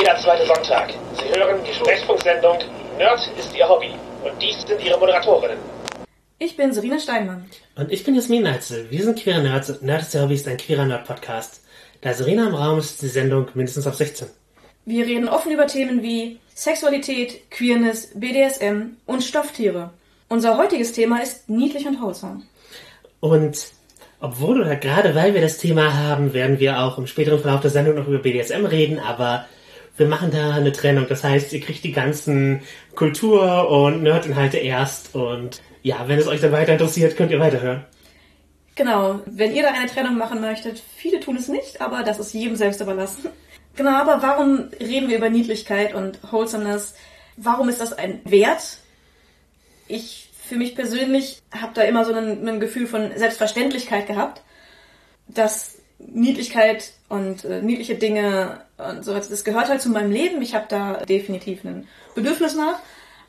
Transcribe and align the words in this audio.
jeder 0.00 0.16
zweite 0.16 0.46
Sonntag. 0.46 0.94
Sie 1.18 1.38
hören 1.38 1.60
die 1.62 1.74
Sprechfunksendung 1.74 2.56
Nerd 2.96 3.20
ist 3.38 3.54
Ihr 3.54 3.68
Hobby. 3.68 3.90
Und 4.24 4.32
dies 4.40 4.62
sind 4.62 4.82
Ihre 4.82 4.98
Moderatorinnen. 4.98 5.58
Ich 6.38 6.56
bin 6.56 6.72
Serena 6.72 6.98
Steinmann. 6.98 7.44
Und 7.76 7.92
ich 7.92 8.02
bin 8.02 8.14
Jasmin 8.14 8.42
Neitzel. 8.42 8.90
Wir 8.90 9.04
sind 9.04 9.18
queere 9.18 9.42
Nerds. 9.42 9.82
Nerd 9.82 10.02
ist 10.02 10.14
Ihr 10.14 10.22
Hobby 10.22 10.34
ist 10.34 10.48
ein 10.48 10.56
queerer 10.56 10.86
Nerd-Podcast. 10.86 11.62
Da 12.00 12.14
Serena 12.14 12.46
im 12.46 12.54
Raum 12.54 12.78
ist, 12.78 12.92
ist 12.92 13.02
die 13.02 13.08
Sendung 13.08 13.48
mindestens 13.52 13.86
auf 13.86 13.94
16. 13.94 14.28
Wir 14.86 15.04
reden 15.04 15.28
offen 15.28 15.52
über 15.52 15.66
Themen 15.66 16.02
wie 16.02 16.38
Sexualität, 16.54 17.50
Queerness, 17.50 18.12
BDSM 18.14 18.96
und 19.04 19.22
Stofftiere. 19.22 19.90
Unser 20.30 20.56
heutiges 20.56 20.92
Thema 20.92 21.22
ist 21.22 21.50
niedlich 21.50 21.86
und 21.86 22.00
wholesome. 22.00 22.42
Und 23.20 23.66
obwohl 24.18 24.62
oder 24.62 24.76
gerade 24.76 25.14
weil 25.14 25.34
wir 25.34 25.42
das 25.42 25.58
Thema 25.58 25.92
haben, 25.94 26.32
werden 26.32 26.58
wir 26.58 26.80
auch 26.80 26.96
im 26.96 27.06
späteren 27.06 27.38
Verlauf 27.38 27.60
der 27.60 27.70
Sendung 27.70 27.96
noch 27.96 28.08
über 28.08 28.18
BDSM 28.18 28.64
reden, 28.64 28.98
aber 28.98 29.44
wir 30.00 30.08
machen 30.08 30.30
da 30.30 30.54
eine 30.54 30.72
Trennung. 30.72 31.06
Das 31.08 31.22
heißt, 31.22 31.52
ihr 31.52 31.60
kriegt 31.60 31.84
die 31.84 31.92
ganzen 31.92 32.62
Kultur- 32.94 33.68
und 33.70 34.02
Nerdinhalte 34.02 34.56
erst 34.56 35.14
und 35.14 35.62
ja, 35.82 36.08
wenn 36.08 36.18
es 36.18 36.26
euch 36.26 36.40
dann 36.40 36.52
weiter 36.52 36.72
interessiert, 36.72 37.16
könnt 37.16 37.30
ihr 37.30 37.38
weiterhören. 37.38 37.84
Genau, 38.76 39.20
wenn 39.26 39.54
ihr 39.54 39.62
da 39.62 39.72
eine 39.72 39.88
Trennung 39.88 40.16
machen 40.16 40.40
möchtet, 40.40 40.82
viele 40.96 41.20
tun 41.20 41.36
es 41.36 41.48
nicht, 41.48 41.82
aber 41.82 42.02
das 42.02 42.18
ist 42.18 42.32
jedem 42.32 42.56
selbst 42.56 42.80
überlassen. 42.80 43.28
Genau, 43.76 43.90
aber 43.90 44.22
warum 44.22 44.70
reden 44.80 45.10
wir 45.10 45.18
über 45.18 45.28
Niedlichkeit 45.28 45.94
und 45.94 46.18
Wholesomeness? 46.32 46.94
Warum 47.36 47.68
ist 47.68 47.80
das 47.80 47.92
ein 47.92 48.20
Wert? 48.24 48.78
Ich, 49.86 50.30
für 50.42 50.56
mich 50.56 50.74
persönlich, 50.74 51.42
habe 51.52 51.72
da 51.74 51.82
immer 51.82 52.06
so 52.06 52.14
ein, 52.14 52.48
ein 52.48 52.60
Gefühl 52.60 52.86
von 52.86 53.10
Selbstverständlichkeit 53.16 54.06
gehabt, 54.06 54.42
dass 55.28 55.79
Niedlichkeit 56.08 56.92
und 57.08 57.44
äh, 57.44 57.62
niedliche 57.62 57.94
Dinge 57.94 58.62
und 58.78 59.04
so, 59.04 59.12
das 59.14 59.44
gehört 59.44 59.68
halt 59.68 59.80
zu 59.80 59.90
meinem 59.90 60.10
Leben. 60.10 60.40
Ich 60.42 60.54
habe 60.54 60.66
da 60.68 61.04
definitiv 61.04 61.64
ein 61.64 61.86
Bedürfnis 62.14 62.54
nach, 62.54 62.78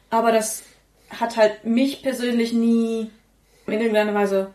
aber 0.09 0.31
das 0.31 0.63
hat 1.09 1.37
halt 1.37 1.65
mich 1.65 2.01
persönlich 2.01 2.53
nie 2.53 3.09
in 3.67 3.73
irgendeiner 3.73 4.13
Weise 4.13 4.53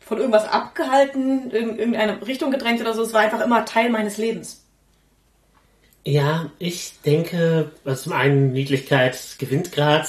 von 0.00 0.18
irgendwas 0.18 0.48
abgehalten, 0.48 1.50
in 1.50 1.78
irgendeine 1.78 2.26
Richtung 2.26 2.50
gedrängt 2.50 2.80
oder 2.80 2.94
so. 2.94 3.02
Es 3.02 3.12
war 3.12 3.22
einfach 3.22 3.40
immer 3.40 3.64
Teil 3.64 3.90
meines 3.90 4.18
Lebens. 4.18 4.64
Ja, 6.04 6.50
ich 6.58 7.00
denke, 7.06 7.72
was 7.84 8.02
zum 8.02 8.12
einen 8.12 8.52
Niedlichkeit 8.52 9.18
gewinnt 9.38 9.72
gerade 9.72 10.06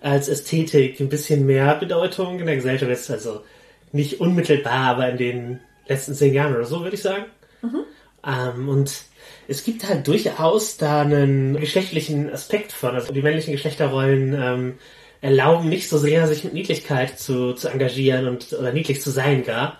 als 0.00 0.28
Ästhetik 0.28 1.00
ein 1.00 1.08
bisschen 1.08 1.46
mehr 1.46 1.74
Bedeutung 1.74 2.38
in 2.38 2.46
der 2.46 2.56
Gesellschaft 2.56 2.90
jetzt, 2.90 3.10
also 3.10 3.42
nicht 3.90 4.20
unmittelbar, 4.20 4.90
aber 4.90 5.08
in 5.08 5.18
den 5.18 5.60
letzten 5.86 6.14
zehn 6.14 6.34
Jahren 6.34 6.54
oder 6.54 6.64
so, 6.64 6.82
würde 6.82 6.96
ich 6.96 7.02
sagen. 7.02 7.24
Mhm. 7.62 7.84
Ähm, 8.26 8.68
und 8.68 9.02
es 9.48 9.64
gibt 9.64 9.88
halt 9.88 10.06
durchaus 10.06 10.76
da 10.76 11.02
einen 11.02 11.58
geschlechtlichen 11.58 12.30
Aspekt 12.30 12.72
von, 12.72 12.94
also 12.94 13.12
die 13.12 13.22
männlichen 13.22 13.52
Geschlechterrollen 13.52 14.34
ähm, 14.34 14.78
erlauben 15.20 15.68
nicht 15.68 15.88
so 15.88 15.98
sehr, 15.98 16.26
sich 16.26 16.44
mit 16.44 16.52
Niedlichkeit 16.52 17.18
zu, 17.18 17.54
zu 17.54 17.68
engagieren 17.68 18.26
und 18.26 18.52
oder 18.52 18.72
niedlich 18.72 19.00
zu 19.00 19.10
sein 19.10 19.44
gar. 19.44 19.78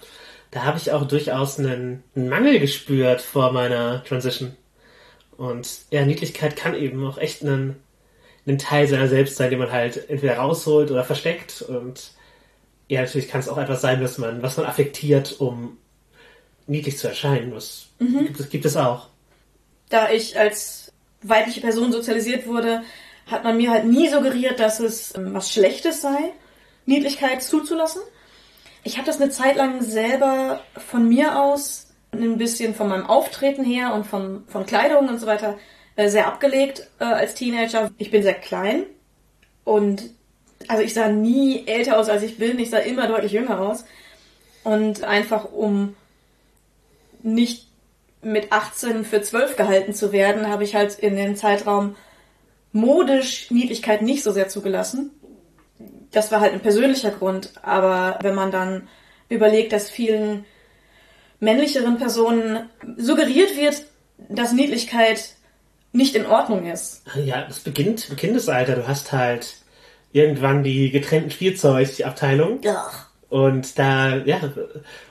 Da 0.51 0.65
habe 0.65 0.79
ich 0.79 0.93
auch 0.93 1.07
durchaus 1.07 1.59
einen, 1.59 2.05
einen 2.15 2.29
Mangel 2.29 2.61
gespürt 2.61 3.21
vor 3.21 3.53
meiner 3.53 4.05
Transition. 4.05 4.57
Und 5.37 5.69
ja, 5.91 6.05
Niedlichkeit 6.05 6.57
kann 6.57 6.75
eben 6.75 7.05
auch 7.07 7.19
echt 7.19 7.43
ein, 7.43 7.77
ein 8.47 8.59
Teil 8.59 8.87
seiner 8.87 9.09
selbst 9.09 9.37
sein, 9.37 9.51
den 9.51 9.59
man 9.59 9.73
halt 9.73 10.09
entweder 10.11 10.37
rausholt 10.37 10.91
oder 10.91 11.05
versteckt. 11.05 11.63
Und 11.63 12.13
ja, 12.89 13.01
natürlich 13.01 13.29
kann 13.29 13.41
es 13.41 13.49
auch 13.49 13.59
etwas 13.59 13.81
sein, 13.81 14.03
was 14.03 14.19
man, 14.19 14.43
was 14.43 14.57
man 14.57 14.67
affektiert, 14.67 15.41
um 15.41 15.79
niedlich 16.67 16.99
zu 16.99 17.09
erscheinen. 17.09 17.53
Das 17.53 17.87
mhm. 17.99 18.27
gibt, 18.27 18.41
es, 18.41 18.49
gibt 18.49 18.65
es 18.65 18.77
auch. 18.77 19.09
Da 19.89 20.11
ich 20.11 20.39
als 20.39 20.93
weibliche 21.23 21.61
Person 21.61 21.93
sozialisiert 21.93 22.47
wurde, 22.47 22.83
hat 23.27 23.45
man 23.45 23.57
mir 23.57 23.71
halt 23.71 23.85
nie 23.85 24.09
suggeriert, 24.09 24.61
dass 24.61 24.81
es 24.81 25.15
ähm, 25.17 25.35
was 25.35 25.53
Schlechtes 25.53 26.01
sei, 26.01 26.33
Niedlichkeit 26.87 27.43
zuzulassen. 27.43 28.03
Ich 28.85 28.97
habe 28.97 29.07
das 29.07 29.21
eine 29.21 29.31
Zeit 29.31 29.57
lang 29.57 29.83
selber 29.83 30.61
von 30.77 31.09
mir 31.09 31.41
aus 31.41 31.89
ein 32.13 32.37
bisschen 32.37 32.75
von 32.75 32.89
meinem 32.89 33.07
Auftreten 33.07 33.65
her 33.65 33.95
und 33.95 34.07
von, 34.07 34.45
von 34.49 34.67
Kleidung 34.67 35.09
und 35.09 35.19
so 35.19 35.27
weiter 35.27 35.59
äh, 35.97 36.09
sehr 36.09 36.27
abgelegt 36.27 36.89
äh, 36.99 37.05
als 37.05 37.35
Teenager. 37.35 37.91
Ich 37.97 38.11
bin 38.11 38.23
sehr 38.23 38.35
klein 38.35 38.85
und 39.65 40.11
also 40.69 40.83
ich 40.83 40.95
sah 40.95 41.09
nie 41.09 41.67
älter 41.67 41.99
aus, 41.99 42.09
als 42.09 42.23
ich 42.23 42.39
bin. 42.39 42.59
Ich 42.59 42.71
sah 42.71 42.79
immer 42.79 43.07
deutlich 43.09 43.33
jünger 43.33 43.61
aus. 43.61 43.85
Und 44.65 45.03
einfach 45.03 45.51
um 45.53 45.97
nicht 47.23 47.69
mit 48.23 48.53
18 48.53 49.05
für 49.05 49.21
12 49.21 49.57
gehalten 49.57 49.95
zu 49.95 50.13
werden, 50.13 50.49
habe 50.49 50.65
ich 50.65 50.75
halt 50.75 50.99
in 50.99 51.17
dem 51.17 51.37
Zeitraum 51.37 51.97
modisch 52.73 53.51
Niedlichkeit 53.51 54.03
nicht 54.03 54.23
so 54.23 54.33
sehr 54.33 54.49
zugelassen. 54.49 55.11
Das 56.11 56.31
war 56.31 56.41
halt 56.41 56.53
ein 56.53 56.61
persönlicher 56.61 57.11
Grund. 57.11 57.53
Aber 57.63 58.19
wenn 58.23 58.35
man 58.35 58.51
dann 58.51 58.89
überlegt, 59.29 59.73
dass 59.73 59.91
vielen 59.91 60.45
männlicheren 61.41 61.99
Personen 61.99 62.71
suggeriert 62.97 63.57
wird, 63.57 63.85
dass 64.29 64.53
Niedlichkeit 64.53 65.35
nicht 65.93 66.15
in 66.15 66.27
Ordnung 66.27 66.67
ist. 66.67 67.03
Ja, 67.17 67.43
das 67.43 67.61
beginnt 67.61 68.09
im 68.09 68.17
Kindesalter. 68.17 68.77
Du 68.77 68.87
hast 68.89 69.13
halt 69.13 69.57
irgendwann 70.13 70.63
die 70.63 70.91
getrennten 70.91 71.31
Spielzeugabteilung. 71.31 72.61
Ja. 72.63 72.91
Und 73.29 73.79
da, 73.79 74.17
ja, 74.17 74.41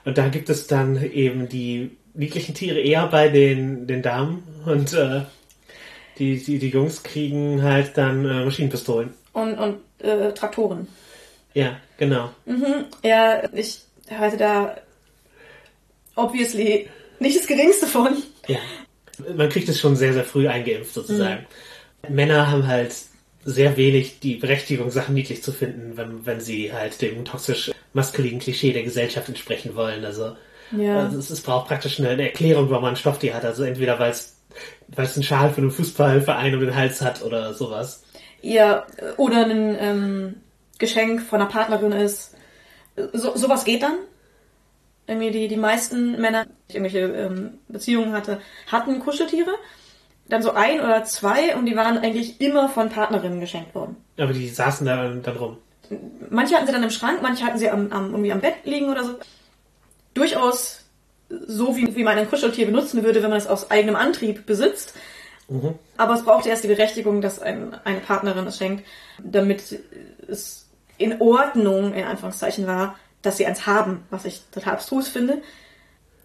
und 0.05 0.17
da 0.17 0.27
gibt 0.29 0.49
es 0.49 0.67
dann 0.67 1.01
eben 1.03 1.49
die 1.49 1.97
niedlichen 2.13 2.55
Tiere 2.55 2.79
eher 2.79 3.07
bei 3.07 3.29
den, 3.29 3.87
den 3.87 4.01
Damen 4.01 4.43
und 4.65 4.93
äh, 4.93 5.21
die, 6.17 6.43
die, 6.43 6.59
die 6.59 6.69
Jungs 6.69 7.03
kriegen 7.03 7.63
halt 7.63 7.97
dann 7.97 8.25
äh, 8.25 8.45
Maschinenpistolen. 8.45 9.13
Und, 9.33 9.57
und 9.57 9.79
äh, 9.99 10.33
Traktoren. 10.33 10.87
Ja, 11.53 11.77
genau. 11.97 12.31
Mhm, 12.45 12.85
ja, 13.03 13.43
ich 13.53 13.81
halte 14.09 14.37
da 14.37 14.77
obviously 16.15 16.89
nicht 17.19 17.39
das 17.39 17.47
geringste 17.47 17.87
von. 17.87 18.17
Ja. 18.47 18.59
Man 19.35 19.49
kriegt 19.49 19.69
es 19.69 19.79
schon 19.79 19.95
sehr, 19.95 20.13
sehr 20.13 20.23
früh 20.23 20.47
eingeimpft 20.47 20.93
sozusagen. 20.93 21.45
Mhm. 22.07 22.15
Männer 22.15 22.49
haben 22.49 22.67
halt 22.67 22.95
sehr 23.43 23.77
wenig 23.77 24.19
die 24.19 24.35
Berechtigung, 24.35 24.91
Sachen 24.91 25.13
niedlich 25.13 25.43
zu 25.43 25.51
finden, 25.51 25.97
wenn, 25.97 26.25
wenn 26.25 26.39
sie 26.39 26.73
halt 26.73 27.01
dem 27.01 27.25
toxisch 27.25 27.71
maskulinen 27.93 28.39
Klischee 28.39 28.73
der 28.73 28.83
Gesellschaft 28.83 29.27
entsprechen 29.29 29.75
wollen. 29.75 30.05
Also, 30.05 30.35
ja. 30.77 30.99
also 30.99 31.17
es, 31.17 31.29
es, 31.29 31.41
braucht 31.41 31.67
praktisch 31.67 31.99
eine, 31.99 32.09
eine 32.09 32.23
Erklärung, 32.23 32.69
warum 32.69 32.83
man 32.83 32.93
ein 32.93 32.97
Stofftier 32.97 33.33
hat. 33.33 33.45
Also 33.45 33.63
entweder 33.63 33.99
weil 33.99 34.11
es 34.11 34.41
weil 34.95 35.05
es 35.05 35.15
einen 35.15 35.23
Schal 35.23 35.49
für 35.51 35.61
einen 35.61 35.71
Fußballverein 35.71 36.53
um 36.55 36.61
den 36.61 36.75
Hals 36.75 37.01
hat 37.01 37.21
oder 37.23 37.53
sowas. 37.53 38.03
Ja, 38.41 38.85
oder 39.17 39.45
ein 39.45 39.77
ähm, 39.79 40.35
Geschenk 40.77 41.21
von 41.21 41.41
einer 41.41 41.49
Partnerin 41.49 41.91
ist. 41.91 42.35
So, 43.13 43.35
sowas 43.35 43.63
geht 43.63 43.83
dann. 43.83 43.97
Irgendwie 45.07 45.31
die, 45.31 45.47
die 45.47 45.57
meisten 45.57 46.19
Männer, 46.19 46.45
die 46.69 46.77
irgendwelche 46.77 47.07
ähm, 47.07 47.59
Beziehungen 47.67 48.13
hatte, 48.13 48.41
hatten 48.67 48.99
Kuscheltiere. 48.99 49.51
Dann 50.27 50.43
so 50.43 50.51
ein 50.51 50.79
oder 50.79 51.03
zwei 51.03 51.55
und 51.55 51.65
die 51.65 51.75
waren 51.75 51.97
eigentlich 51.97 52.39
immer 52.39 52.69
von 52.69 52.89
Partnerinnen 52.89 53.39
geschenkt 53.39 53.75
worden. 53.75 53.97
Aber 54.17 54.31
die 54.31 54.47
saßen 54.47 54.85
da 54.85 55.09
dann 55.09 55.37
rum. 55.37 55.57
Manche 56.29 56.55
hatten 56.55 56.67
sie 56.67 56.71
dann 56.71 56.83
im 56.83 56.89
Schrank, 56.89 57.19
manche 57.21 57.43
hatten 57.43 57.57
sie 57.57 57.69
am, 57.69 57.91
am, 57.91 58.11
irgendwie 58.11 58.31
am 58.31 58.39
Bett 58.39 58.55
liegen 58.63 58.89
oder 58.89 59.03
so. 59.03 59.15
Durchaus 60.13 60.85
so, 61.29 61.75
wie, 61.75 61.95
wie 61.95 62.03
man 62.03 62.17
ein 62.17 62.29
Kuscheltier 62.29 62.65
benutzen 62.65 63.03
würde, 63.03 63.23
wenn 63.23 63.29
man 63.29 63.39
es 63.39 63.47
aus 63.47 63.71
eigenem 63.71 63.95
Antrieb 63.95 64.45
besitzt. 64.45 64.93
Mhm. 65.47 65.75
Aber 65.97 66.13
es 66.15 66.23
braucht 66.23 66.45
erst 66.45 66.63
die 66.63 66.67
Berechtigung, 66.67 67.21
dass 67.21 67.39
ein, 67.39 67.75
eine 67.83 67.99
Partnerin 67.99 68.47
es 68.47 68.57
schenkt, 68.57 68.85
damit 69.23 69.79
es 70.27 70.67
in 70.97 71.21
Ordnung, 71.21 71.93
in 71.93 72.05
Anführungszeichen 72.05 72.67
war, 72.67 72.97
dass 73.21 73.37
sie 73.37 73.45
eins 73.45 73.65
haben, 73.65 74.03
was 74.09 74.25
ich 74.25 74.41
total 74.51 74.73
abstrus 74.73 75.07
finde. 75.07 75.41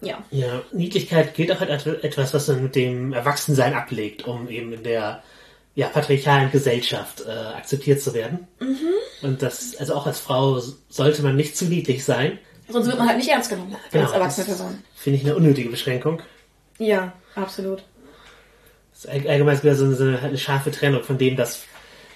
Ja. 0.01 0.23
Ja, 0.29 0.61
Niedlichkeit 0.71 1.33
gilt 1.33 1.51
auch 1.51 1.61
als 1.61 1.85
etwas, 1.85 2.33
was 2.33 2.47
man 2.47 2.63
mit 2.63 2.75
dem 2.75 3.13
Erwachsensein 3.13 3.73
ablegt, 3.73 4.27
um 4.27 4.47
eben 4.49 4.73
in 4.73 4.83
der 4.83 5.23
ja, 5.73 5.87
patriarchalen 5.87 6.51
Gesellschaft 6.51 7.23
äh, 7.25 7.31
akzeptiert 7.31 8.01
zu 8.01 8.13
werden. 8.13 8.47
Mhm. 8.59 8.77
Und 9.23 9.41
das, 9.41 9.75
also 9.77 9.95
auch 9.95 10.05
als 10.07 10.19
Frau 10.19 10.59
sollte 10.89 11.21
man 11.23 11.35
nicht 11.35 11.57
zu 11.57 11.65
niedlich 11.65 12.03
sein. 12.03 12.39
Sonst 12.69 12.87
wird 12.87 12.97
man 12.97 13.07
halt 13.07 13.17
nicht 13.17 13.29
ernst 13.29 13.49
genommen 13.49 13.75
genau, 13.91 14.05
als 14.05 14.13
erwachsene 14.13 14.45
Person. 14.45 14.83
Finde 14.95 15.19
ich 15.19 15.25
eine 15.25 15.35
unnötige 15.35 15.69
Beschränkung. 15.69 16.21
Ja, 16.77 17.13
absolut. 17.35 17.83
Das 18.91 19.05
ist 19.05 19.27
allgemein 19.27 19.61
wieder 19.61 19.75
so 19.75 19.85
eine, 19.85 20.19
eine 20.19 20.37
scharfe 20.37 20.71
Trennung 20.71 21.03
von 21.03 21.17
dem, 21.17 21.35
dass 21.35 21.63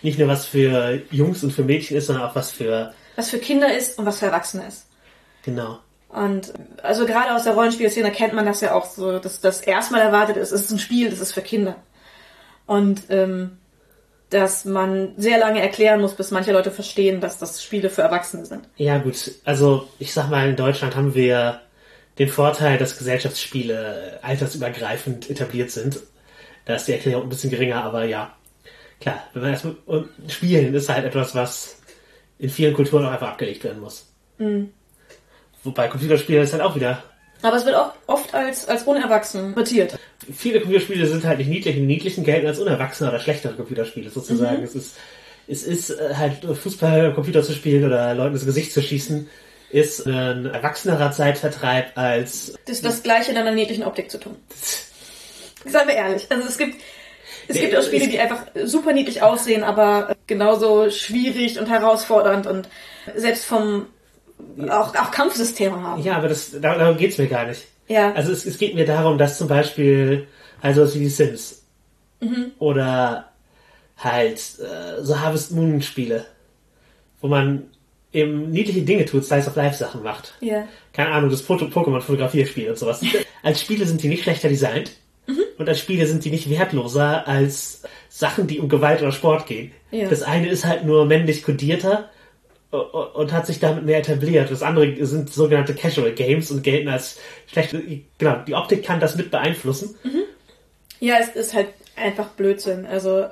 nicht 0.01 0.19
nur 0.19 0.27
was 0.27 0.45
für 0.45 1.01
Jungs 1.12 1.44
und 1.44 1.51
für 1.51 1.63
Mädchen 1.63 1.98
ist, 1.98 2.07
sondern 2.07 2.25
auch 2.25 2.36
was 2.36 2.51
für 2.51 2.94
was 3.15 3.30
für 3.30 3.39
Kinder 3.39 3.75
ist 3.75 4.00
und 4.00 4.06
was 4.06 4.19
für 4.19 4.25
Erwachsene 4.27 4.68
ist. 4.68 4.88
Genau. 5.44 5.80
Und 6.09 6.53
also 6.83 7.06
gerade 7.06 7.33
aus 7.33 7.44
der 7.44 7.53
Rollenspielszene 7.53 8.12
kennt 8.12 8.33
man 8.33 8.45
das 8.45 8.62
ja 8.62 8.74
auch 8.74 8.86
so, 8.86 9.19
dass 9.19 9.39
das 9.39 9.62
erstmal 9.62 10.01
erwartet 10.01 10.38
ist, 10.38 10.51
es 10.51 10.63
ist 10.63 10.71
ein 10.71 10.80
Spiel, 10.80 11.09
das 11.09 11.19
ist 11.19 11.33
für 11.33 11.42
Kinder. 11.42 11.75
Und 12.65 13.03
ähm, 13.09 13.57
dass 14.31 14.66
man 14.66 15.13
sehr 15.18 15.38
lange 15.38 15.62
erklären 15.62 16.01
muss, 16.01 16.16
bis 16.16 16.31
manche 16.31 16.51
Leute 16.51 16.72
verstehen, 16.72 17.22
dass 17.22 17.38
das 17.38 17.62
Spiele 17.62 17.89
für 17.89 18.01
Erwachsene 18.01 18.45
sind. 18.45 18.68
Ja 18.78 18.98
gut, 18.98 19.31
also 19.45 19.88
ich 20.00 20.13
sag 20.13 20.30
mal, 20.30 20.50
in 20.50 20.56
Deutschland 20.56 20.95
haben 20.95 21.13
wir 21.13 21.62
den 22.18 22.30
Vorteil, 22.30 22.78
dass 22.78 22.98
Gesellschaftsspiele 22.98 24.19
altersübergreifend 24.22 25.30
etabliert 25.30 25.72
sind. 25.72 26.00
Da 26.66 26.75
ist 26.75 26.88
die 26.88 26.94
Erklärung 26.94 27.24
ein 27.24 27.30
bisschen 27.30 27.51
geringer, 27.51 27.83
aber 27.83 28.06
ja. 28.06 28.33
Klar, 29.00 29.24
wenn 29.33 29.42
man 29.42 29.51
erstmal, 29.51 29.75
und 29.86 30.10
Spielen 30.30 30.74
ist 30.74 30.89
halt 30.89 31.06
etwas, 31.06 31.36
was 31.36 31.77
in 32.39 32.50
vielen 32.50 32.74
Kulturen 32.74 33.06
auch 33.06 33.12
einfach 33.12 33.30
abgelegt 33.30 33.63
werden 33.63 33.81
muss. 33.81 34.07
Wobei 35.63 35.88
Computerspiele 35.88 36.42
ist 36.42 36.54
halt 36.54 36.63
auch 36.63 36.75
wieder 36.75 37.04
Aber 37.42 37.57
es 37.57 37.66
wird 37.66 37.75
auch 37.75 37.94
oft 38.07 38.34
als, 38.34 38.68
als 38.68 38.84
unerwachsen 38.84 39.48
interpretiert. 39.48 39.98
Viele 40.33 40.60
Computerspiele 40.60 41.06
sind 41.07 41.24
halt 41.25 41.39
nicht 41.39 41.50
niedlich. 41.50 41.75
Die 41.75 41.81
niedlichen 41.81 42.24
gelten 42.24 42.48
als 42.48 42.60
unerwachsene 42.60 43.10
oder 43.10 43.19
schlechtere 43.19 43.54
Computerspiele 43.54 44.10
sozusagen. 44.10 44.63
Es 44.63 44.75
ist, 44.75 44.95
es 45.48 45.63
ist 45.63 45.89
äh, 45.92 46.13
halt 46.16 46.44
Fußball 46.45 47.07
am 47.07 47.13
Computer 47.16 47.44
zu 47.44 47.54
spielen 47.54 47.86
oder 47.86 48.13
Leuten 48.13 48.36
ins 48.36 48.45
Gesicht 48.45 48.72
zu 48.74 48.81
schießen, 48.81 49.28
ist 49.72 50.06
ein 50.06 50.45
erwachsenerer 50.48 51.12
Zeitvertreib 51.12 51.98
als 51.98 52.54
Das 52.66 52.75
ist 52.78 52.86
das 52.86 53.04
Gleiche 53.04 53.31
in 53.31 53.38
einer 53.38 53.51
niedlichen 53.51 53.83
Optik 53.83 54.12
zu 54.12 54.19
tun. 54.19 54.36
Seien 55.66 55.88
wir 55.88 55.95
ehrlich. 55.95 56.28
Also 56.30 56.48
es 56.48 56.57
gibt, 56.57 56.75
es 57.48 57.56
Nee, 57.56 57.62
gibt 57.62 57.75
auch 57.77 57.84
Spiele, 57.84 58.07
die 58.07 58.19
einfach 58.19 58.45
super 58.66 58.94
niedlich 58.94 59.22
aussehen, 59.22 59.63
aber 59.63 60.16
genauso 60.27 60.89
schwierig 60.89 61.60
und 61.60 61.69
herausfordernd 61.69 62.48
und 62.48 62.68
selbst 63.16 63.45
vom 63.45 63.86
auch, 64.69 64.95
auch 64.95 65.12
Kampfsysteme 65.12 65.81
haben. 65.81 66.01
ja, 66.04 66.18
aber 66.18 66.27
das 66.30 66.51
dar- 66.60 66.77
darum 66.80 66.98
geht's 66.98 67.18
mir 67.19 67.27
gar 67.27 67.45
nicht. 67.45 67.62
Ja. 67.92 68.14
Also 68.14 68.32
es, 68.32 68.46
es 68.46 68.58
geht 68.58 68.76
mir 68.76 68.86
darum, 68.86 69.18
dass 69.18 69.38
zum 69.38 69.48
Beispiel 69.48 70.28
also 70.62 70.94
wie 70.94 71.00
die 71.00 71.10
Sims 71.10 71.64
oder 72.60 73.30
halt 73.98 74.38
äh, 74.60 75.02
so 75.04 75.20
Harvest 75.20 75.52
Moon 75.52 75.82
Spiele, 75.82 76.26
wo 77.20 77.28
man 77.28 77.64
eben 78.14 78.50
niedliche 78.52 78.82
Dinge 78.82 79.06
tut, 79.06 79.26
Slice 79.26 79.48
of 79.50 79.56
Life 79.56 79.78
Sachen 79.78 80.04
macht. 80.04 80.34
Ja. 80.42 80.68
keine 80.94 81.12
Ahnung, 81.12 81.30
das 81.30 81.42
Foto- 81.42 81.66
Pokémon-Fotografierspiel 81.68 82.70
und 82.70 82.78
sowas. 82.78 83.02
als 83.44 83.62
Spiele 83.62 83.86
sind 83.86 84.04
die 84.04 84.08
nicht 84.10 84.24
schlechter 84.24 84.50
designt 84.50 84.92
und 85.58 85.68
als 85.70 85.80
Spiele 85.80 86.06
sind 86.06 86.26
die 86.26 86.30
nicht 86.32 86.50
wertloser 86.50 87.28
als 87.28 87.84
Sachen, 88.10 88.48
die 88.48 88.60
um 88.60 88.68
Gewalt 88.70 89.02
oder 89.02 89.12
Sport 89.12 89.46
gehen. 89.48 89.72
Ja. 89.92 90.10
Das 90.10 90.24
eine 90.24 90.50
ist 90.50 90.66
halt 90.66 90.84
nur 90.86 91.06
männlich 91.06 91.44
kodierter 91.44 92.10
und 92.72 93.34
hat 93.34 93.48
sich 93.48 93.60
damit 93.60 93.86
mehr 93.86 94.00
etabliert. 94.00 94.50
Das 94.50 94.64
andere 94.64 95.06
sind 95.06 95.32
sogenannte 95.32 95.76
Casual 95.76 96.14
Games 96.14 96.52
und 96.52 96.64
gelten 96.64 96.88
als 96.88 97.20
schlecht. 97.48 97.76
Genau, 98.18 98.38
die 98.48 98.56
Optik 98.56 98.84
kann 98.84 99.00
das 99.00 99.16
mit 99.16 99.30
beeinflussen. 99.30 99.96
Ja, 101.00 101.16
es 101.20 101.30
ist 101.30 101.54
halt 101.54 101.68
einfach 101.96 102.30
Blödsinn. 102.30 102.86
Also 102.86 103.26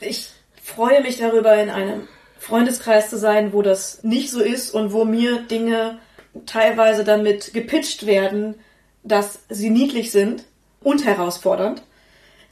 ich 0.00 0.30
freue 0.62 1.02
mich 1.02 1.18
darüber, 1.18 1.54
in 1.62 1.70
einem 1.70 2.08
Freundeskreis 2.38 3.10
zu 3.10 3.18
sein, 3.18 3.52
wo 3.52 3.62
das 3.62 4.02
nicht 4.02 4.30
so 4.30 4.40
ist 4.40 4.70
und 4.72 4.92
wo 4.92 5.04
mir 5.04 5.42
Dinge 5.42 5.98
teilweise 6.46 7.04
damit 7.04 7.52
gepitcht 7.54 8.06
werden, 8.06 8.56
dass 9.02 9.40
sie 9.48 9.70
niedlich 9.70 10.10
sind 10.10 10.44
und 10.82 11.04
herausfordernd. 11.04 11.82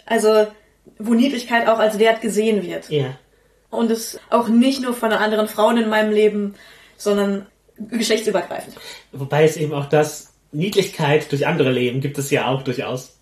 Also 0.05 0.47
wo 0.99 1.15
Niedlichkeit 1.15 1.67
auch 1.67 1.79
als 1.79 1.99
Wert 1.99 2.21
gesehen 2.21 2.63
wird. 2.63 2.91
Ja. 2.91 3.19
Und 3.71 3.91
es 3.91 4.19
auch 4.31 4.49
nicht 4.49 4.83
nur 4.83 4.95
von 4.95 5.13
anderen 5.13 5.49
Frauen 5.49 5.77
in 5.77 5.89
meinem 5.89 6.13
Leben, 6.13 6.55
sondern 6.97 7.47
geschlechtsübergreifend. 7.79 8.77
Wobei 9.13 9.45
es 9.45 9.57
eben 9.57 9.75
auch 9.75 9.87
das 9.87 10.33
Niedlichkeit 10.53 11.31
durch 11.33 11.47
andere 11.47 11.71
Leben 11.73 12.01
gibt 12.01 12.17
es 12.19 12.31
ja 12.31 12.47
auch 12.49 12.63
durchaus. 12.63 13.17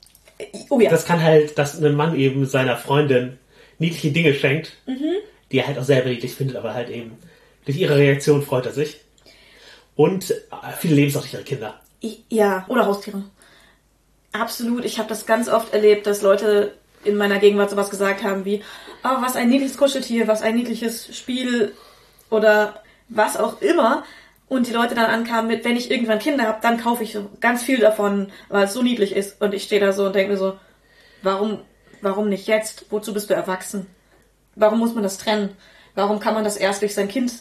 Oh 0.68 0.80
ja. 0.80 0.90
Das 0.90 1.06
kann 1.06 1.22
halt, 1.22 1.58
dass 1.58 1.80
ein 1.82 1.94
Mann 1.94 2.16
eben 2.16 2.46
seiner 2.46 2.76
Freundin 2.76 3.38
niedliche 3.78 4.10
Dinge 4.12 4.34
schenkt, 4.34 4.76
Mhm. 4.86 5.14
die 5.50 5.58
er 5.58 5.66
halt 5.66 5.78
auch 5.78 5.84
selber 5.84 6.08
niedlich 6.10 6.34
findet, 6.34 6.56
aber 6.56 6.74
halt 6.74 6.88
eben 6.90 7.16
durch 7.64 7.78
ihre 7.78 7.96
Reaktion 7.96 8.42
freut 8.42 8.66
er 8.66 8.72
sich. 8.72 9.00
Und 9.96 10.30
äh, 10.30 10.34
viele 10.78 10.96
leben 10.96 11.08
es 11.08 11.16
auch 11.16 11.22
durch 11.22 11.34
ihre 11.34 11.44
Kinder. 11.44 11.80
Ja, 12.28 12.64
oder 12.68 12.86
Haustiere. 12.86 13.22
Absolut. 14.32 14.84
Ich 14.84 14.98
habe 14.98 15.08
das 15.08 15.26
ganz 15.26 15.48
oft 15.48 15.72
erlebt, 15.72 16.06
dass 16.06 16.20
Leute 16.22 16.74
in 17.04 17.16
meiner 17.16 17.38
Gegenwart 17.38 17.70
sowas 17.70 17.90
gesagt 17.90 18.22
haben 18.22 18.44
wie, 18.44 18.62
oh, 19.04 19.22
was 19.22 19.36
ein 19.36 19.48
niedliches 19.48 19.76
Kuscheltier, 19.76 20.28
was 20.28 20.42
ein 20.42 20.54
niedliches 20.54 21.16
Spiel 21.16 21.72
oder 22.30 22.82
was 23.08 23.36
auch 23.36 23.60
immer. 23.60 24.04
Und 24.48 24.66
die 24.66 24.72
Leute 24.72 24.94
dann 24.94 25.06
ankamen 25.06 25.48
mit, 25.48 25.64
wenn 25.64 25.76
ich 25.76 25.90
irgendwann 25.90 26.18
Kinder 26.18 26.44
habe, 26.44 26.58
dann 26.62 26.80
kaufe 26.80 27.02
ich 27.02 27.16
ganz 27.40 27.62
viel 27.62 27.78
davon, 27.78 28.30
weil 28.48 28.64
es 28.64 28.74
so 28.74 28.82
niedlich 28.82 29.16
ist. 29.16 29.40
Und 29.40 29.54
ich 29.54 29.64
stehe 29.64 29.80
da 29.80 29.92
so 29.92 30.06
und 30.06 30.14
denke 30.14 30.32
mir 30.32 30.38
so, 30.38 30.58
warum, 31.22 31.60
warum 32.02 32.28
nicht 32.28 32.46
jetzt? 32.46 32.86
Wozu 32.90 33.14
bist 33.14 33.30
du 33.30 33.34
erwachsen? 33.34 33.86
Warum 34.54 34.78
muss 34.78 34.94
man 34.94 35.02
das 35.02 35.18
trennen? 35.18 35.56
Warum 35.94 36.20
kann 36.20 36.34
man 36.34 36.44
das 36.44 36.56
erst 36.56 36.82
durch 36.82 36.94
sein 36.94 37.08
Kind 37.08 37.32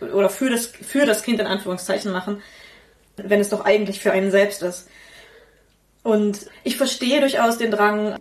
oder 0.00 0.28
für 0.28 0.50
das, 0.50 0.66
für 0.66 1.06
das 1.06 1.22
Kind 1.22 1.40
in 1.40 1.46
Anführungszeichen 1.46 2.12
machen, 2.12 2.42
wenn 3.16 3.40
es 3.40 3.50
doch 3.50 3.64
eigentlich 3.64 4.00
für 4.00 4.12
einen 4.12 4.30
selbst 4.30 4.62
ist? 4.62 4.88
Und 6.02 6.46
ich 6.64 6.76
verstehe 6.76 7.20
durchaus 7.20 7.58
den 7.58 7.70
Drang, 7.70 8.18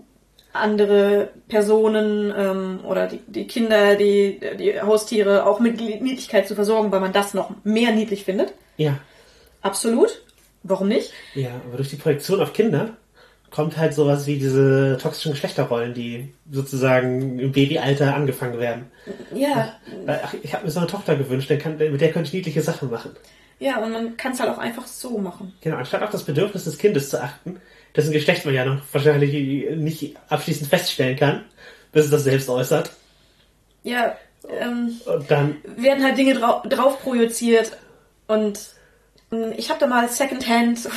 andere 0.54 1.30
Personen 1.48 2.34
ähm, 2.38 2.80
oder 2.86 3.08
die, 3.08 3.20
die 3.28 3.48
Kinder, 3.48 3.96
die, 3.96 4.40
die 4.60 4.82
Haustiere 4.82 5.46
auch 5.46 5.60
mit 5.60 5.80
Niedlichkeit 5.80 6.48
zu 6.48 6.56
versorgen, 6.56 6.92
weil 6.92 7.00
man 7.00 7.14
das 7.14 7.34
noch 7.34 7.52
mehr 7.64 7.92
niedlich 7.94 8.24
findet. 8.26 8.54
Ja. 8.78 8.98
Absolut. 9.62 10.22
Warum 10.64 10.88
nicht? 10.90 11.12
Ja, 11.34 11.50
aber 11.68 11.78
durch 11.78 11.90
die 11.90 11.96
Projektion 11.96 12.42
auf 12.42 12.54
Kinder 12.54 12.92
kommt 13.50 13.78
halt 13.78 13.94
sowas 13.94 14.28
wie 14.28 14.38
diese 14.38 14.98
toxischen 15.02 15.32
Geschlechterrollen, 15.34 15.94
die 15.94 16.34
sozusagen 16.50 17.38
im 17.40 17.52
Babyalter 17.52 18.16
angefangen 18.16 18.60
werden. 18.60 18.86
Ja, 19.34 19.74
Weil, 20.06 20.22
Ach, 20.24 20.34
ich 20.42 20.54
habe 20.54 20.66
mir 20.66 20.72
so 20.72 20.80
eine 20.80 20.88
Tochter 20.88 21.16
gewünscht, 21.16 21.50
dann 21.50 21.60
kann, 21.60 21.78
mit 21.78 22.00
der 22.00 22.12
könnte 22.12 22.28
ich 22.28 22.34
niedliche 22.34 22.62
Sachen 22.62 22.90
machen. 22.90 23.12
ja, 23.60 23.84
und 23.84 23.92
man 23.92 24.16
kann 24.18 24.32
es 24.32 24.40
halt 24.40 24.50
auch 24.52 24.58
einfach 24.58 24.88
so 24.88 25.18
machen. 25.18 25.54
Genau, 25.62 25.78
anstatt 25.78 26.02
auf 26.02 26.12
das 26.12 26.24
Bedürfnis 26.24 26.64
des 26.64 26.78
Kindes 26.78 27.10
zu 27.10 27.22
achten, 27.22 27.60
dessen 27.96 28.12
Geschlecht 28.12 28.46
man 28.46 28.54
ja 28.54 28.66
noch 28.66 28.82
wahrscheinlich 28.92 29.76
nicht 29.76 30.16
abschließend 30.30 30.70
feststellen 30.70 31.18
kann, 31.18 31.46
bis 31.92 32.06
es 32.06 32.12
das 32.12 32.24
selbst 32.24 32.50
äußert. 32.50 32.92
Ja, 33.84 34.16
ähm, 34.48 35.00
Und 35.06 35.30
dann, 35.30 35.58
werden 35.78 36.04
halt 36.04 36.18
Dinge 36.18 36.36
drau 36.36 36.62
drauf 36.66 37.02
projiziert 37.02 37.78
und 38.28 38.60
ähm, 39.32 39.54
ich 39.58 39.70
habe 39.70 39.80
da 39.80 39.88
mal 39.88 40.10
secondhand 40.10 40.90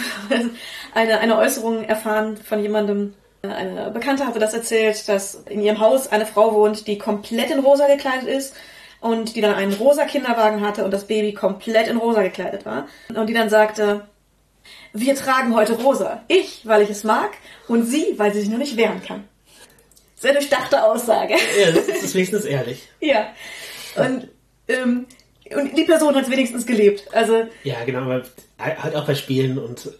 eine, 0.94 1.18
eine 1.18 1.38
Äußerung 1.38 1.84
erfahren 1.84 2.36
von 2.36 2.60
jemandem. 2.60 3.14
Eine 3.42 3.90
Bekannte 3.90 4.26
hatte 4.26 4.38
das 4.38 4.54
erzählt, 4.54 5.06
dass 5.06 5.34
in 5.34 5.60
ihrem 5.60 5.78
Haus 5.78 6.10
eine 6.10 6.24
Frau 6.24 6.54
wohnt, 6.54 6.86
die 6.86 6.96
komplett 6.96 7.50
in 7.50 7.58
rosa 7.58 7.86
gekleidet 7.86 8.26
ist 8.26 8.54
und 9.00 9.36
die 9.36 9.42
dann 9.42 9.54
einen 9.54 9.74
rosa 9.74 10.06
Kinderwagen 10.06 10.62
hatte 10.62 10.82
und 10.82 10.90
das 10.90 11.06
Baby 11.06 11.34
komplett 11.34 11.88
in 11.88 11.98
rosa 11.98 12.22
gekleidet 12.22 12.64
war. 12.64 12.88
Und 13.14 13.26
die 13.26 13.34
dann 13.34 13.50
sagte, 13.50 14.08
wir 14.94 15.14
tragen 15.16 15.54
heute 15.54 15.74
rosa. 15.74 16.22
Ich, 16.28 16.60
weil 16.64 16.82
ich 16.82 16.90
es 16.90 17.04
mag 17.04 17.32
und 17.68 17.84
sie, 17.84 18.14
weil 18.16 18.32
sie 18.32 18.40
sich 18.40 18.48
nur 18.48 18.58
nicht 18.58 18.76
wehren 18.76 19.02
kann. 19.02 19.24
Sehr 20.16 20.32
durchdachte 20.32 20.82
Aussage. 20.82 21.34
ja, 21.60 21.72
das 21.72 21.88
ist, 21.88 22.14
wenigstens 22.14 22.44
ehrlich. 22.46 22.88
Ja. 23.00 23.26
Und, 23.96 24.28
ähm, 24.68 25.06
und 25.54 25.76
die 25.76 25.84
Person 25.84 26.14
hat 26.14 26.24
es 26.24 26.30
wenigstens 26.30 26.64
gelebt. 26.64 27.04
Also, 27.12 27.46
Ja, 27.64 27.84
genau, 27.84 28.02
aber 28.02 28.22
halt 28.58 28.96
auch 28.96 29.06
bei 29.06 29.14
Spielen 29.14 29.58
und 29.58 29.90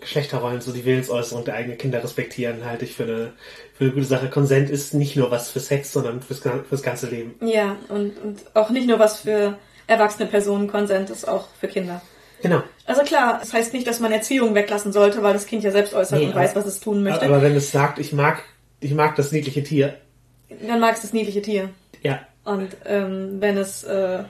Geschlechterrollen, 0.00 0.60
so 0.60 0.72
die 0.72 0.84
Willensäußerung 0.84 1.44
der 1.44 1.54
eigenen 1.54 1.78
Kinder 1.78 2.02
respektieren, 2.02 2.64
halte 2.64 2.84
ich 2.84 2.94
für 2.94 3.04
eine, 3.04 3.32
für 3.74 3.84
eine 3.84 3.92
gute 3.92 4.06
Sache. 4.06 4.28
Konsent 4.30 4.70
ist 4.70 4.94
nicht 4.94 5.16
nur 5.16 5.30
was 5.30 5.50
für 5.50 5.60
Sex, 5.60 5.92
sondern 5.92 6.22
fürs, 6.22 6.40
fürs 6.40 6.82
ganze 6.82 7.08
Leben. 7.08 7.34
ja, 7.40 7.76
und, 7.88 8.18
und 8.18 8.40
auch 8.54 8.70
nicht 8.70 8.86
nur 8.86 8.98
was 8.98 9.20
für 9.20 9.58
erwachsene 9.86 10.28
Personen 10.28 10.68
Konsent 10.68 11.10
ist, 11.10 11.26
auch 11.26 11.48
für 11.60 11.68
Kinder. 11.68 12.00
Genau. 12.42 12.62
Also 12.86 13.02
klar, 13.02 13.38
das 13.40 13.52
heißt 13.52 13.72
nicht, 13.72 13.86
dass 13.86 14.00
man 14.00 14.10
Erziehung 14.12 14.54
weglassen 14.54 14.92
sollte, 14.92 15.22
weil 15.22 15.32
das 15.32 15.46
Kind 15.46 15.62
ja 15.64 15.70
selbst 15.70 15.94
äußert 15.94 16.18
Nee, 16.18 16.26
und 16.26 16.34
weiß, 16.34 16.56
was 16.56 16.66
es 16.66 16.80
tun 16.80 17.02
möchte. 17.02 17.22
Aber 17.24 17.40
wenn 17.40 17.54
es 17.54 17.70
sagt, 17.70 17.98
ich 17.98 18.12
mag, 18.12 18.42
ich 18.80 18.92
mag 18.94 19.14
das 19.16 19.30
niedliche 19.32 19.62
Tier, 19.62 19.96
Dann 20.66 20.80
mag 20.80 20.94
es 20.96 21.02
das 21.02 21.12
niedliche 21.12 21.40
Tier. 21.42 21.70
ja. 22.02 22.20
Und 22.44 22.76
ähm, 22.86 23.36
wenn 23.40 23.56
es 23.56 23.84
äh, 23.84 24.24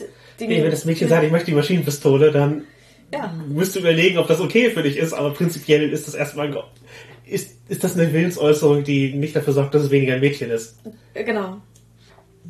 d- 0.00 0.04
Dinge, 0.40 0.54
Nee, 0.54 0.62
wenn 0.62 0.70
das 0.70 0.86
Mädchen 0.86 1.08
sagt, 1.10 1.24
ich 1.24 1.30
möchte 1.30 1.46
die 1.50 1.54
Maschinenpistole, 1.54 2.32
dann 2.32 2.64
ja, 3.12 3.32
müsst 3.48 3.74
du 3.76 3.80
überlegen, 3.80 4.16
ob 4.16 4.26
das 4.28 4.40
okay 4.40 4.70
für 4.70 4.82
dich 4.82 4.96
ist, 4.96 5.12
aber 5.12 5.34
prinzipiell 5.34 5.90
ist 5.92 6.06
das 6.08 6.14
erstmal, 6.14 6.64
ist, 7.26 7.50
ist 7.68 7.84
das 7.84 7.94
eine 7.98 8.10
Willensäußerung, 8.14 8.82
die 8.82 9.12
nicht 9.12 9.36
dafür 9.36 9.52
sorgt, 9.52 9.74
dass 9.74 9.82
es 9.82 9.90
weniger 9.90 10.14
ein 10.14 10.20
Mädchen 10.20 10.50
ist. 10.50 10.76
äh, 11.12 11.22
genau. 11.22 11.58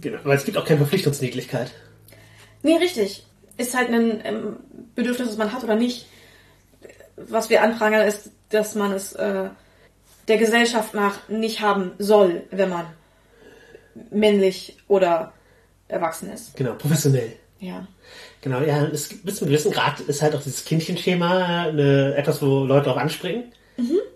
Genau. 0.01 0.19
Weil 0.23 0.37
es 0.37 0.45
gibt 0.45 0.57
auch 0.59 0.65
keine 0.65 0.79
Verpflichtungsniedlichkeit. 0.79 1.73
Nee, 2.63 2.77
richtig. 2.77 3.27
Ist 3.57 3.75
halt 3.77 3.91
ein 3.91 4.21
ähm, 4.25 4.57
Bedürfnis, 4.95 5.29
das 5.29 5.37
man 5.37 5.53
hat 5.53 5.65
oder 5.65 5.77
nicht. 5.77 6.07
Was 7.17 7.49
wir 7.51 7.63
anprangern, 7.63 8.07
ist, 8.07 8.31
dass 8.51 8.75
man 8.75 8.93
es 8.93 9.13
äh, 9.15 9.49
der 10.29 10.37
Gesellschaft 10.39 10.93
nach 10.95 11.29
nicht 11.29 11.61
haben 11.61 11.93
soll, 11.99 12.43
wenn 12.51 12.69
man 12.69 12.87
männlich 14.11 14.77
oder 14.89 15.33
erwachsen 15.89 16.31
ist. 16.31 16.57
Genau, 16.57 16.75
professionell. 16.75 17.33
Ja. 17.61 17.87
Genau, 18.43 18.61
ja, 18.61 18.85
es 18.87 19.09
bis 19.23 19.37
zu 19.37 19.45
einem 19.45 19.53
gewissen 19.53 19.73
Grad 19.73 20.01
ist 20.01 20.21
halt 20.23 20.35
auch 20.35 20.43
dieses 20.43 20.65
Kindchenschema 20.65 21.65
eine, 21.65 22.15
etwas, 22.17 22.43
wo 22.43 22.65
Leute 22.65 22.85
darauf 22.87 23.01
anspringen. 23.01 23.45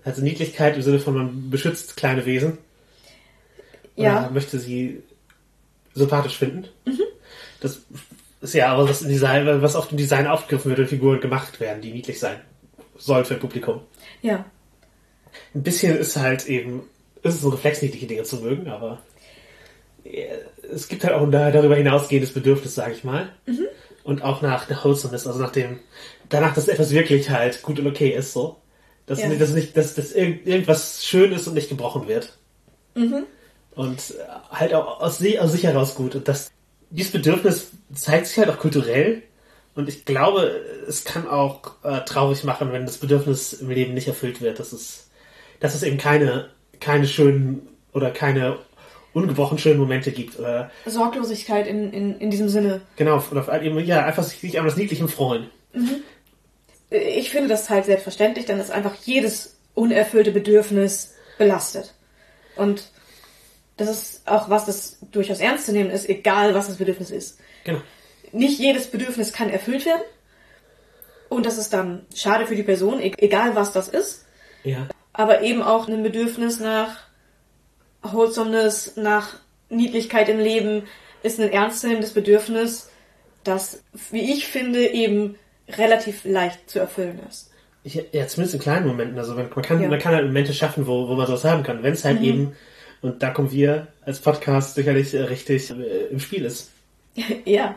Also 0.04 0.22
Niedlichkeit 0.22 0.76
im 0.76 0.82
Sinne 0.82 0.98
von, 0.98 1.14
man 1.14 1.50
beschützt 1.50 1.96
kleine 1.96 2.24
Wesen. 2.26 2.58
Oder 3.96 4.04
Ja. 4.06 4.30
möchte 4.32 4.58
sie 4.58 5.02
sympathisch 5.94 6.38
finden. 6.38 6.66
Das 7.60 7.80
ist 8.40 8.54
ja 8.54 8.72
aber 8.72 8.88
was, 8.88 9.02
im 9.02 9.08
Design, 9.08 9.62
was 9.62 9.76
oft 9.76 9.90
im 9.90 9.98
Design 9.98 10.26
aufgegriffen 10.26 10.70
wird 10.70 10.80
und 10.80 10.88
Figuren 10.88 11.20
gemacht 11.20 11.60
werden, 11.60 11.82
die 11.82 11.92
niedlich 11.92 12.18
sein 12.18 12.40
sollen 12.96 13.24
für 13.24 13.34
ein 13.34 13.40
Publikum. 13.40 13.80
Ja. 14.22 14.44
Ein 15.54 15.62
bisschen 15.62 15.96
ist 15.96 16.16
halt 16.16 16.46
eben 16.46 16.82
es 17.22 17.34
ist 17.34 17.42
so 17.42 17.50
reflexniedliche 17.50 18.06
Dinge 18.06 18.22
zu 18.22 18.36
mögen, 18.36 18.68
aber 18.68 19.02
äh, 20.04 20.26
es 20.72 20.88
gibt 20.88 21.04
halt 21.04 21.14
auch 21.14 21.22
ein 21.22 21.30
darüber 21.30 21.76
hinausgehendes 21.76 22.32
Bedürfnis, 22.32 22.74
sage 22.74 22.94
ich 22.94 23.04
mal. 23.04 23.30
Mhm. 23.46 23.66
Und 24.02 24.22
auch 24.22 24.42
nach 24.42 24.66
der 24.66 24.82
Wholesomeness, 24.82 25.26
also 25.26 25.38
nach 25.38 25.52
dem, 25.52 25.80
danach, 26.28 26.54
dass 26.54 26.68
etwas 26.68 26.90
wirklich 26.90 27.30
halt 27.30 27.62
gut 27.62 27.78
und 27.78 27.86
okay 27.86 28.10
ist, 28.10 28.32
so. 28.32 28.56
Dass, 29.06 29.20
Ja. 29.20 29.28
nicht, 29.28 29.40
dass, 29.40 29.50
nicht, 29.50 29.76
dass, 29.76 29.94
dass 29.94 30.12
irgend, 30.12 30.46
irgendwas 30.46 31.04
schön 31.04 31.32
ist 31.32 31.46
und 31.46 31.54
nicht 31.54 31.68
gebrochen 31.68 32.06
wird. 32.08 32.38
Mhm. 32.94 33.24
Und 33.74 33.98
äh, 33.98 34.22
halt 34.50 34.72
auch 34.72 35.00
aus, 35.00 35.22
aus 35.38 35.52
sich 35.52 35.64
heraus 35.64 35.94
gut. 35.94 36.14
Und 36.14 36.28
das, 36.28 36.50
dieses 36.90 37.12
Bedürfnis 37.12 37.70
zeigt 37.94 38.26
sich 38.26 38.38
halt 38.38 38.50
auch 38.50 38.58
kulturell. 38.58 39.22
Und 39.74 39.88
ich 39.88 40.04
glaube, 40.04 40.60
es 40.88 41.04
kann 41.04 41.28
auch 41.28 41.60
äh, 41.84 42.00
traurig 42.04 42.44
machen, 42.44 42.72
wenn 42.72 42.86
das 42.86 42.98
Bedürfnis 42.98 43.52
im 43.52 43.70
Leben 43.70 43.94
nicht 43.94 44.08
erfüllt 44.08 44.40
wird. 44.40 44.58
Dass 44.58 44.72
es, 44.72 45.08
dass 45.60 45.74
es 45.74 45.82
eben 45.82 45.96
keine, 45.96 46.50
keine 46.80 47.06
schönen 47.06 47.68
oder 47.92 48.10
keine 48.10 48.58
ungebrochen 49.12 49.58
schönen 49.58 49.78
Momente 49.78 50.12
gibt. 50.12 50.38
Oder 50.38 50.70
Sorglosigkeit 50.86 51.66
in, 51.66 51.92
in, 51.92 52.18
in 52.18 52.30
diesem 52.30 52.48
Sinne. 52.48 52.82
genau, 52.96 53.22
oder 53.30 53.62
eben, 53.62 53.78
ja, 53.80 54.04
einfach 54.04 54.22
sich 54.22 54.58
an 54.58 54.64
das 54.64 54.76
Niedlichen 54.76 55.08
freuen. 55.08 55.50
Ich 56.90 57.30
finde 57.30 57.48
das 57.48 57.70
halt 57.70 57.86
selbstverständlich, 57.86 58.46
denn 58.46 58.58
es 58.58 58.70
einfach 58.70 58.94
jedes 59.04 59.56
unerfüllte 59.74 60.30
Bedürfnis 60.32 61.14
belastet. 61.38 61.94
Und 62.56 62.90
das 63.80 63.90
ist 63.90 64.28
auch 64.28 64.48
was, 64.50 64.66
das 64.66 64.98
durchaus 65.10 65.40
ernst 65.40 65.66
zu 65.66 65.72
nehmen 65.72 65.90
ist, 65.90 66.08
egal 66.08 66.54
was 66.54 66.68
das 66.68 66.76
Bedürfnis 66.76 67.10
ist. 67.10 67.38
Genau. 67.64 67.80
Nicht 68.32 68.58
jedes 68.60 68.86
Bedürfnis 68.88 69.32
kann 69.32 69.50
erfüllt 69.50 69.84
werden. 69.86 70.02
Und 71.28 71.46
das 71.46 71.58
ist 71.58 71.72
dann 71.72 72.06
schade 72.14 72.46
für 72.46 72.56
die 72.56 72.62
Person, 72.62 73.00
e- 73.00 73.12
egal 73.18 73.54
was 73.56 73.72
das 73.72 73.88
ist. 73.88 74.24
Ja. 74.62 74.88
aber 75.14 75.40
eben 75.42 75.62
auch 75.62 75.88
ein 75.88 76.02
Bedürfnis 76.02 76.60
nach 76.60 76.98
Wholesomeness, 78.02 78.96
nach 78.96 79.36
Niedlichkeit 79.68 80.28
im 80.28 80.38
Leben, 80.38 80.84
ist 81.22 81.38
ein 81.40 81.50
ernstzunehmendes 81.50 82.12
Bedürfnis, 82.12 82.90
das, 83.44 83.82
wie 84.10 84.32
ich 84.32 84.46
finde, 84.48 84.86
eben 84.86 85.36
relativ 85.68 86.24
leicht 86.24 86.68
zu 86.68 86.78
erfüllen 86.78 87.20
ist. 87.28 87.50
Ja, 87.84 88.26
zumindest 88.26 88.54
in 88.54 88.60
kleinen 88.60 88.86
Momenten. 88.86 89.18
Also 89.18 89.34
man, 89.34 89.48
man, 89.54 89.62
kann, 89.64 89.80
Ja. 89.80 89.88
man 89.88 89.98
kann 89.98 90.14
halt 90.14 90.26
Momente 90.26 90.52
schaffen, 90.52 90.86
wo, 90.86 91.08
wo 91.08 91.14
man 91.14 91.26
sowas 91.26 91.44
haben 91.44 91.62
kann. 91.62 91.82
Wenn 91.82 91.94
es 91.94 92.04
halt 92.04 92.20
eben, 92.20 92.54
und 93.02 93.22
da 93.22 93.30
kommen 93.30 93.50
wir 93.50 93.88
als 94.04 94.20
Podcast 94.20 94.74
sicherlich 94.74 95.14
äh, 95.14 95.22
richtig 95.22 95.70
äh, 95.70 96.06
im 96.10 96.20
Spiel 96.20 96.44
ist. 96.44 96.70
ja. 97.44 97.76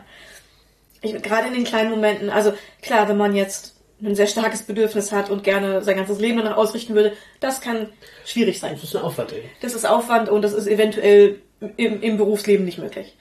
Ich, 1.00 1.20
gerade 1.22 1.48
in 1.48 1.54
den 1.54 1.64
kleinen 1.64 1.90
Momenten, 1.90 2.30
also 2.30 2.54
klar, 2.82 3.08
wenn 3.08 3.16
man 3.16 3.34
jetzt 3.34 3.74
ein 4.02 4.14
sehr 4.14 4.26
starkes 4.26 4.62
Bedürfnis 4.62 5.12
hat 5.12 5.30
und 5.30 5.44
gerne 5.44 5.82
sein 5.82 5.96
ganzes 5.96 6.18
Leben 6.18 6.38
danach 6.38 6.56
ausrichten 6.56 6.94
würde, 6.94 7.12
das 7.40 7.60
kann 7.60 7.88
schwierig 8.24 8.58
sein. 8.58 8.74
Das 8.74 8.84
ist 8.84 8.96
ein 8.96 9.02
Aufwand 9.02 9.32
eben. 9.32 9.48
Das 9.60 9.74
ist 9.74 9.86
Aufwand 9.86 10.28
und 10.28 10.42
das 10.42 10.52
ist 10.52 10.66
eventuell 10.66 11.40
im, 11.76 12.02
im 12.02 12.16
Berufsleben 12.16 12.64
nicht 12.64 12.78
möglich. 12.78 13.16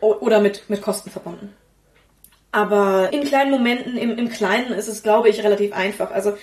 O 0.00 0.14
oder 0.20 0.40
mit, 0.40 0.68
mit 0.68 0.82
Kosten 0.82 1.10
verbunden. 1.10 1.54
Aber 2.52 3.12
in 3.12 3.24
kleinen 3.24 3.50
Momenten, 3.50 3.96
im, 3.96 4.16
im 4.16 4.28
Kleinen 4.28 4.72
ist 4.72 4.88
es, 4.88 5.02
glaube 5.02 5.28
ich, 5.28 5.42
relativ 5.42 5.72
einfach. 5.72 6.10
Also 6.10 6.36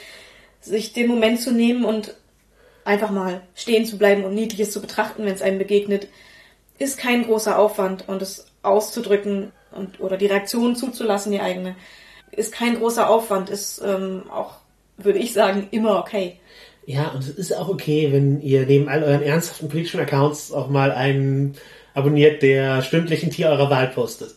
sich 0.60 0.94
den 0.94 1.08
Moment 1.08 1.40
zu 1.40 1.52
nehmen 1.52 1.86
und 1.86 2.16
einfach 2.84 3.12
mal 3.12 3.42
stehen 3.56 3.86
zu 3.86 3.98
bleiben 3.98 4.24
und 4.24 4.34
Niedliches 4.34 4.72
zu 4.72 4.82
betrachten, 4.82 5.26
wenn 5.26 5.34
es 5.34 5.42
einem 5.42 5.58
begegnet, 5.58 6.08
ist 6.80 6.98
kein 6.98 7.24
großer 7.24 7.58
Aufwand 7.58 8.08
und 8.08 8.22
es 8.22 8.48
auszudrücken 8.64 9.52
und 9.72 10.00
oder 10.00 10.18
die 10.18 10.26
Reaktion 10.26 10.76
zuzulassen, 10.76 11.32
die 11.32 11.42
eigene, 11.42 11.76
ist 12.32 12.52
kein 12.52 12.76
großer 12.76 13.10
Aufwand, 13.10 13.50
ist 13.50 13.82
ähm, 13.86 14.24
auch, 14.32 14.56
würde 14.98 15.20
ich 15.20 15.34
sagen, 15.34 15.68
immer 15.72 16.00
okay. 16.00 16.40
Ja, 16.86 17.10
und 17.10 17.20
es 17.20 17.30
ist 17.30 17.54
auch 17.56 17.70
okay, 17.70 18.12
wenn 18.12 18.42
ihr 18.42 18.66
neben 18.66 18.90
all 18.90 19.04
euren 19.04 19.22
ernsthaften 19.22 19.70
politischen 19.70 20.00
Accounts 20.00 20.52
auch 20.52 20.70
mal 20.70 20.92
einen 20.92 21.56
abonniert, 21.94 22.42
der 22.42 22.82
stündlich 22.82 23.24
ein 23.24 23.32
Tier 23.32 23.50
eurer 23.50 23.70
Wahl 23.70 23.88
postet. 23.88 24.36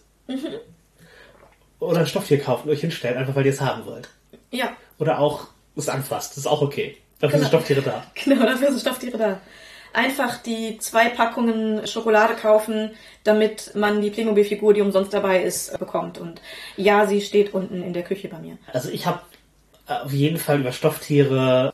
Oder 1.78 2.00
ein 2.00 2.06
Stofftier 2.06 2.38
kauft 2.38 2.64
und 2.64 2.70
euch 2.70 2.80
hinstellt, 2.80 3.16
einfach 3.16 3.34
weil 3.34 3.46
ihr 3.46 3.52
es 3.52 3.60
haben 3.60 3.86
wollt. 3.86 4.08
Ja, 4.50 4.76
Oder 4.98 5.18
auch 5.18 5.48
es 5.76 5.88
anfasst. 5.88 6.32
Das 6.32 6.38
ist 6.38 6.46
auch 6.46 6.62
okay. 6.62 6.96
Dafür 7.20 7.38
sind 7.38 7.50
Genau. 7.50 7.62
Stofftiere 7.62 7.82
da. 7.82 8.04
Genau, 8.24 8.44
dafür 8.44 8.68
sind 8.68 8.80
Stofftiere 8.80 9.18
da. 9.18 9.40
Einfach 9.92 10.42
die 10.42 10.78
zwei 10.78 11.08
Packungen 11.08 11.86
Schokolade 11.86 12.34
kaufen, 12.34 12.90
damit 13.22 13.70
man 13.76 14.00
die 14.00 14.10
Playmobil-Figur, 14.10 14.74
die 14.74 14.80
umsonst 14.80 15.14
dabei 15.14 15.42
ist, 15.42 15.78
bekommt. 15.78 16.18
Und 16.18 16.40
ja, 16.76 17.06
sie 17.06 17.20
steht 17.20 17.54
unten 17.54 17.82
in 17.82 17.92
der 17.92 18.02
Küche 18.02 18.28
bei 18.28 18.38
mir. 18.38 18.58
Also 18.72 18.90
ich 18.90 19.06
habe 19.06 19.20
auf 19.86 20.12
jeden 20.12 20.38
Fall 20.38 20.60
über 20.60 20.72
Stofftiere 20.72 21.72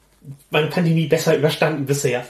meine 0.51 0.67
Pandemie 0.67 1.07
besser 1.07 1.35
überstanden 1.37 1.87
bisher. 1.87 2.27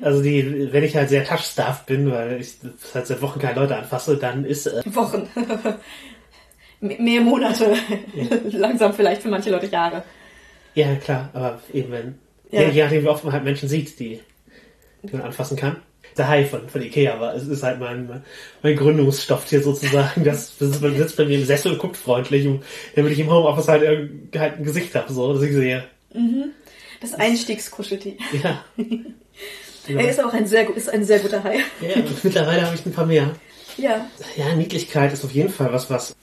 Also 0.00 0.22
die, 0.22 0.72
wenn 0.72 0.84
ich 0.84 0.96
halt 0.96 1.10
sehr 1.10 1.24
touchstarved 1.24 1.84
bin, 1.86 2.10
weil 2.10 2.40
ich 2.40 2.54
halt 2.94 3.06
seit 3.06 3.20
Wochen 3.20 3.38
keine 3.38 3.60
Leute 3.60 3.76
anfasse, 3.76 4.16
dann 4.16 4.44
ist 4.44 4.66
äh, 4.66 4.82
Wochen. 4.86 5.28
Mehr 6.80 7.20
Monate. 7.20 7.74
Langsam 8.52 8.94
vielleicht 8.94 9.22
für 9.22 9.28
manche 9.28 9.50
Leute 9.50 9.66
Jahre. 9.66 10.02
Ja 10.74 10.94
klar, 10.96 11.30
aber 11.32 11.60
eben 11.72 11.90
wenn 11.92 12.14
Ja. 12.50 12.68
je 12.68 12.82
nachdem 12.82 13.02
wie 13.04 13.08
oft 13.08 13.24
man 13.24 13.32
halt 13.32 13.44
Menschen 13.44 13.68
sieht, 13.68 13.98
die, 13.98 14.20
die 15.02 15.12
man 15.16 15.22
anfassen 15.22 15.56
kann. 15.56 15.76
Der 16.16 16.26
Hai 16.28 16.44
von, 16.44 16.68
von 16.68 16.82
Ikea, 16.82 17.14
aber 17.14 17.34
es 17.36 17.46
ist 17.46 17.62
halt 17.62 17.78
mein, 17.78 18.22
mein 18.62 18.76
Gründungsstofftier 18.76 19.62
sozusagen. 19.62 20.24
Das, 20.24 20.56
das 20.58 20.80
sitzt 20.80 21.16
bei 21.16 21.24
mir 21.24 21.38
im 21.38 21.44
Sessel 21.44 21.72
und 21.72 21.78
guckt 21.78 21.96
freundlich, 21.96 22.48
damit 22.96 23.12
ich 23.12 23.20
im 23.20 23.30
Homeoffice 23.30 23.68
halt, 23.68 24.10
halt 24.36 24.58
ein 24.58 24.64
Gesicht 24.64 24.92
habe, 24.96 25.12
so, 25.12 25.32
dass 25.32 25.42
ich 25.42 25.52
sehe. 25.52 25.84
Das 27.00 27.14
Einstiegskuscheltier. 27.14 28.14
Ja. 28.42 28.64
Er 29.88 30.10
ist 30.10 30.22
auch 30.22 30.32
ein 30.34 30.46
sehr, 30.46 30.68
ist 30.76 30.90
ein 30.90 31.04
sehr 31.04 31.18
guter 31.20 31.42
Hai. 31.42 31.60
ja 31.80 31.94
und 31.96 32.22
mittlerweile 32.24 32.66
habe 32.66 32.76
ich 32.76 32.84
ein 32.84 32.92
paar 32.92 33.06
mehr. 33.06 33.34
Ja. 33.78 34.06
Ja, 34.36 34.54
Niedlichkeit 34.54 35.12
ist 35.12 35.24
auf 35.24 35.32
jeden 35.32 35.48
Fall 35.48 35.72
was, 35.72 35.88
was 35.88 36.14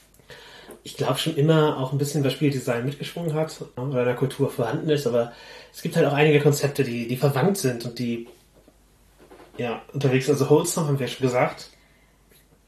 ich 0.88 0.96
glaube 0.96 1.20
schon 1.20 1.36
immer 1.36 1.78
auch 1.80 1.92
ein 1.92 1.98
bisschen 1.98 2.24
bei 2.24 2.30
Spieldesign 2.30 2.86
mitgeschwungen 2.86 3.34
hat 3.34 3.54
oder 3.76 4.00
in 4.00 4.06
der 4.06 4.16
Kultur 4.16 4.50
vorhanden 4.50 4.90
ist, 4.90 5.06
aber 5.06 5.34
es 5.74 5.82
gibt 5.82 5.98
halt 5.98 6.08
auch 6.08 6.14
einige 6.14 6.40
Konzepte, 6.40 6.86
die, 6.86 7.10
die 7.10 7.18
verwandt 7.18 7.58
sind 7.58 7.84
und 7.84 8.00
die 8.00 8.30
ja 9.58 9.82
unterwegs. 9.92 10.30
Also 10.30 10.50
Wholesome 10.50 10.88
haben 10.88 10.98
wir 10.98 11.08
ja 11.08 11.12
schon 11.12 11.28
gesagt. 11.28 11.72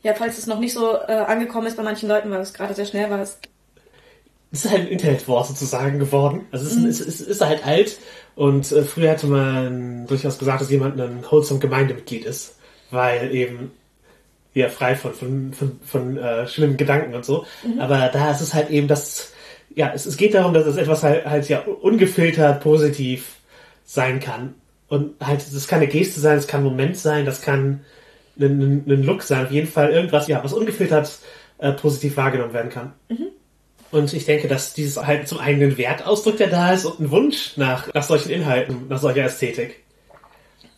Ja, 0.04 0.14
falls 0.16 0.38
es 0.38 0.48
noch 0.48 0.60
nicht 0.60 0.74
so 0.74 0.96
äh, 0.96 1.14
angekommen 1.14 1.66
ist 1.68 1.78
bei 1.78 1.84
manchen 1.84 2.10
Leuten, 2.10 2.30
weil 2.30 2.42
es 2.42 2.54
gerade 2.54 2.74
sehr 2.74 2.86
schnell 2.86 3.10
war. 3.10 3.22
Es, 3.22 3.40
Es 4.52 4.66
ist 4.66 4.72
halt 4.72 4.82
ein 4.82 4.88
Internetwort 4.88 5.48
sozusagen 5.48 5.98
geworden. 5.98 6.46
Also 6.52 6.66
es 6.66 6.76
ist, 6.76 7.00
es 7.00 7.22
ist, 7.22 7.22
ist 7.22 7.42
halt 7.42 7.66
alt 7.66 8.00
und 8.36 8.70
äh, 8.74 8.84
früher 8.84 9.12
hätte 9.12 9.28
man 9.28 10.08
durchaus 10.08 10.38
gesagt, 10.38 10.60
dass 10.60 10.70
jemand 10.70 11.00
ein 11.00 11.24
Wholesome 11.30 11.62
Gemeindemitglied 11.62 12.26
ist, 12.26 12.58
weil 12.92 13.34
eben 13.34 13.72
ja 14.54 14.70
frei 14.70 14.96
von 14.96 15.14
von 15.14 15.54
von, 15.54 15.80
von 15.86 16.18
äh, 16.18 16.48
schlimmen 16.48 16.78
Gedanken 16.78 17.14
und 17.14 17.26
so. 17.26 17.46
Aber 17.80 18.10
da 18.12 18.32
ist 18.32 18.42
es 18.42 18.54
halt 18.54 18.70
eben 18.70 18.88
das 18.88 19.34
ja 19.76 19.92
es, 19.94 20.06
es 20.06 20.18
geht 20.18 20.34
darum, 20.34 20.54
dass 20.54 20.66
es 20.66 20.78
etwas 20.78 21.04
halt, 21.04 21.26
halt 21.26 21.48
ja 21.50 21.60
ungefiltert 21.60 22.62
positiv 22.62 23.38
sein 23.86 24.20
kann 24.20 24.56
und 24.88 25.16
halt 25.26 25.42
das 25.42 25.68
kann 25.68 25.80
eine 25.80 25.88
Geste 25.88 26.20
sein, 26.20 26.36
das 26.36 26.48
kann 26.48 26.62
ein 26.62 26.66
Moment 26.66 26.98
sein, 26.98 27.26
das 27.26 27.42
kann 27.42 27.82
ein, 28.40 28.62
ein, 28.62 28.84
ein 28.88 29.04
Look 29.04 29.24
sein, 29.24 29.46
auf 29.46 29.52
jeden 29.52 29.68
Fall 29.68 29.92
irgendwas 29.92 30.28
ja 30.28 30.44
was 30.44 30.54
ungefiltert 30.54 31.20
äh, 31.60 31.72
positiv 31.74 32.18
wahrgenommen 32.18 32.54
werden 32.54 32.72
kann. 32.72 32.94
Und 33.92 34.14
ich 34.14 34.26
denke, 34.26 34.48
dass 34.48 34.74
dieses 34.74 35.04
halt 35.04 35.28
zum 35.28 35.40
eigenen 35.40 35.78
Wert 35.78 36.06
ausdrückt, 36.06 36.40
der 36.40 36.50
da 36.50 36.74
ist 36.74 36.86
und 36.86 37.00
ein 37.00 37.12
Wunsch 37.12 37.58
nach, 37.58 37.92
nach 37.94 38.04
solchen 38.04 38.30
Inhalten, 38.30 38.88
nach 38.88 39.00
solcher 39.00 39.24
Ästhetik. 39.24 39.84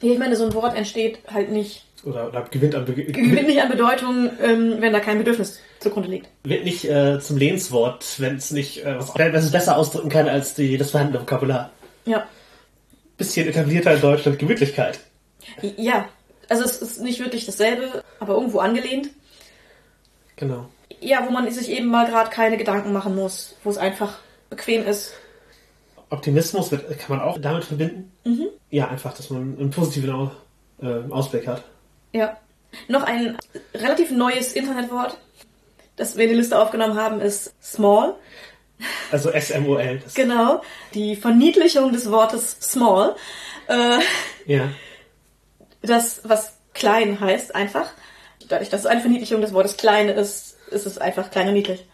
ich 0.02 0.18
meine, 0.18 0.36
so 0.36 0.46
ein 0.46 0.54
Wort 0.54 0.78
entsteht 0.78 1.20
halt 1.28 1.52
nicht, 1.52 1.86
Oder, 2.04 2.28
oder 2.28 2.42
gewinnt 2.50 2.74
an 2.74 2.86
Be 2.86 2.94
gewinnt 2.94 3.48
nicht 3.48 3.62
an 3.62 3.70
Bedeutung, 3.70 4.30
ähm, 4.42 4.78
wenn 4.80 4.92
da 4.94 5.00
kein 5.00 5.20
Bedürfnis 5.20 5.60
zugrunde 5.80 6.10
liegt. 6.10 6.30
wird 6.44 6.64
nicht 6.64 6.86
äh, 6.86 7.20
zum 7.20 7.38
Lehnswort, 7.38 8.20
wenn 8.20 8.38
es 8.38 8.52
nicht 8.52 8.84
äh, 8.84 8.98
was, 8.98 9.16
wenn 9.16 9.36
es 9.36 9.52
besser 9.52 9.78
ausdrücken 9.78 10.10
kann 10.10 10.28
als 10.28 10.56
die, 10.56 10.78
das 10.78 10.92
vorhandene 10.92 11.22
Vokabular. 11.22 11.72
Ja. 12.06 12.28
Bisschen 13.18 13.48
etablierter 13.48 13.94
in 13.94 14.02
Deutschland 14.02 14.40
Gemütlichkeit. 14.40 15.00
Ja. 15.78 16.10
Also 16.50 16.64
es 16.66 16.82
ist 16.82 17.02
nicht 17.02 17.20
wirklich 17.20 17.46
dasselbe, 17.46 18.04
aber 18.20 18.34
irgendwo 18.34 18.60
angelehnt. 18.60 19.10
Genau. 20.36 20.68
Ja, 21.00 21.26
wo 21.26 21.32
man 21.32 21.50
sich 21.52 21.70
eben 21.70 21.88
mal 21.88 22.08
gerade 22.08 22.30
keine 22.30 22.58
Gedanken 22.58 22.94
machen 22.94 23.16
muss, 23.16 23.56
wo 23.64 23.70
es 23.70 23.78
einfach 23.78 24.18
bequem 24.50 24.86
ist. 24.86 25.14
Optimismus 26.10 26.72
wird, 26.72 26.90
kann 27.00 27.18
man 27.18 27.26
auch 27.26 27.38
damit 27.40 27.64
verbinden. 27.64 28.12
Ja, 28.70 28.90
einfach, 28.90 29.16
dass 29.16 29.30
man 29.30 29.58
einen 29.58 29.70
positiven 29.70 30.30
äh, 30.82 30.88
Ausblick 31.10 31.48
hat. 31.48 31.64
Ja. 32.12 32.38
Noch 32.88 33.04
ein 33.04 33.38
relativ 33.74 34.12
neues 34.12 34.54
Internetwort, 34.54 35.18
das 35.96 36.16
wir 36.16 36.24
in 36.24 36.32
die 36.32 36.36
Liste 36.38 36.58
aufgenommen 36.58 36.98
haben, 36.98 37.20
ist 37.22 37.54
small. 37.62 38.16
Also 39.12 39.32
SMOL. 39.38 40.02
Genau. 40.16 40.62
Die 40.94 41.16
Verniedlichung 41.16 41.92
des 41.92 42.10
Wortes 42.10 42.58
small. 42.62 43.16
Äh, 43.68 44.00
ja. 44.46 44.70
das, 45.82 46.22
was 46.24 46.58
klein 46.74 47.20
heißt, 47.20 47.54
einfach. 47.56 47.90
Dadurch, 48.48 48.70
dass 48.70 48.82
es 48.82 48.86
eine 48.86 49.02
Verniedlichung 49.02 49.42
des 49.42 49.54
Wortes 49.54 49.78
klein 49.78 50.10
ist, 50.10 50.58
ist 50.72 50.86
es 50.86 50.98
einfach 50.98 51.32
klein 51.32 51.50
und 51.50 51.54
niedlich. 51.54 51.86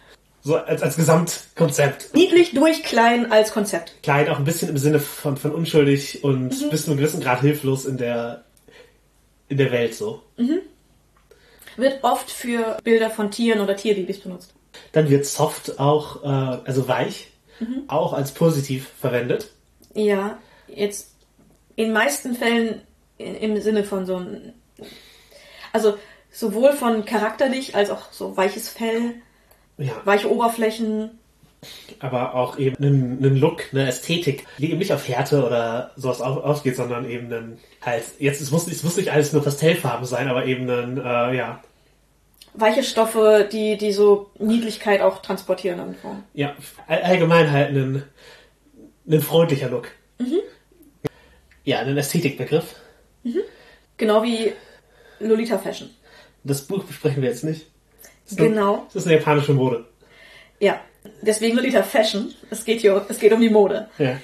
So 0.42 0.56
als, 0.56 0.82
als 0.82 0.96
Gesamtkonzept. 0.96 2.14
Niedlich 2.14 2.54
durch 2.54 2.84
klein 2.84 3.32
als 3.32 3.52
Konzept. 3.52 4.02
Klein 4.02 4.30
auch 4.30 4.38
ein 4.38 4.46
bisschen 4.46 4.70
im 4.70 4.78
Sinne 4.78 5.00
von, 5.00 5.36
von 5.36 5.52
unschuldig 5.52 6.24
und 6.24 6.70
bis 6.70 6.86
zu 6.86 6.92
einem 6.92 7.00
gewissen 7.00 7.20
Grad 7.20 7.42
hilflos 7.42 7.86
in 7.86 7.98
der, 7.98 8.46
in 9.50 9.58
der 9.58 9.72
Welt 9.72 9.94
so. 9.96 10.22
Wird 11.78 12.04
oft 12.04 12.30
für 12.30 12.78
Bilder 12.84 13.10
von 13.10 13.32
Tieren 13.32 13.62
oder 13.62 13.76
Tierbabys 13.76 14.20
benutzt. 14.20 14.54
Dann 14.92 15.10
wird 15.10 15.26
soft 15.26 15.80
auch, 15.80 16.24
äh, 16.24 16.28
also 16.28 16.88
weich, 16.88 17.28
auch 17.88 18.14
als 18.14 18.32
positiv 18.34 18.90
verwendet. 19.00 19.52
Ja, 19.94 20.38
jetzt 20.68 21.12
in 21.76 21.92
meisten 21.94 22.36
Fällen 22.36 22.82
im 23.18 23.60
Sinne 23.62 23.84
von 23.84 24.06
so 24.06 24.18
ein, 24.18 24.54
also 25.74 25.98
sowohl 26.32 26.74
von 26.74 27.06
charakterlich 27.06 27.76
als 27.76 27.90
auch 27.90 28.12
so 28.12 28.38
weiches 28.38 28.70
Fell, 28.70 29.16
Ja. 29.78 29.94
weiche 30.06 30.32
Oberflächen. 30.32 31.18
Aber 32.00 32.36
auch 32.36 32.58
eben 32.60 32.76
einen, 32.84 33.18
einen 33.26 33.38
Look, 33.38 33.64
eine 33.72 33.88
Ästhetik, 33.88 34.46
die 34.60 34.70
eben 34.70 34.78
nicht 34.80 34.94
auf 34.94 35.08
Härte 35.08 35.46
oder 35.46 35.92
sowas 35.96 36.22
auf, 36.22 36.38
ausgeht, 36.44 36.76
sondern 36.76 37.10
eben 37.10 37.32
einen, 37.34 37.58
halt, 37.82 38.04
jetzt, 38.20 38.42
es 38.42 38.52
muss, 38.52 38.68
nicht- 38.68 38.78
es 38.78 38.84
muss 38.84 38.98
nicht 38.98 39.12
alles 39.12 39.34
nur 39.34 39.44
Pastellfarben 39.44 40.06
sein, 40.06 40.28
aber 40.28 40.46
eben 40.46 40.70
ein, 40.70 40.98
äh, 40.98 41.36
ja, 41.36 41.62
Weiche 42.60 42.82
Stoffe, 42.84 43.48
die, 43.52 43.78
die 43.78 43.92
so 43.94 44.32
Niedlichkeit 44.40 45.02
auch 45.02 45.22
transportieren 45.22 45.78
irgendwo. 45.80 46.16
ja, 46.34 46.56
all, 46.88 47.02
allgemein 47.04 47.52
halt 47.52 47.70
ein, 47.70 48.04
ein 49.08 49.22
freundlicher 49.22 49.70
Look. 49.70 49.90
Ja, 51.64 51.80
ein 51.80 51.98
Ästhetikbegriff. 51.98 52.76
Genau 53.98 54.24
wie 54.24 54.54
Lolita 55.20 55.58
Fashion. 55.58 55.90
Das 56.44 56.62
Buch 56.64 56.84
besprechen 56.84 57.22
wir 57.22 57.30
jetzt 57.30 57.44
nicht. 57.44 57.68
Genau. 58.36 58.86
Das 58.88 59.04
ist 59.04 59.08
eine 59.08 59.18
japanische 59.18 59.54
Mode. 59.54 59.86
Ja. 60.60 60.80
Deswegen 61.22 61.56
Lolita 61.58 61.84
Fashion. 61.84 62.34
Es 62.50 62.66
geht 62.66 62.82
hier, 62.82 63.06
es 63.10 63.20
geht 63.20 63.32
um 63.34 63.42
die 63.42 63.50
Mode. 63.50 63.88
Ja. 63.98 64.18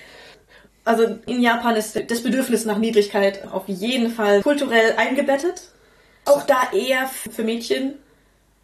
Also 0.86 1.06
in 1.25 1.42
Japan 1.42 1.75
ist 1.75 1.98
das 2.10 2.22
Bedürfnis 2.24 2.66
nach 2.66 2.78
Niedlichkeit 2.78 3.48
auf 3.52 3.63
jeden 3.68 4.12
Fall 4.12 4.42
kulturell 4.42 4.94
eingebettet. 4.98 5.70
Auch 6.25 6.44
da 6.46 6.70
eher 6.74 7.08
für 7.08 7.44
Mädchen. 7.44 7.96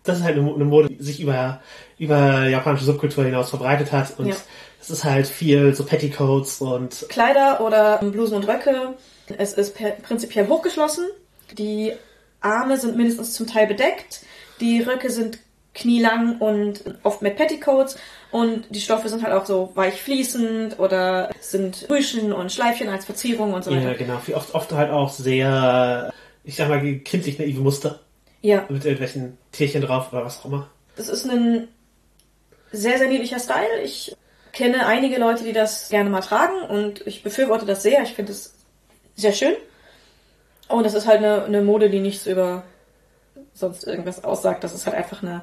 Das 0.04 0.18
ist 0.20 0.24
halt 0.24 0.36
eine, 0.36 0.44
Mo- 0.44 0.56
eine 0.56 0.66
Mode, 0.66 0.90
die 0.90 1.04
sich 1.04 1.20
über, 1.22 1.62
über 1.98 2.48
japanische 2.48 2.86
Subkultur 2.86 3.26
hinaus 3.26 3.50
verbreitet 3.50 3.92
hat 3.92 4.18
und 4.18 4.28
Ja. 4.28 4.36
es 4.82 4.90
ist 4.90 5.04
halt 5.04 5.28
viel 5.28 5.74
so 5.76 5.84
Petticoats 5.84 6.62
und 6.62 7.06
Kleider 7.10 7.62
oder 7.62 7.98
Blusen 7.98 8.36
und 8.36 8.48
Röcke. 8.48 8.96
Es 9.38 9.54
ist 9.54 9.76
prinzipiell 10.04 10.48
hochgeschlossen. 10.48 11.06
Die 11.58 11.94
Arme 12.42 12.78
sind 12.78 12.96
mindestens 12.98 13.34
zum 13.34 13.48
Teil 13.48 13.68
bedeckt. 13.68 14.22
Die 14.62 14.82
Röcke 14.82 15.10
sind 15.10 15.40
knielang 15.74 16.38
und 16.40 16.84
oft 17.04 17.22
mit 17.22 17.36
Petticoats. 17.36 17.98
Und 18.32 18.66
die 18.70 18.82
Stoffe 18.82 19.10
sind 19.10 19.24
halt 19.24 19.34
auch 19.34 19.46
so 19.46 19.72
weich 19.76 20.02
fließend 20.02 20.78
oder 20.80 21.30
sind 21.40 21.88
Rüschen 21.90 22.34
und 22.34 22.52
Schleifchen 22.52 22.90
als 22.90 23.06
Verzierung 23.06 23.54
und 23.54 23.64
so 23.64 23.72
Ja, 23.72 23.78
weiter. 23.84 23.96
genau. 23.96 24.20
Wie 24.26 24.36
oft, 24.36 24.54
oft 24.54 24.72
halt 24.72 24.92
auch 24.92 25.10
sehr, 25.10 26.14
ich 26.44 26.56
sag 26.56 26.70
mal, 26.70 26.82
kindlich 27.00 27.40
naive 27.40 27.62
Muster 27.62 28.00
Ja, 28.42 28.66
mit 28.70 28.84
irgendwelchen 28.86 29.38
Tierchen 29.52 29.82
drauf 29.82 30.12
oder 30.12 30.26
was 30.26 30.40
auch 30.42 30.46
immer. 30.46 30.70
das 30.96 31.08
ist 31.10 31.26
ein 31.30 31.68
sehr, 32.72 32.98
sehr 33.00 33.08
niedlicher 33.08 33.40
Style. 33.40 33.82
Ich 33.84 34.16
kenne 34.52 34.86
einige 34.86 35.18
Leute, 35.20 35.44
die 35.44 35.54
das 35.54 35.90
gerne 35.90 36.10
mal 36.10 36.22
tragen 36.22 36.62
und 36.70 37.06
ich 37.08 37.24
befürworte 37.24 37.66
das 37.66 37.82
sehr. 37.84 38.02
Ich 38.04 38.14
finde 38.14 38.32
es 38.32 38.54
sehr 39.16 39.34
schön. 39.34 39.56
Und 40.68 40.84
das 40.86 40.94
ist 40.94 41.08
halt 41.08 41.18
eine, 41.20 41.46
eine 41.46 41.62
Mode, 41.64 41.90
die 41.90 42.00
nichts 42.00 42.28
über 42.28 42.64
sonst 43.60 43.86
irgendwas 43.86 44.24
aussagt. 44.24 44.63
Das 44.63 44.74
ist 44.74 44.86
halt 44.86 44.96
einfach 44.96 45.22
eine 45.24 45.42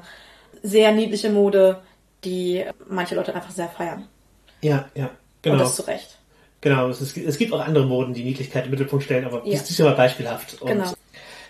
sehr 0.63 0.91
niedliche 0.91 1.29
Mode, 1.29 1.81
die 2.23 2.65
manche 2.89 3.15
Leute 3.15 3.33
einfach 3.35 3.51
sehr 3.51 3.69
feiern. 3.69 4.07
Ja, 4.61 4.89
ja, 4.95 5.05
Und 5.05 5.11
genau. 5.43 5.57
das 5.59 5.75
zu 5.75 5.83
Recht. 5.87 6.17
Genau, 6.61 6.89
es, 6.89 7.01
ist, 7.01 7.15
es 7.15 7.37
gibt 7.37 7.53
auch 7.53 7.59
andere 7.59 7.85
Moden, 7.85 8.13
die 8.13 8.23
Niedlichkeit 8.23 8.65
im 8.65 8.71
Mittelpunkt 8.71 9.05
stellen, 9.05 9.25
aber 9.25 9.45
Ja. 9.45 9.57
das 9.59 9.69
ist 9.69 9.77
ja 9.77 9.85
mal 9.85 9.95
beispielhaft. 9.95 10.61
Und 10.61 10.67
Genau. 10.67 10.91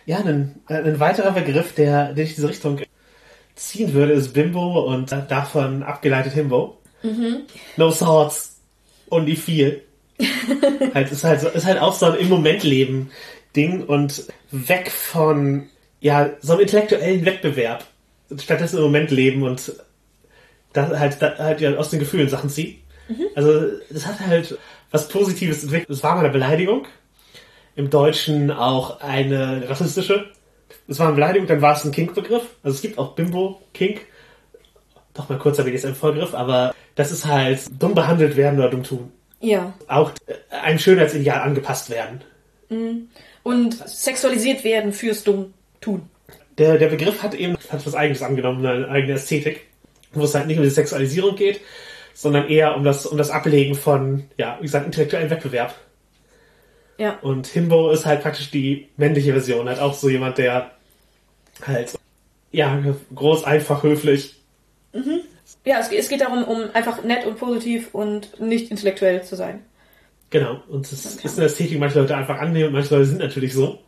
Ja, 0.06 0.20
ein, 0.20 0.62
ein 0.68 1.00
weiterer 1.00 1.32
Begriff, 1.32 1.74
der, 1.74 2.14
den 2.14 2.24
ich 2.26 2.32
in 2.32 2.36
diese 2.38 2.50
Richtung 2.50 2.80
ziehen 3.56 3.94
würde, 3.94 4.14
ist 4.14 4.34
Bimbo 4.34 4.82
und 4.86 5.12
davon 5.12 5.84
abgeleitet 5.84 6.34
Himbo. 6.34 6.78
Mhm. 7.04 7.42
No 7.76 7.92
thoughts, 7.92 8.60
only 9.10 9.36
feel. 9.36 9.82
halt, 10.94 11.12
ist 11.12 11.24
halt 11.24 11.42
so, 11.42 11.48
ist 11.50 11.66
halt 11.66 11.80
auch 11.80 11.94
so 11.94 12.08
ein 12.08 12.16
im 12.16 12.30
Moment 12.30 12.64
leben 12.64 13.12
Ding 13.56 13.84
und 13.84 14.26
weg 14.52 14.92
von, 14.92 15.70
ja, 16.00 16.32
so 16.42 16.54
einem 16.54 16.62
intellektuellen 16.62 17.26
Wettbewerb. 17.26 17.86
Stattdessen 18.38 18.78
im 18.78 18.84
Moment 18.84 19.12
leben 19.12 19.44
und 19.44 19.74
da 20.74 20.90
halt, 21.00 21.22
da, 21.22 21.38
halt 21.38 21.62
ja, 21.62 21.76
aus 21.76 21.90
den 21.90 22.00
Gefühlen 22.00 22.30
Sachen 22.30 22.50
ziehen. 22.50 22.82
Also, 23.36 23.68
es 23.90 24.06
hat 24.06 24.20
halt 24.20 24.58
was 24.92 25.08
Positives 25.08 25.64
entwickelt. 25.64 25.90
Es 25.90 26.04
war 26.04 26.16
mal 26.16 26.26
eine 26.26 26.30
Beleidigung. 26.30 26.88
Im 27.76 27.90
Deutschen 27.90 28.52
auch 28.52 29.02
eine 29.02 29.70
rassistische. 29.70 30.30
Es 30.88 31.00
war 31.00 31.08
eine 31.08 31.16
Beleidigung, 31.16 31.48
dann 31.48 31.62
war 31.62 31.76
es 31.76 31.86
ein 31.86 31.92
Kink-Begriff. 31.92 32.44
Also 32.64 32.76
es 32.76 32.82
gibt 32.82 32.98
auch 32.98 33.14
Bimbo, 33.14 33.62
Kink. 33.74 34.02
Doch 35.14 35.30
mal 35.30 35.38
kurzer 35.38 35.64
BDSM-Vorgriff, 35.64 36.34
aber 36.34 36.74
das 36.96 37.12
ist 37.12 37.26
halt 37.26 37.62
dumm 37.80 37.96
behandelt 37.96 38.36
werden 38.36 38.60
oder 38.60 38.70
dumm 38.70 38.84
tun. 38.84 39.12
Ja. 39.40 39.74
Auch 39.88 40.12
äh, 40.26 40.56
einem 40.56 40.80
Schönheitsideal 40.80 41.42
angepasst 41.42 41.90
werden. 41.90 42.22
Und 43.44 43.74
sexualisiert 43.88 44.64
werden 44.64 44.92
fürs 44.92 45.24
dumm 45.24 45.54
tun. 45.88 46.10
Der, 46.58 46.78
der 46.78 46.88
Begriff 46.88 47.22
hat 47.24 47.34
eben 47.34 47.56
hat 47.70 47.86
was 47.86 47.96
Eigenes 47.96 48.22
angenommen, 48.22 48.66
eine 48.66 48.88
eigene 48.90 49.14
Ästhetik, 49.14 49.68
wo 50.14 50.24
es 50.24 50.34
halt 50.36 50.48
nicht 50.48 50.58
um 50.58 50.64
die 50.64 50.70
Sexualisierung 50.70 51.36
geht, 51.36 51.62
sondern 52.14 52.48
eher 52.50 52.76
um 52.76 52.84
das, 52.84 53.06
um 53.06 53.18
das 53.18 53.30
Ablegen 53.30 53.76
von, 53.76 54.24
ja, 54.38 54.58
wie 54.60 54.64
gesagt, 54.66 54.86
intellektuellen 54.86 55.30
Wettbewerb. 55.30 55.76
Ja. 56.98 57.20
Und 57.22 57.46
Himbo 57.46 57.92
ist 57.92 58.06
halt 58.08 58.24
praktisch 58.24 58.50
die 58.50 58.90
männliche 58.98 59.32
Version, 59.34 59.70
halt 59.70 59.80
auch 59.80 59.94
so 59.94 60.10
jemand, 60.10 60.40
der 60.40 60.72
halt, 61.66 61.98
ja, 62.52 62.84
groß, 63.14 63.44
einfach, 63.44 63.84
höflich. 63.84 64.36
Ja, 65.64 65.80
es, 65.80 65.90
geht- 65.90 66.00
es 66.00 66.10
geht 66.10 66.22
darum, 66.22 66.44
um 66.44 66.70
einfach 66.74 67.04
nett 67.04 67.26
und 67.28 67.38
positiv 67.38 67.94
und 67.94 68.40
nicht 68.42 68.72
intellektuell 68.72 69.24
zu 69.24 69.36
sein. 69.36 69.64
Genau. 70.32 70.62
Und 70.68 70.92
es 70.92 71.06
ist 71.24 71.38
eine 71.38 71.46
Ästhetik, 71.46 71.78
manche 71.80 72.00
Leute 72.00 72.18
einfach 72.18 72.40
annehmen, 72.40 72.74
manche 72.74 72.96
Leute 72.96 73.06
sind 73.06 73.20
natürlich 73.20 73.54
so. 73.54 73.80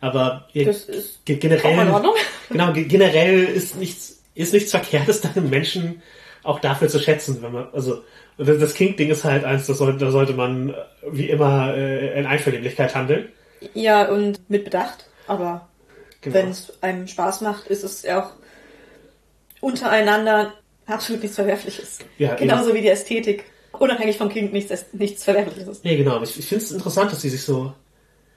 Aber 0.00 0.48
Das 0.54 0.84
ist 0.84 1.20
generell, 1.26 2.02
genau, 2.48 2.72
ge- 2.72 2.84
generell 2.84 3.44
ist 3.44 3.76
nichts, 3.76 4.22
ist 4.34 4.52
nichts 4.54 4.70
Verkehrtes, 4.70 5.20
dann 5.34 5.50
Menschen 5.50 6.02
auch 6.42 6.58
dafür 6.60 6.88
zu 6.88 6.98
schätzen, 7.00 7.42
wenn 7.42 7.52
man, 7.52 7.68
also, 7.72 8.02
das 8.38 8.72
Kink-Ding 8.74 9.10
ist 9.10 9.24
halt 9.24 9.44
eins, 9.44 9.66
das 9.66 9.76
sollte, 9.78 9.98
da 10.04 10.10
sollte 10.10 10.32
man 10.32 10.70
äh, 10.70 10.74
wie 11.10 11.28
immer 11.28 11.74
äh, 11.76 12.18
in 12.18 12.24
Einvernehmlichkeit 12.26 12.94
handeln. 12.94 13.28
Ja, 13.74 14.08
und 14.08 14.48
mit 14.48 14.64
Bedacht. 14.64 15.04
Aber 15.26 15.68
Genau. 16.22 16.34
wenn 16.36 16.50
es 16.50 16.72
einem 16.82 17.06
Spaß 17.08 17.40
macht, 17.42 17.66
ist 17.68 17.82
es 17.84 18.02
ja 18.02 18.22
auch 18.22 18.30
untereinander 19.60 20.54
absolut 20.86 21.22
nichts 21.22 21.36
Verwerfliches. 21.36 21.98
Ja, 22.18 22.34
Genauso 22.34 22.74
wie 22.74 22.80
die 22.80 22.88
Ästhetik. 22.88 23.44
Unabhängig 23.72 24.18
vom 24.18 24.28
Kind 24.28 24.52
nichts, 24.52 24.84
nichts 24.92 25.24
Verwerfliches 25.24 25.68
ist. 25.68 25.84
Nee, 25.84 25.96
genau. 25.96 26.22
Ich, 26.22 26.38
ich 26.38 26.46
finde 26.46 26.64
es 26.64 26.72
interessant, 26.72 27.12
dass 27.12 27.22
sie 27.22 27.28
sich 27.30 27.42
so, 27.42 27.72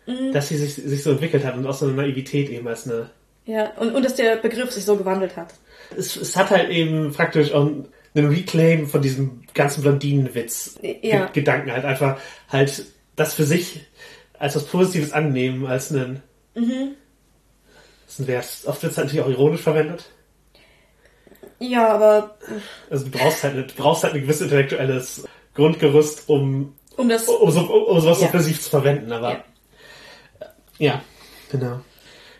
Mhm. 0.05 0.31
dass 0.33 0.49
sie 0.49 0.57
sich, 0.57 0.73
sich 0.75 1.01
so 1.03 1.11
entwickelt 1.11 1.45
hat 1.45 1.55
und 1.55 1.65
aus 1.65 1.79
so 1.79 1.85
einer 1.85 1.95
Naivität 1.95 2.49
eben 2.49 2.67
als 2.67 2.85
eine. 2.89 3.09
Ja, 3.45 3.71
und, 3.77 3.93
und 3.95 4.03
dass 4.03 4.15
der 4.15 4.35
Begriff 4.37 4.71
sich 4.71 4.85
so 4.85 4.95
gewandelt 4.97 5.35
hat. 5.37 5.53
Es, 5.97 6.15
es 6.15 6.35
hat 6.35 6.49
halt 6.49 6.69
eben 6.69 7.11
praktisch 7.13 7.51
auch 7.53 7.65
einen 7.67 8.27
Reclaim 8.27 8.87
von 8.87 9.01
diesem 9.01 9.41
ganzen 9.53 9.81
Blondinenwitz. 9.81 10.77
Ja. 10.81 11.25
Ge- 11.25 11.33
Gedanken 11.33 11.71
halt 11.71 11.85
einfach 11.85 12.19
halt 12.49 12.85
das 13.15 13.33
für 13.33 13.43
sich 13.45 13.81
als 14.39 14.55
was 14.55 14.65
Positives 14.65 15.11
annehmen, 15.13 15.65
als 15.65 15.91
einen. 15.91 16.21
Mhm. 16.55 16.95
Das 18.05 18.13
ist 18.15 18.19
ein 18.19 18.27
Wert. 18.27 18.45
Oft 18.65 18.81
wird 18.83 18.91
es 18.91 18.97
natürlich 18.97 19.21
auch 19.21 19.29
ironisch 19.29 19.61
verwendet. 19.61 20.05
Ja, 21.59 21.87
aber 21.93 22.37
Also 22.89 23.05
du 23.05 23.11
brauchst 23.11 23.43
halt, 23.43 23.53
eine- 23.53 23.63
du 23.67 23.73
brauchst 23.75 24.03
halt 24.03 24.13
ein 24.15 24.21
gewisses 24.21 24.41
intellektuelles 24.43 25.23
Grundgerüst, 25.55 26.27
um, 26.27 26.75
um 26.97 27.09
das. 27.09 27.27
um, 27.27 27.51
so, 27.51 27.61
um 27.61 27.99
sowas 28.01 28.21
Ja. 28.21 28.27
offensiv 28.27 28.61
zu 28.61 28.69
verwenden, 28.69 29.11
aber. 29.11 29.31
Ja. 29.31 29.43
Ja, 30.77 31.01
genau. 31.51 31.81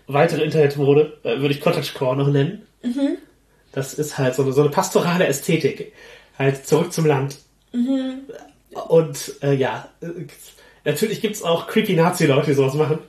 Weitere 0.08 0.44
Internetmode 0.44 1.18
äh, 1.24 1.40
würde 1.40 1.54
ich 1.54 1.62
Cottagecore 1.62 2.18
noch 2.18 2.28
nennen. 2.28 2.68
Mhm. 2.82 3.18
Das 3.72 3.94
ist 3.94 4.18
halt 4.18 4.36
so 4.36 4.44
eine, 4.44 4.54
so 4.54 4.62
eine 4.62 4.70
pastorale 4.70 5.26
Ästhetik. 5.28 5.94
Halt 6.38 6.68
zurück 6.68 6.92
zum 6.92 7.06
Land. 7.06 7.38
Mhm. 7.72 8.22
Und 8.90 9.36
äh, 9.42 9.54
ja, 9.54 9.90
natürlich 10.84 11.22
gibt's 11.22 11.44
auch 11.44 11.68
creepy 11.68 11.96
Nazi-Leute, 11.96 12.48
die 12.48 12.54
sowas 12.54 12.74
machen. 12.74 13.00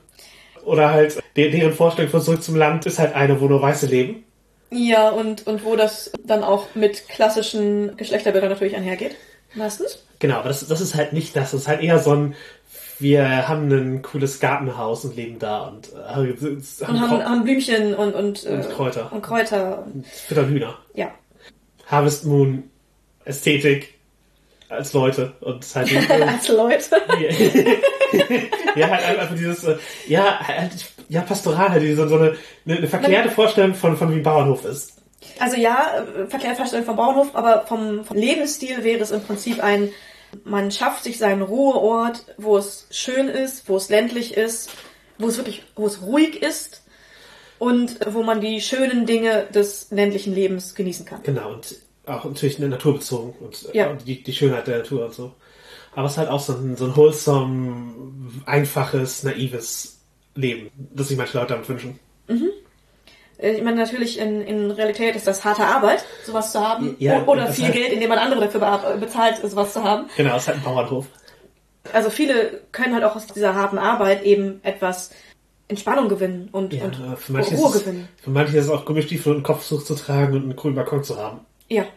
Oder 0.63 0.91
halt, 0.91 1.21
de 1.35 1.51
deren 1.51 1.73
Vorstellung 1.73 2.09
von 2.09 2.21
zurück 2.21 2.43
zum 2.43 2.55
Land 2.55 2.85
ist 2.85 2.99
halt 2.99 3.13
eine, 3.13 3.39
wo 3.39 3.47
nur 3.47 3.61
Weiße 3.61 3.85
leben. 3.85 4.23
Ja, 4.71 5.09
und, 5.09 5.45
und 5.45 5.63
wo 5.63 5.75
das 5.75 6.11
dann 6.23 6.43
auch 6.43 6.73
mit 6.73 7.07
klassischen 7.07 7.95
Geschlechterbildern 7.97 8.49
natürlich 8.49 8.75
einhergeht. 8.75 9.15
Meistens. 9.53 10.03
Genau, 10.19 10.37
aber 10.37 10.49
das, 10.49 10.67
das 10.67 10.81
ist 10.81 10.95
halt 10.95 11.13
nicht 11.13 11.35
das. 11.35 11.51
Das 11.51 11.61
ist 11.61 11.67
halt 11.67 11.81
eher 11.81 11.99
so 11.99 12.13
ein, 12.13 12.35
wir 12.99 13.47
haben 13.47 13.71
ein 13.71 14.01
cooles 14.01 14.39
Gartenhaus 14.39 15.05
und 15.05 15.15
leben 15.15 15.39
da 15.39 15.67
und 15.67 15.91
äh, 15.93 15.97
haben, 16.07 16.29
Und 16.31 17.01
haben, 17.01 17.23
haben 17.23 17.43
Blümchen 17.43 17.93
und, 17.93 18.13
und, 18.15 18.45
äh, 18.45 18.49
Und 18.49 18.69
Kräuter. 18.69 19.11
Und 19.11 19.21
Kräuter. 19.21 19.85
füttern 20.27 20.49
Hühner. 20.49 20.77
Ja. 20.93 21.11
Harvest 21.87 22.25
Moon 22.25 22.63
Ästhetik 23.25 23.95
als 24.69 24.93
Leute 24.93 25.33
und 25.41 25.65
halt 25.75 26.09
Als 26.09 26.47
Leute. 26.47 26.95
ja, 28.75 28.89
halt 28.89 29.05
einfach 29.05 29.35
dieses, 29.35 29.63
äh, 29.63 29.77
ja, 30.07 30.39
halt, 30.39 30.71
ja, 31.09 31.21
pastoral, 31.21 31.69
halt 31.69 31.83
diese, 31.83 32.07
so 32.07 32.15
eine, 32.15 32.35
eine, 32.67 32.87
verklärte 32.87 33.29
Vorstellung 33.29 33.75
von, 33.75 33.97
von 33.97 34.11
wie 34.11 34.15
ein 34.15 34.23
Bauernhof 34.23 34.65
ist. 34.65 34.93
Also 35.39 35.57
ja, 35.57 36.05
verkehrte 36.29 36.57
Vorstellung 36.57 36.85
vom 36.85 36.95
Bauernhof, 36.95 37.35
aber 37.35 37.65
vom, 37.67 38.05
vom 38.05 38.17
Lebensstil 38.17 38.83
wäre 38.83 39.01
es 39.01 39.11
im 39.11 39.21
Prinzip 39.21 39.63
ein, 39.63 39.89
man 40.43 40.71
schafft 40.71 41.03
sich 41.03 41.17
seinen 41.17 41.41
Ruheort, 41.41 42.23
wo 42.37 42.57
es 42.57 42.87
schön 42.91 43.27
ist, 43.27 43.67
wo 43.69 43.77
es 43.77 43.89
ländlich 43.89 44.35
ist, 44.35 44.69
wo 45.17 45.27
es 45.27 45.37
wirklich, 45.37 45.63
wo 45.75 45.85
es 45.87 46.01
ruhig 46.01 46.41
ist 46.41 46.83
und 47.59 47.97
wo 48.13 48.23
man 48.23 48.41
die 48.41 48.61
schönen 48.61 49.05
Dinge 49.05 49.45
des 49.53 49.87
ländlichen 49.91 50.33
Lebens 50.33 50.75
genießen 50.75 51.05
kann. 51.05 51.23
Genau, 51.23 51.53
und 51.53 51.75
auch 52.05 52.25
natürlich 52.25 52.57
eine 52.59 52.69
Natur 52.69 52.95
bezogen 52.95 53.33
und 53.39 53.69
äh, 53.73 53.77
Ja. 53.77 53.93
die, 53.93 54.21
die 54.21 54.33
Schönheit 54.33 54.67
der 54.67 54.79
Natur 54.79 55.05
und 55.05 55.13
so. 55.13 55.33
Aber 55.95 56.05
es 56.07 56.13
ist 56.13 56.17
halt 56.17 56.29
auch 56.29 56.41
so 56.41 56.53
ein, 56.53 56.75
so 56.75 56.85
ein 56.85 56.95
wholesome, 56.95 58.11
einfaches, 58.45 59.23
naives 59.23 59.99
Leben, 60.35 60.69
das 60.93 61.07
sich 61.07 61.17
manche 61.17 61.37
Leute 61.37 61.53
damit 61.53 61.69
wünschen. 61.69 61.99
Äh, 62.27 62.33
Ich 63.45 63.61
meine, 63.61 63.77
natürlich 63.77 64.17
in, 64.17 64.41
in 64.41 64.71
Realität 64.71 65.15
ist 65.15 65.27
das 65.27 65.43
harte 65.43 65.63
Arbeit, 65.63 66.03
sowas 66.25 66.51
zu 66.51 66.59
haben. 66.59 66.95
Ja, 66.99 67.23
Oder 67.25 67.45
das 67.45 67.55
viel 67.55 67.65
heißt- 67.65 67.71
Geld, 67.73 67.93
indem 67.93 68.09
man 68.09 68.17
andere 68.17 68.41
dafür 68.41 68.97
bezahlt, 68.99 69.37
sowas 69.47 69.73
zu 69.73 69.83
haben. 69.83 70.09
Genau, 70.17 70.35
es 70.35 70.43
ist 70.43 70.47
halt 70.47 70.57
ein 70.57 70.63
Bauernhof. 70.63 71.05
Also 71.93 72.09
viele 72.09 72.61
können 72.71 72.95
halt 72.95 73.03
auch 73.03 73.15
aus 73.15 73.27
dieser 73.27 73.53
harten 73.53 73.77
Arbeit 73.77 74.23
eben 74.23 74.59
etwas 74.63 75.11
Entspannung 75.67 76.09
gewinnen 76.09 76.49
und, 76.51 76.73
Ja, 76.73 76.85
und 76.85 76.99
Ruhe 76.99 77.13
ist 77.13 77.83
gewinnen. 77.83 78.07
für 78.21 78.29
manche 78.31 78.57
ist 78.57 78.65
es 78.65 78.71
auch 78.71 78.85
Gummistiefel 78.85 79.31
und 79.31 79.37
einen 79.37 79.43
Kopftuch 79.43 79.83
zu 79.83 79.93
tragen 79.95 80.33
und 80.33 80.43
einen 80.43 80.55
grünen 80.55 80.75
Balkon 80.75 81.03
zu 81.03 81.17
haben. 81.17 81.41
Ja. 81.69 81.85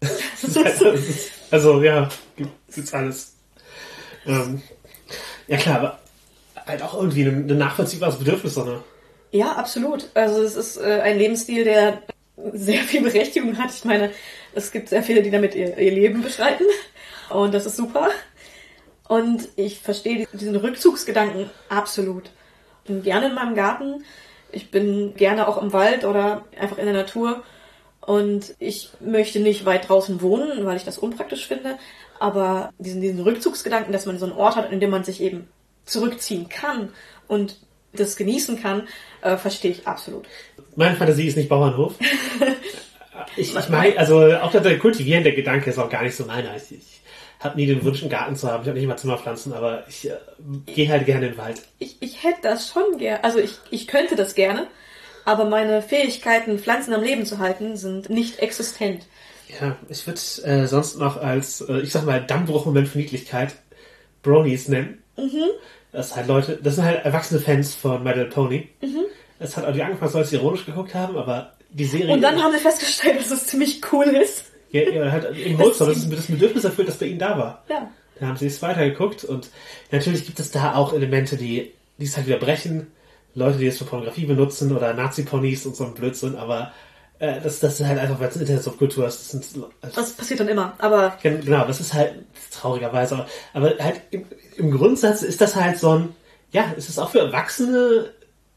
Das 0.00 0.54
halt, 0.64 0.80
das 0.80 1.00
ist, 1.08 1.30
also 1.50 1.82
ja, 1.82 2.08
gibt- 2.36 2.50
gibt's 2.74 2.94
alles. 2.94 3.34
Ähm, 4.26 4.62
ja 5.48 5.56
klar, 5.56 5.76
aber 5.78 5.98
halt 6.66 6.82
auch 6.82 6.94
irgendwie 6.94 7.22
ein, 7.22 7.50
ein 7.50 7.58
nachvollziehbares 7.58 8.16
Bedürfnis, 8.16 8.54
so 8.54 8.62
eine 8.62 8.80
Ja, 9.30 9.52
absolut. 9.52 10.08
Also 10.14 10.42
es 10.42 10.56
ist 10.56 10.76
äh, 10.78 11.00
ein 11.02 11.18
Lebensstil, 11.18 11.64
der 11.64 12.02
sehr 12.52 12.82
viel 12.82 13.02
Berechtigung 13.02 13.58
hat. 13.58 13.70
Ich 13.74 13.84
meine, 13.84 14.10
es 14.54 14.72
gibt 14.72 14.88
sehr 14.88 15.02
viele, 15.02 15.22
die 15.22 15.30
damit 15.30 15.54
ihr, 15.54 15.76
ihr 15.76 15.92
Leben 15.92 16.22
bestreiten. 16.22 16.66
Und 17.30 17.52
das 17.52 17.66
ist 17.66 17.76
super. 17.76 18.08
Und 19.08 19.48
ich 19.56 19.80
verstehe 19.80 20.26
diesen 20.32 20.56
Rückzugsgedanken 20.56 21.50
absolut. 21.68 22.30
Ich 22.84 22.88
bin 22.88 23.02
gerne 23.02 23.26
in 23.26 23.34
meinem 23.34 23.54
Garten. 23.54 24.04
Ich 24.50 24.70
bin 24.70 25.14
gerne 25.14 25.46
auch 25.48 25.60
im 25.60 25.72
Wald 25.72 26.04
oder 26.04 26.44
einfach 26.58 26.78
in 26.78 26.86
der 26.86 26.94
Natur. 26.94 27.42
Und 28.00 28.54
ich 28.58 28.90
möchte 29.00 29.40
nicht 29.40 29.66
weit 29.66 29.88
draußen 29.88 30.22
wohnen, 30.22 30.64
weil 30.64 30.76
ich 30.76 30.84
das 30.84 30.98
unpraktisch 30.98 31.46
finde. 31.46 31.78
Aber 32.18 32.72
diesen, 32.78 33.00
diesen 33.00 33.20
Rückzugsgedanken, 33.20 33.92
dass 33.92 34.06
man 34.06 34.18
so 34.18 34.26
einen 34.26 34.34
Ort 34.34 34.56
hat, 34.56 34.72
in 34.72 34.80
dem 34.80 34.90
man 34.90 35.04
sich 35.04 35.20
eben 35.20 35.48
zurückziehen 35.84 36.48
kann 36.48 36.92
und 37.26 37.56
das 37.92 38.16
genießen 38.16 38.60
kann, 38.60 38.88
äh, 39.22 39.36
verstehe 39.36 39.70
ich 39.70 39.86
absolut. 39.86 40.26
Meine 40.76 40.96
Fantasie 40.96 41.26
ist 41.26 41.36
nicht 41.36 41.48
Bauernhof. 41.48 41.94
Ich, 43.36 43.54
ich 43.54 43.68
meine, 43.68 43.98
also 43.98 44.32
auch 44.36 44.50
der 44.50 44.78
kultivierende 44.78 45.32
Gedanke 45.32 45.70
ist 45.70 45.78
auch 45.78 45.90
gar 45.90 46.02
nicht 46.02 46.16
so 46.16 46.24
meiner. 46.24 46.56
Ich, 46.56 46.72
ich 46.72 47.00
habe 47.40 47.56
nie 47.56 47.66
den 47.66 47.84
Wunsch, 47.84 48.00
einen 48.02 48.10
Garten 48.10 48.36
zu 48.36 48.50
haben. 48.50 48.62
Ich 48.62 48.68
habe 48.68 48.78
nicht 48.78 48.88
mal 48.88 48.96
Zimmerpflanzen, 48.96 49.52
aber 49.52 49.84
ich 49.88 50.08
äh, 50.08 50.14
gehe 50.66 50.88
halt 50.88 51.06
gerne 51.06 51.26
in 51.26 51.32
den 51.32 51.38
Wald. 51.38 51.62
Ich, 51.78 51.96
ich 52.00 52.22
hätte 52.24 52.42
das 52.42 52.68
schon 52.68 52.98
gerne, 52.98 53.22
also 53.24 53.38
ich, 53.38 53.58
ich 53.70 53.86
könnte 53.86 54.16
das 54.16 54.34
gerne, 54.34 54.66
aber 55.24 55.44
meine 55.44 55.82
Fähigkeiten, 55.82 56.58
Pflanzen 56.58 56.94
am 56.94 57.02
Leben 57.02 57.26
zu 57.26 57.38
halten, 57.38 57.76
sind 57.76 58.10
nicht 58.10 58.38
existent. 58.40 59.06
Ja, 59.60 59.76
ich 59.88 60.06
würde 60.06 60.20
äh, 60.44 60.66
sonst 60.66 60.98
noch 60.98 61.16
als, 61.16 61.60
äh, 61.62 61.78
ich 61.80 61.92
sag 61.92 62.04
mal, 62.04 62.20
Dammbruchmoment 62.24 62.88
für 62.88 62.98
Niedlichkeit 62.98 63.54
Bronies 64.22 64.68
nennen. 64.68 65.02
Das 65.16 65.26
sind 65.92 66.16
halt 66.16 66.26
Leute, 66.28 66.58
das 66.62 66.74
sind 66.76 66.84
halt 66.84 67.04
erwachsene 67.04 67.40
Fans 67.40 67.74
von 67.74 68.02
My 68.02 68.10
Little 68.10 68.26
Pony. 68.26 68.68
Es 69.38 69.56
hat 69.56 69.64
auch 69.64 69.72
die 69.72 69.82
angefangen, 69.82 70.14
als 70.14 70.30
sie 70.30 70.36
ironisch 70.36 70.66
geguckt 70.66 70.94
haben, 70.94 71.16
aber 71.16 71.52
die 71.70 71.84
Serie. 71.84 72.12
Und 72.14 72.20
dann 72.22 72.42
haben 72.42 72.52
sie 72.52 72.58
festgestellt, 72.58 73.18
dass 73.20 73.30
es 73.30 73.46
ziemlich 73.46 73.80
cool 73.92 74.06
ist. 74.06 74.44
ja, 74.72 74.82
ja, 74.82 75.10
halt 75.12 75.36
im 75.36 75.58
Holster, 75.58 75.86
das 75.86 76.08
das 76.08 76.26
Bedürfnis 76.26 76.64
erfüllt, 76.64 76.88
das 76.88 76.96
bei 76.96 77.06
ihnen 77.06 77.18
da 77.18 77.38
war. 77.38 77.64
Ja. 77.68 77.90
Dann 78.18 78.28
haben 78.30 78.36
sie 78.36 78.46
es 78.46 78.60
weitergeguckt 78.62 79.24
und 79.24 79.48
natürlich 79.92 80.26
gibt 80.26 80.40
es 80.40 80.50
da 80.50 80.74
auch 80.74 80.92
Elemente, 80.92 81.36
die, 81.36 81.72
die 81.98 82.04
es 82.04 82.16
halt 82.16 82.26
wieder 82.26 82.38
brechen. 82.38 82.88
Leute, 83.34 83.58
die 83.58 83.66
es 83.68 83.78
für 83.78 83.84
Pornografie 83.84 84.24
benutzen 84.24 84.74
oder 84.76 84.92
Nazi-Ponys 84.94 85.64
und 85.66 85.76
so 85.76 85.84
ein 85.84 85.94
Blödsinn, 85.94 86.34
aber 86.34 86.72
äh, 87.20 87.40
das, 87.40 87.60
das 87.60 87.78
ist 87.78 87.86
halt 87.86 87.98
einfach, 88.00 88.18
weil 88.18 88.28
es 88.28 88.36
Internet-Subkultur 88.36 89.06
ist. 89.06 89.20
Das 89.20 89.30
sind, 89.52 89.64
Das 89.94 90.12
passiert 90.14 90.40
dann 90.40 90.48
immer, 90.48 90.72
aber 90.78 91.16
Gen- 91.22 91.42
Genau, 91.44 91.64
das 91.64 91.78
ist 91.78 91.94
halt 91.94 92.14
traurigerweise, 92.50 93.24
aber 93.54 93.74
halt 93.78 94.00
im, 94.58 94.70
Grundsatz 94.70 95.22
ist 95.22 95.40
das 95.40 95.56
halt 95.56 95.78
so 95.78 95.90
ein, 95.90 96.08
ja, 96.52 96.74
es 96.76 96.88
ist 96.88 96.98
auch 96.98 97.10
für 97.10 97.20
Erwachsene 97.20 98.12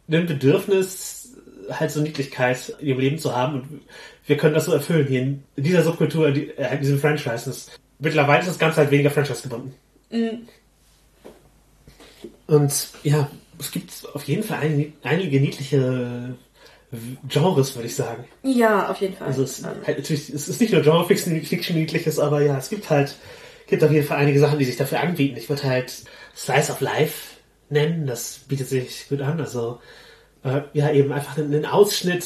ein 0.09 0.25
Bedürfnis, 0.25 1.33
halt 1.69 1.91
so 1.91 2.01
Niedlichkeit 2.01 2.75
in 2.79 2.87
ihrem 2.87 2.99
Leben 2.99 3.17
zu 3.17 3.35
haben 3.35 3.61
und 3.61 3.81
wir 4.25 4.37
können 4.37 4.53
das 4.53 4.65
so 4.65 4.73
erfüllen 4.73 5.07
hier 5.07 5.21
in 5.21 5.43
dieser 5.55 5.83
Subkultur, 5.83 6.27
in 6.27 6.49
äh, 6.57 6.73
in 6.73 6.81
diesem 6.81 6.99
Franchise. 6.99 7.45
Das, 7.45 7.71
mittlerweile 7.99 8.39
ist 8.39 8.49
das 8.49 8.59
Ganze 8.59 8.77
halt 8.77 8.91
weniger 8.91 9.11
Franchise 9.11 9.43
gebunden. 9.43 9.73
Und 12.47 12.89
ja, 13.03 13.29
es 13.59 13.71
gibt 13.71 13.91
auf 14.13 14.23
jeden 14.23 14.43
Fall 14.43 14.59
ein, 14.59 14.93
einige 15.03 15.39
niedliche 15.39 16.35
Genres, 17.27 17.75
würde 17.75 17.87
ich 17.87 17.95
sagen. 17.95 18.25
ja, 18.43 18.89
auf 18.89 18.99
jeden 18.99 19.15
Fall. 19.15 19.27
Also 19.27 19.43
es, 19.43 19.63
halt 19.63 19.97
natürlich, 19.97 20.29
es 20.29 20.49
ist 20.49 20.59
nicht 20.59 20.73
nur 20.73 20.81
Genre 20.81 21.07
Fiction, 21.07 21.41
Fiction 21.41 21.77
niedliches, 21.77 22.19
aber 22.19 22.41
ja, 22.41 22.57
es 22.57 22.69
gibt 22.69 22.89
halt, 22.89 23.15
gibt 23.71 23.83
auf 23.83 23.91
jeden 23.91 24.05
Fall 24.05 24.17
einige 24.17 24.39
Sachen, 24.39 24.59
die 24.59 24.65
sich 24.65 24.77
dafür 24.77 24.99
anbieten. 24.99 25.37
Ich 25.37 25.49
würde 25.49 25.63
halt 25.63 26.03
Slice 26.35 26.71
of 26.71 26.81
Life 26.81 27.37
nennen, 27.69 28.05
das 28.05 28.41
bietet 28.47 28.67
sich 28.67 29.07
gut 29.09 29.21
an. 29.21 29.39
Also 29.39 29.79
äh, 30.43 30.61
ja, 30.73 30.91
eben 30.91 31.11
einfach 31.11 31.37
einen, 31.37 31.65
Ausschnitt 31.65 32.25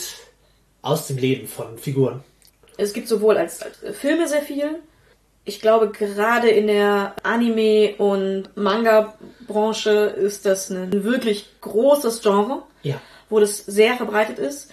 aus 0.81 1.08
dem 1.08 1.17
Leben 1.17 1.47
von 1.47 1.77
Figuren. 1.77 2.23
Es 2.77 2.93
gibt 2.93 3.08
sowohl 3.08 3.38
als, 3.38 3.62
als 3.62 3.77
Filme 3.97 4.27
sehr 4.27 4.41
viel. 4.41 4.79
Ich 5.45 5.62
glaube, 5.62 5.91
gerade 5.91 6.49
in 6.49 6.67
der 6.67 7.15
Anime- 7.23 7.95
und 7.99 8.49
Manga-Branche 8.58 9.91
ist 9.91 10.45
das 10.45 10.71
ein 10.71 11.03
wirklich 11.03 11.47
großes 11.62 12.21
Genre, 12.23 12.63
Ja. 12.81 12.99
wo 13.29 13.39
das 13.39 13.58
sehr 13.60 13.95
verbreitet 13.95 14.39
ist. 14.39 14.71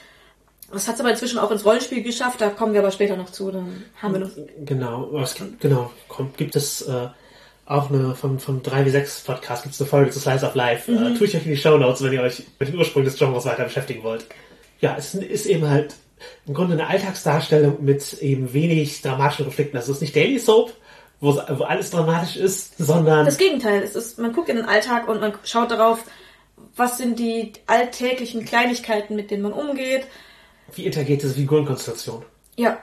Das 0.73 0.89
hat 0.89 0.95
es 0.95 1.01
aber 1.01 1.11
inzwischen 1.11 1.39
auch 1.39 1.51
ins 1.51 1.65
Rollenspiel 1.65 2.03
geschafft, 2.03 2.41
da 2.41 2.49
kommen 2.49 2.73
wir 2.73 2.81
aber 2.81 2.91
später 2.91 3.17
noch 3.17 3.31
zu. 3.31 3.51
Dann 3.51 3.85
haben 4.01 4.15
wir 4.15 4.21
noch. 4.21 4.31
Genau, 4.65 5.11
gibt, 5.37 5.61
genau, 5.61 5.91
kommt, 6.09 6.37
gibt 6.37 6.57
es 6.57 6.83
äh, 6.83 7.09
auch 7.67 7.91
eine 7.91 8.15
von, 8.15 8.39
von 8.39 8.63
3W6 8.63 9.25
Podcast 9.25 9.63
gibt 9.63 9.75
es 9.75 9.81
eine 9.81 9.89
Folge 9.89 10.11
zu 10.11 10.21
Slice 10.21 10.47
of 10.47 10.55
Life. 10.55 10.91
Äh, 10.91 11.15
tue 11.15 11.27
ich 11.27 11.37
euch 11.37 11.45
in 11.45 11.53
die 11.53 11.57
Show 11.57 11.77
Notes, 11.77 12.03
wenn 12.03 12.13
ihr 12.13 12.23
euch 12.23 12.43
mit 12.59 12.69
den 12.69 12.79
Ursprüngen 12.79 13.09
des 13.09 13.19
Genres 13.19 13.45
weiter 13.45 13.65
beschäftigen 13.65 14.03
wollt. 14.03 14.27
Ja, 14.81 14.97
es 14.97 15.15
ist 15.15 15.47
eben 15.47 15.69
halt 15.69 15.95
im 16.47 16.55
Grunde 16.55 16.75
eine 16.75 16.87
Alltagsdarstellung 16.87 17.85
mit 17.85 18.15
eben 18.21 18.53
wenig 18.53 19.03
dramatischen 19.03 19.45
Konflikten. 19.45 19.77
Also 19.77 19.93
es 19.93 19.99
ist 19.99 20.03
nicht 20.03 20.17
Daily 20.17 20.39
Soap, 20.39 20.73
wo, 21.21 21.35
wo 21.35 21.65
alles 21.65 21.91
dramatisch 21.91 22.37
ist, 22.37 22.79
sondern 22.79 23.25
Das 23.25 23.39
Gegenteil, 23.39 23.83
es 23.83 23.95
ist, 23.95 24.19
man 24.19 24.33
guckt 24.33 24.49
in 24.49 24.57
den 24.57 24.67
Alltag 24.67 25.09
und 25.09 25.21
man 25.21 25.35
schaut 25.45 25.71
darauf, 25.71 26.05
was 26.77 26.99
sind 26.99 27.19
die 27.19 27.53
alltäglichen 27.67 28.45
Kleinigkeiten, 28.45 29.15
mit 29.15 29.31
denen 29.31 29.43
man 29.43 29.53
umgeht. 29.53 30.07
Wie 30.75 30.87
interagiert 30.87 31.23
diese 31.23 31.35
Figurenkonstellation. 31.35 32.25
Ja. 32.57 32.79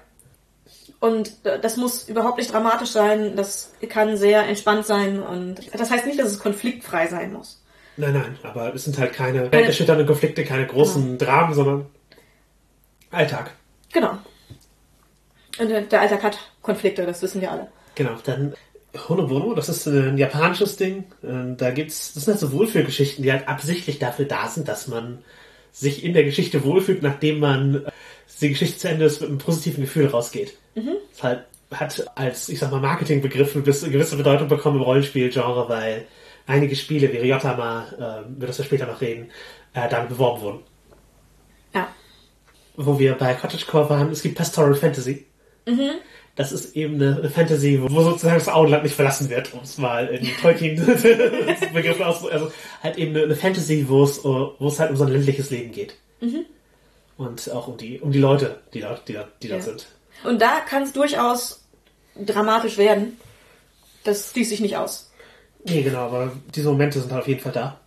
Und 0.99 1.31
das 1.43 1.77
muss 1.77 2.09
überhaupt 2.09 2.39
nicht 2.39 2.51
dramatisch 2.51 2.89
sein, 2.89 3.37
das 3.37 3.71
kann 3.87 4.17
sehr 4.17 4.45
entspannt 4.45 4.85
sein 4.85 5.23
und 5.23 5.55
das 5.73 5.89
heißt 5.89 6.05
nicht, 6.05 6.19
dass 6.19 6.27
es 6.27 6.39
konfliktfrei 6.39 7.07
sein 7.07 7.31
muss. 7.31 7.63
Nein, 7.95 8.13
nein, 8.13 8.37
aber 8.43 8.73
es 8.75 8.83
sind 8.83 8.97
halt 8.97 9.13
keine 9.13 9.49
welterschütternden 9.51 10.07
Konflikte, 10.07 10.43
keine 10.43 10.67
großen 10.67 11.17
Dramen, 11.17 11.53
sondern 11.53 11.85
Alltag. 13.11 13.51
Genau. 13.93 14.17
Und 15.57 15.69
der 15.69 16.01
Alltag 16.01 16.23
hat 16.23 16.37
Konflikte, 16.61 17.05
das 17.05 17.21
wissen 17.21 17.41
wir 17.41 17.51
alle. 17.51 17.67
Genau, 17.95 18.15
dann 18.25 18.53
Honobono, 19.07 19.53
das 19.53 19.69
ist 19.69 19.85
äh, 19.87 20.09
ein 20.09 20.17
japanisches 20.17 20.77
Ding. 20.77 21.05
Äh, 21.21 21.55
Da 21.57 21.71
gibt's, 21.71 22.13
das 22.13 22.25
sind 22.25 22.33
halt 22.33 22.41
so 22.41 22.51
Wohlfühlgeschichten, 22.51 23.23
die 23.23 23.31
halt 23.31 23.47
absichtlich 23.47 23.99
dafür 23.99 24.25
da 24.25 24.47
sind, 24.47 24.67
dass 24.67 24.87
man 24.87 25.19
sich 25.79 26.03
in 26.03 26.13
der 26.13 26.23
Geschichte 26.23 26.63
wohlfühlt, 26.63 27.01
nachdem 27.01 27.39
man 27.39 27.85
äh, 27.85 27.91
die 28.41 28.49
Geschichte 28.49 28.77
zu 28.77 28.89
Ende 28.89 29.05
ist, 29.05 29.21
mit 29.21 29.29
einem 29.29 29.39
positiven 29.39 29.83
Gefühl 29.83 30.07
rausgeht. 30.07 30.57
Das 31.13 31.23
halt, 31.23 31.45
hat 31.71 32.17
als, 32.17 32.49
ich 32.49 32.59
sag 32.59 32.71
mal, 32.71 32.79
Marketingbegriff 32.79 33.55
eine 33.55 33.63
gewisse 33.63 34.17
Bedeutung 34.17 34.47
bekommen 34.47 34.77
im 34.77 34.83
Rollenspielgenre, 34.83 35.67
weil 35.69 36.05
einige 36.47 36.75
Spiele 36.75 37.11
wie 37.11 37.17
Ryotama, 37.17 37.87
äh, 38.25 38.29
über 38.29 38.47
das 38.47 38.57
wir 38.57 38.65
später 38.65 38.87
noch 38.87 39.01
reden, 39.01 39.31
äh, 39.73 39.87
damit 39.89 40.09
beworben 40.09 40.41
wurden. 40.41 40.59
Ja. 41.73 41.87
Wo 42.75 42.97
wir 42.99 43.13
bei 43.13 43.33
Cottagecore 43.33 43.89
waren, 43.89 44.11
es 44.11 44.21
gibt 44.21 44.35
Pastoral 44.35 44.75
Fantasy. 44.75 45.25
Das 46.39 46.53
ist 46.53 46.73
eben 46.73 46.95
eine, 46.95 47.29
Fantasy, 47.29 47.81
wo 47.81 48.01
sozusagen 48.01 48.39
das 48.39 48.47
Auenland 48.47 48.83
nicht 48.83 48.95
verlassen 48.95 49.29
wird, 49.29 49.53
um 49.53 49.59
es 49.61 49.77
mal 49.77 50.07
in 50.07 50.25
Tolkien-Begriffen 50.41 52.01
auszudrücken. 52.05 52.31
Also 52.39 52.51
halt 52.81 52.97
eben 52.97 53.13
eine, 53.13 53.35
Fantasy, 53.35 53.85
wo 53.89 54.05
es, 54.05 54.23
wo 54.23 54.55
es 54.61 54.79
halt 54.79 54.91
um 54.91 54.95
so 54.95 55.03
ein 55.03 55.11
ländliches 55.11 55.49
Leben 55.49 55.73
geht. 55.73 55.95
Und 57.17 57.51
auch 57.51 57.67
um 57.67 57.75
die, 57.75 57.99
um 57.99 58.13
die 58.13 58.19
Leute, 58.19 58.61
die 58.73 58.79
dort, 58.79 59.05
die 59.09 59.13
dort, 59.13 59.27
die 59.43 59.49
Ja. 59.49 59.59
sind. 59.59 59.87
Und 60.23 60.41
da 60.41 60.61
kann 60.61 60.83
es 60.83 60.93
durchaus 60.93 61.65
dramatisch 62.15 62.77
werden. 62.77 63.17
Das 64.05 64.31
schließt 64.31 64.51
sich 64.51 64.61
nicht 64.61 64.77
aus. 64.77 65.11
Nee, 65.65 65.81
genau, 65.81 66.05
aber 66.05 66.31
diese 66.55 66.69
Momente 66.69 67.01
sind 67.01 67.11
halt 67.11 67.23
auf 67.23 67.27
jeden 67.27 67.41
Fall 67.41 67.51
da. 67.51 67.81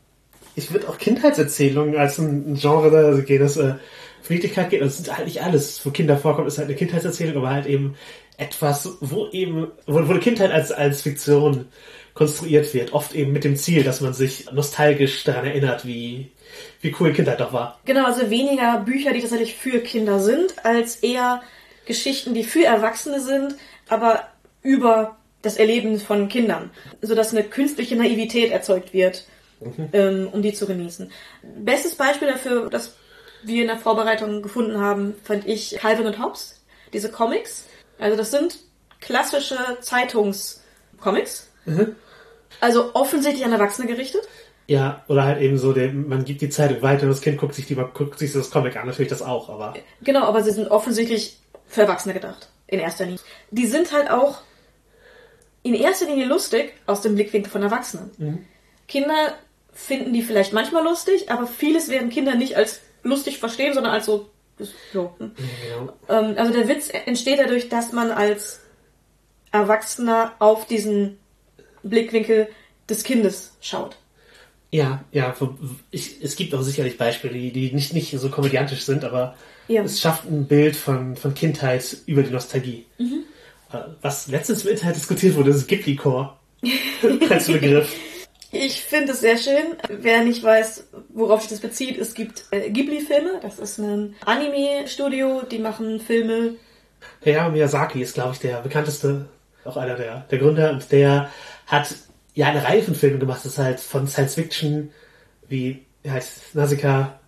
Ich 0.57 0.71
würde 0.71 0.91
auch 0.91 0.99
Kindheitserzählungen 0.99 1.97
als 1.97 2.19
ein 2.19 2.57
Genre 2.57 2.91
da 2.91 3.19
gehen, 3.23 3.41
das 3.41 3.57
äh, 3.57 3.77
Friedlichkeit 4.23 4.69
geht. 4.69 4.83
Das 4.83 5.01
ist 5.01 5.17
halt 5.17 5.25
nicht 5.25 5.43
alles, 5.43 5.85
wo 5.87 5.91
Kinder 5.91 6.19
vorkommen, 6.19 6.49
ist 6.49 6.59
halt 6.59 6.69
eine 6.69 6.77
Kindheitserzählung, 6.77 7.39
aber 7.39 7.49
halt 7.49 7.65
eben 7.65 7.97
etwas, 8.37 8.89
wo 9.01 9.29
eben, 9.29 9.69
wo, 9.87 9.95
wo 9.95 10.11
eine 10.11 10.21
Kindheit 10.21 10.51
als, 10.51 10.73
als 10.73 11.03
Fiktion 11.03 11.67
konstruiert 12.15 12.73
wird. 12.75 12.93
Oft 12.93 13.15
eben 13.15 13.33
mit 13.33 13.45
dem 13.45 13.57
Ziel, 13.57 13.85
dass 13.85 14.01
man 14.01 14.13
sich 14.13 14.51
nostalgisch 14.53 15.25
daran 15.25 15.47
erinnert, 15.47 15.87
wie, 15.87 16.31
wie 16.81 16.95
cool 17.01 17.13
Kindheit 17.13 17.41
doch 17.41 17.53
war. 17.53 17.81
Genau, 17.85 18.05
also 18.07 18.31
weniger 18.31 18.81
Bücher, 18.81 19.13
die 19.13 19.21
tatsächlich 19.21 19.55
für 19.55 19.81
Kinder 19.81 20.21
sind, 20.21 20.65
als 20.65 20.97
eher 20.97 21.43
Geschichten, 21.87 22.35
die 22.35 22.45
für 22.45 22.65
Erwachsene 22.65 23.21
sind, 23.21 23.57
aber 23.89 24.29
über 24.63 25.17
das 25.41 25.57
Erleben 25.57 25.99
von 25.99 26.29
Kindern, 26.29 26.71
sodass 27.01 27.33
eine 27.33 27.45
künstliche 27.45 27.97
Naivität 27.97 28.53
erzeugt 28.53 28.93
wird, 28.93 29.25
ähm, 29.93 30.29
um 30.31 30.43
die 30.43 30.53
zu 30.53 30.67
genießen. 30.67 31.11
Bestes 31.59 31.97
Beispiel 31.97 32.29
dafür, 32.29 32.71
das 32.71 32.95
wir 33.43 33.63
in 33.63 33.69
der 33.69 33.79
Vorbereitung 33.79 34.43
gefunden 34.43 34.79
haben, 34.79 35.15
fand 35.25 35.47
ich 35.47 35.77
Calvin 35.81 36.07
und 36.07 36.23
Hobbes, 36.23 36.61
diese 36.93 37.11
Comics. 37.11 37.67
Also 37.99 38.17
das 38.17 38.31
sind 38.31 38.59
klassische 39.01 39.57
Zeitungscomics. 39.81 41.49
Also 42.61 42.95
offensichtlich 42.95 43.45
an 43.45 43.53
Erwachsene 43.53 43.87
gerichtet. 43.87 44.23
Ja, 44.67 45.05
oder 45.09 45.25
halt 45.25 45.41
eben 45.41 45.59
so, 45.59 45.73
der, 45.73 45.93
man 45.93 46.25
gibt 46.25 46.41
die 46.41 46.49
Zeitung 46.49 46.83
weiter 46.83 47.03
und 47.03 47.09
das 47.09 47.21
Kind 47.21 47.39
guckt 47.39 47.55
sich 47.55 47.67
die, 47.67 47.75
guckt 47.75 48.19
sich 48.19 48.33
das 48.33 48.51
Comic 48.51 48.77
an, 48.77 48.87
natürlich 48.87 49.11
das 49.11 49.21
auch, 49.23 49.49
aber. 49.49 49.75
Genau, 50.03 50.25
aber 50.25 50.43
sie 50.43 50.53
sind 50.53 50.69
offensichtlich 50.69 51.39
für 51.67 51.83
Erwachsene 51.83 52.15
gedacht. 52.15 52.49
In 52.69 52.79
erster 52.79 53.05
Linie. 53.05 53.21
Die 53.51 53.67
sind 53.67 53.93
halt 53.93 54.11
auch 54.11 54.41
in 55.63 55.75
erster 55.75 56.07
Linie 56.07 56.27
lustig 56.27 56.73
aus 56.87 57.03
dem 57.03 57.15
Blickwinkel 57.15 57.51
von 57.51 57.63
Erwachsenen. 57.63 58.47
Kinder 58.89 59.35
finden 59.73 60.13
die 60.13 60.23
vielleicht 60.23 60.53
manchmal 60.53 60.85
lustig, 60.85 61.31
aber 61.31 61.47
vieles 61.47 61.89
werden 61.89 62.11
Kinder 62.11 62.35
nicht 62.35 62.57
als 62.57 62.81
lustig 63.03 63.39
verstehen, 63.39 63.75
sondern 63.75 63.93
als 63.93 64.07
so. 64.07 64.31
So. 64.93 65.15
hm. 65.19 65.33
Genau. 65.37 65.93
Ähm, 66.09 66.35
also 66.39 66.53
der 66.53 66.69
Witz 66.69 66.91
entsteht 67.07 67.39
dadurch, 67.39 67.69
dass 67.69 67.93
man 67.93 68.11
als 68.11 68.61
Erwachsener 69.51 70.33
auf 70.39 70.67
diesen 70.67 71.19
Blickwinkel 71.83 72.49
des 72.89 73.05
Kindes 73.05 73.57
schaut. 73.61 73.97
Ja, 74.71 75.05
ja, 75.13 75.35
ich, 75.91 76.23
es 76.23 76.35
gibt 76.37 76.55
auch 76.55 76.63
sicherlich 76.63 76.97
Beispiele, 76.97 77.35
die, 77.35 77.53
die 77.53 77.73
nicht, 77.73 77.93
nicht 77.93 78.11
so 78.19 78.31
komödiantisch 78.31 78.83
sind, 78.85 79.05
aber 79.05 79.37
Ja. 79.69 79.83
es 79.83 80.01
schafft 80.01 80.25
ein 80.25 80.47
Bild 80.47 80.77
von, 80.77 81.15
von 81.17 81.35
Kindheit 81.35 81.99
über 82.07 82.23
die 82.23 82.31
Nostalgie. 82.31 82.87
Äh, 82.99 83.79
Was 84.01 84.29
letztens 84.29 84.65
im 84.65 84.71
Internet 84.71 84.97
diskutiert 84.97 85.35
wurde, 85.37 85.51
ist 85.51 85.67
Ghibli-Core. 85.69 86.33
Als 87.29 87.49
Begriff. 87.49 87.93
Ich 88.55 88.83
finde 88.83 89.13
es 89.13 89.21
sehr 89.21 89.39
schön. 89.39 89.79
Wer 89.89 90.23
nicht 90.25 90.43
weiß, 90.43 90.87
worauf 91.09 91.41
sich 91.41 91.49
das 91.49 91.61
bezieht, 91.61 91.97
es 91.97 92.13
gibt 92.13 92.45
äh, 92.51 92.69
Ghibli-Filme. 92.69 93.41
Das 93.41 93.59
ist 93.59 93.79
ein 93.79 94.15
Anime-Studio, 94.27 95.43
die 95.51 95.59
machen 95.59 96.01
Filme. 96.01 96.57
Hayao 97.25 97.51
Miyazaki 97.51 98.03
ist, 98.03 98.13
glaube 98.13 98.35
ich, 98.35 98.41
der 98.41 98.61
bekannteste, 98.61 99.25
auch 99.65 99.79
einer 99.79 99.97
der, 99.97 100.27
der 100.31 100.39
Gründer, 100.39 100.71
und 100.71 100.93
der 100.93 101.31
hat 101.67 101.95
ja 102.35 102.49
eine 102.49 102.63
Reihe 102.63 102.83
von 102.83 102.95
Filmen 102.95 103.21
gemacht, 103.21 103.41
das 103.43 103.53
ist 103.53 103.59
halt 103.59 103.81
von 103.81 104.07
Science 104.07 104.35
Fiction, 104.35 104.91
wie 105.49 105.87
heißt 106.07 106.55
Nausicaa, 106.55 107.19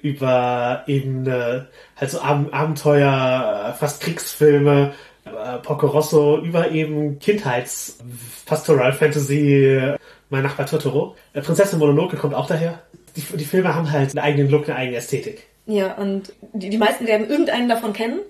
über 0.00 0.84
eben 0.86 1.26
äh, 1.26 1.62
halt 1.96 2.10
so 2.12 2.20
Ab 2.20 2.46
Abenteuer, 2.52 3.76
fast 3.76 4.00
Kriegsfilme, 4.00 4.94
äh, 5.24 5.58
Porco 5.58 5.88
Rosso, 5.88 6.38
über 6.38 6.70
eben 6.70 7.18
Kindheits 7.18 7.98
Pastoral 8.46 8.92
Fantasy, 8.92 9.64
äh, 9.64 9.98
mein 10.30 10.42
Nachbar 10.42 10.66
Totoro. 10.66 11.16
Äh, 11.32 11.42
Prinzessin 11.42 11.78
Mononoke 11.78 12.16
kommt 12.16 12.34
auch 12.34 12.46
daher. 12.46 12.82
Die, 13.16 13.22
die 13.36 13.44
Filme 13.44 13.74
haben 13.74 13.90
halt 13.90 14.10
einen 14.10 14.18
eigenen 14.18 14.50
Look, 14.50 14.68
eine 14.68 14.76
eigene 14.76 14.96
Ästhetik. 14.98 15.46
Ja, 15.66 15.94
und 15.94 16.32
die, 16.52 16.70
die 16.70 16.78
meisten 16.78 17.06
werden 17.06 17.28
irgendeinen 17.28 17.68
davon 17.68 17.92
kennen. 17.92 18.20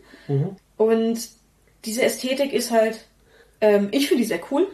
Und 0.77 1.19
diese 1.85 2.03
Ästhetik 2.03 2.53
ist 2.53 2.71
halt, 2.71 3.07
ähm, 3.61 3.89
ich 3.93 4.09
finde 4.09 4.23
die 4.23 4.29
sehr 4.29 4.41
cool. 4.51 4.67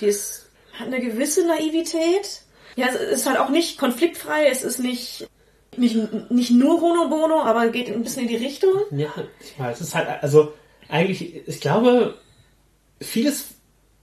Die 0.00 0.06
ist, 0.06 0.50
hat 0.72 0.88
eine 0.88 1.00
gewisse 1.00 1.46
Naivität. 1.46 2.42
Ja, 2.76 2.88
es 2.88 3.20
ist 3.20 3.26
halt 3.26 3.38
auch 3.38 3.50
nicht 3.50 3.78
konfliktfrei, 3.78 4.48
es 4.50 4.62
ist 4.64 4.80
nicht, 4.80 5.28
nicht, 5.76 5.96
nicht 6.30 6.50
nur 6.50 6.80
Hono 6.80 7.08
Bono, 7.08 7.40
aber 7.42 7.68
geht 7.68 7.88
ein 7.88 8.02
bisschen 8.02 8.24
in 8.24 8.28
die 8.28 8.44
Richtung. 8.44 8.72
Ja, 8.90 9.12
ich 9.40 9.58
weiß, 9.58 9.80
es 9.80 9.88
ist 9.88 9.94
halt, 9.94 10.08
also 10.22 10.52
eigentlich, 10.88 11.46
ich 11.46 11.60
glaube, 11.60 12.18
vieles, 13.00 13.46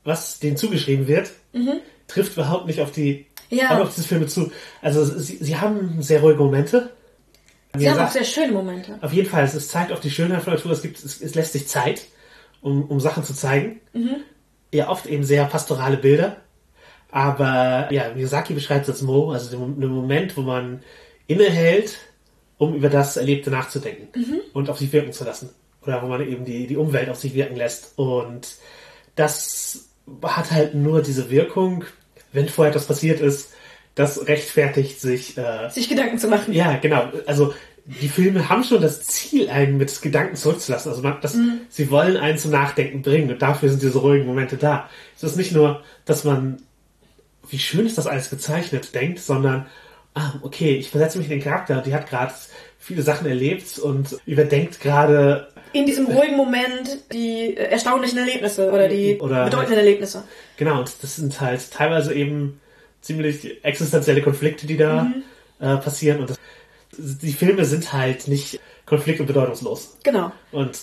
was 0.03 0.39
denen 0.39 0.57
zugeschrieben 0.57 1.07
wird, 1.07 1.31
trifft 2.11 2.33
überhaupt 2.33 2.67
nicht 2.67 2.79
auf 2.81 2.91
die 2.91 3.25
Ja. 3.49 3.81
auf 3.81 3.93
diese 3.95 4.07
Filme 4.07 4.27
zu. 4.27 4.51
Also 4.81 5.05
sie, 5.05 5.37
sie 5.37 5.57
haben 5.57 6.01
sehr 6.01 6.21
ruhige 6.21 6.39
Momente. 6.39 6.91
Sie 7.77 7.89
haben 7.89 7.99
auch 7.99 8.11
sehr 8.11 8.25
schöne 8.25 8.51
Momente. 8.51 8.97
auf 9.01 9.13
jeden 9.13 9.29
Fall, 9.29 9.43
es, 9.45 9.53
es 9.53 9.69
zeigt 9.69 9.91
auch 9.93 9.99
die 9.99 10.11
Schönheit 10.11 10.41
von 10.43 10.53
Natur, 10.53 10.71
es 10.73 10.81
gibt, 10.81 11.01
es, 11.01 11.21
es 11.21 11.35
lässt 11.35 11.53
sich 11.53 11.67
Zeit, 11.69 12.03
um, 12.61 12.83
um 12.83 12.99
Sachen 12.99 13.23
zu 13.23 13.33
zeigen. 13.33 13.79
Ja, 14.73 14.89
oft 14.89 15.05
eben 15.05 15.23
sehr 15.23 15.45
pastorale 15.45 15.97
Bilder. 15.97 16.37
Aber 17.11 17.87
ja, 17.91 18.13
Miyazaki 18.13 18.53
beschreibt 18.53 18.83
es 18.83 18.89
als 18.89 19.01
Mo, 19.01 19.31
also 19.31 19.49
den, 19.57 19.79
den 19.79 19.89
Moment, 19.89 20.35
wo 20.37 20.41
man 20.41 20.81
innehält, 21.27 21.97
um 22.57 22.73
über 22.75 22.89
das 22.89 23.17
Erlebte 23.17 23.49
nachzudenken 23.51 24.07
und 24.53 24.69
auf 24.69 24.77
sich 24.79 24.91
wirken 24.93 25.11
zu 25.13 25.23
lassen. 25.23 25.49
Oder 25.81 26.01
wo 26.03 26.07
man 26.07 26.21
eben 26.27 26.45
die, 26.45 26.67
die 26.67 26.77
Umwelt 26.77 27.09
auf 27.09 27.17
sich 27.17 27.33
wirken 27.33 27.55
lässt. 27.55 27.97
Und 27.97 28.55
das 29.15 29.89
hat 30.23 30.51
halt 30.51 30.75
nur 30.75 31.01
diese 31.01 31.29
Wirkung, 31.29 31.85
wenn 32.33 32.49
vorher 32.49 32.71
etwas 32.71 32.87
passiert 32.87 33.19
ist, 33.19 33.51
das 33.95 34.27
rechtfertigt 34.27 35.01
sich 35.01 35.37
äh, 35.37 35.69
Sich 35.69 35.89
Gedanken 35.89 36.17
zu 36.17 36.27
machen. 36.27 36.53
ja, 36.53 36.77
genau. 36.77 37.11
Also 37.25 37.53
die 37.85 38.09
Filme 38.09 38.47
haben 38.47 38.63
schon 38.63 38.81
das 38.81 39.03
Ziel, 39.03 39.49
einen 39.49 39.77
mit 39.77 40.01
Gedanken 40.01 40.35
zurückzulassen. 40.35 40.91
Also 40.91 41.01
man, 41.01 41.17
das, 41.21 41.35
sie 41.69 41.89
wollen 41.89 42.17
einen 42.17 42.37
zum 42.37 42.51
Nachdenken 42.51 43.01
bringen 43.01 43.31
und 43.31 43.41
dafür 43.41 43.69
sind 43.69 43.81
diese 43.81 43.97
ruhigen 43.97 44.25
Momente 44.25 44.57
da. 44.57 44.89
Es 45.15 45.23
ist 45.23 45.35
nicht 45.35 45.51
nur, 45.51 45.83
dass 46.05 46.23
man, 46.23 46.61
wie 47.49 47.59
schön 47.59 47.85
ist 47.85 47.97
das 47.97 48.07
alles 48.07 48.29
gezeichnet, 48.29 48.93
denkt, 48.93 49.19
sondern, 49.19 49.67
ah, 50.13 50.33
okay, 50.41 50.75
ich 50.75 50.89
versetze 50.89 51.17
mich 51.17 51.27
in 51.27 51.37
den 51.39 51.43
Charakter, 51.43 51.81
die 51.81 51.93
hat 51.93 52.07
gerade 52.07 52.33
viele 52.77 53.01
Sachen 53.01 53.27
erlebt 53.27 53.79
und 53.79 54.17
überdenkt 54.25 54.79
gerade, 54.79 55.49
In 55.73 55.85
diesem 55.85 56.07
ruhigen 56.07 56.35
Moment 56.37 56.99
die 57.13 57.55
äh, 57.55 57.63
erstaunlichen 57.71 58.17
Erlebnisse 58.17 58.69
oder 58.71 58.87
die 58.87 59.17
Oder- 59.19 59.45
bedeutenden 59.45 59.77
Erlebnisse. 59.79 60.23
genau, 60.57 60.79
und 60.79 60.91
das 61.01 61.15
sind 61.15 61.39
halt 61.39 61.71
teilweise 61.71 62.13
eben 62.13 62.59
ziemlich 63.01 63.63
existenzielle 63.63 64.21
Konflikte, 64.21 64.67
die 64.67 64.77
da 64.77 65.11
äh, 65.59 65.77
passieren 65.77 66.19
und 66.19 66.29
das, 66.31 66.37
die 66.97 67.33
Filme 67.33 67.65
sind 67.65 67.93
halt 67.93 68.27
nicht 68.27 68.59
konflikt- 68.85 69.19
und 69.21 69.27
bedeutungslos. 69.27 69.97
Genau. 70.03 70.31
Und 70.51 70.77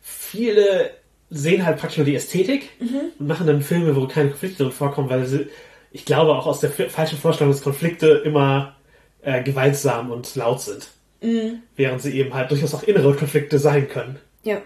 viele 0.00 0.90
sehen 1.30 1.66
halt 1.66 1.78
praktisch 1.78 1.98
nur 1.98 2.06
die 2.06 2.14
Ästhetik 2.14 2.70
und 3.18 3.26
machen 3.26 3.46
dann 3.46 3.60
Filme, 3.60 3.94
wo 3.96 4.06
keine 4.06 4.30
Konflikte 4.30 4.62
drin 4.62 4.72
vorkommen, 4.72 5.10
weil 5.10 5.26
sie, 5.26 5.48
ich 5.92 6.04
glaube, 6.04 6.34
auch 6.34 6.46
aus 6.46 6.60
der 6.60 6.70
falschen 6.70 7.18
Vorstellung, 7.18 7.52
dass 7.52 7.62
Konflikte 7.62 8.22
immer 8.24 8.76
äh, 9.22 9.42
gewaltsam 9.42 10.10
und 10.10 10.34
laut 10.36 10.60
sind. 10.62 10.88
Während 11.76 12.00
sie 12.00 12.12
eben 12.16 12.32
halt 12.32 12.50
durchaus 12.52 12.72
auch 12.74 12.84
innere 12.84 13.12
Konflikte 13.14 13.58
sein 13.58 13.88
können. 13.88 14.20
Ja. 14.42 14.62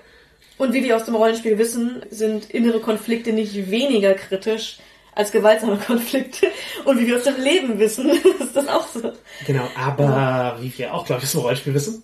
Und 0.59 0.73
wie 0.73 0.85
wir 0.85 0.97
aus 0.97 1.05
dem 1.05 1.15
Rollenspiel 1.15 1.59
wissen, 1.59 2.03
sind 2.11 2.51
innere 2.51 2.81
Konflikte 2.81 3.33
nicht 3.33 3.71
weniger 3.71 4.15
kritisch 4.15 4.79
als 5.15 5.33
gewaltsame 5.33 5.77
Konflikte. 5.79 6.47
Und 6.85 6.99
wie 6.99 7.07
wir 7.07 7.17
aus 7.17 7.25
dem 7.25 7.41
Leben 7.41 7.79
wissen, 7.79 8.11
ist 8.41 8.55
das 8.55 8.69
auch 8.69 8.87
so. 8.87 9.13
Genau, 9.47 9.69
aber 9.77 10.59
wie 10.61 10.77
wir 10.77 10.95
auch, 10.95 11.05
glaube 11.05 11.21
ich, 11.21 11.27
aus 11.27 11.33
dem 11.33 11.41
Rollenspiel 11.41 11.75
wissen, 11.75 12.03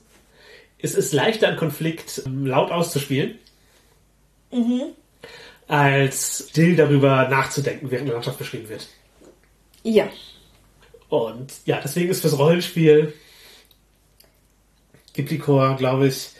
es 0.80 0.94
ist 0.94 1.12
leichter, 1.12 1.48
einen 1.48 1.56
Konflikt 1.56 2.22
ähm, 2.24 2.46
laut 2.46 2.70
auszuspielen, 2.70 3.38
als 5.66 6.46
still 6.50 6.76
darüber 6.76 7.28
nachzudenken, 7.28 7.90
während 7.90 8.06
eine 8.06 8.14
Landschaft 8.14 8.38
beschrieben 8.38 8.68
wird. 8.68 8.86
Ja. 9.82 10.08
Und 11.08 11.52
ja, 11.64 11.80
deswegen 11.82 12.10
ist 12.10 12.20
fürs 12.20 12.38
Rollenspiel 12.38 13.12
Ghibli-Core, 15.14 15.76
glaube 15.76 16.08
ich, 16.08 16.30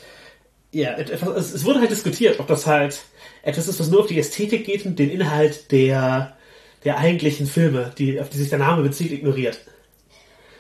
ja, 0.72 0.92
etwas, 0.96 1.52
es, 1.52 1.64
wurde 1.64 1.80
halt 1.80 1.90
diskutiert, 1.90 2.40
ob 2.40 2.46
das 2.46 2.66
halt 2.66 3.00
etwas 3.42 3.68
ist, 3.68 3.80
was 3.80 3.88
nur 3.88 4.00
auf 4.00 4.06
die 4.06 4.18
Ästhetik 4.18 4.66
geht 4.66 4.84
und 4.84 4.98
den 4.98 5.10
Inhalt 5.10 5.70
der, 5.72 6.36
der 6.84 6.98
eigentlichen 6.98 7.46
Filme, 7.46 7.92
die, 7.96 8.20
auf 8.20 8.28
die 8.28 8.38
sich 8.38 8.50
der 8.50 8.58
Name 8.58 8.82
bezieht, 8.82 9.12
ignoriert. 9.12 9.60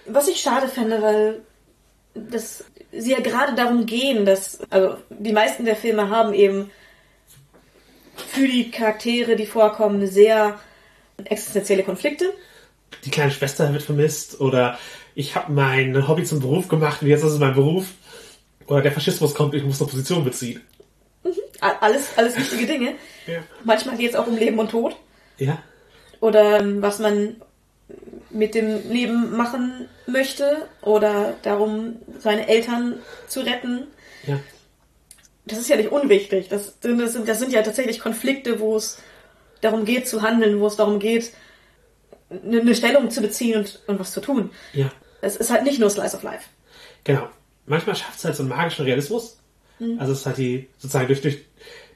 Was 0.06 0.28
ich 0.28 0.40
schade 0.40 0.68
fände, 0.68 1.02
weil 1.02 1.40
das 2.14 2.64
sie 2.92 3.12
ja 3.12 3.20
gerade 3.20 3.54
darum 3.54 3.86
gehen, 3.86 4.24
dass, 4.24 4.60
also 4.70 4.96
die 5.10 5.32
meisten 5.32 5.64
der 5.64 5.76
Filme 5.76 6.08
haben 6.08 6.32
eben 6.32 6.70
für 8.16 8.48
die 8.48 8.70
Charaktere, 8.70 9.36
die 9.36 9.46
vorkommen, 9.46 10.06
sehr 10.06 10.58
existenzielle 11.24 11.82
Konflikte. 11.82 12.32
Die 13.04 13.10
kleine 13.10 13.30
Schwester 13.30 13.72
wird 13.72 13.82
vermisst 13.82 14.40
oder 14.40 14.78
ich 15.14 15.34
habe 15.34 15.52
mein 15.52 16.08
Hobby 16.08 16.24
zum 16.24 16.40
Beruf 16.40 16.68
gemacht 16.68 17.02
und 17.02 17.08
jetzt 17.08 17.22
ist 17.22 17.32
es 17.32 17.38
mein 17.38 17.54
Beruf. 17.54 17.86
Oder 18.68 18.82
der 18.82 18.92
Faschismus 18.92 19.34
kommt, 19.34 19.54
ich 19.54 19.64
muss 19.64 19.80
eine 19.80 19.90
Position 19.90 20.24
beziehen. 20.24 20.60
Mhm. 21.24 21.32
Alles, 21.60 22.10
alles 22.16 22.36
wichtige 22.36 22.66
Dinge. 22.66 22.94
Ja. 23.26 23.40
Manchmal 23.64 23.96
geht 23.96 24.10
es 24.10 24.16
auch 24.16 24.26
um 24.26 24.36
Leben 24.36 24.58
und 24.58 24.70
Tod. 24.70 24.96
Ja. 25.38 25.58
Oder 26.20 26.60
ähm, 26.60 26.80
was 26.82 26.98
man 26.98 27.36
mit 28.30 28.54
dem 28.54 28.90
Leben 28.90 29.36
machen 29.36 29.88
möchte. 30.06 30.68
Oder 30.82 31.34
darum, 31.42 31.96
seine 32.18 32.46
Eltern 32.48 33.00
zu 33.26 33.40
retten. 33.40 33.86
Ja. 34.26 34.38
Das 35.46 35.58
ist 35.58 35.68
ja 35.68 35.76
nicht 35.76 35.90
unwichtig. 35.90 36.48
Das, 36.48 36.74
sind- 36.80 37.00
das, 37.00 37.14
sind, 37.14 37.28
das 37.28 37.38
sind 37.38 37.52
ja 37.52 37.62
tatsächlich 37.62 38.00
Konflikte, 38.00 38.60
wo 38.60 38.76
es 38.76 38.98
darum 39.62 39.84
geht 39.86 40.06
zu 40.06 40.20
handeln, 40.22 40.60
wo 40.60 40.66
es 40.66 40.76
darum 40.76 40.98
geht, 40.98 41.32
eine, 42.30 42.60
eine 42.60 42.74
Stellung 42.74 43.10
zu 43.10 43.22
beziehen 43.22 43.60
und, 43.60 43.80
und 43.86 43.98
was 43.98 44.12
zu 44.12 44.20
tun. 44.20 44.50
Ja. 44.74 44.92
Es 45.22 45.36
ist 45.36 45.50
halt 45.50 45.64
nicht 45.64 45.80
nur 45.80 45.88
Slice 45.88 46.14
of 46.16 46.22
Life. 46.22 46.44
Genau. 47.04 47.28
Manchmal 47.68 47.96
schafft 47.96 48.18
es 48.18 48.24
halt 48.24 48.36
so 48.36 48.42
einen 48.42 48.50
magischen 48.50 48.84
Realismus. 48.84 49.38
Also 49.98 50.12
es 50.12 50.20
ist 50.20 50.26
halt 50.26 50.38
die, 50.38 50.66
sozusagen 50.78 51.06
durch, 51.06 51.20
durch, 51.20 51.38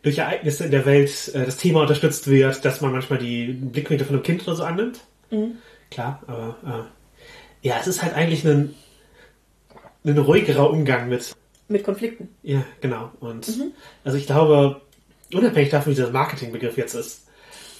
durch 0.02 0.18
Ereignisse 0.18 0.64
in 0.64 0.70
der 0.70 0.86
Welt 0.86 1.32
äh, 1.34 1.44
das 1.44 1.56
Thema 1.56 1.80
unterstützt 1.82 2.28
wird, 2.28 2.64
dass 2.64 2.80
man 2.80 2.92
manchmal 2.92 3.18
die 3.18 3.46
Blickwinkel 3.52 4.06
von 4.06 4.16
einem 4.16 4.22
Kind 4.22 4.42
oder 4.46 4.54
so 4.56 4.62
annimmt. 4.62 5.00
Klar, 5.90 6.22
aber 6.26 6.56
äh, 7.62 7.68
ja, 7.68 7.78
es 7.80 7.86
ist 7.88 8.02
halt 8.02 8.14
eigentlich 8.14 8.44
ein, 8.46 8.74
ein 10.04 10.18
ruhigerer 10.18 10.70
Umgang 10.70 11.08
mit, 11.08 11.34
Mit 11.68 11.84
Konflikten. 11.84 12.28
ja, 12.42 12.64
genau. 12.80 13.10
Und 13.20 13.46
also 14.04 14.16
ich 14.18 14.26
glaube, 14.26 14.80
unabhängig 15.32 15.70
davon, 15.70 15.92
wie 15.92 15.96
dieser 15.96 16.10
Marketingbegriff 16.10 16.76
jetzt 16.76 16.94
ist, 16.94 17.26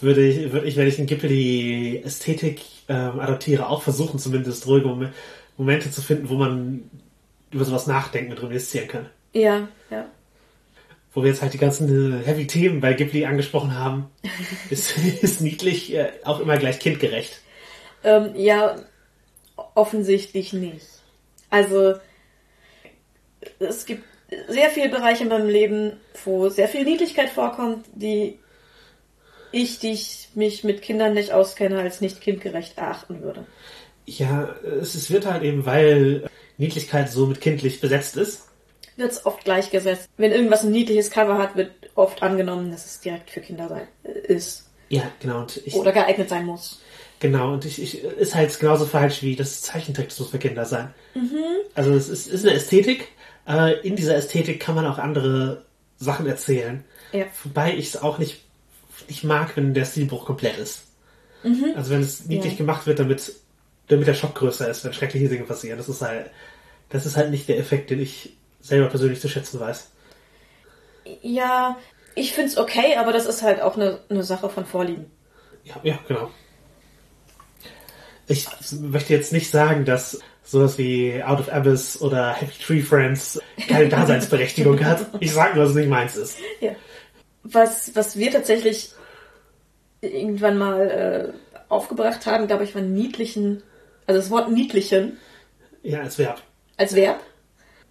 würde 0.00 0.26
ich, 0.26 0.52
würde 0.52 0.66
ich, 0.66 0.76
wenn 0.76 0.88
ich 0.88 0.98
in 0.98 1.06
Ghibli-Ästhetik 1.06 2.60
ähm, 2.88 3.20
adaptiere, 3.20 3.68
auch 3.68 3.82
versuchen, 3.82 4.18
zumindest 4.18 4.66
ruhige 4.66 4.88
Mom 4.88 5.08
Momente 5.58 5.90
zu 5.90 6.00
finden, 6.02 6.28
wo 6.28 6.34
man 6.34 6.90
über 7.52 7.64
sowas 7.64 7.86
nachdenken 7.86 8.32
und 8.32 8.42
reminiszieren 8.42 8.88
kann. 8.88 9.10
Ja, 9.32 9.68
ja. 9.90 10.06
Wo 11.14 11.22
wir 11.22 11.30
jetzt 11.30 11.42
halt 11.42 11.52
die 11.52 11.58
ganzen 11.58 12.20
äh, 12.20 12.24
heavy 12.24 12.46
Themen 12.46 12.80
bei 12.80 12.94
Ghibli 12.94 13.26
angesprochen 13.26 13.78
haben, 13.78 14.10
ist, 14.70 14.96
ist 14.98 15.40
niedlich 15.40 15.94
äh, 15.94 16.10
auch 16.24 16.40
immer 16.40 16.56
gleich 16.56 16.78
kindgerecht. 16.78 17.40
Ähm, 18.02 18.30
ja, 18.34 18.76
offensichtlich 19.74 20.52
nicht. 20.52 20.86
Also, 21.50 21.94
es 23.58 23.84
gibt 23.84 24.04
sehr 24.48 24.70
viele 24.70 24.88
Bereiche 24.88 25.24
in 25.24 25.28
meinem 25.28 25.48
Leben, 25.48 25.92
wo 26.24 26.48
sehr 26.48 26.68
viel 26.68 26.84
Niedlichkeit 26.84 27.28
vorkommt, 27.28 27.86
die 27.94 28.38
ich, 29.52 29.78
die 29.78 29.92
ich 29.92 30.30
mich 30.34 30.64
mit 30.64 30.80
Kindern 30.80 31.12
nicht 31.12 31.32
auskenne, 31.32 31.78
als 31.78 32.00
nicht 32.00 32.22
kindgerecht 32.22 32.78
erachten 32.78 33.22
würde. 33.22 33.46
Ja, 34.06 34.54
es 34.80 35.10
wird 35.10 35.26
halt 35.26 35.42
eben, 35.42 35.66
weil 35.66 36.28
Niedlichkeit 36.58 37.10
so 37.10 37.26
mit 37.26 37.40
kindlich 37.40 37.80
besetzt 37.80 38.16
ist. 38.16 38.48
Wird 38.96 39.12
es 39.12 39.24
oft 39.24 39.44
gleichgesetzt. 39.44 40.08
Wenn 40.16 40.32
irgendwas 40.32 40.64
ein 40.64 40.70
niedliches 40.70 41.10
Cover 41.10 41.38
hat, 41.38 41.56
wird 41.56 41.70
oft 41.94 42.22
angenommen, 42.22 42.70
dass 42.70 42.84
es 42.86 43.00
direkt 43.00 43.30
für 43.30 43.40
Kinder 43.40 43.68
sein 43.68 43.88
ist. 44.24 44.68
Ja, 44.88 45.10
genau. 45.20 45.40
Und 45.40 45.60
ich, 45.64 45.74
Oder 45.74 45.92
geeignet 45.92 46.28
sein 46.28 46.44
muss. 46.44 46.82
Genau, 47.18 47.52
und 47.54 47.64
ich, 47.64 47.80
ich 47.80 48.02
ist 48.04 48.34
halt 48.34 48.58
genauso 48.58 48.84
falsch 48.84 49.22
wie 49.22 49.36
das 49.36 49.62
Zeichentext 49.62 50.18
muss 50.20 50.30
für 50.30 50.38
Kinder 50.38 50.64
sein. 50.66 50.92
Also 51.74 51.92
es 51.94 52.08
ist, 52.08 52.26
ist 52.26 52.44
eine 52.44 52.54
Ästhetik, 52.54 53.08
aber 53.44 53.84
in 53.84 53.96
dieser 53.96 54.16
Ästhetik 54.16 54.60
kann 54.60 54.74
man 54.74 54.86
auch 54.86 54.98
andere 54.98 55.64
Sachen 55.98 56.26
erzählen. 56.26 56.84
Ja. 57.12 57.26
Wobei 57.44 57.74
ich 57.76 57.86
es 57.86 58.02
auch 58.02 58.18
nicht, 58.18 58.42
nicht 59.08 59.24
mag, 59.24 59.56
wenn 59.56 59.72
der 59.72 59.84
Stilbruch 59.84 60.26
komplett 60.26 60.58
ist. 60.58 60.82
Also 61.74 61.90
wenn 61.90 62.00
es 62.00 62.26
niedlich 62.26 62.52
Ja. 62.52 62.58
gemacht 62.58 62.86
wird, 62.86 62.98
damit, 62.98 63.32
damit 63.88 64.06
der 64.06 64.14
Schock 64.14 64.34
größer 64.34 64.68
ist, 64.68 64.84
wenn 64.84 64.92
schreckliche 64.92 65.28
Dinge 65.28 65.44
passieren. 65.44 65.78
Das 65.78 65.88
ist 65.88 66.02
halt, 66.02 66.30
das 66.88 67.06
ist 67.06 67.16
halt 67.16 67.30
nicht 67.30 67.48
der 67.48 67.58
Effekt, 67.58 67.90
den 67.90 68.00
ich 68.00 68.36
selber 68.60 68.88
persönlich 68.88 69.20
zu 69.20 69.28
schätzen 69.28 69.60
weiß. 69.60 69.90
Ja, 71.22 71.78
ich 72.14 72.32
find's 72.32 72.56
okay, 72.56 72.96
aber 72.96 73.12
das 73.12 73.26
ist 73.26 73.42
halt 73.42 73.60
auch 73.60 73.76
eine, 73.76 74.00
eine 74.08 74.22
Sache 74.22 74.48
von 74.48 74.64
Vorlieben. 74.64 75.10
Ja, 75.64 75.74
ja, 75.82 75.98
genau. 76.06 76.30
Ich 78.28 78.46
möchte 78.80 79.12
jetzt 79.12 79.32
nicht 79.32 79.50
sagen, 79.50 79.84
dass 79.84 80.20
sowas 80.44 80.78
wie 80.78 81.22
Out 81.22 81.40
of 81.40 81.48
Abyss 81.48 82.00
oder 82.00 82.32
Happy 82.32 82.62
Tree 82.62 82.80
Friends 82.80 83.40
keine 83.68 83.88
Daseinsberechtigung 83.90 84.84
hat. 84.84 85.06
Ich 85.20 85.32
sage 85.32 85.54
nur, 85.54 85.64
dass 85.64 85.72
es 85.72 85.76
nicht 85.76 85.88
meins 85.88 86.16
ist. 86.16 86.38
Ja. 86.60 86.72
Was, 87.42 87.94
was 87.94 88.16
wir 88.16 88.30
tatsächlich 88.30 88.92
irgendwann 90.00 90.58
mal 90.58 90.90
äh, 90.90 91.52
aufgebracht 91.68 92.26
haben, 92.26 92.46
glaube 92.46 92.64
ich, 92.64 92.74
war 92.74 92.82
niedlichen, 92.82 93.62
also 94.06 94.20
das 94.20 94.30
Wort 94.30 94.50
niedlichen 94.50 95.18
Ja, 95.82 96.00
als 96.00 96.18
Verb. 96.18 96.42
als 96.76 96.94
Verb, 96.94 97.20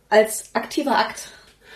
als 0.10 0.50
aktiver 0.54 0.98
Akt. 0.98 1.30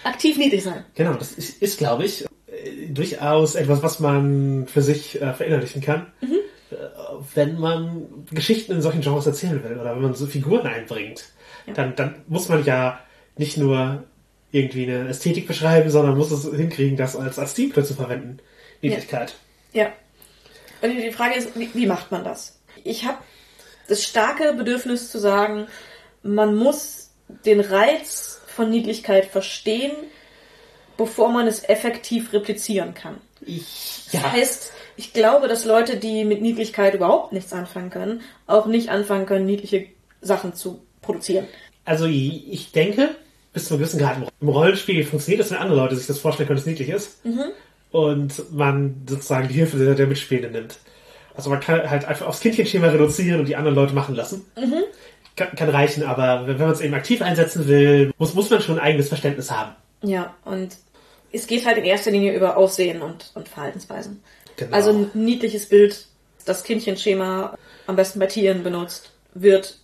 Aktiv 0.03 0.37
niedlich 0.37 0.63
sein. 0.63 0.85
Genau, 0.95 1.13
das 1.13 1.31
ist, 1.33 1.61
ist 1.61 1.77
glaube 1.77 2.05
ich, 2.05 2.25
äh, 2.47 2.87
durchaus 2.89 3.55
etwas, 3.55 3.81
was 3.81 3.99
man 3.99 4.67
für 4.67 4.81
sich 4.81 5.19
äh, 5.21 5.33
verinnerlichen 5.33 5.81
kann. 5.81 6.11
Äh, 6.21 6.75
wenn 7.33 7.59
man 7.59 8.25
Geschichten 8.31 8.73
in 8.73 8.81
solchen 8.81 9.01
Genres 9.01 9.25
erzählen 9.25 9.63
will 9.63 9.77
oder 9.79 9.95
wenn 9.95 10.01
man 10.03 10.13
so 10.13 10.25
Figuren 10.27 10.67
einbringt, 10.67 11.25
Ja. 11.65 11.73
dann, 11.73 11.95
dann 11.95 12.23
muss 12.27 12.49
man 12.49 12.63
ja 12.65 12.99
nicht 13.37 13.57
nur 13.57 14.03
irgendwie 14.51 14.83
eine 14.83 15.09
Ästhetik 15.09 15.47
beschreiben, 15.47 15.89
sondern 15.89 16.17
muss 16.17 16.31
es 16.31 16.43
hinkriegen, 16.55 16.95
das 16.97 17.15
als, 17.15 17.39
als 17.39 17.51
Stilmittel 17.51 17.83
zu 17.85 17.93
verwenden. 17.95 18.37
Niedlichkeit. 18.81 19.35
Ja. 19.73 19.87
Und 20.81 20.91
die 20.95 21.11
Frage 21.11 21.35
ist, 21.35 21.57
wie, 21.57 21.69
wie 21.73 21.87
macht 21.87 22.11
man 22.11 22.23
das? 22.23 22.59
Ich 22.83 23.05
habe 23.05 23.17
das 23.87 24.03
starke 24.03 24.53
Bedürfnis 24.53 25.11
zu 25.11 25.19
sagen, 25.19 25.67
man 26.23 26.55
muss 26.55 27.11
den 27.45 27.59
Reiz 27.59 28.41
von 28.47 28.69
Niedlichkeit 28.69 29.25
verstehen, 29.25 29.91
bevor 30.97 31.29
man 31.29 31.47
es 31.47 31.67
effektiv 31.67 32.33
replizieren 32.33 32.93
kann. 32.93 33.17
Ich, 33.45 34.07
Das 34.11 34.31
heißt, 34.31 34.71
ich 34.97 35.13
glaube, 35.13 35.47
dass 35.47 35.65
Leute, 35.65 35.97
die 35.97 36.23
mit 36.23 36.41
Niedlichkeit 36.41 36.93
überhaupt 36.93 37.33
nichts 37.33 37.51
anfangen 37.53 37.89
können, 37.89 38.21
auch 38.47 38.65
nicht 38.65 38.89
anfangen 38.89 39.25
können, 39.25 39.45
niedliche 39.45 39.87
Sachen 40.21 40.53
zu 40.55 40.81
produzieren. 41.01 41.47
Also 41.83 42.05
ich 42.05 42.71
denke, 42.71 43.09
bis 43.53 43.65
zu 43.67 43.73
einem 43.73 43.81
gewissen 43.81 43.99
Grad 43.99 44.17
im 44.41 44.49
Rollenspiel 44.49 45.03
funktioniert 45.05 45.41
das, 45.41 45.51
wenn 45.51 45.57
andere 45.57 45.79
Leute 45.79 45.95
sich 45.95 46.07
das 46.07 46.19
vorstellen 46.19 46.47
können, 46.47 46.57
dass 46.57 46.65
es 46.65 46.69
niedlich 46.69 46.89
ist. 46.89 47.19
Und 47.91 48.51
man 48.53 49.03
sozusagen 49.07 49.47
die 49.47 49.53
Hilfe 49.53 49.77
der, 49.77 49.95
der 49.95 50.07
Mitspielenden 50.07 50.53
nimmt. 50.53 50.77
Also 51.35 51.49
man 51.49 51.59
kann 51.59 51.89
halt 51.89 52.05
einfach 52.05 52.27
aufs 52.27 52.39
Kindchenschema 52.39 52.87
reduzieren 52.87 53.39
und 53.39 53.47
die 53.47 53.55
anderen 53.55 53.75
Leute 53.75 53.93
machen 53.93 54.15
lassen. 54.15 54.45
Kann, 55.35 55.49
kann 55.55 55.69
reichen, 55.69 56.03
aber 56.03 56.47
wenn 56.47 56.59
wenn 56.59 56.67
man 56.67 56.75
es 56.75 56.81
eben 56.81 56.93
aktiv 56.93 57.21
einsetzen 57.21 57.67
will, 57.67 58.13
muss, 58.17 58.33
muss 58.33 58.49
man 58.49 58.61
schon 58.61 58.79
ein 58.79 58.85
eigenes 58.85 59.09
Verständnis 59.09 59.51
haben. 59.51 59.75
Ja, 60.01 60.33
und 60.45 60.77
es 61.33 61.47
geht 61.47 61.65
halt 61.65 61.77
in 61.77 61.83
erster 61.83 62.11
Linie 62.11 62.33
über 62.33 62.55
Aussehen 62.55 63.01
und, 63.01 63.31
und 63.33 63.49
Verhaltensweisen. 63.49 64.23
Genau. 64.55 64.73
Also 64.73 64.91
ein 64.91 65.09
niedliches 65.13 65.67
Bild, 65.67 66.05
das 66.45 66.63
Kindchenschema 66.63 67.57
am 67.87 67.95
besten 67.95 68.19
bei 68.19 68.27
Tieren 68.27 68.63
benutzt, 68.63 69.11
wird 69.33 69.77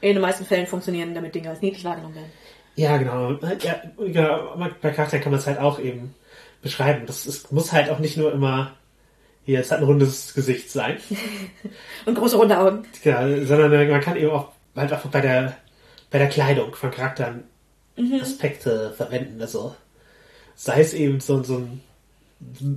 in 0.00 0.14
den 0.14 0.22
meisten 0.22 0.44
Fällen 0.44 0.66
funktionieren, 0.66 1.14
damit 1.14 1.34
Dinge 1.34 1.50
als 1.50 1.60
niedlich 1.60 1.84
wahrgenommen 1.84 2.14
werden. 2.14 2.32
Ja, 2.76 2.96
genau. 2.96 3.32
Ja, 3.62 3.82
ja, 4.06 4.70
bei 4.80 4.90
Charakteren 4.90 5.22
kann 5.22 5.32
man 5.32 5.40
es 5.40 5.46
halt 5.46 5.58
auch 5.58 5.78
eben 5.78 6.14
beschreiben. 6.62 7.04
Das 7.06 7.26
ist, 7.26 7.52
muss 7.52 7.72
halt 7.72 7.90
auch 7.90 7.98
nicht 7.98 8.16
nur 8.16 8.32
immer, 8.32 8.72
hier, 9.44 9.60
es 9.60 9.70
hat 9.70 9.78
ein 9.78 9.84
rundes 9.84 10.34
Gesicht 10.34 10.70
sein. 10.70 10.98
Und 12.06 12.14
große 12.14 12.36
runde 12.36 12.58
Augen. 12.58 12.84
Ja, 13.02 13.22
sondern 13.44 13.72
äh, 13.72 13.86
man 13.86 14.00
kann 14.00 14.16
eben 14.16 14.30
auch 14.30 14.48
halt 14.76 14.92
auch 14.92 15.06
bei 15.06 15.20
der 15.20 15.56
bei 16.10 16.18
der 16.18 16.28
Kleidung 16.28 16.74
von 16.74 16.90
Charakteren 16.92 17.44
Aspekte 18.20 18.92
verwenden. 18.96 19.40
Also 19.40 19.74
sei 20.54 20.80
es 20.80 20.94
eben 20.94 21.20
so, 21.20 21.42
so 21.42 21.58
ein 21.58 21.80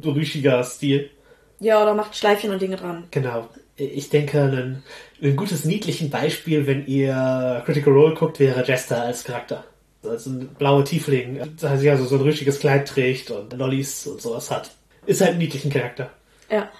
rüschiger 0.04 0.64
Stil. 0.64 1.12
Ja, 1.60 1.82
oder 1.82 1.94
macht 1.94 2.16
Schleifchen 2.16 2.52
und 2.52 2.62
Dinge 2.62 2.78
dran. 2.78 3.04
Genau. 3.12 3.48
Ich 3.76 4.10
denke, 4.10 4.42
ein, 4.42 4.84
ein 5.22 5.36
gutes 5.36 5.66
niedlichen 5.66 6.10
Beispiel, 6.10 6.66
wenn 6.66 6.88
ihr 6.88 7.62
Critical 7.66 7.94
Role 7.94 8.16
guckt, 8.16 8.40
wäre 8.40 8.66
Jester 8.66 9.04
als 9.04 9.24
Charakter. 9.24 9.64
Also 10.04 10.32
ein 10.32 10.48
blauer 10.58 10.86
Tiefling, 10.86 11.40
der 11.62 11.92
also 11.92 12.06
so 12.06 12.16
ein 12.16 12.22
rüschiges 12.22 12.60
Kleid 12.60 12.88
trägt 12.88 13.30
und 13.30 13.54
Lollis 13.54 14.08
und 14.08 14.22
sowas 14.22 14.50
hat. 14.50 14.72
Ist 15.06 15.22
halt 15.22 15.34
ein 15.34 15.38
niedlichen 15.38 15.72
Charakter. 15.72 16.10
Ja. 16.50 16.72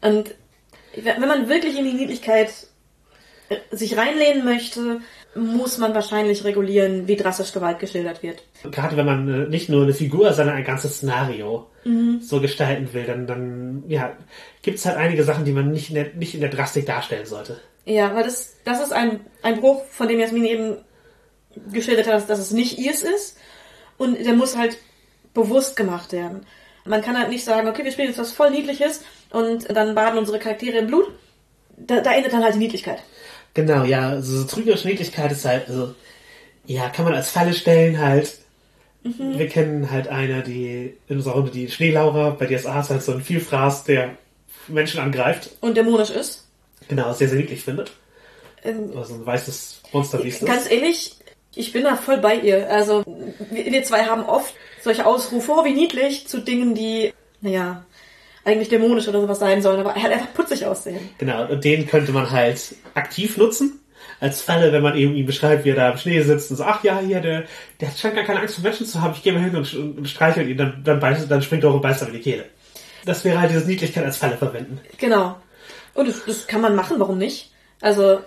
Und 0.00 0.34
wenn 0.96 1.20
man 1.20 1.48
wirklich 1.48 1.78
in 1.78 1.84
die 1.84 1.92
Niedlichkeit 1.92 2.50
äh, 3.48 3.58
sich 3.70 3.96
reinlehnen 3.96 4.44
möchte, 4.44 5.00
muss 5.34 5.78
man 5.78 5.94
wahrscheinlich 5.94 6.44
regulieren, 6.44 7.06
wie 7.06 7.16
drastisch 7.16 7.52
Gewalt 7.52 7.78
geschildert 7.78 8.22
wird. 8.22 8.42
Gerade 8.64 8.96
wenn 8.96 9.06
man 9.06 9.28
äh, 9.28 9.48
nicht 9.48 9.68
nur 9.68 9.84
eine 9.84 9.94
Figur, 9.94 10.32
sondern 10.32 10.56
ein 10.56 10.64
ganzes 10.64 10.96
Szenario 10.96 11.70
so 12.20 12.40
gestalten 12.40 12.92
will, 12.92 13.04
dann, 13.04 13.26
dann 13.26 13.84
ja, 13.88 14.16
gibt 14.62 14.78
es 14.78 14.84
halt 14.84 14.98
einige 14.98 15.24
Sachen, 15.24 15.44
die 15.44 15.52
man 15.52 15.70
nicht 15.70 15.88
in, 15.88 15.94
der, 15.94 16.12
nicht 16.14 16.34
in 16.34 16.40
der 16.40 16.50
Drastik 16.50 16.84
darstellen 16.84 17.24
sollte. 17.26 17.60
Ja, 17.86 18.14
weil 18.14 18.24
das, 18.24 18.56
das 18.64 18.82
ist 18.82 18.92
ein, 18.92 19.20
ein 19.42 19.60
Bruch, 19.60 19.84
von 19.86 20.06
dem 20.06 20.20
Jasmin 20.20 20.44
eben 20.44 20.76
geschildert 21.72 22.06
hat, 22.06 22.28
dass 22.28 22.38
es 22.38 22.50
nicht 22.50 22.78
ihrs 22.78 23.02
ist. 23.02 23.38
Und 23.96 24.18
der 24.24 24.34
muss 24.34 24.56
halt 24.56 24.76
bewusst 25.32 25.76
gemacht 25.76 26.12
werden. 26.12 26.46
Man 26.84 27.02
kann 27.02 27.18
halt 27.18 27.28
nicht 27.28 27.44
sagen, 27.44 27.68
okay, 27.68 27.84
wir 27.84 27.92
spielen 27.92 28.08
jetzt 28.08 28.18
was 28.18 28.32
voll 28.32 28.50
Niedliches 28.50 29.02
und 29.30 29.68
dann 29.74 29.94
baden 29.94 30.18
unsere 30.18 30.38
Charaktere 30.38 30.78
in 30.78 30.86
Blut. 30.86 31.06
Da, 31.76 32.00
da 32.00 32.12
endet 32.12 32.32
dann 32.32 32.42
halt 32.44 32.54
die 32.54 32.58
Niedlichkeit. 32.58 33.02
Genau, 33.54 33.84
ja, 33.84 34.10
also 34.10 34.38
so 34.38 34.44
trügerische 34.46 34.88
Niedlichkeit 34.88 35.32
ist 35.32 35.44
halt, 35.44 35.68
also, 35.68 35.94
ja, 36.66 36.88
kann 36.88 37.04
man 37.04 37.14
als 37.14 37.30
Falle 37.30 37.52
stellen 37.54 37.98
halt, 37.98 38.38
Wir 39.02 39.48
kennen 39.48 39.90
halt 39.90 40.08
eine, 40.08 40.42
die 40.42 40.94
in 41.08 41.16
unserer 41.16 41.34
Runde 41.34 41.50
die 41.50 41.70
Schneelaura, 41.70 42.30
bei 42.30 42.44
DSA 42.46 42.80
ist 42.80 42.90
halt 42.90 43.02
so 43.02 43.12
ein 43.12 43.22
Vielfraß, 43.22 43.84
der 43.84 44.16
Menschen 44.68 45.00
angreift. 45.00 45.50
Und 45.62 45.76
dämonisch 45.76 46.10
ist. 46.10 46.46
Genau, 46.88 47.12
sehr, 47.14 47.28
sehr 47.28 47.38
niedlich 47.38 47.62
findet. 47.64 47.92
Ähm, 48.62 48.92
Also 48.94 49.14
ein 49.14 49.24
weißes 49.24 49.80
Monster, 49.92 50.22
wie 50.22 50.28
es 50.28 50.40
Ganz 50.44 50.64
ist. 50.64 50.72
ehrlich, 50.72 51.16
ich 51.54 51.72
bin 51.72 51.84
da 51.84 51.96
voll 51.96 52.18
bei 52.18 52.36
ihr. 52.36 52.70
Also, 52.70 53.04
wir, 53.50 53.82
zwei 53.84 54.04
haben 54.04 54.24
oft 54.24 54.54
solche 54.82 55.06
Ausrufe, 55.06 55.52
oh, 55.52 55.64
wie 55.64 55.74
niedlich, 55.74 56.26
zu 56.26 56.40
Dingen, 56.40 56.74
die, 56.74 57.12
naja, 57.40 57.84
eigentlich 58.44 58.68
dämonisch 58.68 59.08
oder 59.08 59.20
sowas 59.20 59.38
sein 59.38 59.62
sollen, 59.62 59.80
aber 59.80 59.94
halt 59.94 60.12
einfach 60.12 60.32
putzig 60.32 60.64
aussehen. 60.64 61.10
Genau, 61.18 61.46
und 61.46 61.64
den 61.64 61.86
könnte 61.86 62.12
man 62.12 62.30
halt 62.30 62.74
aktiv 62.94 63.36
nutzen. 63.36 63.80
Als 64.18 64.42
Falle, 64.42 64.72
wenn 64.72 64.82
man 64.82 64.96
eben 64.96 65.14
ihn 65.14 65.24
beschreibt, 65.24 65.64
wie 65.64 65.70
er 65.70 65.76
da 65.76 65.90
im 65.90 65.96
Schnee 65.96 66.20
sitzt 66.20 66.50
und 66.50 66.58
so, 66.58 66.64
ach 66.64 66.84
ja, 66.84 67.00
hier, 67.00 67.20
der, 67.20 67.44
der 67.80 67.90
scheint 67.90 68.14
gar 68.14 68.24
keine 68.24 68.40
Angst 68.40 68.54
vor 68.54 68.64
Menschen 68.64 68.84
zu 68.86 69.00
haben, 69.00 69.14
ich 69.14 69.22
gehe 69.22 69.32
mal 69.32 69.42
hin 69.42 69.56
und, 69.56 69.72
und 69.74 70.08
streichel 70.08 70.48
ihn, 70.48 70.58
dann, 70.58 70.82
dann, 70.84 71.00
beißt, 71.00 71.30
dann 71.30 71.42
springt 71.42 71.64
er 71.64 71.70
auch 71.70 71.74
und 71.74 71.80
beißt 71.80 72.02
er 72.02 72.08
in 72.08 72.14
die 72.14 72.20
Kehle. 72.20 72.44
Das 73.06 73.24
wäre 73.24 73.40
halt 73.40 73.50
diese 73.50 73.66
Niedlichkeit 73.66 74.04
als 74.04 74.18
Falle 74.18 74.36
verwenden. 74.36 74.78
Genau. 74.98 75.36
Und 75.94 76.08
das, 76.08 76.24
das 76.26 76.46
kann 76.46 76.60
man 76.60 76.76
machen, 76.76 76.96
warum 76.98 77.16
nicht? 77.16 77.50
Also, 77.80 78.20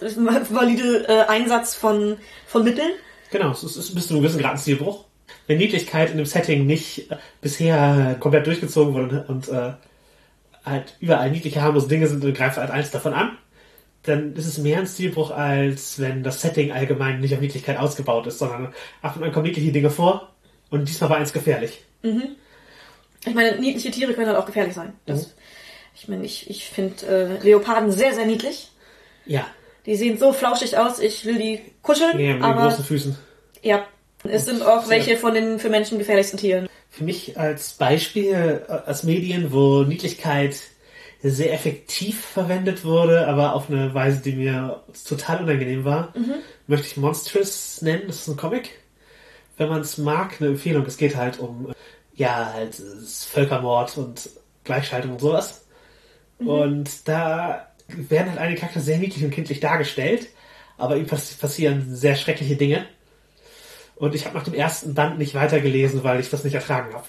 valide 0.00 1.08
äh, 1.08 1.22
Einsatz 1.26 1.74
von, 1.74 2.16
von 2.46 2.64
Mitteln. 2.64 2.92
Genau, 3.30 3.52
es 3.52 3.62
ist, 3.62 3.94
bis 3.94 4.06
zu 4.06 4.14
einem 4.14 4.22
gewissen 4.22 4.40
Grad 4.40 4.52
ein 4.52 4.58
Stilbruch. 4.58 5.04
Wenn 5.46 5.58
Niedlichkeit 5.58 6.10
in 6.10 6.16
dem 6.16 6.26
Setting 6.26 6.66
nicht 6.66 7.10
äh, 7.10 7.16
bisher 7.40 8.16
komplett 8.18 8.46
durchgezogen 8.46 8.94
wurde 8.94 9.24
und 9.28 9.48
äh, 9.48 9.72
halt 10.64 10.96
überall 11.00 11.30
niedliche, 11.30 11.62
harmlose 11.62 11.88
Dinge 11.88 12.06
sind 12.06 12.24
und 12.24 12.36
greift 12.36 12.56
halt 12.56 12.70
eins 12.70 12.90
davon 12.90 13.14
an, 13.14 13.38
dann 14.02 14.34
ist 14.34 14.46
es 14.46 14.58
mehr 14.58 14.78
ein 14.78 14.86
Stilbruch, 14.86 15.30
als 15.30 15.98
wenn 15.98 16.22
das 16.22 16.40
Setting 16.40 16.72
allgemein 16.72 17.20
nicht 17.20 17.34
auf 17.34 17.40
Niedlichkeit 17.40 17.78
ausgebaut 17.78 18.26
ist, 18.26 18.38
sondern 18.38 18.74
ab 19.02 19.16
und 19.16 19.24
an 19.24 19.32
kommen 19.32 19.46
niedliche 19.46 19.72
Dinge 19.72 19.90
vor 19.90 20.32
und 20.70 20.88
diesmal 20.88 21.10
war 21.10 21.16
eins 21.18 21.32
gefährlich. 21.32 21.84
Ich 23.26 23.34
meine, 23.34 23.58
niedliche 23.60 23.90
Tiere 23.90 24.14
können 24.14 24.28
halt 24.28 24.38
auch 24.38 24.46
gefährlich 24.46 24.74
sein. 24.74 24.94
Das, 25.04 25.34
Ich 25.94 26.08
meine, 26.08 26.24
ich, 26.24 26.48
ich 26.48 26.64
finde 26.64 27.06
äh, 27.06 27.44
Leoparden 27.44 27.92
sehr, 27.92 28.14
sehr 28.14 28.24
niedlich. 28.24 28.70
Ja, 29.26 29.46
Die 29.90 29.96
sehen 29.96 30.18
so 30.18 30.32
flauschig 30.32 30.78
aus, 30.78 31.00
ich 31.00 31.24
will 31.24 31.36
die 31.36 31.60
kuscheln, 31.82 32.16
nee, 32.16 32.28
mit 32.28 32.36
den 32.36 32.44
aber 32.44 32.68
großen 32.68 32.84
Füßen. 32.84 33.16
ja, 33.60 33.84
es 34.22 34.44
sind 34.44 34.62
auch 34.62 34.88
welche 34.88 35.16
von 35.16 35.34
den 35.34 35.58
für 35.58 35.68
Menschen 35.68 35.98
gefährlichsten 35.98 36.38
Tieren. 36.38 36.68
Für 36.90 37.02
mich 37.02 37.36
als 37.36 37.72
Beispiel 37.72 38.62
äh, 38.68 38.70
als 38.70 39.02
Medien, 39.02 39.52
wo 39.52 39.82
Niedlichkeit 39.82 40.54
sehr 41.24 41.52
effektiv 41.52 42.24
verwendet 42.24 42.84
wurde, 42.84 43.26
aber 43.26 43.56
auf 43.56 43.68
eine 43.68 43.92
Weise, 43.92 44.20
die 44.20 44.36
mir 44.36 44.80
total 45.08 45.42
unangenehm 45.42 45.84
war, 45.84 46.14
möchte 46.68 46.86
ich 46.86 46.96
Monstrous 46.96 47.82
nennen. 47.82 48.04
Das 48.06 48.20
ist 48.20 48.28
ein 48.28 48.36
Comic. 48.36 48.70
Wenn 49.56 49.70
man 49.70 49.80
es 49.80 49.98
mag, 49.98 50.36
eine 50.38 50.50
Empfehlung. 50.50 50.86
Es 50.86 50.98
geht 50.98 51.16
halt 51.16 51.40
um, 51.40 51.72
ja, 52.14 52.52
halt 52.54 52.80
Völkermord 53.28 53.98
und 53.98 54.30
Gleichschaltung 54.62 55.14
und 55.14 55.20
sowas. 55.20 55.66
Und 56.38 57.08
da 57.08 57.69
werden 58.10 58.30
halt 58.30 58.38
einige 58.40 58.60
Charaktere 58.60 58.84
sehr 58.84 58.98
niedlich 58.98 59.24
und 59.24 59.30
kindlich 59.30 59.60
dargestellt, 59.60 60.28
aber 60.78 60.96
ihm 60.96 61.06
pass 61.06 61.34
passieren 61.34 61.94
sehr 61.94 62.14
schreckliche 62.14 62.56
Dinge. 62.56 62.86
Und 63.96 64.14
ich 64.14 64.24
habe 64.24 64.36
nach 64.36 64.44
dem 64.44 64.54
ersten 64.54 64.94
Band 64.94 65.18
nicht 65.18 65.34
weitergelesen, 65.34 66.02
weil 66.04 66.20
ich 66.20 66.30
das 66.30 66.44
nicht 66.44 66.54
ertragen 66.54 66.94
habe. 66.94 67.04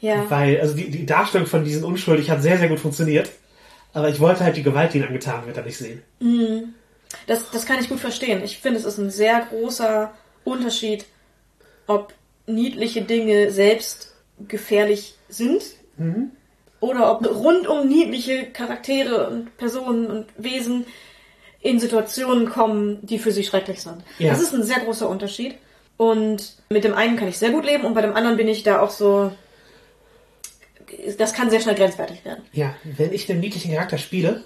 Ja. 0.00 0.28
Weil, 0.30 0.60
also 0.60 0.74
die, 0.74 0.90
die 0.90 1.06
Darstellung 1.06 1.46
von 1.46 1.64
diesen 1.64 1.84
unschuldig 1.84 2.30
hat 2.30 2.42
sehr, 2.42 2.58
sehr 2.58 2.68
gut 2.68 2.80
funktioniert. 2.80 3.30
Aber 3.92 4.08
ich 4.08 4.20
wollte 4.20 4.44
halt 4.44 4.56
die 4.56 4.62
Gewalt, 4.62 4.92
die 4.92 4.98
ihnen 4.98 5.08
angetan 5.08 5.46
wird, 5.46 5.56
da 5.56 5.62
nicht 5.62 5.78
sehen. 5.78 6.02
Das, 7.26 7.50
das 7.50 7.66
kann 7.66 7.80
ich 7.80 7.88
gut 7.88 8.00
verstehen. 8.00 8.42
Ich 8.44 8.58
finde, 8.58 8.78
es 8.78 8.84
ist 8.84 8.98
ein 8.98 9.10
sehr 9.10 9.46
großer 9.48 10.12
Unterschied, 10.44 11.06
ob 11.86 12.12
niedliche 12.46 13.02
Dinge 13.02 13.50
selbst 13.50 14.14
gefährlich 14.46 15.14
sind 15.28 15.62
oder 16.80 17.12
ob 17.12 17.26
rundum 17.26 17.86
niedliche 17.86 18.46
Charaktere 18.46 19.28
und 19.28 19.56
Personen 19.56 20.06
und 20.06 20.26
Wesen 20.36 20.86
in 21.60 21.78
Situationen 21.78 22.48
kommen, 22.48 22.98
die 23.02 23.18
für 23.18 23.32
sie 23.32 23.44
schrecklich 23.44 23.82
sind. 23.82 24.02
Ja. 24.18 24.30
Das 24.30 24.40
ist 24.40 24.54
ein 24.54 24.62
sehr 24.62 24.80
großer 24.80 25.08
Unterschied. 25.08 25.56
Und 25.98 26.56
mit 26.70 26.84
dem 26.84 26.94
einen 26.94 27.18
kann 27.18 27.28
ich 27.28 27.38
sehr 27.38 27.50
gut 27.50 27.66
leben 27.66 27.84
und 27.84 27.92
bei 27.92 28.00
dem 28.00 28.16
anderen 28.16 28.38
bin 28.38 28.48
ich 28.48 28.62
da 28.62 28.80
auch 28.80 28.90
so. 28.90 29.32
Das 31.18 31.34
kann 31.34 31.50
sehr 31.50 31.60
schnell 31.60 31.74
grenzwertig 31.74 32.24
werden. 32.24 32.42
Ja, 32.52 32.74
wenn 32.84 33.12
ich 33.12 33.30
einen 33.30 33.40
niedlichen 33.40 33.74
Charakter 33.74 33.98
spiele, 33.98 34.42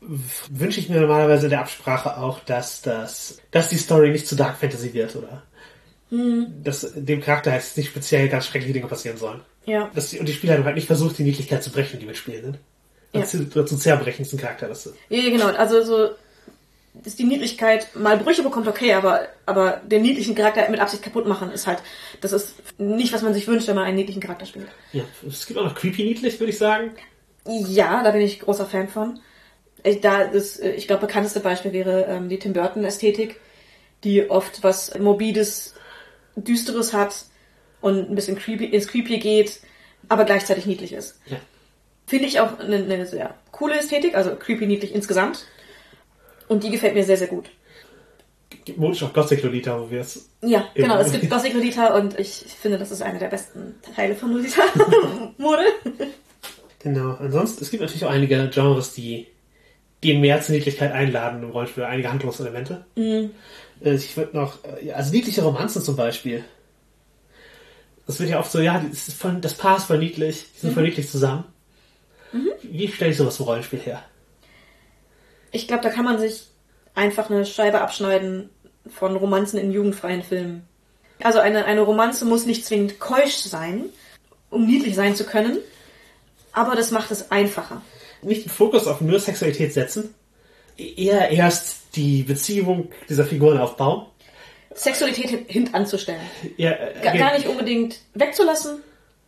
wünsche 0.00 0.80
ich 0.80 0.88
mir 0.88 1.00
normalerweise 1.00 1.46
in 1.46 1.50
der 1.50 1.60
Absprache 1.60 2.18
auch, 2.18 2.40
dass 2.40 2.82
das, 2.82 3.38
dass 3.52 3.68
die 3.68 3.76
Story 3.76 4.10
nicht 4.10 4.26
zu 4.26 4.34
Dark 4.34 4.58
Fantasy 4.58 4.92
wird, 4.92 5.14
oder? 5.14 5.44
Dass 6.10 6.92
dem 6.94 7.20
Charakter 7.20 7.54
jetzt 7.54 7.76
nicht 7.76 7.90
speziell 7.90 8.28
ganz 8.28 8.46
schreckliche 8.46 8.72
Dinge 8.72 8.88
passieren 8.88 9.16
sollen. 9.16 9.42
Ja. 9.64 9.90
Die, 9.94 10.18
und 10.18 10.28
die 10.28 10.32
Spielleitung 10.32 10.64
halt 10.64 10.76
nicht 10.76 10.86
versucht, 10.86 11.18
die 11.18 11.22
Niedlichkeit 11.22 11.62
zu 11.62 11.70
brechen, 11.70 12.00
die 12.00 12.06
mitspielen. 12.06 12.52
Ne? 12.52 12.58
Ja. 13.12 13.20
Ja. 13.20 13.26
Zu, 13.26 13.46
zu 13.46 13.76
zerbrechen, 13.76 14.22
ist 14.22 14.32
ein 14.32 14.38
Charakter. 14.38 14.68
Das, 14.68 14.92
Ja, 15.08 15.18
ja, 15.18 15.30
genau. 15.30 15.46
Also 15.46 15.82
so, 15.82 16.10
dass 16.94 17.16
die 17.16 17.24
Niedlichkeit 17.24 17.94
mal 17.94 18.18
Brüche 18.18 18.42
bekommt, 18.42 18.68
okay, 18.68 18.94
aber, 18.94 19.28
aber 19.46 19.80
den 19.84 20.02
niedlichen 20.02 20.34
Charakter 20.34 20.68
mit 20.70 20.80
Absicht 20.80 21.02
kaputt 21.02 21.26
machen 21.26 21.50
ist 21.50 21.66
halt, 21.66 21.78
das 22.20 22.32
ist 22.32 22.54
nicht, 22.78 23.12
was 23.12 23.22
man 23.22 23.34
sich 23.34 23.46
wünscht, 23.46 23.68
wenn 23.68 23.76
man 23.76 23.84
einen 23.84 23.96
niedlichen 23.96 24.20
Charakter 24.20 24.46
spielt. 24.46 24.68
ja, 24.92 25.04
es 25.26 25.46
gibt 25.46 25.58
auch 25.58 25.64
noch 25.64 25.74
creepy 25.74 26.04
niedlich, 26.04 26.38
würde 26.40 26.52
ich 26.52 26.58
sagen. 26.58 26.92
Ja, 27.46 28.02
da 28.02 28.10
bin 28.10 28.20
ich 28.20 28.40
großer 28.40 28.66
Fan 28.66 28.88
von. 28.88 29.20
Ich, 29.82 30.00
da 30.00 30.26
das, 30.26 30.58
äh, 30.58 30.72
ich 30.72 30.86
glaube, 30.86 31.06
bekannteste 31.06 31.40
Beispiel 31.40 31.72
wäre 31.72 32.04
ähm, 32.04 32.28
die 32.28 32.38
Tim 32.38 32.52
Burton 32.52 32.84
Ästhetik, 32.84 33.40
die 34.04 34.28
oft 34.28 34.62
was 34.62 34.98
morbides, 34.98 35.74
düsteres 36.36 36.92
hat 36.92 37.24
und 37.80 38.10
ein 38.10 38.14
bisschen 38.14 38.36
creepy, 38.38 38.66
ins 38.66 38.86
creepy 38.88 39.18
geht, 39.18 39.60
aber 40.08 40.24
gleichzeitig 40.24 40.66
niedlich 40.66 40.92
ist. 40.92 41.18
Ja. 41.26 41.38
Finde 42.06 42.26
ich 42.26 42.40
auch 42.40 42.58
eine, 42.58 42.76
eine 42.76 43.06
sehr 43.06 43.34
coole 43.52 43.78
Ästhetik, 43.78 44.14
also 44.14 44.34
creepy 44.36 44.66
niedlich 44.66 44.94
insgesamt. 44.94 45.44
Und 46.48 46.64
die 46.64 46.70
gefällt 46.70 46.94
mir 46.94 47.04
sehr, 47.04 47.16
sehr 47.16 47.28
gut. 47.28 47.50
Gibt 48.64 48.78
modisch 48.78 49.02
auch 49.04 49.12
Gothic 49.12 49.42
Lolita, 49.44 49.80
wo 49.80 49.90
wir 49.90 50.00
es 50.00 50.28
Ja, 50.42 50.68
genau. 50.74 50.98
Es 50.98 51.12
gibt 51.12 51.30
Gothic 51.30 51.54
Lolita 51.54 51.96
und 51.96 52.18
ich 52.18 52.44
finde, 52.60 52.78
das 52.78 52.90
ist 52.90 53.00
einer 53.02 53.20
der 53.20 53.28
besten 53.28 53.76
Teile 53.94 54.16
von 54.16 54.32
Lolita 54.32 54.62
Mode. 55.38 55.62
Genau. 56.80 57.14
Ansonsten, 57.14 57.62
es 57.62 57.70
gibt 57.70 57.80
natürlich 57.82 58.04
auch 58.04 58.10
einige 58.10 58.48
Genres, 58.52 58.92
die, 58.94 59.28
die 60.02 60.14
mehr 60.18 60.40
zur 60.42 60.56
Niedlichkeit 60.56 60.90
einladen 60.92 61.42
im 61.44 61.50
Rollenspiel, 61.50 61.84
einige 61.84 62.10
Handlungselemente. 62.10 62.84
Mhm. 62.96 63.30
Äh, 63.84 63.94
Ich 63.94 64.16
würde 64.16 64.36
noch, 64.36 64.58
äh, 64.64 64.90
also 64.92 65.12
niedliche 65.12 65.42
Romanzen 65.42 65.82
zum 65.82 65.94
Beispiel. 65.94 66.44
Das 68.10 68.18
wird 68.18 68.30
ja 68.30 68.40
oft 68.40 68.50
so, 68.50 68.58
ja, 68.58 68.84
das, 68.90 69.06
ist 69.06 69.16
voll, 69.20 69.36
das 69.40 69.54
Paar 69.54 69.76
ist 69.76 69.84
voll 69.84 69.98
niedlich, 69.98 70.46
die 70.56 70.58
sind 70.62 70.74
voll 70.74 70.82
niedlich 70.82 71.08
zusammen. 71.08 71.44
Mhm. 72.32 72.50
Wie 72.60 72.88
stelle 72.88 73.12
ich 73.12 73.16
sowas 73.16 73.38
im 73.38 73.44
Rollenspiel 73.44 73.78
her? 73.78 74.02
Ich 75.52 75.68
glaube, 75.68 75.84
da 75.84 75.90
kann 75.90 76.04
man 76.04 76.18
sich 76.18 76.48
einfach 76.96 77.30
eine 77.30 77.46
Scheibe 77.46 77.80
abschneiden 77.80 78.50
von 78.88 79.14
Romanzen 79.14 79.60
in 79.60 79.70
jugendfreien 79.70 80.24
Filmen. 80.24 80.66
Also 81.22 81.38
eine, 81.38 81.66
eine 81.66 81.82
Romanze 81.82 82.24
muss 82.24 82.46
nicht 82.46 82.64
zwingend 82.64 82.98
keusch 82.98 83.36
sein, 83.36 83.84
um 84.50 84.66
niedlich 84.66 84.96
sein 84.96 85.14
zu 85.14 85.22
können, 85.22 85.58
aber 86.50 86.74
das 86.74 86.90
macht 86.90 87.12
es 87.12 87.30
einfacher. 87.30 87.80
Nicht 88.22 88.44
den 88.44 88.50
Fokus 88.50 88.88
auf 88.88 89.00
nur 89.00 89.20
Sexualität 89.20 89.72
setzen, 89.72 90.12
eher 90.76 91.30
erst 91.30 91.94
die 91.94 92.24
Beziehung 92.24 92.90
dieser 93.08 93.24
Figuren 93.24 93.58
aufbauen. 93.58 94.06
Sexualität 94.74 95.28
hin- 95.30 95.44
hintanzustellen. 95.48 96.20
Ja, 96.56 96.70
äh, 96.72 97.18
Gar, 97.18 97.34
nicht 97.36 97.46
unbedingt 97.48 98.00
wegzulassen, 98.14 98.80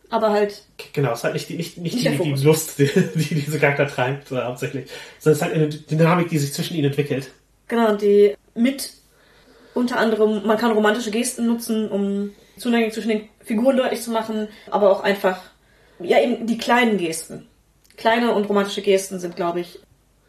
aber 0.09 0.31
halt, 0.31 0.63
Genau, 0.93 1.11
es 1.11 1.19
ist 1.19 1.23
halt 1.25 1.33
nicht 1.33 1.49
die, 1.49 1.55
nicht, 1.55 1.77
nicht 1.77 1.95
Nicht 1.95 2.19
die, 2.19 2.33
die. 2.33 2.43
Lust, 2.43 2.79
die, 2.79 2.85
die 3.15 3.35
diese 3.35 3.59
Charakter 3.59 3.87
treibt, 3.87 4.31
äh, 4.31 4.35
hauptsächlich, 4.41 4.89
sondern 5.19 5.33
es 5.33 5.37
ist 5.37 5.41
halt 5.41 5.53
eine 5.53 5.69
Dynamik, 5.69 6.29
die 6.29 6.37
sich 6.37 6.53
zwischen 6.53 6.75
ihnen 6.75 6.85
entwickelt. 6.87 7.29
genau, 7.67 7.95
die 7.95 8.35
mit 8.55 8.91
unter 9.73 9.97
anderem, 9.97 10.45
man 10.45 10.57
kann 10.57 10.71
romantische 10.71 11.09
Gesten 11.11 11.47
nutzen, 11.47 11.89
um 11.89 12.31
Zuneigung 12.57 12.91
zwischen 12.91 13.09
den 13.09 13.29
Figuren 13.43 13.75
deutlich 13.75 14.01
zu 14.01 14.11
machen, 14.11 14.47
aber 14.69 14.91
auch 14.91 15.01
einfach, 15.01 15.41
ja, 15.99 16.19
eben 16.21 16.45
die 16.45 16.57
kleinen 16.59 16.97
Gesten. 16.97 17.47
Kleine 17.97 18.33
und 18.33 18.45
romantische 18.47 18.81
Gesten 18.83 19.19
sind, 19.19 19.35
glaube 19.35 19.59
ich, 19.61 19.79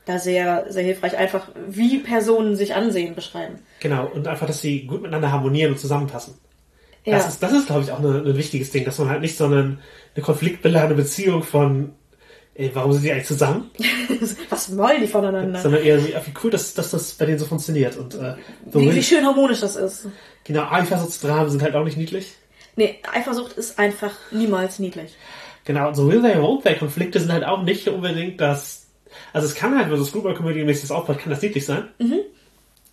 da 0.06 0.18
sehr, 0.18 0.66
sehr 0.68 0.82
hilfreich. 0.82 1.16
Einfach, 1.16 1.48
wie 1.68 1.98
Personen 1.98 2.56
sich 2.56 2.74
ansehen, 2.74 3.14
beschreiben. 3.14 3.60
Genau, 3.80 4.06
und 4.06 4.28
einfach, 4.28 4.46
dass 4.46 4.60
sie 4.60 4.86
gut 4.86 5.02
miteinander 5.02 5.32
harmonieren 5.32 5.72
und 5.72 5.78
zusammenpassen. 5.78 6.34
Ja. 7.04 7.16
Das 7.16 7.28
ist, 7.28 7.42
das 7.42 7.52
ist, 7.52 7.66
glaube 7.66 7.82
ich, 7.82 7.92
auch 7.92 7.98
eine, 7.98 8.18
ein 8.20 8.36
wichtiges 8.36 8.70
Ding, 8.70 8.84
dass 8.84 8.98
man 8.98 9.08
halt 9.08 9.20
nicht 9.20 9.36
so 9.36 9.44
eine, 9.44 9.78
eine 10.14 10.24
konfliktbeladene 10.24 10.94
Beziehung 10.94 11.42
von, 11.42 11.92
ey, 12.54 12.70
warum 12.72 12.92
sind 12.92 13.04
die 13.04 13.12
eigentlich 13.12 13.26
zusammen? 13.26 13.70
Was 14.48 14.76
wollen 14.76 15.02
die 15.02 15.06
voneinander? 15.06 15.60
Sondern 15.60 15.82
eher 15.82 16.00
so, 16.00 16.06
wie 16.06 16.34
cool, 16.42 16.50
dass, 16.50 16.72
dass 16.74 16.90
das 16.90 17.12
bei 17.14 17.26
denen 17.26 17.38
so 17.38 17.44
funktioniert. 17.44 17.96
Und 17.96 18.14
äh, 18.14 18.36
so 18.70 18.80
Wie, 18.80 18.94
wie 18.94 19.02
schön 19.02 19.24
harmonisch 19.24 19.60
das 19.60 19.76
ist. 19.76 20.08
genau, 20.44 20.70
Eifersuchtsdramen 20.70 21.50
sind 21.50 21.62
halt 21.62 21.74
auch 21.74 21.84
nicht 21.84 21.98
niedlich. 21.98 22.32
Nee, 22.76 22.98
Eifersucht 23.12 23.52
ist 23.52 23.78
einfach 23.78 24.12
niemals 24.30 24.78
niedlich. 24.78 25.16
Genau, 25.64 25.88
und 25.88 25.94
so 25.94 26.10
will 26.10 26.22
they, 26.22 26.34
won't 26.34 26.62
they 26.62 26.76
Konflikte 26.76 27.20
sind 27.20 27.32
halt 27.32 27.44
auch 27.44 27.62
nicht 27.62 27.88
unbedingt 27.88 28.40
das, 28.40 28.83
also 29.34 29.46
es 29.46 29.54
kann 29.54 29.76
halt, 29.78 29.90
wenn 29.90 29.98
so 29.98 30.04
Screwball-Comedy-mäßig 30.04 30.82
das 30.82 30.90
aufbaut, 30.90 31.18
kann 31.18 31.28
das 31.30 31.42
niedlich 31.42 31.66
sein. 31.66 31.88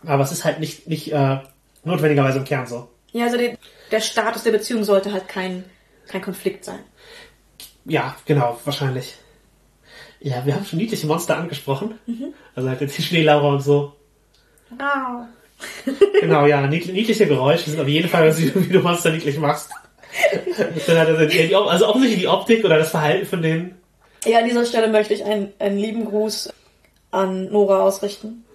Aber 0.06 0.24
es 0.24 0.32
ist 0.34 0.44
halt 0.44 0.60
nicht, 0.60 0.88
nicht 0.88 1.12
äh, 1.14 1.38
notwendigerweise 1.86 2.40
im 2.40 2.44
Kern 2.44 2.68
so. 2.68 2.90
Ja, 3.14 3.26
also 3.26 3.38
die, 3.38 3.58
der 3.92 4.02
Status 4.02 4.44
der 4.44 4.52
Beziehung 4.52 4.84
sollte 4.84 5.14
halt 5.14 5.28
kein, 5.30 5.64
kein 6.08 6.22
Konflikt 6.22 6.66
sein. 6.66 6.80
Ja, 7.86 8.16
genau, 8.26 8.60
wahrscheinlich. 8.66 9.16
Ja, 10.20 10.46
wir 10.46 10.54
haben 10.56 10.66
schon 10.66 10.78
niedliche 10.80 11.08
Monster 11.08 11.38
angesprochen. 11.38 11.96
Also 12.56 12.70
halt 12.70 12.82
jetzt 12.82 12.98
die 12.98 13.02
Schneelaura 13.04 13.54
und 13.54 13.62
so. 13.62 13.94
Wow. 14.72 15.26
Genau, 16.20 16.46
ja, 16.48 16.62
niedl- 16.66 16.92
niedliche 16.92 17.28
Geräusche 17.28 17.70
sind 17.70 17.80
auf 17.80 17.88
jeden 17.88 18.08
Fall, 18.10 18.36
wie 18.38 18.50
du 18.50 18.68
wie 18.68 18.74
du 18.74 18.80
Monster 18.82 19.12
niedlich 19.12 19.38
machst. 19.38 19.70
Also, 20.58 21.66
also 21.70 21.88
offensichtlich 21.88 22.22
die 22.22 22.28
Optik 22.28 22.66
oder 22.66 22.78
das 22.78 22.90
Verhalten 22.92 23.26
von 23.26 23.42
denen. 23.42 23.76
Ja, 24.26 24.40
an 24.40 24.46
dieser 24.46 24.66
Stelle 24.66 24.88
möchte 24.88 25.14
ich 25.14 25.24
einen, 25.26 25.54
einen 25.60 25.78
lieben 25.78 26.06
Gruß 26.06 26.54
an 27.12 27.52
Nora 27.52 27.82
ausrichten, 27.82 28.46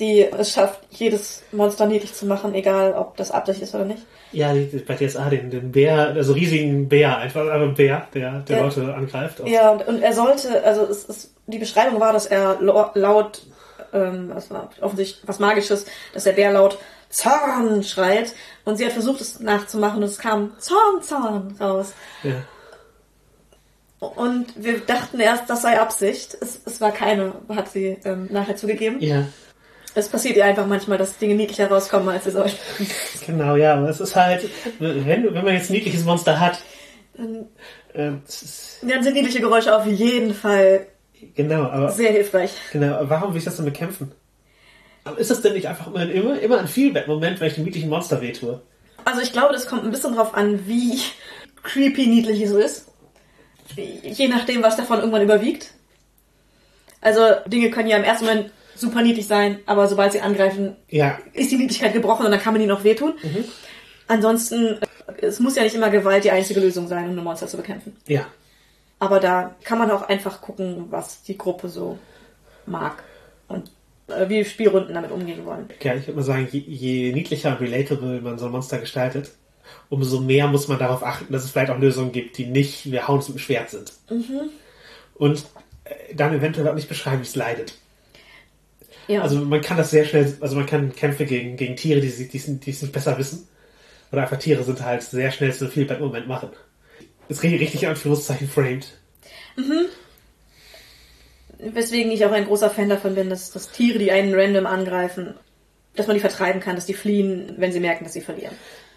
die 0.00 0.22
es 0.24 0.52
schafft, 0.52 0.80
jedes 0.90 1.42
Monster 1.52 1.86
niedlich 1.86 2.14
zu 2.14 2.26
machen, 2.26 2.54
egal 2.54 2.94
ob 2.94 3.16
das 3.16 3.30
Absicht 3.30 3.62
ist 3.62 3.74
oder 3.74 3.84
nicht. 3.84 4.02
Ja, 4.32 4.52
bei 4.86 4.94
DSA 4.96 5.28
den, 5.28 5.50
den 5.50 5.70
Bär, 5.70 6.08
also 6.08 6.32
riesigen 6.32 6.88
Bär, 6.88 7.18
einfach 7.18 7.46
ein 7.48 7.74
Bär, 7.74 8.08
der, 8.14 8.40
der 8.40 8.56
Ja. 8.56 8.64
Leute 8.64 8.94
angreift. 8.94 9.42
Ja, 9.46 9.70
und, 9.70 9.86
und 9.86 10.02
er 10.02 10.12
sollte, 10.14 10.64
also 10.64 10.82
es, 10.84 11.08
es, 11.08 11.34
die 11.46 11.58
Beschreibung 11.58 12.00
war, 12.00 12.12
dass 12.12 12.26
er 12.26 12.58
laut, 12.60 13.42
ähm, 13.92 14.30
was 14.34 14.50
war 14.50 14.70
offensichtlich 14.80 15.22
was 15.28 15.38
Magisches, 15.38 15.86
dass 16.14 16.24
der 16.24 16.32
Bär 16.32 16.52
laut 16.52 16.78
Zorn 17.10 17.82
schreit 17.84 18.32
und 18.64 18.78
sie 18.78 18.86
hat 18.86 18.92
versucht, 18.92 19.20
es 19.20 19.38
nachzumachen 19.38 19.98
und 19.98 20.04
es 20.04 20.18
kam 20.18 20.58
Zorn, 20.58 21.02
Zorn 21.02 21.54
raus. 21.60 21.92
Ja. 22.22 22.32
Und 24.02 24.46
wir 24.56 24.80
dachten 24.80 25.20
erst, 25.20 25.48
das 25.48 25.62
sei 25.62 25.78
Absicht. 25.78 26.36
Es, 26.40 26.60
es 26.64 26.80
war 26.80 26.90
keine, 26.90 27.34
hat 27.48 27.70
sie 27.70 27.98
ähm, 28.04 28.26
nachher 28.32 28.56
zugegeben. 28.56 29.00
ja, 29.00 29.26
Es 29.94 30.08
passiert 30.08 30.36
ihr 30.36 30.44
einfach 30.44 30.66
manchmal, 30.66 30.98
dass 30.98 31.18
Dinge 31.18 31.36
niedlicher 31.36 31.68
rauskommen, 31.68 32.08
als 32.08 32.24
sie 32.24 32.32
sollen. 32.32 32.50
genau, 33.26 33.54
ja, 33.54 33.74
aber 33.74 33.88
es 33.88 34.00
ist 34.00 34.16
halt, 34.16 34.48
wenn, 34.80 35.06
wenn 35.32 35.44
man 35.44 35.54
jetzt 35.54 35.70
ein 35.70 35.74
niedliches 35.74 36.04
Monster 36.04 36.40
hat, 36.40 36.60
Dann, 37.16 37.46
äh, 37.94 38.10
ist, 38.26 38.78
dann 38.82 39.04
sind 39.04 39.14
niedliche 39.14 39.40
Geräusche 39.40 39.76
auf 39.76 39.86
jeden 39.86 40.34
Fall 40.34 40.86
genau, 41.36 41.62
aber 41.62 41.92
sehr 41.92 42.10
hilfreich. 42.10 42.50
Genau, 42.72 42.96
aber 42.96 43.08
warum 43.10 43.30
will 43.34 43.38
ich 43.38 43.44
das 43.44 43.54
denn 43.54 43.66
bekämpfen? 43.66 44.10
Aber 45.04 45.18
ist 45.18 45.30
das 45.30 45.42
denn 45.42 45.52
nicht 45.52 45.68
einfach 45.68 45.86
immer, 45.86 46.10
immer, 46.10 46.40
immer 46.40 46.58
ein 46.58 46.66
Feedback-Moment, 46.66 47.38
wenn 47.38 47.46
ich 47.46 47.54
dem 47.54 47.64
niedlichen 47.64 47.88
Monster 47.88 48.20
wehtue? 48.20 48.62
Also 49.04 49.20
ich 49.20 49.32
glaube, 49.32 49.52
das 49.52 49.66
kommt 49.66 49.84
ein 49.84 49.92
bisschen 49.92 50.16
drauf 50.16 50.34
an, 50.34 50.66
wie 50.66 50.98
creepy 51.62 52.08
niedlich 52.08 52.42
es 52.42 52.50
ist. 52.50 52.91
Je 53.76 54.28
nachdem, 54.28 54.62
was 54.62 54.76
davon 54.76 54.98
irgendwann 54.98 55.22
überwiegt. 55.22 55.72
Also 57.00 57.20
Dinge 57.46 57.70
können 57.70 57.88
ja 57.88 57.96
im 57.96 58.04
ersten 58.04 58.26
Moment 58.26 58.50
super 58.74 59.02
niedlich 59.02 59.26
sein, 59.26 59.58
aber 59.66 59.88
sobald 59.88 60.12
sie 60.12 60.20
angreifen, 60.20 60.76
Ja, 60.88 61.18
ist 61.32 61.50
die 61.50 61.56
Niedlichkeit 61.56 61.92
gebrochen 61.92 62.24
und 62.26 62.32
dann 62.32 62.40
kann 62.40 62.52
man 62.54 62.62
ihnen 62.62 62.70
auch 62.72 62.84
wehtun. 62.84 63.14
Ansonsten, 64.08 64.78
äh, 64.78 65.26
es 65.26 65.40
muss 65.40 65.56
ja 65.56 65.62
nicht 65.62 65.74
immer 65.74 65.90
Gewalt 65.90 66.24
die 66.24 66.30
einzige 66.30 66.60
Lösung 66.60 66.88
sein, 66.88 67.08
um 67.08 67.18
ein 67.18 67.24
Monster 67.24 67.46
zu 67.46 67.56
bekämpfen. 67.56 67.96
ja. 68.06 68.26
Aber 68.98 69.18
da 69.18 69.56
kann 69.64 69.78
man 69.78 69.90
auch 69.90 70.08
einfach 70.08 70.40
gucken, 70.40 70.86
was 70.90 71.24
die 71.24 71.36
Gruppe 71.36 71.68
so 71.68 71.98
mag 72.66 73.02
und 73.48 73.72
äh, 74.06 74.28
wie 74.28 74.44
Spielrunden 74.44 74.94
damit 74.94 75.10
umgehen 75.10 75.44
wollen. 75.44 75.68
ja 75.82 75.96
ich 75.96 76.06
würde 76.06 76.18
mal 76.18 76.22
sagen, 76.22 76.46
je, 76.52 76.60
je 76.60 77.12
niedlicher 77.12 77.50
und 77.50 77.60
relatable 77.60 78.20
man 78.20 78.38
so 78.38 78.46
ein 78.46 78.52
Monster 78.52 78.78
gestaltet, 78.78 79.32
umso 79.88 80.20
mehr 80.20 80.46
muss 80.46 80.68
man 80.68 80.78
darauf 80.78 81.02
achten, 81.02 81.32
dass 81.32 81.44
es 81.44 81.50
vielleicht 81.50 81.70
auch 81.70 81.78
Lösungen 81.78 82.12
gibt, 82.12 82.38
die 82.38 82.46
nicht, 82.46 82.90
wir 82.90 83.06
hauen 83.08 83.18
es 83.20 83.28
mit 83.28 83.36
dem 83.36 83.40
Schwert 83.40 83.70
sind. 83.70 83.92
Und 85.14 85.44
äh, 85.84 86.14
dann 86.14 86.34
eventuell 86.34 86.68
auch 86.68 86.74
nicht 86.74 86.88
beschreiben, 86.88 87.18
wie 87.20 87.26
es 87.26 87.36
leidet. 87.36 87.74
Ja. 89.08 89.22
Also 89.22 89.36
man 89.40 89.60
kann 89.60 89.76
das 89.76 89.90
sehr 89.90 90.04
schnell, 90.04 90.36
also 90.40 90.56
man 90.56 90.66
kann 90.66 90.94
Kämpfe 90.94 91.26
gegen, 91.26 91.56
gegen 91.56 91.76
Tiere, 91.76 92.00
die, 92.00 92.08
die, 92.28 92.38
es- 92.38 92.60
die 92.60 92.70
es 92.70 92.82
nicht 92.82 92.92
besser 92.92 93.18
wissen. 93.18 93.48
Oder 94.12 94.22
einfach 94.22 94.38
Tiere 94.38 94.62
sind 94.64 94.82
halt 94.84 95.02
sehr 95.02 95.30
schnell 95.32 95.52
zu 95.54 95.68
viel 95.68 95.84
beim 95.86 96.00
Moment 96.00 96.28
machen. 96.28 96.50
Ist 97.28 97.42
richtig, 97.42 97.60
richtig 97.60 97.88
Anführungszeichen 97.88 98.48
framed. 98.48 98.86
Weswegen 101.58 102.10
ich 102.10 102.24
auch 102.26 102.32
ein 102.32 102.46
großer 102.46 102.70
Fan 102.70 102.88
davon 102.88 103.14
bin, 103.14 103.30
dass, 103.30 103.50
dass 103.52 103.70
Tiere, 103.70 103.98
die 103.98 104.10
einen 104.10 104.34
random 104.34 104.66
angreifen, 104.66 105.34
dass 105.94 106.06
man 106.06 106.14
die 106.14 106.20
vertreiben 106.20 106.60
kann, 106.60 106.74
dass 106.76 106.86
die 106.86 106.94
fliehen, 106.94 107.54
wenn 107.58 107.72
sie 107.72 107.80
merken, 107.80 108.04
dass 108.04 108.14
sie 108.14 108.20
verlieren. 108.20 108.54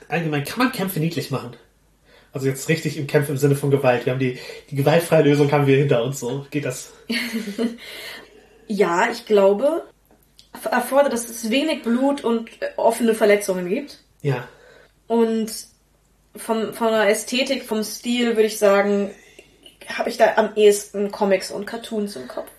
Allgemein 0.08 0.44
kann 0.44 0.60
man 0.60 0.72
Kämpfe 0.72 1.00
niedlich 1.00 1.32
machen. 1.32 1.56
Also 2.34 2.48
jetzt 2.48 2.68
richtig 2.68 2.98
im 2.98 3.08
Kampf 3.08 3.30
im 3.30 3.38
Sinne 3.38 3.56
von 3.56 3.72
Gewalt. 3.72 4.06
Wir 4.06 4.12
haben 4.14 4.20
die, 4.20 4.38
die 4.70 4.76
gewaltfreie 4.76 5.24
Lösung 5.24 5.52
haben 5.52 5.68
wir 5.68 5.78
hinter 5.78 6.04
uns, 6.04 6.20
so 6.20 6.46
geht 6.52 6.66
das. 6.66 6.94
Ja, 8.68 9.10
ich 9.12 9.26
glaube, 9.28 9.84
er- 10.64 10.72
erfordert, 10.72 11.14
dass 11.14 11.30
es 11.30 11.50
wenig 11.52 11.84
Blut 11.84 12.24
und 12.24 12.50
äh, 12.62 12.70
offene 12.78 13.14
Verletzungen 13.14 13.70
gibt. 13.70 14.00
Ja. 14.24 14.48
Und 15.08 15.52
vom, 16.36 16.74
von 16.74 16.88
der 16.88 17.08
Ästhetik, 17.10 17.64
vom 17.64 17.84
Stil 17.84 18.30
würde 18.30 18.48
ich 18.48 18.58
sagen, 18.58 19.12
habe 19.88 20.10
ich 20.10 20.18
da 20.18 20.34
am 20.38 20.56
ehesten 20.56 21.12
Comics 21.12 21.52
und 21.52 21.68
Cartoons 21.68 22.16
im 22.16 22.28
Kopf. 22.28 22.50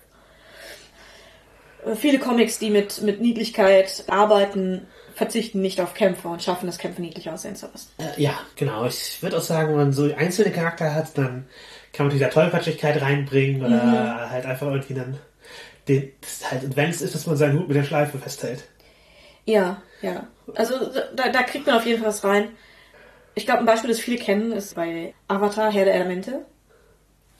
Äh, 1.85 1.95
Viele 1.95 2.19
Comics, 2.19 2.57
die 2.57 2.69
mit, 2.69 3.01
mit 3.01 3.19
Niedlichkeit 3.19 4.05
arbeiten, 4.07 4.87
verzichten 5.17 5.61
nicht 5.61 5.81
auf 5.81 5.95
Kämpfe 5.95 6.27
und 6.27 6.43
schaffen 6.43 6.69
es, 6.69 6.77
Kämpfe 6.77 7.01
niedlich 7.01 7.29
aussehen 7.29 7.55
zu 7.55 7.65
lassen. 7.65 7.89
Äh, 7.97 8.21
ja, 8.21 8.39
genau. 8.55 8.85
Ich 8.85 9.21
würde 9.23 9.37
auch 9.37 9.41
sagen, 9.41 9.69
wenn 9.69 9.77
man 9.77 9.91
so 9.91 10.13
einzelne 10.15 10.51
Charakter 10.51 10.93
hat, 10.93 11.17
dann 11.17 11.47
kann 11.91 12.05
man 12.05 12.13
dieser 12.13 12.29
Tollpatschigkeit 12.29 13.01
reinbringen 13.01 13.65
oder 13.65 14.29
halt 14.29 14.45
einfach 14.45 14.67
irgendwie 14.67 14.93
dann 14.93 15.17
den, 15.87 16.11
das 16.21 16.51
halt, 16.51 16.75
wenn 16.75 16.91
es 16.91 17.01
ist, 17.01 17.15
dass 17.15 17.25
man 17.25 17.35
seinen 17.35 17.57
Hut 17.57 17.67
mit 17.67 17.75
der 17.75 17.83
Schleife 17.83 18.19
festhält. 18.19 18.65
Ja, 19.45 19.81
ja. 20.03 20.27
Also 20.53 20.75
da, 21.15 21.29
da 21.29 21.43
kriegt 21.43 21.65
man 21.65 21.77
auf 21.77 21.85
jeden 21.87 21.99
Fall 21.99 22.09
was 22.09 22.23
rein. 22.23 22.49
Ich 23.33 23.45
glaube, 23.45 23.61
ein 23.61 23.65
Beispiel, 23.65 23.89
das 23.89 23.99
viele 23.99 24.17
kennen, 24.17 24.51
ist 24.51 24.75
bei 24.75 25.15
Avatar, 25.27 25.71
Herr 25.71 25.85
der 25.85 25.95
Elemente. 25.95 26.45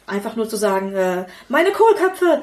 Einfach 0.07 0.35
nur 0.35 0.49
zu 0.49 0.55
sagen, 0.55 0.95
äh, 0.95 1.25
meine 1.47 1.71
Kohlköpfe! 1.71 2.41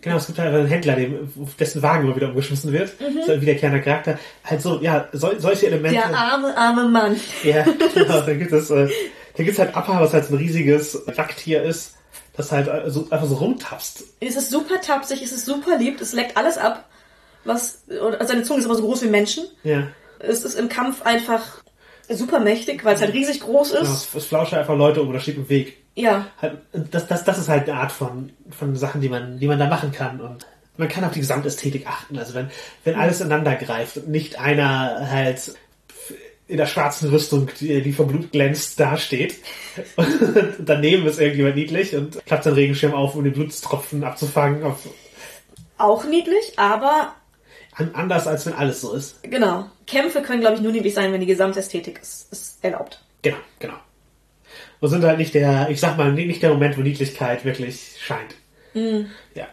Genau, 0.00 0.16
es 0.16 0.26
gibt 0.26 0.38
halt 0.38 0.54
einen 0.54 0.66
Händler, 0.66 0.96
dem, 0.96 1.30
dessen 1.58 1.82
Wagen 1.82 2.06
immer 2.06 2.16
wieder 2.16 2.28
umgeschmissen 2.28 2.72
wird. 2.72 2.92
Das 2.98 3.14
ist 3.14 3.30
ein 3.30 3.40
wiederkehrender 3.40 3.82
Charakter. 3.82 4.18
Halt 4.44 4.62
so, 4.62 4.80
ja, 4.80 5.08
sol, 5.12 5.38
solche 5.38 5.66
Elemente. 5.66 5.96
Der 5.96 6.16
arme, 6.16 6.56
arme 6.56 6.88
Mann. 6.88 7.20
Ja, 7.44 7.64
genau. 7.94 8.20
Dann 8.22 8.38
gibt 8.38 8.52
es, 8.52 8.70
äh, 8.70 8.88
dann 9.36 9.46
halt 9.58 9.76
Appa, 9.76 10.00
was 10.00 10.12
halt 10.12 10.24
so 10.24 10.34
ein 10.34 10.38
riesiges 10.38 11.02
Jagdtier 11.14 11.62
ist, 11.62 11.96
das 12.36 12.50
halt 12.52 12.68
äh, 12.68 12.90
so, 12.90 13.06
einfach 13.10 13.26
so 13.26 13.34
rumtapst. 13.36 14.04
Es 14.20 14.36
ist 14.36 14.50
super 14.50 14.80
tapsig, 14.80 15.22
es 15.22 15.32
ist 15.32 15.44
super 15.46 15.76
lieb, 15.76 16.00
es 16.00 16.12
leckt 16.12 16.36
alles 16.36 16.56
ab. 16.56 16.88
Was, 17.44 17.84
und 17.88 18.16
seine 18.26 18.42
Zunge 18.42 18.60
ist 18.60 18.66
aber 18.66 18.74
so 18.74 18.82
groß 18.82 19.02
wie 19.02 19.08
Menschen. 19.08 19.44
Ja. 19.64 19.88
Es 20.18 20.44
ist 20.44 20.54
im 20.54 20.68
Kampf 20.68 21.02
einfach 21.02 21.62
super 22.10 22.40
mächtig, 22.40 22.84
weil 22.84 22.94
es 22.94 23.00
halt 23.00 23.14
riesig 23.14 23.40
groß 23.40 23.72
ist. 23.72 23.88
es, 23.88 24.14
es 24.14 24.26
flauscht 24.26 24.54
einfach 24.54 24.76
Leute 24.76 25.02
um 25.02 25.08
oder 25.08 25.20
steht 25.20 25.36
im 25.36 25.48
Weg. 25.48 25.78
Ja, 25.94 26.26
Halt, 26.40 26.58
das, 26.72 27.06
das, 27.06 27.24
das 27.24 27.38
ist 27.38 27.48
halt 27.48 27.68
eine 27.68 27.78
Art 27.78 27.92
von, 27.92 28.30
von 28.50 28.76
Sachen, 28.76 29.00
die 29.00 29.08
man, 29.08 29.38
die 29.38 29.46
man 29.46 29.58
da 29.58 29.68
machen 29.68 29.92
kann. 29.92 30.20
Und 30.20 30.46
man 30.76 30.88
kann 30.88 31.04
auf 31.04 31.12
die 31.12 31.20
Gesamtästhetik 31.20 31.86
achten. 31.86 32.18
Also 32.18 32.34
wenn, 32.34 32.50
wenn 32.84 32.94
alles 32.94 33.20
ineinander 33.20 33.54
greift 33.56 33.96
und 33.96 34.08
nicht 34.08 34.38
einer 34.38 35.10
halt 35.10 35.52
in 36.50 36.56
der 36.56 36.66
schwarzen 36.66 37.10
Rüstung, 37.10 37.48
die, 37.60 37.80
die 37.80 37.92
vom 37.92 38.08
Blut 38.08 38.32
glänzt, 38.32 38.80
dasteht. 38.80 39.36
Und 39.96 40.08
daneben 40.58 41.06
ist 41.06 41.20
irgendjemand 41.20 41.56
niedlich 41.56 41.94
und 41.94 42.24
klappt 42.26 42.44
seinen 42.44 42.54
Regenschirm 42.54 42.92
auf, 42.92 43.14
um 43.14 43.22
den 43.22 43.32
Blutstropfen 43.32 44.02
abzufangen. 44.02 44.64
Auch 45.78 46.04
niedlich, 46.04 46.58
aber 46.58 47.14
anders 47.94 48.26
als 48.26 48.46
wenn 48.46 48.52
alles 48.54 48.80
so 48.80 48.92
ist. 48.94 49.22
genau. 49.22 49.70
Kämpfe 49.86 50.22
können, 50.22 50.40
glaube 50.40 50.56
ich, 50.56 50.62
nur 50.62 50.72
niedlich 50.72 50.94
sein, 50.94 51.12
wenn 51.12 51.20
die 51.20 51.26
Gesamtästhetik 51.26 51.98
es, 52.02 52.58
erlaubt. 52.62 53.02
Genau, 53.22 53.36
genau. 53.58 53.74
Und 54.80 54.88
sind 54.90 55.04
halt 55.04 55.18
nicht 55.18 55.34
der, 55.34 55.68
ich 55.70 55.80
sag 55.80 55.96
mal, 55.98 56.12
nicht 56.12 56.42
der 56.42 56.50
Moment, 56.50 56.76
wo 56.78 56.82
Niedlichkeit 56.82 57.44
wirklich 57.44 57.96
scheint. 58.00 58.34
Ja. 58.72 59.46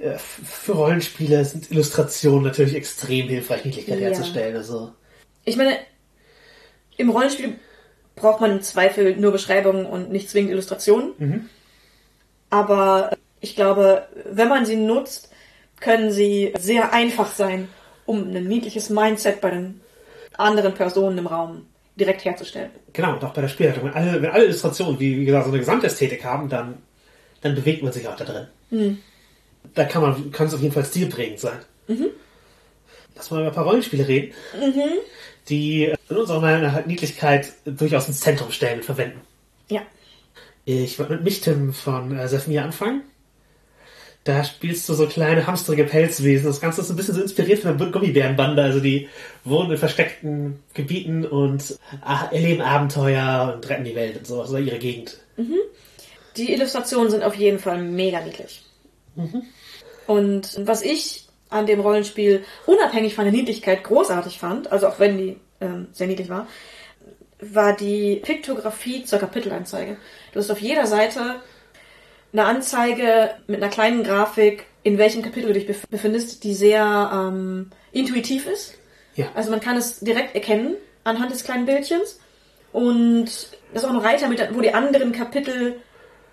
Äh, 0.00 0.18
Für 0.18 0.72
Rollenspiele 0.72 1.44
sind 1.44 1.70
Illustrationen 1.70 2.44
natürlich 2.44 2.74
extrem 2.74 3.28
hilfreich, 3.28 3.64
Niedlichkeit 3.64 3.98
Ja. 4.00 4.06
herzustellen. 4.08 4.56
Also, 4.56 4.92
Ich 5.44 5.56
meine, 5.56 5.76
im 6.96 7.10
Rollenspiel 7.10 7.54
braucht 8.16 8.40
man 8.40 8.52
im 8.52 8.62
Zweifel 8.62 9.16
nur 9.16 9.32
Beschreibungen 9.32 9.86
und 9.86 10.10
nicht 10.12 10.30
zwingend 10.30 10.52
Illustrationen. 10.52 11.50
Aber 12.50 13.10
ich 13.40 13.56
glaube, 13.56 14.06
wenn 14.24 14.48
man 14.48 14.64
sie 14.64 14.76
nutzt, 14.76 15.30
können 15.84 16.10
sie 16.10 16.54
sehr 16.58 16.94
einfach 16.94 17.30
sein, 17.30 17.68
um 18.06 18.34
ein 18.34 18.44
niedliches 18.44 18.88
Mindset 18.88 19.42
bei 19.42 19.50
den 19.50 19.82
anderen 20.32 20.72
Personen 20.72 21.18
im 21.18 21.26
Raum 21.26 21.66
direkt 21.96 22.24
herzustellen. 22.24 22.70
genau, 22.92 23.12
und 23.12 23.22
auch 23.22 23.34
bei 23.34 23.42
der 23.42 23.48
Spielleitung. 23.48 23.84
Wenn 23.84 23.92
alle, 23.92 24.22
wenn 24.22 24.30
alle 24.30 24.46
Illustrationen, 24.46 24.98
wie, 24.98 25.20
wie 25.20 25.24
gesagt, 25.26 25.44
so 25.44 25.50
eine 25.50 25.60
Gesamtästhetik 25.60 26.24
haben, 26.24 26.48
dann, 26.48 26.78
dann 27.42 27.54
bewegt 27.54 27.82
man 27.82 27.92
sich 27.92 28.08
auch 28.08 28.16
da 28.16 28.24
drin. 28.24 28.46
Da 29.74 29.84
kann 29.84 30.02
man, 30.02 30.32
kann 30.32 30.46
es 30.46 30.54
auf 30.54 30.60
jeden 30.60 30.72
Fall 30.72 30.84
stilprägend 30.84 31.38
sein. 31.38 31.58
Lass 33.14 33.30
mal 33.30 33.40
über 33.40 33.48
ein 33.48 33.54
paar 33.54 33.64
Rollenspiele 33.64 34.08
reden, 34.08 34.32
die 35.48 35.84
in 35.84 36.16
unserer 36.16 36.40
Meinung 36.40 36.62
nach 36.62 36.84
Niedlichkeit 36.86 37.52
durchaus 37.66 38.08
ins 38.08 38.20
Zentrum 38.20 38.50
stellen 38.50 38.78
und 38.78 38.84
verwenden. 38.84 39.20
Ja. 39.68 39.82
Ich 40.64 40.98
würde 40.98 41.14
mit 41.14 41.24
Michtim 41.24 41.74
von 41.74 42.16
äh, 42.16 42.26
Sefmir 42.26 42.64
anfangen. 42.64 43.02
Da 44.24 44.42
spielst 44.42 44.88
du 44.88 44.94
so 44.94 45.06
kleine 45.06 45.46
hamsterige 45.46 45.84
Pelzwesen. 45.84 46.46
Das 46.46 46.60
Ganze 46.60 46.80
ist 46.80 46.88
ein 46.88 46.96
bisschen 46.96 47.14
so 47.14 47.20
inspiriert 47.20 47.60
von 47.60 47.76
der 47.76 47.88
Gummibärenbande. 47.88 48.62
Also 48.62 48.80
die 48.80 49.08
wohnen 49.44 49.70
in 49.70 49.76
versteckten 49.76 50.62
Gebieten 50.72 51.26
und 51.26 51.78
ah, 52.00 52.28
erleben 52.32 52.62
Abenteuer 52.62 53.52
und 53.54 53.68
retten 53.68 53.84
die 53.84 53.94
Welt 53.94 54.16
und 54.16 54.26
sowas 54.26 54.50
oder 54.50 54.60
ihre 54.60 54.78
Gegend. 54.78 55.18
Die 56.36 56.52
Illustrationen 56.52 57.10
sind 57.10 57.22
auf 57.22 57.34
jeden 57.34 57.58
Fall 57.58 57.82
mega 57.82 58.20
niedlich. 58.22 58.64
Und 60.06 60.58
was 60.66 60.82
ich 60.82 61.26
an 61.50 61.66
dem 61.66 61.80
Rollenspiel 61.80 62.44
unabhängig 62.66 63.14
von 63.14 63.24
der 63.24 63.32
Niedlichkeit 63.32 63.84
großartig 63.84 64.38
fand, 64.38 64.72
also 64.72 64.88
auch 64.88 64.98
wenn 64.98 65.18
die 65.18 65.36
ähm, 65.60 65.88
sehr 65.92 66.06
niedlich 66.06 66.28
war, 66.28 66.48
war 67.40 67.76
die 67.76 68.16
Piktografie 68.16 69.04
zur 69.04 69.18
Kapitelanzeige. 69.18 69.96
Du 70.32 70.40
hast 70.40 70.50
auf 70.50 70.60
jeder 70.60 70.86
Seite 70.86 71.36
eine 72.34 72.44
Anzeige 72.44 73.30
mit 73.46 73.62
einer 73.62 73.70
kleinen 73.70 74.04
Grafik, 74.04 74.66
in 74.82 74.98
welchem 74.98 75.22
Kapitel 75.22 75.46
du 75.46 75.58
dich 75.58 75.68
bef- 75.68 75.88
befindest, 75.88 76.44
die 76.44 76.52
sehr 76.52 77.10
ähm, 77.14 77.70
intuitiv 77.92 78.46
ist. 78.46 78.74
Ja. 79.14 79.28
Also 79.34 79.50
man 79.50 79.60
kann 79.60 79.76
es 79.76 80.00
direkt 80.00 80.34
erkennen 80.34 80.74
anhand 81.04 81.32
des 81.32 81.44
kleinen 81.44 81.64
Bildchens. 81.64 82.20
Und 82.72 83.26
das 83.72 83.82
ist 83.82 83.84
auch 83.84 83.92
ein 83.94 83.98
Reiter, 83.98 84.28
mit, 84.28 84.46
wo 84.52 84.60
die 84.60 84.74
anderen 84.74 85.12
Kapitel 85.12 85.76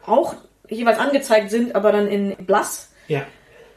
auch 0.05 0.33
jeweils 0.67 0.97
angezeigt 0.97 1.51
sind, 1.51 1.75
aber 1.75 1.91
dann 1.91 2.07
in 2.07 2.35
blass. 2.45 2.89
Ja. 3.07 3.25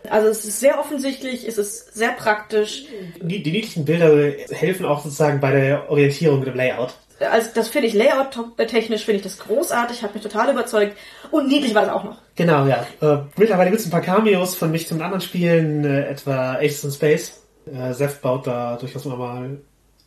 Also 0.09 0.29
es 0.29 0.45
ist 0.45 0.61
sehr 0.61 0.81
offensichtlich, 0.81 1.47
es 1.47 1.59
ist 1.59 1.95
sehr 1.95 2.13
praktisch. 2.13 2.87
Die, 3.21 3.43
die 3.43 3.53
niedlichen 3.53 3.85
Bilder 3.85 4.33
helfen 4.51 4.87
auch 4.87 5.03
sozusagen 5.03 5.41
bei 5.41 5.51
der 5.51 5.91
Orientierung 5.91 6.41
mit 6.41 6.49
dem 6.49 6.57
Layout. 6.57 6.95
Also 7.31 7.51
das 7.55 7.69
finde 7.69 7.89
ich 7.89 7.95
layout-technisch 7.95 9.05
finde 9.05 9.19
ich 9.19 9.23
das 9.23 9.39
großartig, 9.39 10.03
hat 10.03 10.15
mich 10.15 10.23
total 10.23 10.51
überzeugt. 10.53 10.97
Und 11.31 11.49
niedlich 11.49 11.75
war 11.75 11.85
es 11.85 11.89
auch 11.89 12.05
noch. 12.05 12.19
Genau, 12.37 12.67
ja. 12.67 12.87
Äh, 13.01 13.23
mittlerweile 13.37 13.71
gibt 13.71 13.81
es 13.81 13.87
ein 13.87 13.91
paar 13.91 14.01
Cameos 14.01 14.55
von 14.55 14.71
mich 14.71 14.87
zu 14.87 14.95
anderen 14.95 15.21
Spielen, 15.21 15.85
äh, 15.85 16.07
etwa 16.07 16.55
Aces 16.55 16.85
in 16.85 16.91
Space. 16.93 17.43
Äh, 17.67 17.93
Seth 17.95 18.21
baut 18.21 18.47
da 18.47 18.77
durchaus 18.77 19.05
immer 19.07 19.17
mal, 19.17 19.59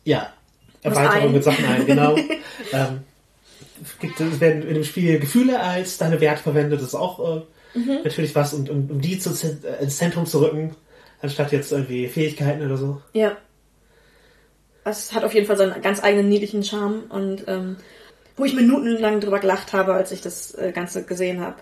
ja, 0.04 0.32
Erweiterungen 0.82 1.32
mit 1.32 1.44
Sachen 1.44 1.64
ein, 1.64 1.86
genau. 1.86 2.16
ähm, 2.72 3.00
es, 3.82 3.98
gibt, 3.98 4.20
es 4.20 4.40
werden 4.40 4.62
in 4.62 4.74
dem 4.74 4.84
Spiel 4.84 5.18
Gefühle 5.18 5.60
als 5.60 5.98
deine 5.98 6.20
Werte 6.20 6.42
verwendet, 6.42 6.80
das 6.80 6.88
ist 6.88 6.94
auch 6.94 7.38
äh, 7.38 7.42
Mhm. 7.74 8.00
natürlich 8.04 8.34
was, 8.34 8.54
und 8.54 8.70
um, 8.70 8.90
um 8.90 9.00
die 9.00 9.18
zu, 9.18 9.30
äh, 9.30 9.82
ins 9.82 9.96
Zentrum 9.96 10.26
zu 10.26 10.40
rücken, 10.40 10.74
anstatt 11.20 11.52
jetzt 11.52 11.72
irgendwie 11.72 12.08
Fähigkeiten 12.08 12.64
oder 12.64 12.76
so. 12.76 13.02
Ja. 13.12 13.36
Es 14.88 15.12
hat 15.12 15.24
auf 15.24 15.34
jeden 15.34 15.46
Fall 15.46 15.56
seinen 15.56 15.80
ganz 15.82 16.02
eigenen 16.02 16.28
niedlichen 16.28 16.62
Charme 16.64 17.04
und 17.08 17.44
ähm, 17.46 17.76
wo 18.36 18.44
ich 18.44 18.54
minutenlang 18.54 19.20
drüber 19.20 19.40
gelacht 19.40 19.72
habe, 19.72 19.94
als 19.94 20.12
ich 20.12 20.20
das 20.20 20.54
äh, 20.54 20.72
Ganze 20.72 21.04
gesehen 21.04 21.40
habe, 21.40 21.56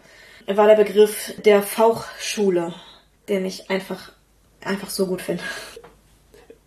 war 0.47 0.66
der 0.66 0.77
Begriff 0.77 1.35
der 1.45 1.62
Fauchschule, 1.62 2.74
den 3.29 3.45
ich 3.45 3.70
einfach 3.70 4.12
einfach 4.61 4.91
so 4.91 5.07
gut 5.07 5.22
finde. 5.22 5.43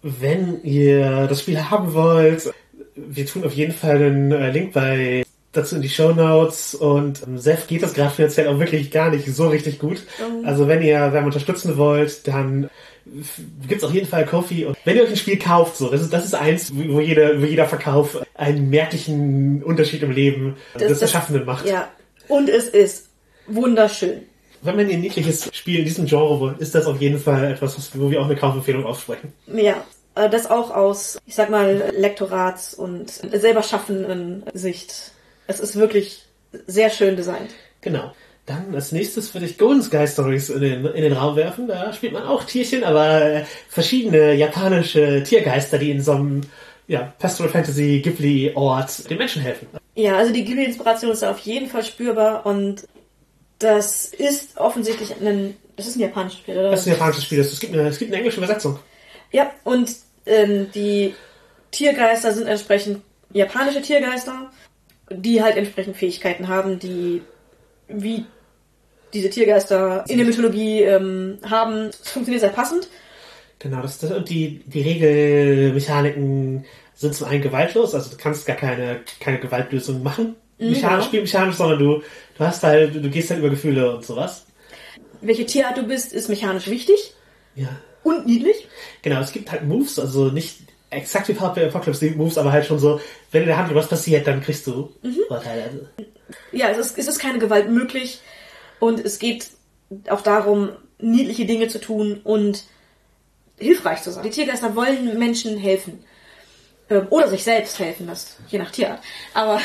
Wenn 0.02 0.64
ihr 0.64 1.28
das 1.28 1.42
Spiel 1.42 1.70
haben 1.70 1.94
wollt, 1.94 2.52
wir 2.96 3.26
tun 3.26 3.44
auf 3.44 3.54
jeden 3.54 3.74
Fall 3.74 3.98
einen 3.98 4.32
äh, 4.32 4.52
Link 4.52 4.74
bei 4.74 5.24
dazu 5.52 5.76
in 5.76 5.82
die 5.82 5.90
Show 5.90 6.12
Notes 6.14 6.76
und 6.76 7.24
ähm, 7.26 7.38
Seth 7.38 7.68
geht 7.68 7.82
das 7.84 7.94
gerade 7.94 8.14
finanziell 8.14 8.48
auch 8.48 8.60
wirklich 8.60 8.92
gar 8.92 9.10
nicht 9.10 9.26
so 9.34 9.48
richtig 9.50 9.80
gut. 9.80 10.04
Also 10.44 10.68
wenn 10.68 10.82
ihr 10.82 11.12
wenn 11.14 11.24
ihr 11.24 11.28
unterstützen 11.28 11.78
wollt, 11.78 12.28
dann 12.28 12.70
gibt's 13.68 13.84
auf 13.84 13.94
jeden 13.94 14.08
Fall 14.08 14.26
Kofi 14.26 14.66
und 14.66 14.78
wenn 14.86 14.96
ihr 14.98 15.04
euch 15.04 15.10
ein 15.10 15.18
Spiel 15.18 15.40
kauft, 15.40 15.78
so 15.78 15.90
das 15.90 16.02
ist 16.02 16.14
das 16.14 16.26
ist 16.26 16.36
eins, 16.36 16.72
wo 16.76 17.00
jeder 17.00 17.42
wo 17.42 17.46
jeder 17.46 17.66
Verkauf 17.66 18.18
einen 18.36 18.70
merklichen 18.70 19.64
Unterschied 19.64 20.04
im 20.04 20.12
Leben 20.12 20.56
des 20.80 21.02
Erschaffenden 21.02 21.46
macht. 21.46 21.66
Ja. 21.66 21.88
Und 22.28 22.48
es 22.50 22.66
ist 22.68 23.08
wunderschön. 23.48 24.22
Wenn 24.62 24.76
man 24.76 24.90
ein 24.90 25.00
niedliches 25.02 25.50
Spiel 25.54 25.80
in 25.80 25.86
diesem 25.86 26.06
Genre 26.06 26.40
will, 26.42 26.56
ist 26.60 26.76
das 26.76 26.86
auf 26.86 27.00
jeden 27.02 27.18
Fall 27.18 27.46
etwas, 27.54 27.78
was- 27.78 27.98
wo 28.00 28.12
wir 28.12 28.20
auch 28.22 28.26
eine 28.26 28.36
Kaufempfehlung 28.36 28.86
aussprechen. 28.86 29.34
Ja. 29.48 29.84
äh, 30.16 30.30
Das 30.30 30.48
auch 30.52 30.70
aus, 30.76 31.18
ich 31.26 31.34
sag 31.34 31.50
mal, 31.50 31.92
Lektorats- 31.98 32.76
und 32.76 33.10
selber 33.10 33.64
schaffenden 33.64 34.44
Sicht. 34.54 35.14
Es 35.50 35.60
ist 35.60 35.76
wirklich 35.76 36.22
sehr 36.68 36.92
schön 36.92 37.16
designt. 37.16 37.50
Genau. 37.82 38.14
Dann 38.46 38.74
als 38.76 38.92
nächstes 38.92 39.34
würde 39.34 39.48
ich 39.48 39.58
Golden 39.58 39.82
Sky 39.82 40.08
Stories 40.08 40.50
in 40.50 40.62
den, 40.62 40.86
in 40.86 41.02
den 41.02 41.14
Raum 41.14 41.36
werfen. 41.36 41.68
Da 41.68 41.92
spielt 41.92 42.14
man 42.14 42.24
auch 42.24 42.44
Tierchen, 42.44 42.84
aber 42.84 43.22
äh, 43.22 43.46
verschiedene 43.68 44.36
japanische 44.36 45.24
Tiergeister, 45.24 45.80
die 45.80 45.90
in 45.90 46.04
so 46.04 46.12
einem 46.12 46.42
ja, 46.88 47.14
Pastoral 47.18 47.52
Fantasy 47.52 48.00
Ghibli 48.00 48.52
Ort 48.54 49.10
den 49.10 49.18
Menschen 49.18 49.42
helfen. 49.42 49.68
Ja, 49.96 50.18
also 50.18 50.32
die 50.32 50.46
Ghibli-Inspiration 50.46 51.12
ist 51.12 51.24
da 51.24 51.32
auf 51.32 51.40
jeden 51.40 51.68
Fall 51.68 51.84
spürbar 51.84 52.46
und 52.46 52.88
das 53.58 54.06
ist 54.06 54.56
offensichtlich 54.58 55.16
ein, 55.20 55.58
das 55.76 55.88
ist 55.88 55.96
ein 55.96 56.02
japanisches 56.02 56.40
Spiel, 56.42 56.58
oder? 56.60 56.70
Das 56.70 56.82
ist 56.82 56.88
ein 56.88 56.94
japanisches 56.94 57.24
Spiel. 57.24 57.40
Es 57.40 57.60
gibt 57.60 57.74
eine, 57.74 57.88
es 57.88 57.98
gibt 57.98 58.12
eine 58.12 58.18
englische 58.18 58.38
Übersetzung. 58.38 58.78
Ja, 59.32 59.52
und 59.64 59.96
ähm, 60.28 60.70
die 60.76 61.16
Tiergeister 61.72 62.34
sind 62.34 62.48
entsprechend 62.48 63.02
japanische 63.32 63.82
Tiergeister, 63.82 64.52
die 65.12 65.42
halt 65.42 65.58
entsprechend 65.58 65.98
Fähigkeiten 65.98 66.48
haben, 66.48 66.80
die 66.80 67.22
wie 67.88 68.26
diese 69.14 69.30
Tiergeister 69.30 70.06
in 70.08 70.18
der 70.18 70.28
Mythologie 70.28 70.82
ähm, 70.84 71.40
haben. 71.50 71.90
Es 71.90 72.12
funktioniert 72.12 72.42
sehr 72.42 72.52
passend. 72.52 72.88
Genau, 73.58 73.82
das, 73.82 74.00
das 74.00 74.12
und 74.12 74.30
die, 74.30 74.62
die 74.68 74.82
Regelmechaniken 74.82 76.66
sind 76.96 77.16
zum 77.16 77.28
einen 77.28 77.42
gewaltlos, 77.42 77.96
also 77.96 78.10
du 78.10 78.18
kannst 78.18 78.46
gar 78.46 78.56
keine, 78.56 79.02
keine 79.20 79.40
Gewaltlösung 79.40 80.04
machen. 80.04 80.36
Mechanisch, 80.58 80.82
genau. 80.82 81.02
spielmechanisch, 81.04 81.56
sondern 81.56 81.80
du, 81.80 82.04
du 82.38 82.44
hast 82.44 82.64
halt, 82.64 82.96
du 82.96 83.10
gehst 83.10 83.30
halt 83.30 83.40
über 83.40 83.50
Gefühle 83.50 83.96
und 83.96 84.06
sowas. 84.06 84.46
Welche 85.22 85.46
Tierart 85.46 85.78
du 85.78 85.84
bist, 85.84 86.14
ist 86.14 86.30
mechanisch 86.30 86.68
wichtig 86.70 87.14
Ja. 87.56 87.70
und 88.04 88.26
niedlich. 88.26 88.68
Genau, 89.02 89.22
es 89.22 89.32
gibt 89.32 89.52
halt 89.52 89.64
Moves, 89.64 89.98
also 89.98 90.26
nicht 90.26 90.58
exakt 90.90 91.28
wie 91.28 91.34
Power 91.34 91.56
Apocalypse 91.58 92.06
League 92.06 92.18
Moves, 92.18 92.38
aber 92.38 92.52
halt 92.52 92.66
schon 92.66 92.80
so, 92.80 93.00
wenn 93.32 93.42
in 93.44 93.48
der 93.48 93.58
Handlung 93.58 93.78
was 93.78 93.88
passiert, 93.90 94.26
dann 94.28 94.42
kriegst 94.42 94.66
du 94.68 94.92
Vorteile. 95.28 95.64
Also, 95.64 95.80
Ja, 96.52 96.70
es 96.70 96.78
ist, 96.78 96.98
es 96.98 97.08
ist 97.08 97.20
keine 97.20 97.40
Gewalt 97.40 97.70
möglich 97.70 98.22
und 98.80 99.00
es 99.04 99.20
geht 99.20 99.50
auch 100.10 100.22
darum, 100.22 100.70
niedliche 101.00 101.46
Dinge 101.46 101.68
zu 101.68 101.80
tun 101.80 102.22
und 102.24 102.64
hilfreich 103.58 104.02
zu 104.02 104.12
sein. 104.12 104.24
Die 104.24 104.30
Tiergeister 104.30 104.76
wollen 104.76 105.18
Menschen 105.18 105.58
helfen. 105.58 106.04
Ähm, 106.90 107.08
Oder 107.10 107.28
sich 107.28 107.44
selbst 107.44 107.78
helfen, 107.80 108.08
das 108.08 108.38
je 108.48 108.60
nach 108.60 108.72
Tierart. 108.72 109.02
Aber 109.34 109.60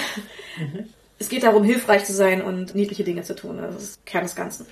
es 1.18 1.28
geht 1.28 1.42
darum, 1.42 1.64
hilfreich 1.64 2.04
zu 2.04 2.12
sein 2.12 2.42
und 2.42 2.74
niedliche 2.74 3.04
Dinge 3.04 3.22
zu 3.22 3.34
tun. 3.34 3.58
Das 3.58 3.82
ist 3.82 4.06
Kern 4.06 4.24
des 4.24 4.34
Ganzen. 4.34 4.66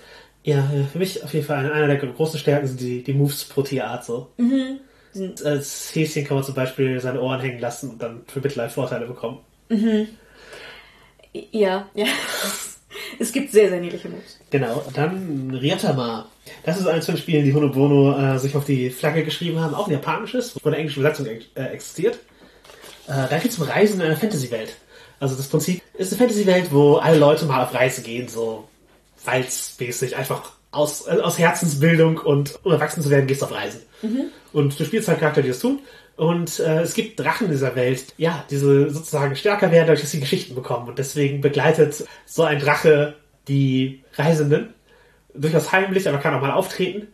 ja, 0.44 0.56
ja, 0.56 0.84
für 0.90 0.98
mich 0.98 1.22
auf 1.24 1.32
jeden 1.32 1.46
Fall 1.46 1.58
eine, 1.58 1.72
einer 1.72 1.86
der 1.86 1.96
großen 1.96 2.38
Stärken 2.38 2.66
sind 2.66 2.80
die, 2.80 3.02
die 3.02 3.14
Moves 3.14 3.44
pro 3.44 3.62
Tierart 3.62 4.04
so. 4.04 4.30
Als 5.44 5.94
Häschen 5.94 6.24
kann 6.24 6.36
man 6.36 6.44
zum 6.44 6.54
Beispiel 6.54 7.00
seine 7.00 7.20
Ohren 7.20 7.40
hängen 7.40 7.60
lassen 7.60 7.90
und 7.90 8.02
dann 8.02 8.22
für 8.26 8.40
Mitleid 8.40 8.72
Vorteile 8.72 9.06
bekommen. 9.06 9.40
Ja, 11.32 11.88
ja. 11.94 12.06
Es 13.18 13.32
gibt 13.32 13.52
sehr, 13.52 13.70
sehr 13.70 13.80
niedliche 13.80 14.08
Moves. 14.08 14.38
Genau, 14.50 14.84
dann 14.94 15.50
Ryatama. 15.50 16.26
Das 16.64 16.78
ist 16.78 16.86
eines 16.86 17.06
von 17.06 17.14
den 17.14 17.22
Spielen, 17.22 17.44
die 17.44 17.54
Honobono 17.54 18.18
äh, 18.18 18.38
sich 18.38 18.54
auf 18.54 18.64
die 18.64 18.90
Flagge 18.90 19.24
geschrieben 19.24 19.60
haben, 19.60 19.74
auch 19.74 19.86
ein 19.86 19.92
japanisches, 19.92 20.54
wo 20.62 20.68
eine 20.68 20.76
englische 20.76 21.00
Übersetzung 21.00 21.26
äh, 21.26 21.62
existiert. 21.72 22.16
Äh, 23.06 23.28
da 23.30 23.38
geht 23.38 23.50
es 23.50 23.58
um 23.58 23.64
Reisen 23.64 24.00
in 24.00 24.06
einer 24.06 24.16
Fantasy-Welt. 24.16 24.76
Also 25.20 25.36
das 25.36 25.46
Prinzip 25.46 25.82
ist 25.94 26.12
eine 26.12 26.18
Fantasy-Welt, 26.18 26.66
wo 26.70 26.96
alle 26.96 27.18
Leute 27.18 27.46
mal 27.46 27.62
auf 27.62 27.74
Reise 27.74 28.02
gehen, 28.02 28.28
so 28.28 28.68
walzmäßig, 29.24 30.16
einfach 30.16 30.52
aus, 30.70 31.06
äh, 31.06 31.20
aus 31.20 31.38
Herzensbildung 31.38 32.18
und 32.18 32.58
um 32.64 32.72
erwachsen 32.72 33.02
zu 33.02 33.10
werden, 33.10 33.26
gehst 33.26 33.42
du 33.42 33.46
auf 33.46 33.52
Reisen. 33.52 33.80
Und 34.52 34.78
du 34.78 34.84
spielst 34.84 35.08
halt 35.08 35.20
Charakter, 35.20 35.42
die 35.42 35.48
das 35.48 35.60
tun. 35.60 35.80
Und 36.16 36.60
äh, 36.60 36.82
es 36.82 36.94
gibt 36.94 37.18
Drachen 37.18 37.46
in 37.46 37.52
dieser 37.52 37.74
Welt, 37.74 38.14
ja, 38.18 38.44
diese 38.50 38.90
sozusagen 38.90 39.34
stärker 39.34 39.70
werden, 39.70 39.86
dadurch, 39.86 40.02
dass 40.02 40.10
sie 40.10 40.20
Geschichten 40.20 40.54
bekommen. 40.54 40.88
Und 40.88 40.98
deswegen 40.98 41.40
begleitet 41.40 42.04
so 42.26 42.42
ein 42.42 42.58
Drache 42.58 43.14
die 43.48 44.02
Reisenden. 44.14 44.74
Durchaus 45.34 45.72
heimlich, 45.72 46.08
aber 46.08 46.18
kann 46.18 46.34
auch 46.34 46.42
mal 46.42 46.50
auftreten. 46.50 47.08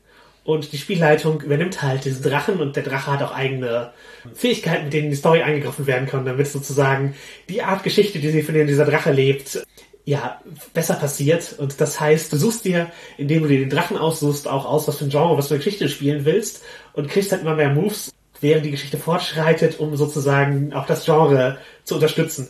Und 0.48 0.72
die 0.72 0.78
Spielleitung 0.78 1.42
übernimmt 1.42 1.82
halt 1.82 2.06
diesen 2.06 2.22
Drachen 2.22 2.58
und 2.58 2.74
der 2.74 2.82
Drache 2.82 3.12
hat 3.12 3.22
auch 3.22 3.32
eigene 3.32 3.92
Fähigkeiten, 4.32 4.84
mit 4.84 4.94
denen 4.94 5.10
die 5.10 5.16
Story 5.16 5.42
eingegriffen 5.42 5.86
werden 5.86 6.08
kann, 6.08 6.24
damit 6.24 6.48
sozusagen 6.48 7.14
die 7.50 7.62
Art 7.62 7.82
Geschichte, 7.82 8.18
die 8.18 8.30
sie 8.30 8.42
von 8.42 8.54
denen 8.54 8.66
dieser 8.66 8.86
Drache 8.86 9.12
lebt, 9.12 9.62
ja, 10.08 10.40
besser 10.72 10.94
passiert. 10.94 11.54
Und 11.58 11.82
das 11.82 12.00
heißt, 12.00 12.32
du 12.32 12.38
suchst 12.38 12.64
dir, 12.64 12.90
indem 13.18 13.42
du 13.42 13.48
dir 13.48 13.58
den 13.58 13.68
Drachen 13.68 13.98
aussuchst, 13.98 14.48
auch 14.48 14.64
aus, 14.64 14.88
was 14.88 14.96
für 14.96 15.04
ein 15.04 15.10
Genre, 15.10 15.36
was 15.36 15.48
für 15.48 15.54
eine 15.54 15.62
Geschichte 15.62 15.84
du 15.84 15.90
spielen 15.90 16.24
willst 16.24 16.62
und 16.94 17.10
kriegst 17.10 17.30
halt 17.30 17.42
immer 17.42 17.54
mehr 17.54 17.68
Moves, 17.68 18.14
während 18.40 18.64
die 18.64 18.70
Geschichte 18.70 18.96
fortschreitet, 18.96 19.78
um 19.78 19.96
sozusagen 19.96 20.72
auch 20.72 20.86
das 20.86 21.04
Genre 21.04 21.58
zu 21.84 21.96
unterstützen. 21.96 22.48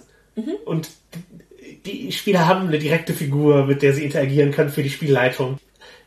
Und 0.66 0.88
die 1.84 2.12
Spieler 2.12 2.46
haben 2.46 2.68
eine 2.68 2.78
direkte 2.78 3.12
Figur, 3.12 3.66
mit 3.66 3.82
der 3.82 3.92
sie 3.92 4.04
interagieren 4.04 4.52
können 4.52 4.70
für 4.70 4.84
die 4.84 4.90
Spielleitung. 4.90 5.58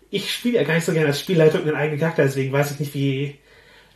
Ich 0.09 0.33
spiele 0.33 0.55
ja 0.55 0.63
gar 0.63 0.75
nicht 0.75 0.85
so 0.85 0.93
gerne 0.93 1.07
als 1.07 1.19
Spielleitung 1.19 1.63
einen 1.63 1.75
eigenen 1.75 1.99
Charakter, 1.99 2.23
deswegen 2.23 2.53
weiß 2.53 2.71
ich 2.71 2.79
nicht, 2.79 2.93
wie, 2.93 3.39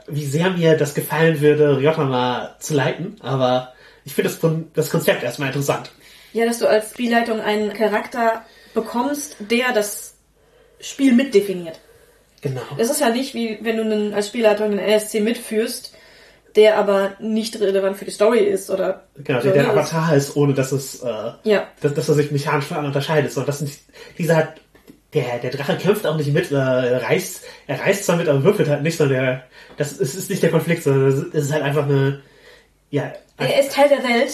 wie 0.09 0.25
sehr 0.25 0.49
mir 0.49 0.75
das 0.75 0.93
gefallen 0.93 1.39
würde, 1.39 1.77
Ryotama 1.77 2.57
zu 2.59 2.73
leiten, 2.73 3.15
aber 3.21 3.73
ich 4.03 4.13
finde 4.13 4.29
das, 4.29 4.41
das 4.73 4.89
Konzept 4.89 5.23
erstmal 5.23 5.47
interessant. 5.47 5.91
Ja, 6.35 6.45
dass 6.45 6.59
du 6.59 6.67
als 6.67 6.91
Spielleitung 6.91 7.39
einen 7.39 7.71
Charakter 7.71 8.43
bekommst, 8.73 9.37
der 9.39 9.71
das 9.71 10.15
Spiel 10.81 11.13
mitdefiniert. 11.13 11.79
Genau. 12.41 12.59
Das 12.77 12.89
ist 12.89 12.99
ja 12.99 13.09
nicht 13.09 13.33
wie 13.33 13.57
wenn 13.61 13.77
du 13.77 13.83
einen, 13.83 14.13
als 14.13 14.27
Spielleiter 14.27 14.65
einen 14.65 14.77
NSC 14.77 15.21
mitführst, 15.21 15.93
der 16.57 16.77
aber 16.77 17.13
nicht 17.21 17.57
relevant 17.61 17.95
für 17.95 18.03
die 18.03 18.11
Story 18.11 18.39
ist 18.39 18.69
oder 18.69 19.05
Genau, 19.15 19.39
so, 19.39 19.45
der, 19.45 19.53
der 19.53 19.63
ne? 19.63 19.69
Avatar 19.69 20.13
ist, 20.13 20.35
ohne 20.35 20.53
dass 20.53 20.73
es, 20.73 21.01
äh, 21.01 21.31
Ja. 21.43 21.69
dass, 21.79 21.93
dass 21.93 22.09
er 22.09 22.15
sich 22.15 22.31
mechanisch 22.31 22.65
von 22.65 22.75
anderen 22.75 22.93
unterscheidet. 22.93 23.31
So, 23.31 23.41
das 23.43 23.59
sind 23.59 23.71
dieser, 24.17 24.53
der, 25.13 25.39
der 25.39 25.51
Drache 25.51 25.77
kämpft 25.77 26.05
auch 26.05 26.17
nicht 26.17 26.33
mit, 26.33 26.51
äh, 26.51 26.55
er 26.55 27.01
reißt, 27.01 27.45
er 27.67 27.79
reißt 27.79 28.03
zwar 28.03 28.17
mit, 28.17 28.27
aber 28.27 28.43
würfelt 28.43 28.67
halt 28.67 28.83
nicht, 28.83 28.97
sondern 28.97 29.17
der, 29.23 29.43
das 29.77 29.93
ist, 29.93 30.15
ist 30.15 30.29
nicht 30.29 30.43
der 30.43 30.51
Konflikt, 30.51 30.83
sondern 30.83 31.29
es 31.31 31.45
ist 31.45 31.53
halt 31.53 31.63
einfach 31.63 31.85
eine, 31.85 32.21
ja, 32.89 33.13
Er 33.37 33.59
ist 33.61 33.71
Teil 33.71 33.87
der 33.87 34.03
Welt 34.03 34.33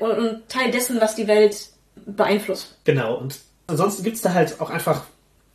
und, 0.00 0.48
Teil 0.48 0.70
dessen, 0.70 1.00
was 1.00 1.14
die 1.14 1.26
Welt 1.26 1.68
beeinflusst. 2.06 2.76
Genau, 2.84 3.16
und 3.16 3.38
ansonsten 3.66 4.02
gibt's 4.02 4.20
da 4.22 4.32
halt 4.34 4.60
auch 4.60 4.70
einfach, 4.70 5.04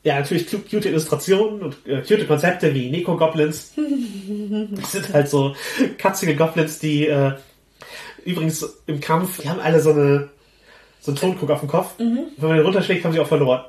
ja, 0.04 0.20
natürlich 0.20 0.50
cu- 0.50 0.60
cute 0.60 0.86
Illustrationen 0.86 1.62
und 1.62 1.76
äh, 1.88 2.02
cute 2.02 2.28
Konzepte 2.28 2.74
wie 2.74 2.90
Neko-Goblins. 2.90 3.74
das 4.72 4.92
sind 4.92 5.14
halt 5.14 5.30
so 5.30 5.56
katzige 5.98 6.36
Goblins, 6.36 6.80
die 6.80 7.08
äh, 7.08 7.34
übrigens 8.26 8.66
im 8.88 9.00
Kampf, 9.00 9.40
die 9.42 9.50
haben 9.50 9.60
alle 9.60 9.80
so 9.82 9.92
eine 9.92 10.30
so 11.00 11.12
einen 11.12 11.20
Tonkrug 11.20 11.50
auf 11.52 11.60
dem 11.62 11.70
Kopf. 11.70 11.94
Wenn 11.98 12.28
man 12.40 12.58
den 12.58 12.66
runterschlägt, 12.66 13.06
haben 13.06 13.14
sie 13.14 13.20
auch 13.20 13.28
verloren. 13.28 13.64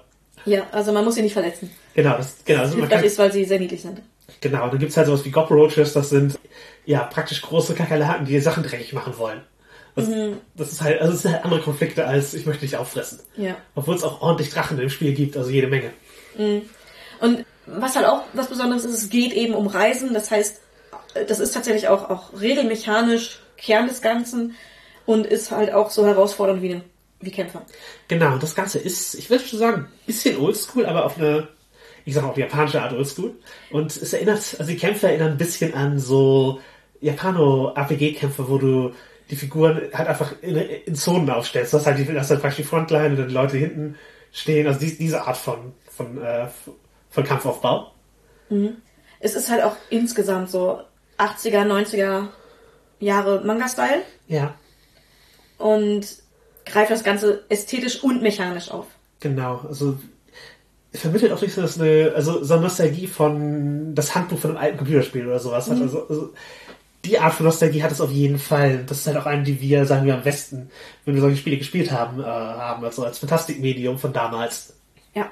Ja, 0.44 0.66
also 0.72 0.92
man 0.92 1.04
muss 1.04 1.14
sie 1.14 1.22
nicht 1.22 1.34
verletzen. 1.34 1.70
Genau, 1.94 2.16
das, 2.16 2.36
genau, 2.44 2.60
also 2.62 2.74
Hilfreich 2.76 2.90
kann, 2.96 3.04
ist, 3.04 3.18
weil 3.18 3.32
sie 3.32 3.44
sehr 3.44 3.58
niedlich 3.60 3.82
sind. 3.82 4.00
genau, 4.40 4.68
dann 4.68 4.78
gibt's 4.78 4.96
halt 4.96 5.06
sowas 5.06 5.24
wie 5.24 5.30
Gobroaches, 5.30 5.92
das 5.92 6.10
sind 6.10 6.38
ja 6.86 7.00
praktisch 7.04 7.42
große 7.42 7.74
Kakerlaken, 7.74 8.26
die 8.26 8.40
Sachen 8.40 8.62
dreckig 8.62 8.92
machen 8.92 9.16
wollen. 9.18 9.40
Das, 9.94 10.08
das 10.54 10.72
ist 10.72 10.82
halt, 10.82 11.00
also 11.00 11.14
es 11.14 11.22
sind 11.22 11.32
halt 11.32 11.44
andere 11.44 11.60
Konflikte 11.60 12.06
als 12.06 12.34
ich 12.34 12.46
möchte 12.46 12.62
dich 12.62 12.76
auffressen. 12.76 13.20
Ja. 13.36 13.56
Obwohl 13.74 13.96
es 13.96 14.04
auch 14.04 14.20
ordentlich 14.20 14.50
Drachen 14.50 14.78
im 14.78 14.90
Spiel 14.90 15.12
gibt, 15.12 15.36
also 15.36 15.50
jede 15.50 15.66
Menge. 15.66 15.90
Und 17.20 17.44
was 17.66 17.96
halt 17.96 18.06
auch 18.06 18.22
was 18.32 18.48
Besonderes 18.48 18.84
ist, 18.84 18.94
es 19.02 19.10
geht 19.10 19.32
eben 19.32 19.54
um 19.54 19.66
Reisen. 19.66 20.14
Das 20.14 20.30
heißt, 20.30 20.60
das 21.26 21.40
ist 21.40 21.52
tatsächlich 21.52 21.88
auch, 21.88 22.08
auch 22.10 22.40
regelmechanisch 22.40 23.40
Kern 23.56 23.88
des 23.88 24.00
Ganzen 24.00 24.54
und 25.06 25.26
ist 25.26 25.50
halt 25.50 25.72
auch 25.72 25.90
so 25.90 26.06
herausfordernd 26.06 26.62
wie, 26.62 26.80
wie 27.20 27.30
Kämpfer. 27.30 27.62
Genau, 28.08 28.38
das 28.38 28.54
Ganze 28.54 28.78
ist, 28.78 29.14
ich 29.14 29.30
würde 29.30 29.44
schon 29.44 29.58
sagen, 29.58 29.76
ein 29.82 30.06
bisschen 30.06 30.38
oldschool, 30.38 30.86
aber 30.86 31.04
auf 31.04 31.18
eine, 31.18 31.48
ich 32.04 32.14
sag 32.14 32.24
auch 32.24 32.34
die 32.34 32.40
japanische 32.40 32.82
Art 32.82 32.92
oldschool. 32.92 33.34
Und 33.70 33.96
es 33.96 34.12
erinnert, 34.12 34.56
also 34.58 34.70
die 34.70 34.76
Kämpfe 34.76 35.08
erinnern 35.08 35.32
ein 35.32 35.38
bisschen 35.38 35.74
an 35.74 35.98
so 35.98 36.60
Japano-RPG-Kämpfe, 37.00 38.48
wo 38.48 38.58
du 38.58 38.92
die 39.30 39.36
Figuren 39.36 39.90
halt 39.92 40.08
einfach 40.08 40.32
in, 40.42 40.56
in 40.56 40.94
Zonen 40.94 41.30
aufstellst. 41.30 41.74
Das 41.74 41.82
ist 41.82 41.86
halt, 41.86 41.98
die, 41.98 42.04
das 42.06 42.26
ist 42.26 42.30
halt 42.30 42.40
praktisch 42.40 42.64
die 42.64 42.68
Frontline 42.68 43.10
und 43.10 43.16
dann 43.16 43.28
die 43.28 43.34
Leute 43.34 43.56
hinten 43.56 43.96
stehen. 44.32 44.66
Also 44.66 44.80
die, 44.80 44.96
diese 44.96 45.26
Art 45.26 45.36
von, 45.36 45.72
von, 45.90 46.22
äh, 46.22 46.46
von 47.10 47.24
Kampfaufbau. 47.24 47.92
Es 49.20 49.34
ist 49.34 49.50
halt 49.50 49.62
auch 49.62 49.76
insgesamt 49.90 50.50
so 50.50 50.80
80er, 51.18 51.64
90er 51.66 52.28
Jahre 53.00 53.42
Manga-Style 53.44 54.02
Ja, 54.26 54.54
und 55.58 56.06
greift 56.64 56.90
das 56.90 57.04
Ganze 57.04 57.44
ästhetisch 57.48 58.02
und 58.02 58.22
mechanisch 58.22 58.70
auf. 58.70 58.86
genau. 59.20 59.60
Also 59.68 59.98
vermittelt 60.92 61.32
auch 61.32 61.40
nicht 61.42 61.54
so, 61.54 61.60
dass 61.60 61.78
eine, 61.78 62.12
also 62.14 62.42
so 62.42 62.54
eine 62.54 62.62
Nostalgie 62.62 63.06
von 63.06 63.94
das 63.94 64.14
Handbuch 64.14 64.38
von 64.38 64.50
einem 64.50 64.58
alten 64.58 64.78
Computerspiel 64.78 65.26
oder 65.26 65.38
sowas 65.38 65.70
hat. 65.70 65.80
Also, 65.80 66.08
also 66.08 66.32
die 67.04 67.18
Art 67.18 67.34
von 67.34 67.46
Nostalgie 67.46 67.82
hat 67.82 67.92
es 67.92 68.00
auf 68.00 68.10
jeden 68.10 68.38
Fall. 68.38 68.84
Das 68.84 68.98
ist 68.98 69.06
halt 69.06 69.16
auch 69.16 69.26
eine, 69.26 69.42
die 69.42 69.60
wir, 69.60 69.86
sagen 69.86 70.06
wir, 70.06 70.14
am 70.14 70.22
besten, 70.22 70.70
wenn 71.04 71.14
wir 71.14 71.20
solche 71.20 71.36
Spiele 71.36 71.58
gespielt 71.58 71.90
haben, 71.90 72.20
äh, 72.20 72.24
haben, 72.24 72.84
also 72.84 73.04
als 73.04 73.18
Fantastikmedium 73.18 73.98
von 73.98 74.12
damals. 74.12 74.74
Ja. 75.14 75.30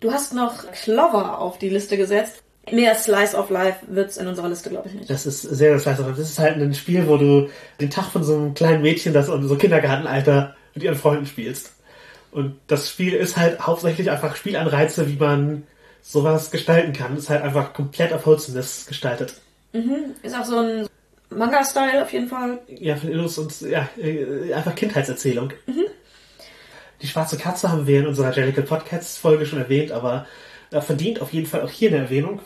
Du 0.00 0.12
hast 0.12 0.34
noch 0.34 0.70
Clover 0.72 1.38
auf 1.38 1.58
die 1.58 1.70
Liste 1.70 1.96
gesetzt. 1.96 2.42
Mehr 2.70 2.96
Slice 2.96 3.36
of 3.36 3.48
Life 3.50 3.78
wird's 3.86 4.16
in 4.16 4.26
unserer 4.26 4.48
Liste, 4.48 4.70
glaube 4.70 4.88
ich, 4.88 4.94
nicht. 4.94 5.08
Das 5.08 5.24
ist 5.24 5.42
sehr, 5.42 5.78
sehr 5.78 5.80
scheiße. 5.80 6.04
Das 6.08 6.18
ist 6.18 6.38
halt 6.38 6.60
ein 6.60 6.74
Spiel, 6.74 7.06
wo 7.06 7.16
du 7.16 7.48
den 7.80 7.90
Tag 7.90 8.06
von 8.06 8.24
so 8.24 8.34
einem 8.34 8.54
kleinen 8.54 8.82
Mädchen, 8.82 9.12
das 9.12 9.28
in 9.28 9.46
so 9.46 9.56
Kindergartenalter 9.56 10.56
mit 10.74 10.82
ihren 10.82 10.96
Freunden 10.96 11.26
spielst. 11.26 11.74
Und 12.32 12.56
das 12.66 12.90
Spiel 12.90 13.14
ist 13.14 13.36
halt 13.36 13.60
hauptsächlich 13.60 14.10
einfach 14.10 14.36
Spielanreize, 14.36 15.08
wie 15.08 15.16
man 15.16 15.62
sowas 16.02 16.50
gestalten 16.50 16.92
kann. 16.92 17.16
Ist 17.16 17.30
halt 17.30 17.42
einfach 17.42 17.72
komplett 17.72 18.12
auf 18.12 18.26
Wholesomeness 18.26 18.86
gestaltet. 18.86 19.40
Ist 20.22 20.34
auch 20.34 20.44
so 20.44 20.58
ein 20.58 20.86
Manga-Style 21.30 22.02
auf 22.02 22.12
jeden 22.12 22.28
Fall. 22.28 22.60
Ja, 22.68 22.96
von 22.96 23.10
Illus 23.10 23.38
und 23.38 23.60
ja, 23.62 23.88
äh, 23.98 24.52
einfach 24.54 24.74
Kindheitserzählung. 24.74 25.52
Die 27.02 27.06
schwarze 27.06 27.36
Katze 27.36 27.70
haben 27.70 27.86
wir 27.86 28.00
in 28.00 28.06
unserer 28.06 28.34
Jellicle 28.34 28.62
Podcasts 28.62 29.18
Folge 29.18 29.44
schon 29.44 29.58
erwähnt, 29.58 29.92
aber 29.92 30.26
äh, 30.70 30.80
verdient 30.80 31.20
auf 31.20 31.32
jeden 31.32 31.46
Fall 31.46 31.62
auch 31.62 31.70
hier 31.70 31.90
eine 31.90 31.98
Erwähnung. 31.98 32.40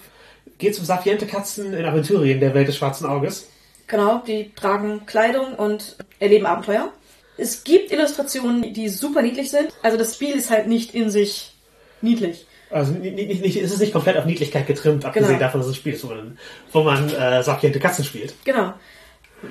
Geht 0.59 0.79
um 0.79 0.85
sapiente 0.85 1.27
Katzen 1.27 1.73
in 1.73 1.85
Aventurien 1.85 2.41
der 2.41 2.53
Welt 2.55 2.69
des 2.69 2.77
schwarzen 2.77 3.07
Auges. 3.07 3.49
Genau, 3.87 4.23
die 4.27 4.53
tragen 4.55 5.07
Kleidung 5.07 5.55
und 5.55 5.97
erleben 6.19 6.47
Abenteuer. 6.47 6.93
Es 7.37 7.65
gibt 7.65 7.91
Illustrationen, 7.91 8.75
die 8.75 8.89
super 8.89 9.23
niedlich 9.23 9.51
sind. 9.51 9.73
Also 9.83 9.97
das 9.97 10.15
Spiel 10.15 10.35
ist 10.35 10.51
halt 10.51 10.67
nicht 10.67 10.95
in 10.95 11.11
sich 11.11 11.55
niedlich. 12.03 12.47
Also 12.71 12.93
nicht, 12.93 13.17
nicht, 13.17 13.43
nicht, 13.43 13.57
es 13.57 13.73
ist 13.73 13.81
nicht 13.81 13.93
komplett 13.93 14.17
auf 14.17 14.25
Niedlichkeit 14.27 14.67
getrimmt, 14.67 15.05
abgesehen 15.05 15.29
Genau. 15.29 15.41
davon, 15.41 15.61
dass 15.61 15.69
es 15.69 15.73
ein 15.75 15.77
Spiel 15.77 15.95
ist, 15.95 16.05
wo 16.05 16.09
man, 16.09 16.39
wo 16.73 16.83
man 16.83 17.09
äh, 17.13 17.43
sapiente 17.43 17.81
Katzen 17.81 18.05
spielt. 18.05 18.35
Genau. 18.45 18.73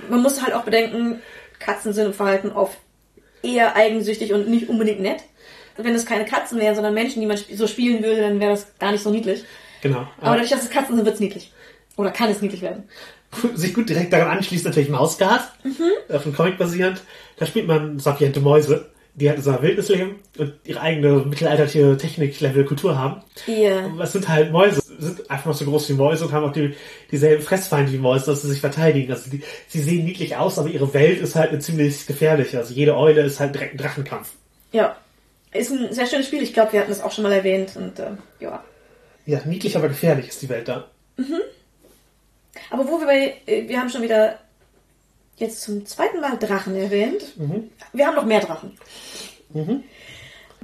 Man 0.10 0.22
muss 0.22 0.42
halt 0.42 0.54
auch 0.54 0.64
bedenken, 0.64 1.22
Katzen 1.60 1.92
sind 1.94 2.06
im 2.08 2.14
Verhalten 2.14 2.52
oft 2.52 2.78
eher 3.44 3.76
eigensüchtig 3.76 4.34
und 4.34 4.48
nicht 4.48 4.70
unbedingt 4.70 5.02
nett. 5.02 5.22
Wenn 5.78 5.96
es 5.96 6.06
keine 6.06 6.26
Katzen 6.26 6.60
wären, 6.60 6.76
sondern 6.76 6.94
Menschen, 6.94 7.22
die 7.22 7.26
man 7.28 7.38
so 7.38 7.68
spielen 7.68 8.04
würde, 8.04 8.22
dann 8.22 8.40
wäre 8.40 8.52
das 8.52 8.68
gar 8.80 8.92
nicht 8.92 9.04
so 9.04 9.10
niedlich. 9.12 9.44
Genau. 9.82 10.00
Aber 10.00 10.10
Aber 10.22 10.32
dadurch, 10.36 10.50
dass 10.52 10.64
es 10.64 10.70
Katzen 10.70 10.96
sind, 10.96 11.06
wird 11.06 11.16
es 11.16 11.22
niedlich. 11.22 11.52
Oder 11.98 12.12
kann 12.12 12.30
es 12.30 12.42
niedlich 12.42 12.62
werden. 12.62 12.84
sich 13.56 13.74
gut 13.74 13.88
direkt 13.90 14.12
daran 14.14 14.38
anschließt 14.38 14.66
natürlich 14.66 14.90
Mausgard, 14.90 15.42
äh, 16.10 16.20
von 16.20 16.34
Comic 16.36 16.58
basierend. 16.58 17.02
Da 17.38 17.46
spielt 17.46 17.68
man 17.68 18.00
sapiente 18.00 18.40
Mäuse, 18.42 18.90
die 19.20 19.30
halt 19.30 19.44
so 19.44 19.50
einer 19.50 19.62
Wildnis 19.62 19.90
leben 19.90 20.16
und 20.38 20.54
ihre 20.64 20.82
eigene 20.82 21.26
mittelalterliche 21.26 21.98
Technik-Level 21.98 22.66
Kultur 22.66 22.98
haben. 22.98 23.22
Ja. 23.46 23.92
Was 23.96 24.14
sind 24.14 24.28
halt 24.28 24.52
Mäuse, 24.52 24.82
sind 24.82 25.30
einfach 25.30 25.48
noch 25.48 25.54
so 25.54 25.66
groß 25.66 25.90
wie 25.90 25.94
Mäuse 25.94 26.26
und 26.26 26.32
haben 26.32 26.46
auch 26.46 26.54
die, 26.54 26.76
dieselben 27.12 27.44
Fressfeinde 27.44 27.92
wie 27.92 27.98
Mäuse, 27.98 28.28
dass 28.28 28.42
sie 28.42 28.50
sich 28.50 28.62
verteidigen. 28.62 29.12
Also 29.12 29.30
die, 29.30 29.44
sie 29.68 29.82
sehen 29.82 30.06
niedlich 30.06 30.38
aus, 30.38 30.58
aber 30.58 30.70
ihre 30.70 30.94
Welt 30.94 31.20
ist 31.22 31.36
halt 31.36 31.50
eine 31.50 31.60
ziemlich 31.60 32.06
gefährliche. 32.08 32.58
Also 32.58 32.74
jede 32.74 32.96
Eule 32.96 33.22
ist 33.22 33.40
halt 33.40 33.54
direkt 33.54 33.76
ein 33.76 33.78
Drachenkampf. 33.78 34.32
Ja. 34.72 34.96
Ist 35.52 35.72
ein 35.72 35.94
sehr 35.94 36.06
schönes 36.06 36.28
Spiel. 36.28 36.42
Ich 36.44 36.54
glaube, 36.54 36.74
wir 36.74 36.80
hatten 36.80 36.92
es 36.92 37.02
auch 37.02 37.12
schon 37.12 37.24
mal 37.24 37.34
erwähnt. 37.34 37.76
Und 37.76 38.00
äh, 38.00 38.12
ja. 38.40 38.64
Ja, 39.26 39.42
niedlich, 39.46 39.76
aber 39.76 39.90
gefährlich 39.90 40.30
ist 40.30 40.42
die 40.42 40.50
Welt 40.50 40.68
da. 40.68 40.88
Aber 42.70 42.88
wo 42.88 43.00
wir 43.00 43.08
bei, 43.08 43.34
äh, 43.46 43.68
wir 43.68 43.80
haben 43.80 43.90
schon 43.90 44.02
wieder 44.02 44.40
jetzt 45.40 45.62
zum 45.62 45.86
zweiten 45.86 46.20
Mal 46.22 46.38
Drachen 46.38 46.76
erwähnt. 46.76 47.34
Wir 47.94 48.08
haben 48.08 48.16
noch 48.16 48.26
mehr 48.26 48.42
Drachen. 48.42 48.78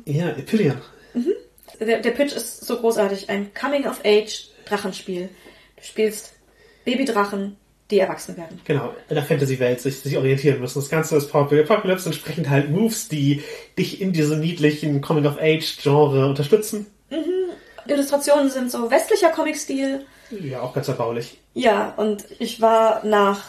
Ja, 0.05 0.29
Epillion. 0.29 0.81
Der, 1.79 1.99
der 1.99 2.11
Pitch 2.11 2.33
ist 2.33 2.65
so 2.65 2.77
großartig. 2.77 3.29
Ein 3.29 3.53
Coming-of-Age-Drachenspiel. 3.53 5.29
Du 5.77 5.83
spielst 5.83 6.33
Babydrachen, 6.85 7.57
die 7.91 7.99
erwachsen 7.99 8.37
werden. 8.37 8.61
Genau, 8.65 8.93
in 9.09 9.15
der 9.15 9.23
Fantasy-Welt 9.23 9.81
sich, 9.81 9.99
sich 9.99 10.17
orientieren 10.17 10.59
müssen. 10.61 10.79
Das 10.79 10.89
Ganze 10.89 11.17
ist 11.17 11.29
Power 11.31 11.51
Apocalypse, 11.51 12.07
entsprechend 12.07 12.49
halt 12.49 12.69
Moves, 12.69 13.09
die 13.09 13.43
dich 13.77 14.01
in 14.01 14.13
diesem 14.13 14.39
niedlichen 14.39 15.01
Coming-of-Age-Genre 15.01 16.27
unterstützen. 16.27 16.87
Illustrationen 17.87 18.49
sind 18.49 18.71
so 18.71 18.89
westlicher 18.89 19.29
Comic-Stil. 19.29 20.05
Ja, 20.41 20.61
auch 20.61 20.73
ganz 20.73 20.87
erbaulich. 20.87 21.37
Ja, 21.53 21.93
und 21.97 22.25
ich 22.39 22.59
war 22.61 23.05
nach 23.05 23.43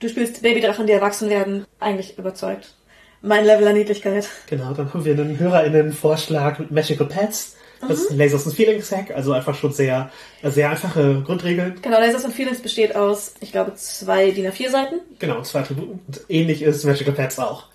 Du 0.00 0.08
spielst 0.08 0.42
Babydrachen, 0.42 0.86
die 0.86 0.92
erwachsen 0.92 1.30
werden, 1.30 1.66
eigentlich 1.80 2.18
überzeugt. 2.18 2.74
Mein 3.22 3.44
Level 3.44 3.66
an 3.66 3.74
Niedlichkeit. 3.74 4.28
Genau, 4.48 4.74
dann 4.74 4.92
haben 4.92 5.04
wir 5.04 5.14
einen 5.14 5.38
HörerInnen-Vorschlag 5.38 6.58
mit 6.58 6.70
Magical 6.70 7.06
Pets. 7.06 7.56
Das 7.88 8.00
ist 8.00 8.10
ein 8.10 8.18
Lasers 8.18 8.46
and 8.46 8.54
Feelings 8.54 8.90
Hack, 8.92 9.10
also 9.10 9.32
einfach 9.32 9.54
schon 9.54 9.72
sehr, 9.72 10.10
sehr 10.42 10.70
einfache 10.70 11.22
Grundregeln. 11.24 11.80
Genau, 11.82 11.98
Lasers 12.00 12.24
and 12.24 12.34
Feelings 12.34 12.60
besteht 12.60 12.94
aus, 12.96 13.34
ich 13.40 13.52
glaube, 13.52 13.74
zwei 13.74 14.30
DIN 14.30 14.46
A4 14.46 14.70
Seiten. 14.70 15.00
Genau, 15.18 15.42
zwei 15.42 15.60
Attributen. 15.60 16.00
Und 16.06 16.20
ähnlich 16.28 16.62
ist 16.62 16.84
Magical 16.84 17.14
Pets 17.14 17.38
auch. 17.38 17.66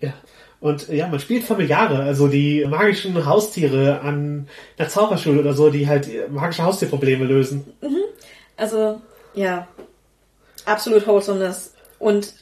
Ja. 0.00 0.14
Und 0.60 0.88
ja, 0.88 1.08
man 1.08 1.20
spielt 1.20 1.44
Familiare, 1.44 2.02
also 2.02 2.26
die 2.26 2.64
magischen 2.64 3.26
Haustiere 3.26 4.00
an 4.00 4.48
einer 4.78 4.88
Zauberschule 4.88 5.40
oder 5.40 5.52
so, 5.52 5.68
die 5.68 5.88
halt 5.88 6.08
magische 6.30 6.62
Haustierprobleme 6.62 7.24
lösen. 7.24 7.64
Also, 8.56 9.00
ja, 9.34 9.68
absolut 10.64 11.06
Wholesomeness 11.06 11.74
und 11.98 12.32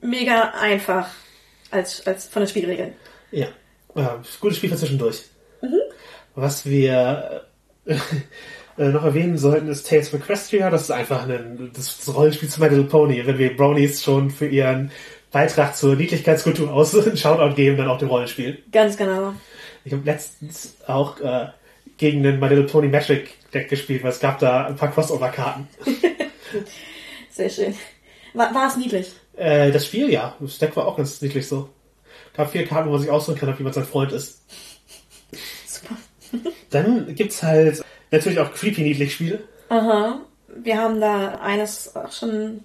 mega 0.00 0.52
einfach 0.60 1.08
als, 1.70 2.06
als 2.06 2.26
von 2.26 2.42
den 2.42 2.48
Spielregeln. 2.48 2.94
Ja, 3.30 3.48
äh, 3.94 4.06
gutes 4.40 4.58
Spiel 4.58 4.70
für 4.70 4.76
zwischendurch. 4.76 5.24
Was 6.34 6.66
wir 6.66 7.42
äh, 7.86 7.94
äh, 8.78 8.88
noch 8.88 9.04
erwähnen 9.04 9.38
sollten, 9.38 9.68
ist 9.68 9.88
Tales 9.88 10.12
of 10.12 10.20
Equestria. 10.20 10.70
Das 10.70 10.82
ist 10.82 10.90
einfach 10.90 11.26
ein, 11.26 11.70
das, 11.74 11.98
das 11.98 12.14
Rollenspiel 12.14 12.48
zu 12.48 12.60
My 12.60 12.68
Little 12.68 12.84
Pony. 12.84 13.26
Wenn 13.26 13.38
wir 13.38 13.56
Bronies 13.56 14.02
schon 14.02 14.30
für 14.30 14.46
ihren 14.46 14.90
Beitrag 15.32 15.76
zur 15.76 15.96
Niedlichkeitskultur 15.96 16.72
aus 16.72 16.94
einen 17.06 17.16
Shoutout 17.16 17.54
geben, 17.54 17.76
dann 17.76 17.88
auch 17.88 17.98
dem 17.98 18.08
Rollenspiel. 18.08 18.62
Ganz 18.70 18.96
genau. 18.96 19.34
Ich 19.84 19.92
habe 19.92 20.02
letztens 20.04 20.76
auch 20.86 21.20
äh, 21.20 21.46
gegen 21.96 22.22
den 22.22 22.38
My 22.38 22.48
Little 22.48 22.64
Pony 22.64 22.88
Magic 22.88 23.30
Deck 23.52 23.68
gespielt, 23.68 24.02
weil 24.02 24.10
es 24.10 24.20
gab 24.20 24.38
da 24.38 24.66
ein 24.66 24.76
paar 24.76 24.90
Crossover-Karten. 24.90 25.68
Sehr 27.36 27.50
schön. 27.50 27.74
War, 28.32 28.54
war 28.54 28.66
es 28.66 28.78
niedlich? 28.78 29.12
Äh, 29.36 29.70
das 29.70 29.84
Spiel, 29.84 30.08
ja. 30.10 30.34
Das 30.40 30.58
Deck 30.58 30.74
war 30.74 30.86
auch 30.86 30.96
ganz 30.96 31.20
niedlich 31.20 31.46
so. 31.46 31.68
Gab 32.34 32.50
vier 32.50 32.66
Karten, 32.66 32.88
wo 32.88 32.92
man 32.92 33.02
sich 33.02 33.10
aussuchen 33.10 33.36
kann, 33.36 33.50
ob 33.50 33.58
jemand 33.58 33.74
sein 33.74 33.84
Freund 33.84 34.10
ist. 34.12 34.40
Super. 35.66 35.96
Dann 36.70 37.14
gibt's 37.14 37.42
halt 37.42 37.82
natürlich 38.10 38.38
auch 38.38 38.54
creepy 38.54 38.80
niedlich 38.80 39.12
Spiele. 39.12 39.40
Aha. 39.68 40.22
Wir 40.48 40.78
haben 40.78 40.98
da 40.98 41.34
eines 41.42 41.94
auch 41.94 42.10
schon 42.10 42.64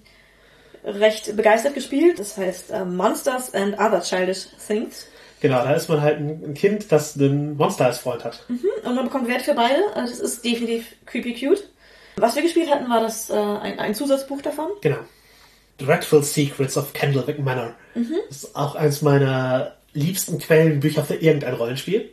recht 0.84 1.36
begeistert 1.36 1.74
gespielt. 1.74 2.18
Das 2.18 2.38
heißt 2.38 2.70
äh, 2.70 2.86
Monsters 2.86 3.52
and 3.52 3.74
Other 3.74 4.00
Childish 4.00 4.46
Things. 4.66 5.06
Genau, 5.42 5.62
da 5.64 5.74
ist 5.74 5.90
man 5.90 6.00
halt 6.00 6.18
ein 6.18 6.54
Kind, 6.54 6.90
das 6.90 7.14
einen 7.18 7.58
Monster 7.58 7.84
als 7.84 7.98
Freund 7.98 8.24
hat. 8.24 8.42
Mhm. 8.48 8.64
Und 8.84 8.94
man 8.94 9.04
bekommt 9.04 9.28
Wert 9.28 9.42
für 9.42 9.54
beide. 9.54 9.82
Also 9.94 10.12
das 10.12 10.20
ist 10.20 10.44
definitiv 10.46 10.86
creepy 11.04 11.34
cute. 11.34 11.68
Was 12.16 12.36
wir 12.36 12.42
gespielt 12.42 12.70
hatten, 12.70 12.88
war 12.90 13.00
das 13.00 13.30
äh, 13.30 13.34
ein, 13.34 13.78
ein 13.78 13.94
Zusatzbuch 13.94 14.42
davon. 14.42 14.66
Genau. 14.80 14.98
Dreadful 15.78 16.22
Secrets 16.22 16.76
of 16.76 16.92
Candlewick 16.92 17.38
Manor. 17.38 17.74
Das 18.28 18.44
ist 18.44 18.56
auch 18.56 18.74
eines 18.74 19.02
meiner 19.02 19.72
liebsten 19.92 20.38
Quellenbücher 20.38 21.04
für 21.04 21.14
irgendein 21.14 21.54
Rollenspiel. 21.54 22.10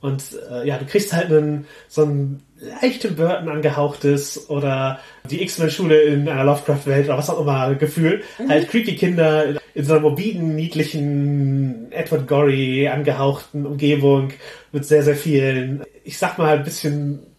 Und 0.00 0.22
äh, 0.50 0.66
ja, 0.66 0.76
du 0.76 0.84
kriegst 0.84 1.14
halt 1.14 1.32
einen, 1.32 1.66
so 1.88 2.02
ein 2.02 2.42
leicht 2.58 3.02
Tim 3.02 3.16
Burton 3.16 3.48
angehauchtes 3.48 4.50
oder 4.50 5.00
die 5.30 5.42
X-Men-Schule 5.42 6.02
in 6.02 6.28
einer 6.28 6.44
Lovecraft-Welt 6.44 7.06
oder 7.06 7.16
was 7.16 7.30
auch 7.30 7.40
immer 7.40 7.74
Gefühl. 7.74 8.22
Halt 8.46 8.68
creepy 8.68 8.96
Kinder 8.96 9.46
in, 9.46 9.58
in 9.74 9.84
so 9.84 9.94
einer 9.94 10.02
morbiden, 10.02 10.54
niedlichen, 10.54 11.90
Edward 11.90 12.28
Gorey 12.28 12.86
angehauchten 12.86 13.64
Umgebung 13.64 14.32
mit 14.72 14.84
sehr, 14.84 15.02
sehr 15.02 15.16
vielen, 15.16 15.84
ich 16.02 16.18
sag 16.18 16.36
mal, 16.36 16.58
ein 16.58 16.64
bisschen 16.64 17.33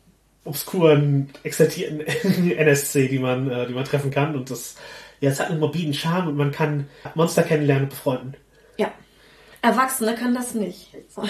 obskuren, 0.46 1.30
exaltierten 1.44 2.02
NSC, 2.58 3.08
die 3.10 3.20
man, 3.20 3.50
äh, 3.52 3.68
die 3.68 3.74
man 3.74 3.84
treffen 3.86 4.12
kann. 4.12 4.36
Und 4.36 4.50
das, 4.50 4.76
ja, 5.20 5.30
es 5.32 5.40
hat 5.40 5.50
einen 5.52 5.60
morbiden 5.60 5.94
Charme 5.94 6.30
und 6.30 6.38
man 6.38 6.52
kann 6.52 6.88
Monster 7.16 7.44
kennenlernen 7.44 7.86
und 7.86 7.90
befreunden. 7.90 8.36
Ja. 8.78 8.92
Erwachsene 9.62 10.16
können 10.16 10.36
das 10.36 10.54
nicht. 10.54 10.90
So. 11.10 11.24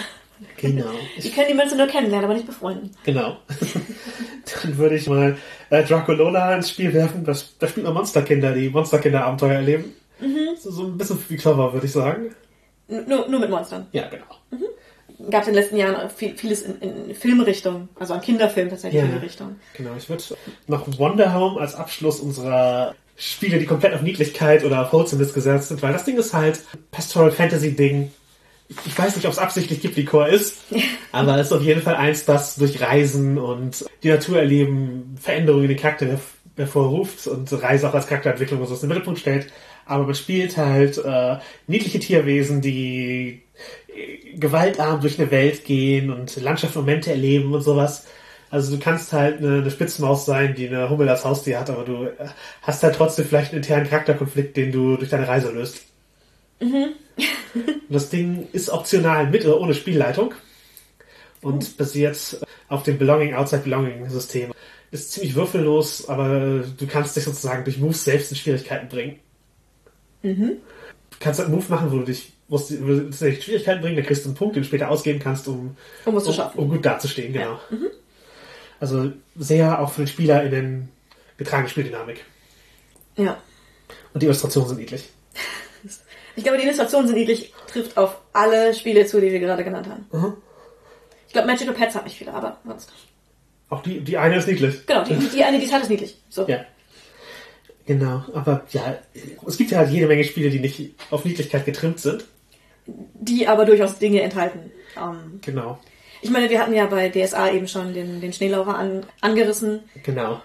Genau. 0.57 0.91
Die 1.23 1.31
können 1.31 1.47
die 1.47 1.53
Monster 1.53 1.77
nur 1.77 1.87
kennenlernen, 1.87 2.25
aber 2.25 2.33
nicht 2.33 2.45
befreunden. 2.45 2.91
Genau. 3.05 3.37
Dann 4.63 4.77
würde 4.77 4.95
ich 4.97 5.07
mal 5.07 5.37
äh, 5.69 5.83
Dracolola 5.83 6.55
ins 6.55 6.69
Spiel 6.69 6.93
werfen. 6.93 7.23
Das, 7.23 7.57
da 7.57 7.67
spielt 7.67 7.85
man 7.85 7.95
Monsterkinder, 7.95 8.53
die 8.53 8.69
Monsterkinder-Abenteuer 8.69 9.53
erleben. 9.55 9.93
So, 10.59 10.71
so 10.71 10.83
ein 10.87 10.97
bisschen 10.97 11.17
wie 11.29 11.37
Clover, 11.37 11.71
würde 11.73 11.85
ich 11.85 11.91
sagen. 11.93 12.35
N- 12.87 13.05
Nur, 13.07 13.27
nur 13.29 13.39
mit 13.39 13.49
Monstern. 13.49 13.87
Ja, 13.93 14.07
genau. 14.09 14.25
Gab 15.31 15.43
es 15.43 15.47
in 15.47 15.53
den 15.53 15.61
letzten 15.61 15.77
Jahren 15.77 16.09
viel, 16.09 16.35
vieles 16.37 16.61
in, 16.63 16.79
in 16.81 17.15
Filmrichtung, 17.15 17.87
also 17.99 18.13
an 18.13 18.21
Kinderfilm 18.21 18.69
tatsächlich 18.69 19.01
Ja. 19.01 19.07
in 19.07 19.13
die 19.13 19.25
Richtung. 19.25 19.55
Genau, 19.75 19.91
ich 19.97 20.09
würde 20.09 20.23
noch 20.67 20.85
Wonder 20.99 21.33
Home 21.33 21.59
als 21.59 21.75
Abschluss 21.75 22.19
unserer 22.19 22.95
Spiele, 23.17 23.57
die 23.59 23.65
komplett 23.65 23.93
auf 23.93 24.01
Niedlichkeit 24.01 24.65
oder 24.65 24.81
auf 24.81 24.91
Wholesomeness 24.91 25.33
gesetzt 25.33 25.69
sind, 25.69 25.81
weil 25.81 25.93
das 25.93 26.03
Ding 26.03 26.17
ist 26.17 26.33
halt 26.33 26.59
Pastoral 26.91 27.31
Fantasy 27.31 27.71
Ding. 27.75 28.11
Ich 28.67 28.75
ich 28.87 28.97
weiß 28.97 29.15
nicht, 29.15 29.25
ob 29.25 29.31
es 29.31 29.37
absichtlich 29.37 29.79
Ghibli-Core 29.81 30.29
ist, 30.29 30.57
aber 31.11 31.37
es 31.37 31.47
ist 31.47 31.53
auf 31.53 31.61
jeden 31.61 31.81
Fall 31.81 31.95
eins, 31.95 32.25
das 32.25 32.55
durch 32.55 32.81
Reisen 32.81 33.37
und 33.37 33.85
die 34.03 34.09
Natur 34.09 34.39
erleben 34.39 35.15
Veränderungen 35.21 35.63
in 35.65 35.69
den 35.69 35.77
Charakter 35.79 36.07
herv- 36.07 36.57
hervorruft 36.57 37.27
und 37.27 37.51
Reise 37.61 37.87
auch 37.87 37.93
als 37.93 38.07
Charakterentwicklung 38.07 38.59
und 38.59 38.67
so 38.67 38.73
in 38.73 38.79
den 38.81 38.89
Mittelpunkt 38.89 39.19
stellt. 39.19 39.47
Aber 39.85 40.05
man 40.05 40.15
spielt 40.15 40.57
halt 40.57 40.97
äh, 40.97 41.37
niedliche 41.67 41.99
Tierwesen, 41.99 42.59
die 42.61 43.43
gewaltarm 44.35 45.01
durch 45.01 45.19
eine 45.19 45.31
Welt 45.31 45.65
gehen 45.65 46.11
und 46.11 46.35
Landschaftsmomente 46.41 47.11
erleben 47.11 47.53
und 47.53 47.61
sowas. 47.61 48.05
Also 48.49 48.75
du 48.75 48.81
kannst 48.81 49.11
halt 49.11 49.39
eine, 49.39 49.57
eine 49.57 49.71
Spitzmaus 49.71 50.25
sein, 50.25 50.55
die 50.55 50.67
eine 50.67 50.89
Hummel 50.89 51.09
als 51.09 51.25
Haustier 51.25 51.59
hat, 51.59 51.69
aber 51.69 51.83
du 51.83 52.05
äh, 52.05 52.27
hast 52.61 52.83
halt 52.83 52.95
trotzdem 52.95 53.25
vielleicht 53.25 53.51
einen 53.51 53.61
internen 53.61 53.89
Charakterkonflikt, 53.89 54.55
den 54.55 54.71
du 54.71 54.97
durch 54.97 55.09
deine 55.09 55.27
Reise 55.27 55.51
löst. 55.51 55.85
Und 56.59 56.95
das 57.89 58.09
Ding 58.09 58.47
ist 58.53 58.69
optional 58.69 59.29
mit 59.29 59.45
oder 59.45 59.59
ohne 59.59 59.73
Spielleitung 59.73 60.33
und 61.41 61.77
basiert 61.77 62.39
auf 62.67 62.83
dem 62.83 62.97
Belonging 62.97 63.33
Outside 63.33 63.63
Belonging 63.63 64.09
System. 64.09 64.51
Ist 64.91 65.11
ziemlich 65.11 65.35
würfellos, 65.35 66.07
aber 66.07 66.63
du 66.77 66.87
kannst 66.87 67.15
dich 67.15 67.23
sozusagen 67.23 67.63
durch 67.63 67.77
Moves 67.77 68.03
selbst 68.03 68.31
in 68.31 68.37
Schwierigkeiten 68.37 68.87
bringen. 68.87 69.19
Du 71.09 71.17
kannst 71.19 71.39
halt 71.39 71.49
einen 71.49 71.57
Move 71.57 71.69
machen, 71.69 71.91
wo 71.91 71.97
du 71.99 72.05
dich, 72.05 72.33
wo 72.47 72.57
es 72.57 72.71
in 72.71 73.11
Schwierigkeiten 73.13 73.81
bringt, 73.81 73.97
dann 73.97 74.05
kriegst 74.05 74.23
du 74.25 74.29
einen 74.29 74.37
Punkt, 74.37 74.55
den 74.55 74.63
du 74.63 74.67
später 74.67 74.89
ausgeben 74.89 75.19
kannst, 75.19 75.47
um, 75.47 75.75
Um 76.05 76.17
es 76.17 76.23
zu 76.23 76.29
um, 76.29 76.35
schaffen. 76.35 76.59
um 76.59 76.69
gut 76.69 76.85
dazustehen, 76.85 77.33
genau. 77.33 77.59
Also 78.79 79.11
sehr 79.35 79.79
auch 79.79 79.91
für 79.91 80.01
den 80.01 80.07
Spieler 80.07 80.43
in 80.43 80.51
den 80.51 80.89
getragene 81.37 81.69
Spieldynamik. 81.69 82.23
Ja. 83.15 83.37
Und 84.13 84.21
die 84.21 84.27
Illustrationen 84.27 84.69
sind 84.69 84.79
niedlich. 84.79 85.09
Ich 86.35 86.43
glaube, 86.43 86.57
die 86.57 86.65
Illustrationen 86.65 87.07
sind 87.07 87.17
niedlich, 87.17 87.53
trifft 87.67 87.97
auf 87.97 88.17
alle 88.33 88.73
Spiele 88.73 89.05
zu, 89.05 89.21
die 89.21 89.31
wir 89.31 89.39
gerade 89.39 89.63
genannt 89.63 89.87
haben. 89.87 90.05
Mhm. 90.11 90.33
Ich 91.27 91.33
glaube, 91.33 91.47
Magical 91.47 91.73
Pets 91.73 91.95
hat 91.95 92.03
nicht 92.03 92.17
viele, 92.17 92.33
aber 92.33 92.57
sonst. 92.65 92.91
Auch 93.69 93.81
die, 93.81 94.01
die 94.01 94.17
eine 94.17 94.37
ist 94.37 94.47
niedlich. 94.47 94.85
Genau, 94.85 95.03
die, 95.03 95.15
die 95.15 95.43
eine, 95.43 95.59
die 95.59 95.71
hat 95.71 95.81
ist 95.81 95.89
niedlich. 95.89 96.17
So. 96.29 96.47
Ja. 96.47 96.65
Genau, 97.85 98.23
aber 98.33 98.65
ja, 98.71 98.97
es 99.45 99.57
gibt 99.57 99.71
ja 99.71 99.79
halt 99.79 99.91
jede 99.91 100.07
Menge 100.07 100.23
Spiele, 100.23 100.49
die 100.49 100.59
nicht 100.59 100.95
auf 101.11 101.23
Niedlichkeit 101.23 101.65
getrimmt 101.65 101.99
sind. 101.99 102.25
Die 102.87 103.47
aber 103.47 103.65
durchaus 103.65 103.97
Dinge 103.97 104.21
enthalten. 104.21 104.71
Ähm, 104.97 105.39
Genau, 105.41 105.79
ich 106.21 106.29
meine, 106.31 106.49
wir 106.49 106.59
hatten 106.59 106.73
ja 106.73 106.85
bei 106.87 107.09
DSA 107.09 107.51
eben 107.51 107.67
schon 107.67 107.93
den, 107.93 108.19
den 108.21 108.33
Schneelaucher 108.33 108.75
an, 108.77 109.05
angerissen. 109.21 109.81
genau. 110.03 110.41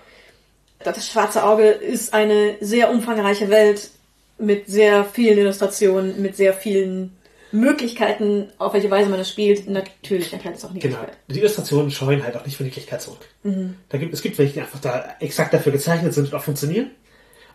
Das 0.83 1.07
schwarze 1.09 1.45
Auge 1.45 1.69
ist 1.69 2.13
eine 2.15 2.57
sehr 2.61 2.91
umfangreiche 2.91 3.49
Welt 3.51 3.91
mit 4.39 4.67
sehr 4.69 5.05
vielen 5.05 5.39
Illustrationen, 5.39 6.21
mit 6.23 6.37
sehr 6.37 6.55
vielen 6.55 7.17
Möglichkeiten, 7.53 8.49
auf 8.59 8.73
welche 8.75 8.91
Weise 8.91 9.11
man 9.11 9.19
das 9.19 9.29
spielt. 9.29 9.69
Natürlich 9.69 10.33
enthält 10.33 10.57
es 10.57 10.65
auch 10.65 10.69
Genau. 10.71 10.85
Niedlichkeit. 10.85 11.13
Die 11.29 11.39
Illustrationen 11.39 11.91
scheuen 11.91 12.23
halt 12.23 12.37
auch 12.37 12.47
nicht 12.47 12.57
von 12.57 12.65
Niedlichkeit 12.67 13.03
zurück. 13.03 13.21
Da 13.43 13.99
gibt, 13.99 14.15
es 14.15 14.23
gibt 14.23 14.39
welche, 14.39 14.55
die 14.55 14.61
einfach 14.61 14.81
da 14.81 15.17
exakt 15.21 15.53
dafür 15.53 15.73
gezeichnet 15.73 16.15
sind 16.15 16.27
und 16.29 16.35
auch 16.35 16.43
funktionieren. 16.43 16.91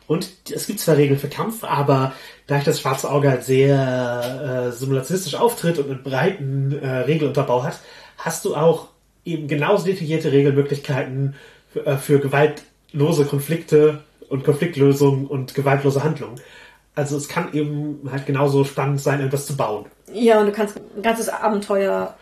Und 0.08 0.30
es 0.54 0.68
gibt 0.68 0.80
zwar 0.80 0.98
Regeln 0.98 1.20
für 1.20 1.30
Kampf, 1.30 1.64
aber 1.64 2.14
da 2.48 2.58
ich 2.58 2.64
das 2.64 2.80
schwarze 2.80 3.10
Auge 3.10 3.30
halt 3.30 3.44
sehr 3.44 4.68
äh, 4.68 4.72
simulationistisch 4.72 5.36
auftritt 5.36 5.80
und 5.80 5.90
einen 5.90 6.04
breiten 6.04 6.80
äh, 6.80 6.88
Regelunterbau 6.88 7.64
hat, 7.64 7.80
hast 8.18 8.46
du 8.46 8.56
auch 8.56 8.90
eben 9.24 9.48
genauso 9.48 9.86
detaillierte 9.86 10.32
Regelmöglichkeiten 10.32 11.36
für, 11.74 11.86
äh, 11.86 11.98
für 11.98 12.20
gewaltlose 12.20 13.26
Konflikte 13.26 14.04
und 14.30 14.44
Konfliktlösung 14.44 15.28
und 15.28 15.56
gewaltlose 15.56 16.04
Handlungen. 16.04 16.40
Also 16.94 17.18
es 17.18 17.28
kann 17.28 17.54
eben 17.54 18.10
halt 18.10 18.26
genauso 18.26 18.64
spannend 18.64 19.02
sein, 19.02 19.20
irgendwas 19.20 19.46
zu 19.46 19.58
bauen. 19.58 19.86
Ja, 20.14 20.40
und 20.40 20.48
du 20.48 20.52
kannst 20.52 20.78
ein 20.78 21.02
ganzes 21.02 21.28
Abenteuer 21.28 22.16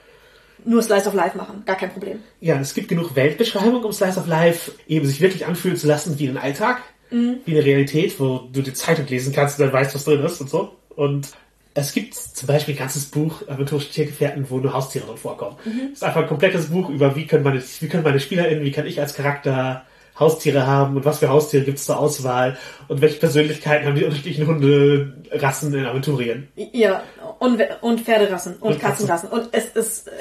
nur 0.66 0.82
Slice 0.82 1.08
of 1.08 1.14
Life 1.14 1.38
machen. 1.38 1.64
Gar 1.66 1.76
kein 1.76 1.92
Problem. 1.92 2.20
Ja, 2.40 2.60
es 2.60 2.74
gibt 2.74 2.88
genug 2.88 3.16
Weltbeschreibung, 3.16 3.84
um 3.84 3.92
Slice 3.92 4.18
of 4.18 4.28
Life 4.28 4.72
eben 4.88 5.06
sich 5.06 5.22
wirklich 5.22 5.46
anfühlen 5.46 5.78
zu 5.78 5.88
lassen 5.88 6.18
wie 6.18 6.28
ein 6.28 6.38
Alltag, 6.38 6.82
wie 7.14 7.52
eine 7.52 7.66
Realität, 7.66 8.20
wo 8.20 8.50
du 8.52 8.62
die 8.62 8.74
Zeitung 8.74 9.08
lesen 9.08 9.34
kannst 9.34 9.60
und 9.60 9.66
dann 9.66 9.74
weißt, 9.74 9.94
was 9.94 10.06
drin 10.06 10.24
ist 10.24 10.42
und 10.42 10.50
so. 10.50 10.76
Und 10.96 11.30
es 11.76 11.94
gibt 11.94 12.14
zum 12.14 12.48
Beispiel 12.48 12.76
ein 12.76 12.80
ganzes 12.80 13.06
Buch, 13.06 13.48
Aventurische 13.48 13.92
Tiergefährten, 13.92 14.46
wo 14.50 14.58
nur 14.60 14.74
Haustiere 14.74 15.06
drin 15.06 15.18
vorkommen. 15.18 15.58
Es 15.66 15.98
ist 15.98 16.04
einfach 16.04 16.22
ein 16.22 16.28
komplettes 16.28 16.70
Buch 16.70 16.90
über, 16.90 17.16
wie 17.16 17.26
können 17.26 17.44
meine, 17.44 17.62
wie 17.62 17.88
können 17.88 18.04
meine 18.04 18.20
SpielerInnen, 18.20 18.64
wie 18.64 18.72
kann 18.72 18.86
ich 18.86 19.00
als 19.00 19.16
Charakter 19.16 19.86
Haustiere 20.20 20.68
haben 20.68 20.96
und 20.96 21.06
was 21.06 21.20
für 21.20 21.30
Haustiere 21.30 21.64
gibt 21.64 21.80
es 21.80 21.86
zur 21.86 21.98
Auswahl 21.98 22.58
und 22.88 23.02
welche 23.02 23.20
Persönlichkeiten 23.20 23.88
haben 23.88 23.96
die 23.96 24.04
unterschiedlichen 24.04 24.46
Hunderassen 24.46 25.74
in 25.74 25.86
Aventurien. 25.86 26.50
Ja, 26.56 27.02
und, 27.40 27.60
und 27.82 28.02
Pferderassen 28.02 28.58
und, 28.58 28.74
Und 28.74 28.80
Katzenrassen. 28.80 29.30
Und 29.30 29.50
es 29.52 29.66
ist, 29.70 30.08
äh, 30.08 30.12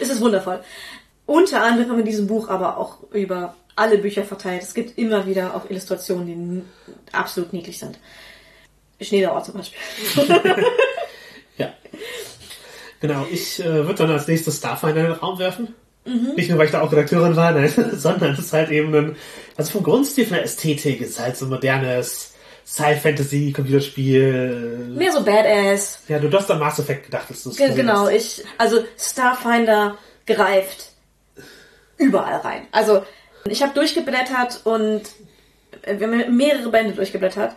es 0.00 0.10
ist 0.10 0.20
wundervoll. 0.20 0.60
Unter 1.24 1.62
anderem 1.62 2.00
in 2.00 2.04
diesem 2.04 2.26
Buch 2.26 2.48
aber 2.48 2.78
auch 2.78 2.98
über 3.12 3.54
alle 3.76 3.98
Bücher 3.98 4.24
verteilt. 4.24 4.62
Es 4.62 4.74
gibt 4.74 4.98
immer 4.98 5.26
wieder 5.26 5.54
auch 5.56 5.68
Illustrationen, 5.70 6.64
die 6.86 6.92
absolut 7.14 7.52
niedlich 7.52 7.78
sind. 7.78 7.98
Schneedauer 9.00 9.42
zum 9.44 9.54
Beispiel. 9.54 9.78
Ja. 11.58 11.72
Genau, 13.00 13.26
ich 13.30 13.60
äh, 13.60 13.64
würde 13.86 13.94
dann 13.96 14.10
als 14.10 14.26
nächstes 14.26 14.56
Starfinder 14.56 15.00
in 15.00 15.06
den 15.06 15.12
Raum 15.14 15.38
werfen. 15.38 15.74
Nicht 16.04 16.48
nur, 16.50 16.58
weil 16.58 16.66
ich 16.66 16.72
da 16.72 16.80
auch 16.80 16.90
Redakteurin 16.90 17.36
war, 17.36 17.52
nein, 17.52 17.72
sondern 17.92 18.32
es 18.32 18.38
ist 18.40 18.52
halt 18.52 18.70
eben 18.70 18.92
ein, 18.94 19.16
also 19.56 19.70
vom 19.72 19.82
Grundstil 19.84 20.24
von 20.26 20.34
der 20.36 20.44
Ästhetik 20.44 21.00
ist 21.00 21.20
halt 21.20 21.36
so 21.36 21.44
ein 21.46 21.50
modernes 21.50 22.32
Sci-Fantasy-Computerspiel. 22.66 24.94
Mehr 24.96 25.12
so 25.12 25.22
Badass. 25.22 26.00
Ja, 26.08 26.18
du 26.18 26.30
hast 26.32 26.50
an 26.50 26.58
Mass 26.58 26.78
Effect 26.78 27.04
gedacht, 27.06 27.28
dass 27.30 27.42
du 27.44 27.50
es 27.50 27.56
Ge- 27.56 27.74
Genau, 27.74 28.06
hast. 28.06 28.10
ich, 28.12 28.44
also 28.58 28.82
Starfinder 28.98 29.96
greift 30.26 30.90
überall 31.98 32.38
rein. 32.40 32.66
Also 32.72 33.04
ich 33.46 33.62
habe 33.62 33.74
durchgeblättert 33.74 34.60
und 34.64 35.02
äh, 35.82 35.98
wir 35.98 36.06
haben 36.06 36.36
mehrere 36.36 36.68
Bände 36.70 36.94
durchgeblättert 36.94 37.54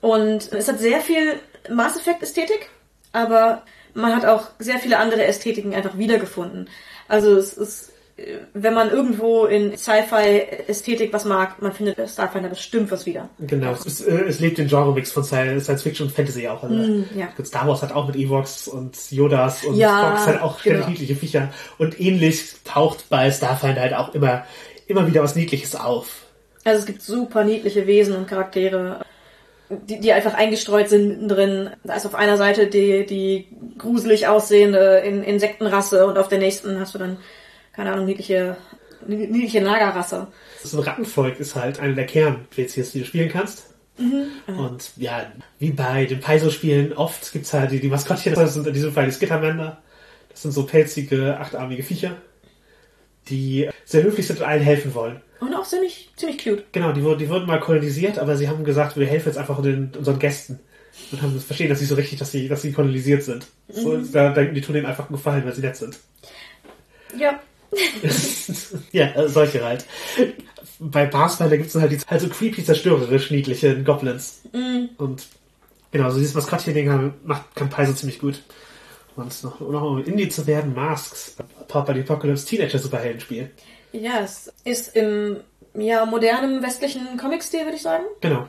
und 0.00 0.52
es 0.52 0.68
hat 0.68 0.78
sehr 0.78 1.00
viel 1.00 1.34
Mass 1.70 1.96
Effect 1.96 2.22
Ästhetik, 2.22 2.68
aber 3.12 3.62
man 3.94 4.14
hat 4.16 4.24
auch 4.26 4.48
sehr 4.58 4.78
viele 4.78 4.98
andere 4.98 5.24
Ästhetiken 5.24 5.74
einfach 5.74 5.96
wiedergefunden. 5.98 6.68
Also 7.08 7.36
es 7.36 7.52
ist 7.54 7.92
äh, 8.16 8.38
wenn 8.54 8.74
man 8.74 8.90
irgendwo 8.90 9.44
in 9.46 9.76
Sci-Fi-Ästhetik 9.76 11.12
was 11.12 11.24
mag, 11.24 11.60
man 11.62 11.72
findet 11.72 11.96
bei 11.96 12.06
Starfinder 12.06 12.48
bestimmt 12.48 12.90
was 12.90 13.06
wieder. 13.06 13.28
Genau, 13.38 13.72
es, 13.72 14.00
äh, 14.00 14.24
es 14.28 14.40
lebt 14.40 14.58
den 14.58 14.68
Genre-Mix 14.68 15.12
von 15.12 15.22
Sci- 15.22 15.60
Science 15.60 15.82
Fiction 15.82 16.06
und 16.08 16.12
Fantasy 16.14 16.48
auch. 16.48 16.62
Also 16.62 16.74
Mm, 16.74 17.04
ja. 17.16 17.28
Star 17.44 17.66
Wars 17.68 17.82
hat 17.82 17.92
auch 17.92 18.06
mit 18.06 18.16
Evox 18.16 18.68
und 18.68 18.96
Yodas 19.10 19.64
und 19.64 19.76
Ja, 19.76 20.10
Fox 20.16 20.26
halt 20.26 20.42
auch 20.42 20.58
ständig 20.58 20.80
genau. 20.82 20.90
niedliche 20.90 21.14
Viecher. 21.16 21.52
Und 21.78 22.00
ähnlich 22.00 22.54
taucht 22.64 23.08
bei 23.08 23.30
Starfinder 23.30 23.80
halt 23.80 23.94
auch 23.94 24.14
immer, 24.14 24.44
immer 24.86 25.06
wieder 25.06 25.22
was 25.22 25.36
Niedliches 25.36 25.74
auf. 25.76 26.26
Also 26.64 26.80
es 26.80 26.86
gibt 26.86 27.02
super 27.02 27.44
niedliche 27.44 27.86
Wesen 27.86 28.16
und 28.16 28.28
Charaktere, 28.28 29.04
die, 29.68 30.00
die 30.00 30.12
einfach 30.12 30.34
eingestreut 30.34 30.88
sind 30.88 31.08
mittendrin. 31.08 31.70
Da 31.82 31.94
ist 31.94 32.06
auf 32.06 32.14
einer 32.14 32.36
Seite 32.36 32.68
die, 32.68 33.06
die 33.06 33.48
gruselig 33.78 34.28
aussehende 34.28 34.98
In 34.98 35.22
Insektenrasse 35.22 36.06
und 36.06 36.18
auf 36.18 36.28
der 36.28 36.38
nächsten 36.38 36.78
hast 36.78 36.94
du 36.94 36.98
dann, 36.98 37.18
keine 37.72 37.92
Ahnung, 37.92 38.06
niedliche, 38.06 38.56
niedliche 39.06 39.60
Nagerrasse. 39.60 40.28
So 40.62 40.78
ein 40.78 40.84
Rattenvolk 40.84 41.40
ist 41.40 41.56
halt 41.56 41.80
eine 41.80 41.94
der 41.94 42.06
Kern-PCs, 42.06 42.92
die 42.92 43.00
du 43.00 43.04
spielen 43.06 43.28
kannst. 43.28 43.72
Und 44.46 44.92
ja, 44.96 45.30
wie 45.58 45.70
bei 45.70 46.06
den 46.06 46.20
Paizo-Spielen, 46.20 46.92
oft 46.94 47.32
gibt's 47.32 47.52
halt 47.52 47.70
die, 47.70 47.80
die 47.80 47.88
Maskottchen, 47.88 48.34
das 48.36 48.54
sind 48.54 48.66
in 48.66 48.74
diesem 48.74 48.92
Fall 48.92 49.06
die 49.06 49.12
Skittermänner. 49.12 49.82
Das 50.30 50.42
sind 50.42 50.52
so 50.52 50.64
pelzige, 50.64 51.38
achtarmige 51.38 51.82
Viecher, 51.82 52.16
die 53.28 53.68
sehr 53.84 54.02
höflich 54.02 54.26
sind 54.26 54.40
und 54.40 54.46
allen 54.46 54.62
helfen 54.62 54.94
wollen. 54.94 55.20
Und 55.40 55.54
auch 55.54 55.66
ziemlich, 55.66 56.10
ziemlich 56.16 56.42
cute. 56.42 56.64
Genau, 56.72 56.92
die 56.92 57.02
wurden, 57.02 57.18
die 57.18 57.28
wurden 57.28 57.46
mal 57.46 57.60
kolonisiert, 57.60 58.18
aber 58.18 58.36
sie 58.36 58.48
haben 58.48 58.64
gesagt, 58.64 58.96
wir 58.96 59.06
helfen 59.06 59.28
jetzt 59.28 59.38
einfach 59.38 59.60
den, 59.60 59.92
unseren 59.96 60.18
Gästen. 60.18 60.60
Und 61.10 61.22
haben 61.22 61.34
das 61.34 61.44
verstehen 61.44 61.68
das 61.68 61.80
nicht 61.80 61.88
so 61.88 61.94
richtig, 61.94 62.18
dass 62.18 62.30
sie, 62.30 62.48
dass 62.48 62.62
sie 62.62 62.72
kolonisiert 62.72 63.22
sind. 63.22 63.46
So, 63.68 63.96
da 63.96 64.30
die 64.30 64.60
tun 64.60 64.74
denen 64.74 64.86
einfach 64.86 65.08
einen 65.08 65.16
Gefallen, 65.16 65.44
weil 65.44 65.54
sie 65.54 65.62
nett 65.62 65.76
sind. 65.76 65.98
Ja. 67.18 67.40
ja, 68.92 69.06
äh, 69.14 69.28
solche 69.28 69.64
halt. 69.64 69.84
Bei 70.78 71.06
Pathfinder 71.06 71.56
gibt 71.56 71.70
es 71.70 71.74
halt, 71.80 71.92
die, 71.92 71.98
halt 72.06 72.20
so 72.20 72.28
creepy, 72.28 72.64
zerstörerisch 72.64 73.30
niedliche 73.30 73.82
Goblins. 73.82 74.42
Und 74.98 75.26
genau, 75.90 76.10
so 76.10 76.18
dieses 76.18 76.34
Maskottchen-Ding 76.34 76.90
haben- 76.90 77.14
macht 77.24 77.54
Kampai 77.54 77.86
so 77.86 77.94
ziemlich 77.94 78.18
gut. 78.18 78.42
Und 79.16 79.44
noch, 79.44 79.60
noch 79.60 79.82
um 79.82 80.04
Indie 80.04 80.28
zu 80.28 80.46
werden, 80.46 80.74
Masks, 80.74 81.36
by 81.36 81.92
the 81.92 82.00
Apocalypse, 82.00 82.46
Teenager-Superhelden-Spiel. 82.46 83.50
Ja, 83.92 84.20
es 84.20 84.52
ist 84.64 84.96
im 84.96 85.38
ja, 85.74 86.06
modernen 86.06 86.62
westlichen 86.62 87.16
Comic-Stil, 87.18 87.64
würde 87.64 87.76
ich 87.76 87.82
sagen. 87.82 88.04
Genau. 88.20 88.48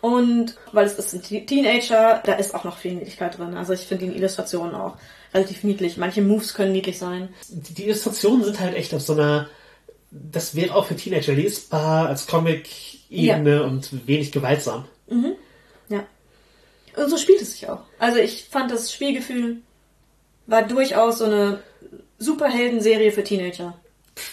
Und 0.00 0.56
weil 0.72 0.86
es 0.86 0.98
ist 0.98 1.14
ein 1.14 1.22
Te- 1.22 1.46
Teenager, 1.46 2.22
da 2.24 2.34
ist 2.34 2.54
auch 2.54 2.64
noch 2.64 2.76
viel 2.76 2.94
Niedlichkeit 2.94 3.38
drin. 3.38 3.54
Also 3.54 3.72
ich 3.72 3.80
finde 3.86 4.06
die 4.06 4.16
Illustrationen 4.16 4.74
auch 4.74 4.96
relativ 5.32 5.64
niedlich. 5.64 5.96
Manche 5.96 6.22
Moves 6.22 6.54
können 6.54 6.72
niedlich 6.72 6.98
sein. 6.98 7.28
Die, 7.48 7.74
die 7.74 7.84
Illustrationen 7.84 8.44
sind 8.44 8.60
halt 8.60 8.74
echt 8.76 8.92
auf 8.94 9.00
so 9.00 9.14
einer, 9.14 9.48
das 10.10 10.54
wäre 10.54 10.74
auch 10.74 10.86
für 10.86 10.96
Teenager 10.96 11.32
lesbar, 11.32 12.08
als 12.08 12.26
Comic-Ebene 12.26 13.62
und 13.62 14.06
wenig 14.06 14.30
gewaltsam. 14.30 14.84
Ja. 15.88 16.04
Und 16.96 17.08
so 17.08 17.16
spielt 17.16 17.40
es 17.40 17.52
sich 17.52 17.68
auch. 17.68 17.80
Also 17.98 18.18
ich 18.18 18.44
fand 18.44 18.70
das 18.70 18.92
Spielgefühl 18.92 19.62
war 20.46 20.62
durchaus 20.62 21.18
so 21.18 21.24
eine 21.24 21.60
Superhelden-Serie 22.18 23.12
für 23.12 23.24
Teenager. 23.24 23.74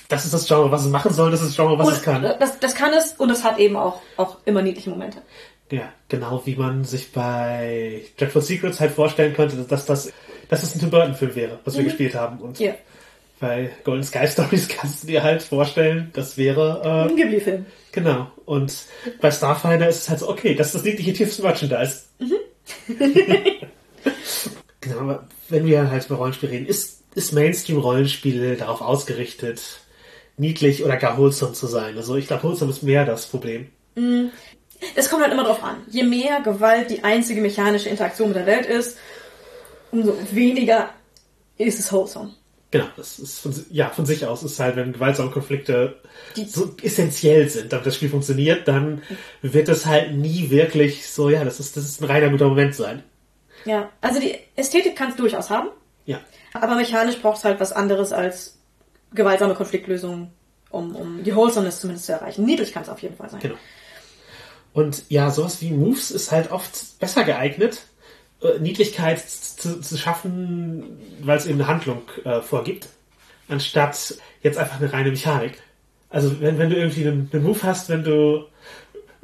Das 0.10 0.26
ist 0.26 0.34
das 0.34 0.48
Genre, 0.48 0.70
was 0.72 0.84
es 0.86 0.90
machen 0.92 1.12
soll, 1.14 1.32
das 1.32 1.42
ist 1.42 1.50
das 1.50 1.56
Genre, 1.56 1.78
was 1.78 1.88
Und 1.88 1.94
es 1.94 2.02
kann. 2.04 2.22
Das, 2.22 2.60
das 2.60 2.76
kann 2.76 2.94
es 2.94 3.14
und 3.14 3.30
es 3.32 3.44
hat 3.44 3.58
eben 3.58 3.76
auch, 3.76 4.02
auch 4.18 4.38
immer 4.46 4.62
niedliche 4.62 4.90
Momente. 4.92 5.22
Ja, 5.72 5.92
genau 6.10 6.42
wie 6.46 6.56
man 6.56 6.84
sich 6.84 7.12
bei 7.12 8.02
Dreadful 8.18 8.42
Secrets 8.42 8.80
halt 8.80 8.92
vorstellen 8.92 9.34
könnte, 9.34 9.56
dass 9.56 9.86
das, 9.86 10.12
dass 10.50 10.64
es 10.64 10.76
ein 10.76 10.80
Tim 10.80 10.90
Burton-Film 10.92 11.34
wäre, 11.36 11.60
was 11.64 11.78
wir 11.78 11.84
gespielt 11.86 12.14
haben. 12.14 12.40
Und 12.40 12.60
Ja. 12.60 12.74
bei 13.40 13.72
Golden 13.84 14.04
Sky 14.04 14.28
Stories 14.28 14.68
kannst 14.78 15.04
du 15.04 15.08
dir 15.08 15.24
halt 15.24 15.42
vorstellen, 15.42 16.12
das 16.14 16.38
wäre, 16.38 17.08
Ein 17.10 17.12
äh, 17.18 17.22
Ghibli-Film. 17.24 17.66
genau. 17.92 18.28
Und 18.46 18.74
bei 19.22 19.32
Starfinder 19.32 19.88
ist 19.88 20.02
es 20.04 20.10
halt 20.10 20.20
so, 20.20 20.30
okay, 20.30 20.54
das 20.56 20.68
ist 20.68 20.76
das 20.76 20.84
niedliche 20.84 21.14
tiefste 21.14 21.42
Merchandise. 21.42 22.04
genau, 24.82 25.00
aber 25.00 25.24
wenn 25.52 25.66
wir 25.66 25.90
halt 25.90 26.06
über 26.06 26.16
Rollenspiel 26.16 26.50
reden, 26.50 26.66
ist, 26.66 27.04
ist 27.16 27.34
Mainstream-Rollenspiel 27.34 28.56
darauf 28.56 28.82
ausgerichtet, 28.82 29.62
niedlich 30.38 30.84
oder 30.84 30.98
gar 30.98 31.18
wholesome 31.18 31.54
zu 31.54 31.68
sein. 31.68 31.98
Also 31.98 32.16
ich 32.16 32.28
glaube, 32.28 32.44
wholesome 32.44 32.72
ist 32.72 32.84
mehr 32.84 33.06
das 33.06 33.28
Problem. 33.28 33.68
Es 34.96 35.10
kommt 35.10 35.24
halt 35.24 35.34
immer 35.34 35.44
drauf 35.44 35.64
an. 35.64 35.78
Je 35.90 36.04
mehr 36.04 36.42
Gewalt 36.42 36.90
die 36.90 37.04
einzige 37.04 37.42
mechanische 37.42 37.90
Interaktion 37.90 38.30
mit 38.30 38.38
der 38.38 38.46
Welt 38.46 38.66
ist, 38.66 38.98
umso 39.92 40.16
weniger 40.32 40.90
ist 41.58 41.80
es 41.80 41.92
wholesome. 41.92 42.34
Genau, 42.72 42.86
das 42.96 43.20
ist 43.20 43.40
von, 43.40 43.54
ja, 43.70 43.90
von 43.90 44.06
sich 44.06 44.26
aus 44.26 44.44
ist 44.44 44.58
halt, 44.60 44.78
wenn 44.78 44.94
gewaltsame 44.94 45.30
Konflikte 45.30 45.98
so 46.48 46.74
essentiell 46.82 47.50
sind, 47.50 47.74
damit 47.74 47.86
das 47.86 47.98
Spiel 47.98 48.08
funktioniert, 48.08 48.66
dann 48.66 49.02
wird 49.42 49.68
es 49.68 49.86
halt 49.86 50.16
nie 50.16 50.50
wirklich 50.50 51.06
so, 51.10 51.30
ja, 51.30 51.44
das 51.44 51.60
ist, 51.60 51.76
das 51.76 51.84
ist 51.84 52.02
ein 52.02 52.06
reiner 52.06 52.30
guter 52.30 52.48
Moment 52.48 52.74
sein. 52.74 53.04
Ja, 53.66 53.90
also 54.02 54.20
die 54.20 54.36
Ästhetik 54.56 54.96
kann 54.96 55.10
es 55.10 55.16
durchaus 55.16 55.50
haben, 55.50 55.70
Ja, 56.06 56.20
aber 56.54 56.76
mechanisch 56.76 57.22
braucht 57.22 57.38
es 57.38 57.44
halt 57.44 57.60
was 57.60 57.72
anderes 57.72 58.12
als 58.12 58.58
gewaltsame 59.14 59.54
Konfliktlösungen, 59.56 60.32
um, 60.70 60.96
um 60.96 61.24
die 61.24 61.36
Wholesomeness 61.36 61.80
zumindest 61.82 62.06
zu 62.06 62.14
erreichen. 62.14 62.46
Niedlich 62.46 62.74
kann 62.74 62.84
es 62.84 62.90
auf 62.90 63.02
jeden 63.02 63.16
Fall 63.16 63.30
sein. 63.30 63.40
genau. 63.40 63.56
Und 64.74 65.04
ja, 65.10 65.30
sowas 65.32 65.62
wie 65.62 65.72
Moves 65.72 66.12
ist 66.12 66.32
halt 66.32 66.52
oft 66.52 66.98
besser 67.00 67.24
geeignet, 67.26 67.84
äh, 68.42 68.58
Niedlichkeit 68.60 69.20
zu, 69.20 69.82
zu 69.82 69.98
schaffen, 69.98 70.98
weil 71.22 71.38
es 71.38 71.46
eben 71.46 71.60
eine 71.60 71.68
Handlung 71.68 72.04
äh, 72.24 72.42
vorgibt, 72.42 72.88
anstatt 73.50 74.16
jetzt 74.42 74.58
einfach 74.58 74.80
eine 74.80 74.94
reine 74.94 75.12
Mechanik. 75.12 75.62
Also 76.10 76.40
wenn, 76.40 76.58
wenn 76.58 76.70
du 76.70 76.78
irgendwie 76.78 77.08
einen, 77.08 77.30
einen 77.34 77.44
Move 77.44 77.64
hast, 77.64 77.90
wenn 77.90 78.04
du 78.04 78.46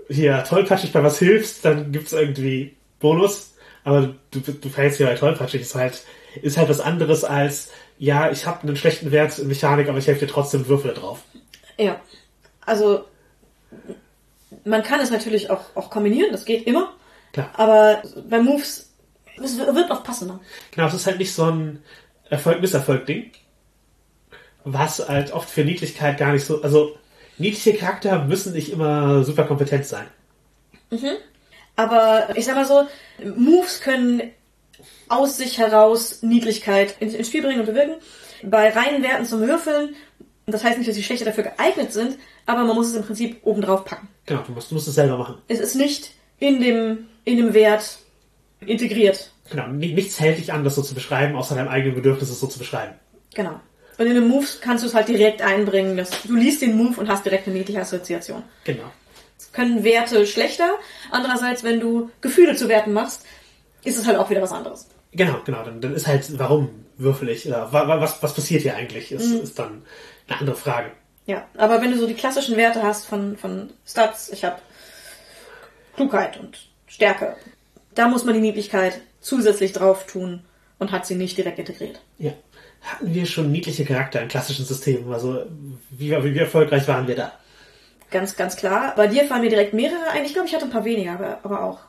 hier 0.09 0.43
tollpatschig 0.43 0.91
bei 0.91 1.03
was 1.03 1.19
hilfst, 1.19 1.63
dann 1.63 1.91
gibt's 1.91 2.13
irgendwie 2.13 2.75
Bonus, 2.99 3.53
aber 3.87 4.13
du, 4.31 4.41
du, 4.41 4.67
fällst 4.67 4.97
hier 4.97 5.05
bei 5.05 5.15
tollpatschig, 5.15 5.61
ist 5.61 5.73
halt, 5.73 6.03
ist 6.41 6.57
halt 6.57 6.67
was 6.67 6.81
anderes 6.81 7.23
als, 7.23 7.71
ja, 7.97 8.29
ich 8.29 8.45
habe 8.45 8.63
einen 8.63 8.75
schlechten 8.75 9.11
Wert 9.11 9.39
in 9.39 9.47
Mechanik, 9.47 9.87
aber 9.87 9.97
ich 9.97 10.07
helfe 10.07 10.25
dir 10.25 10.31
trotzdem 10.31 10.67
Würfel 10.67 10.93
drauf. 10.93 11.21
Ja, 11.77 12.01
also 12.65 13.05
man 14.65 14.83
kann 14.83 14.99
es 14.99 15.09
natürlich 15.09 15.49
auch, 15.49 15.73
auch 15.75 15.89
kombinieren, 15.89 16.33
das 16.33 16.43
geht 16.43 16.67
immer, 16.67 16.95
Klar. 17.31 17.49
aber 17.53 18.03
bei 18.29 18.41
Moves, 18.41 18.91
es 19.41 19.57
wird 19.57 19.89
auch 19.89 20.03
passender. 20.03 20.41
Genau, 20.71 20.87
es 20.87 20.93
ist 20.93 21.05
halt 21.05 21.19
nicht 21.19 21.33
so 21.33 21.45
ein 21.45 21.81
Erfolg-Misserfolg-Ding. 22.29 23.31
Was 24.65 25.07
halt 25.07 25.31
oft 25.31 25.49
für 25.49 25.63
Niedlichkeit 25.63 26.17
gar 26.17 26.33
nicht 26.33 26.43
so. 26.43 26.61
Also, 26.61 26.97
niedliche 27.37 27.73
Charakter 27.73 28.25
müssen 28.25 28.51
nicht 28.51 28.69
immer 28.69 29.23
super 29.23 29.45
kompetent 29.45 29.85
sein. 29.85 30.07
Aber 31.77 32.35
ich 32.35 32.43
sag 32.45 32.55
mal 32.55 32.65
so, 32.65 32.85
Moves 33.35 33.79
können 33.79 34.21
aus 35.07 35.37
sich 35.37 35.57
heraus 35.57 36.21
Niedlichkeit 36.21 36.95
ins, 36.99 37.27
Spiel 37.27 37.41
bringen 37.41 37.61
und 37.61 37.65
bewirken. 37.67 37.95
Bei 38.43 38.69
reinen 38.69 39.01
Werten 39.03 39.25
zum 39.25 39.39
Würfeln, 39.41 39.95
das 40.47 40.63
heißt 40.63 40.77
nicht, 40.77 40.87
dass 40.89 40.95
die 40.97 41.03
schlechter 41.03 41.25
dafür 41.25 41.45
geeignet 41.45 41.93
sind, 41.93 42.17
aber 42.45 42.63
man 42.65 42.75
muss 42.75 42.87
es 42.87 42.95
im 42.95 43.03
Prinzip 43.03 43.39
obendrauf 43.43 43.85
packen. 43.85 44.09
Genau, 44.25 44.41
du 44.45 44.51
musst, 44.51 44.69
du 44.71 44.75
musst 44.75 44.87
es 44.87 44.95
selber 44.95 45.17
machen. 45.17 45.37
Es 45.47 45.59
ist 45.59 45.75
nicht 45.75 46.11
in 46.39 46.59
dem, 46.61 47.07
in 47.23 47.37
dem 47.37 47.53
Wert 47.53 47.99
integriert. 48.59 49.31
Genau, 49.49 49.67
ni- 49.67 49.93
nichts 49.93 50.19
hält 50.19 50.37
dich 50.39 50.51
an, 50.51 50.63
das 50.63 50.75
so 50.75 50.81
zu 50.81 50.93
beschreiben, 50.93 51.35
außer 51.35 51.55
deinem 51.55 51.69
eigenen 51.69 51.95
Bedürfnis, 51.95 52.29
es 52.29 52.39
so 52.39 52.47
zu 52.47 52.59
beschreiben. 52.59 52.93
Genau. 53.33 53.59
Und 53.97 54.05
in 54.05 54.13
den 54.13 54.27
Moves 54.27 54.59
kannst 54.61 54.83
du 54.83 54.87
es 54.87 54.93
halt 54.93 55.07
direkt 55.07 55.41
einbringen. 55.41 55.97
Dass 55.97 56.09
du 56.23 56.35
liest 56.35 56.61
den 56.61 56.75
Move 56.77 56.99
und 56.99 57.09
hast 57.09 57.25
direkt 57.25 57.47
eine 57.47 57.57
niedliche 57.57 57.81
Assoziation. 57.81 58.43
Genau. 58.63 58.91
Können 59.53 59.83
Werte 59.83 60.25
schlechter. 60.27 60.69
Andererseits, 61.11 61.63
wenn 61.63 61.79
du 61.79 62.09
Gefühle 62.21 62.55
zu 62.55 62.67
Werten 62.69 62.93
machst, 62.93 63.25
ist 63.83 63.97
es 63.97 64.05
halt 64.07 64.17
auch 64.17 64.29
wieder 64.29 64.41
was 64.41 64.51
anderes. 64.51 64.87
Genau, 65.13 65.39
genau. 65.45 65.63
Dann, 65.63 65.81
dann 65.81 65.93
ist 65.95 66.07
halt, 66.07 66.37
warum 66.37 66.69
würfel 66.97 67.29
ich? 67.29 67.47
Oder 67.47 67.71
wa- 67.71 67.87
wa- 67.87 68.01
was, 68.01 68.21
was 68.21 68.33
passiert 68.33 68.61
hier 68.63 68.75
eigentlich? 68.75 69.11
Ist, 69.11 69.31
ist 69.31 69.57
dann 69.59 69.83
eine 70.27 70.39
andere 70.39 70.55
Frage. 70.57 70.91
Ja, 71.25 71.45
aber 71.57 71.81
wenn 71.81 71.91
du 71.91 71.97
so 71.97 72.07
die 72.07 72.13
klassischen 72.13 72.55
Werte 72.57 72.83
hast 72.83 73.05
von, 73.05 73.37
von 73.37 73.69
Stats, 73.85 74.29
ich 74.31 74.43
habe 74.45 74.57
Klugheit 75.95 76.37
und 76.37 76.67
Stärke, 76.87 77.35
da 77.95 78.07
muss 78.07 78.23
man 78.25 78.33
die 78.35 78.39
Niedlichkeit 78.41 79.01
zusätzlich 79.19 79.73
drauf 79.73 80.05
tun 80.05 80.41
und 80.79 80.91
hat 80.91 81.05
sie 81.05 81.15
nicht 81.15 81.37
direkt 81.37 81.59
integriert. 81.59 81.99
Ja. 82.19 82.33
Hatten 82.81 83.13
wir 83.13 83.25
schon 83.25 83.51
niedliche 83.51 83.83
Charakter 83.85 84.21
in 84.21 84.27
klassischen 84.27 84.63
Systemen? 84.65 85.11
Also, 85.11 85.45
wie, 85.89 86.11
wie 86.11 86.37
erfolgreich 86.37 86.87
waren 86.87 87.07
wir 87.07 87.15
da? 87.15 87.33
Ganz, 88.11 88.35
ganz 88.35 88.55
klar. 88.55 88.93
Bei 88.95 89.07
dir 89.07 89.25
fallen 89.25 89.41
mir 89.41 89.49
direkt 89.49 89.73
mehrere 89.73 90.09
ein. 90.11 90.23
Ich 90.25 90.33
glaube, 90.33 90.47
ich 90.47 90.53
hatte 90.55 90.65
ein 90.65 90.71
paar 90.71 90.85
weniger, 90.85 91.13
aber, 91.13 91.39
aber 91.43 91.63
auch. 91.63 91.79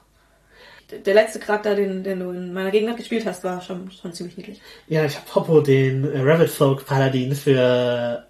Der- 1.04 1.14
letzte 1.14 1.38
Charakter, 1.38 1.74
den, 1.74 2.02
den 2.02 2.20
du 2.20 2.30
in 2.30 2.52
meiner 2.52 2.70
Gegenwart 2.70 2.96
gespielt 2.96 3.26
hast, 3.26 3.44
war 3.44 3.60
schon, 3.60 3.90
schon 3.90 4.12
ziemlich 4.12 4.36
niedlich. 4.36 4.60
Ja, 4.88 5.04
ich 5.04 5.16
habe 5.16 5.34
Hoppo, 5.34 5.60
den 5.60 6.10
äh, 6.10 6.20
Rabbit 6.22 6.48
Folk 6.50 6.86
Paladin 6.86 7.34
für 7.34 8.26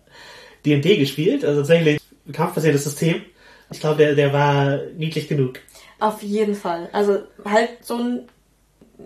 D&D 0.67 0.97
gespielt. 0.97 1.45
Also 1.45 1.61
tatsächlich 1.61 2.01
ein 2.27 2.33
kampfbasiertes 2.33 2.85
System. 2.85 3.23
Ich 3.71 3.81
glaube, 3.81 3.99
der, 3.99 4.15
der 4.15 4.33
war 4.33 4.79
niedlich 4.97 5.29
genug. 5.29 5.61
Auf 6.01 6.23
jeden 6.23 6.55
Fall. 6.55 6.89
Also 6.93 7.23
halt 7.45 7.71
so 7.83 7.97
ein 7.97 8.29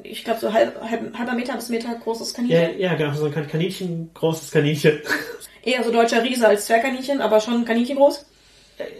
ich 0.04 0.24
glaube, 0.24 0.40
so 0.40 0.50
halb, 0.52 0.80
halb, 0.82 1.18
halber 1.18 1.34
Meter 1.34 1.54
bis 1.54 1.68
Meter 1.68 1.94
großes 1.94 2.30
Ja, 2.32 2.36
Kaninchen. 2.36 2.80
ja, 2.80 2.94
genau, 2.94 3.12
so 3.12 3.26
ein 3.26 3.32
Kan- 3.32 3.46
Kaninchen, 3.46 4.10
großes 4.14 4.50
Kaninchen. 4.50 5.00
Eher 5.62 5.84
so 5.84 5.92
deutscher 5.92 6.22
Riese 6.24 6.48
als 6.48 6.64
Zwergkaninchen, 6.64 7.20
aber 7.20 7.40
schon 7.42 7.64
Kaninchen 7.66 7.96
groß. 7.96 8.24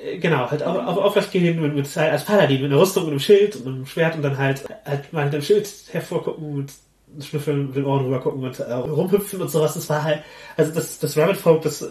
Äh, 0.05 0.19
genau, 0.19 0.51
halt 0.51 0.63
auf, 0.63 0.77
auf 0.77 0.97
aufwärts 0.99 1.31
gehen 1.31 1.61
mit, 1.61 1.75
mit, 1.75 1.97
als 1.97 2.25
Paladin, 2.25 2.63
mit 2.63 2.71
einer 2.71 2.81
Rüstung 2.81 3.05
und 3.05 3.11
einem 3.11 3.21
Schild 3.21 3.57
und 3.57 3.67
einem 3.67 3.87
Schwert 3.87 4.17
und 4.17 4.23
dann 4.23 4.39
halt, 4.39 4.65
halt 4.85 5.13
mal 5.13 5.25
mit 5.25 5.35
dem 5.35 5.43
Schild 5.43 5.69
hervorgucken 5.93 6.55
und 6.55 6.73
schnüffeln, 7.21 7.67
mit 7.67 7.77
den 7.77 7.85
Ohren 7.85 8.05
rüber 8.05 8.21
gucken 8.21 8.43
und 8.45 8.59
äh, 8.61 8.73
rumhüpfen 8.73 9.41
und 9.43 9.49
sowas. 9.51 9.75
Das 9.75 9.89
war 9.89 10.03
halt, 10.03 10.23
also 10.57 10.73
das, 10.73 10.99
das 10.99 11.17
Rabbit 11.17 11.37
Folk, 11.37 11.63
das 11.63 11.85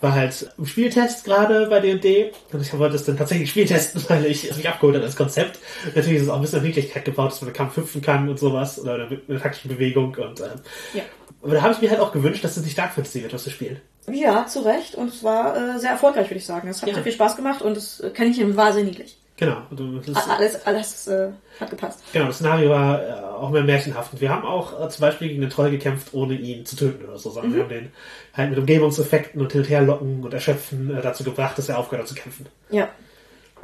war 0.00 0.14
halt 0.14 0.48
im 0.58 0.66
Spieltest 0.66 1.24
gerade 1.24 1.66
bei 1.68 1.80
D&D 1.80 2.32
und 2.52 2.60
ich 2.60 2.76
wollte 2.78 2.96
es 2.96 3.04
dann 3.04 3.16
tatsächlich 3.16 3.50
spieltesten, 3.50 4.02
weil 4.08 4.26
ich 4.26 4.50
es 4.50 4.56
mich 4.56 4.68
abgeholt 4.68 4.96
habe, 4.96 5.04
das 5.06 5.16
Konzept. 5.16 5.58
Natürlich 5.94 6.16
ist 6.16 6.22
es 6.22 6.28
auch 6.28 6.36
ein 6.36 6.40
bisschen 6.42 6.58
auf 6.58 6.64
Niedlichkeit 6.64 7.04
gebaut, 7.04 7.32
dass 7.32 7.40
man 7.40 7.48
im 7.50 7.54
Kampf 7.56 7.76
hüpfen 7.76 8.00
kann 8.02 8.28
und 8.28 8.38
sowas 8.38 8.80
oder 8.80 9.08
mit 9.08 9.28
einer 9.28 9.40
taktischen 9.40 9.70
Bewegung 9.70 10.14
und 10.16 10.40
ähm, 10.40 10.46
Ja. 10.94 11.02
aber 11.42 11.54
da 11.54 11.62
habe 11.62 11.74
ich 11.74 11.80
mir 11.80 11.90
halt 11.90 12.00
auch 12.00 12.12
gewünscht, 12.12 12.42
dass 12.44 12.56
es 12.56 12.64
nicht 12.64 12.76
Dark 12.78 12.92
Fantasy 12.94 13.22
wird, 13.22 13.32
was 13.34 13.44
wir 13.46 13.52
spielen. 13.52 13.80
Ja, 14.10 14.46
zu 14.46 14.60
Recht. 14.64 14.96
Und 14.96 15.10
es 15.10 15.22
war 15.22 15.56
äh, 15.76 15.78
sehr 15.78 15.90
erfolgreich, 15.90 16.26
würde 16.28 16.38
ich 16.38 16.46
sagen. 16.46 16.66
Es 16.68 16.82
hat 16.82 16.88
Ja. 16.88 16.94
sehr 16.94 17.04
viel 17.04 17.12
Spaß 17.12 17.36
gemacht 17.36 17.62
und 17.62 17.76
das 17.76 18.02
Kaninchen 18.14 18.56
war 18.56 18.72
sehr 18.72 18.82
niedlich. 18.82 19.16
Genau. 19.42 20.00
Das, 20.06 20.28
Alles, 20.28 20.66
alles 20.66 21.06
äh, 21.08 21.30
hat 21.58 21.70
gepasst. 21.70 22.00
Genau, 22.12 22.26
das 22.26 22.36
Szenario 22.36 22.70
war 22.70 23.02
äh, 23.02 23.12
auch 23.12 23.50
mehr 23.50 23.64
märchenhaft. 23.64 24.12
Und 24.12 24.20
wir 24.20 24.30
haben 24.30 24.44
auch 24.44 24.80
äh, 24.80 24.88
zum 24.88 25.00
Beispiel 25.00 25.28
gegen 25.28 25.40
den 25.40 25.50
Troll 25.50 25.70
gekämpft, 25.70 26.14
ohne 26.14 26.34
ihn 26.34 26.64
zu 26.64 26.76
töten 26.76 27.04
oder 27.04 27.18
so, 27.18 27.30
sondern 27.30 27.54
wir 27.54 27.62
haben 27.62 27.68
den 27.68 27.92
halt 28.34 28.50
mit 28.50 28.58
Umgebungseffekten 28.58 29.40
und 29.40 29.50
hin 29.50 29.62
und 29.62 29.68
her 29.68 29.82
locken 29.82 30.22
und 30.22 30.32
erschöpfen 30.32 30.96
äh, 30.96 31.02
dazu 31.02 31.24
gebracht, 31.24 31.58
dass 31.58 31.68
er 31.68 31.78
aufgehört 31.78 32.08
hat 32.08 32.16
zu 32.16 32.22
kämpfen. 32.22 32.46
Ja. 32.70 32.88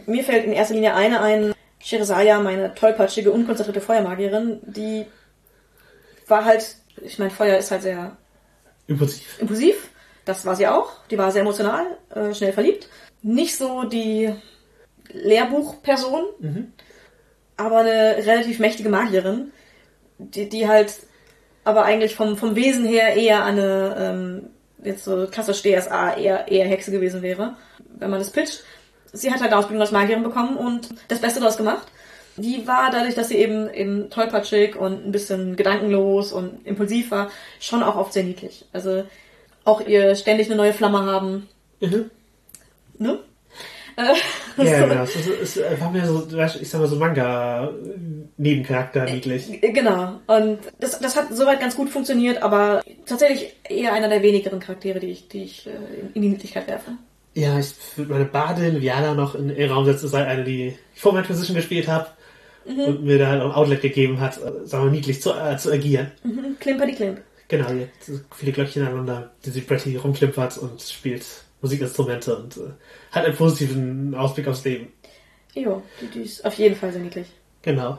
Mir 0.07 0.25
fällt 0.25 0.45
in 0.45 0.53
erster 0.53 0.75
Linie 0.75 0.95
eine 0.95 1.21
ein, 1.21 1.55
Shirazaya, 1.81 2.41
meine 2.41 2.75
tollpatschige, 2.75 3.31
unkonzentrierte 3.31 3.81
Feuermagierin, 3.81 4.59
die 4.63 5.07
war 6.27 6.45
halt, 6.45 6.75
ich 7.03 7.19
meine, 7.19 7.31
Feuer 7.31 7.57
ist 7.57 7.71
halt 7.71 7.83
sehr 7.83 8.17
Impulsiv. 8.89 9.39
impulsiv. 9.41 9.89
Das 10.25 10.45
war 10.45 10.57
sie 10.57 10.67
auch. 10.67 10.91
Die 11.11 11.17
war 11.17 11.31
sehr 11.31 11.43
emotional, 11.43 11.87
äh, 12.15 12.35
schnell 12.35 12.53
verliebt. 12.53 12.89
Nicht 13.23 13.57
so 13.57 13.85
die 13.85 14.35
Lehrbuchperson, 15.13 16.23
aber 17.57 17.79
eine 17.79 18.17
relativ 18.27 18.59
mächtige 18.59 18.89
Magierin, 18.89 19.53
die, 20.19 20.49
die 20.49 20.69
halt 20.69 20.95
aber 21.65 21.85
eigentlich 21.85 22.15
vom, 22.15 22.37
vom 22.37 22.57
Wesen 22.57 22.87
her 22.87 23.15
eher 23.15 23.45
eine, 23.45 23.97
ähm, 23.99 24.51
jetzt 24.85 25.05
so 25.05 25.27
klassisch 25.27 25.63
DSA, 25.63 26.15
eher, 26.17 26.49
eher 26.49 26.67
Hexe 26.67 26.91
gewesen 26.91 27.23
wäre, 27.23 27.57
wenn 27.99 28.11
man 28.11 28.21
das 28.21 28.31
pitcht. 28.31 28.63
Sie 29.13 29.31
hat 29.31 29.41
halt 29.41 29.51
eine 29.51 29.59
Ausbildung 29.59 29.83
als 29.83 29.91
Magierin 29.93 30.23
bekommen 30.23 30.57
und 30.57 30.89
das 31.09 31.21
Beste 31.21 31.41
daraus 31.41 31.57
gemacht. 31.57 31.87
Die 32.37 32.67
war 32.67 32.91
dadurch, 32.91 33.15
dass 33.17 33.29
sie 33.29 33.37
eben, 33.37 33.69
eben 33.75 34.11
tollpatschig 34.11 34.77
und 34.77 35.05
ein 35.07 35.13
bisschen 35.13 35.57
gedankenlos 35.57 36.33
und 36.33 36.65
impulsiv 36.65 37.11
war, 37.11 37.31
schon 37.59 37.83
auch 37.83 37.97
oft 37.97 38.13
sehr 38.13 38.23
niedlich. 38.23 38.65
Also 38.73 39.05
auch 39.65 39.81
ihr 39.81 40.15
ständig 40.15 40.47
eine 40.47 40.57
neue 40.57 40.73
Flamme 40.73 41.05
haben, 41.05 41.49
Mhm. 41.81 42.11
ne? 42.99 43.19
Äh, 43.99 44.15
Ja, 44.65 44.87
genau. 44.87 45.03
Es, 45.03 45.17
ist- 45.17 45.57
es, 45.57 45.81
war 45.81 45.91
mir 45.91 46.07
so, 46.07 46.27
ich 46.61 46.69
sag 46.71 46.81
mal, 46.81 46.87
so 46.89 46.97
Manga-Nebencharakter 46.97 49.05
niedlich. 49.05 49.61
Genau. 49.61 50.21
Und 50.27 50.59
das, 50.81 50.99
das 51.01 51.17
hat 51.17 51.35
soweit 51.35 51.61
ganz 51.61 51.77
gut 51.77 51.91
funktioniert, 51.91 52.43
aber 52.43 52.83
tatsächlich 53.07 53.55
eher 53.69 53.93
einer 53.93 54.09
der 54.09 54.23
wenigeren 54.23 54.61
Charaktere, 54.61 55.01
die 55.01 55.09
ich, 55.11 55.29
die 55.29 55.43
ich 55.45 55.67
äh, 55.67 55.71
in- 56.15 56.23
die 56.23 56.29
Niedlichkeit 56.29 56.69
werfe. 56.69 56.93
Ja, 57.35 57.59
ich 57.59 57.73
würde 57.97 58.13
meine 58.13 58.25
Badin 58.25 58.81
Viala 58.81 59.15
noch 59.15 59.35
in 59.35 59.49
den 59.49 59.71
Raum 59.71 59.85
setzen, 59.85 60.09
sei 60.09 60.25
eine, 60.27 60.45
die 60.45 60.75
ich 60.95 61.01
vor 61.01 61.13
meiner 61.13 61.27
Position 61.27 61.57
gespielt 61.57 61.89
habe 61.89 62.07
und 62.65 63.05
mir 63.05 63.19
da 63.19 63.29
halt 63.29 63.43
ein 63.43 63.51
Outlet 63.53 63.81
gegeben 63.81 64.21
hat, 64.21 64.37
äh, 64.39 64.67
sagen 64.67 64.85
wir 64.85 64.91
niedlich 64.91 65.23
zu, 65.23 65.33
äh, 65.33 65.57
zu 65.57 65.73
agieren. 65.73 66.11
Mhm. 66.25 66.57
Klimper 66.61 66.87
die 66.87 66.95
Klimp. 66.95 67.21
Genau, 67.49 67.67
so 68.01 68.13
viele 68.35 68.53
Glöckchen 68.53 68.83
aneinander, 68.87 69.31
die 69.45 69.51
sie 69.51 69.61
Bretty 69.63 69.97
rumklimpert 69.97 70.59
und 70.59 70.83
spielt 70.83 71.25
Musikinstrumente 71.61 72.37
und 72.37 72.57
äh, 72.57 72.61
hat 73.11 73.25
einen 73.25 73.37
positiven 73.37 74.15
Ausblick 74.15 74.47
aufs 74.49 74.65
Leben. 74.65 74.93
Jo, 75.55 75.83
die, 76.01 76.07
die 76.07 76.21
ist 76.23 76.45
auf 76.45 76.55
jeden 76.55 76.77
Fall 76.77 76.93
sehr 76.93 77.01
niedlich. 77.03 77.27
Genau. 77.63 77.99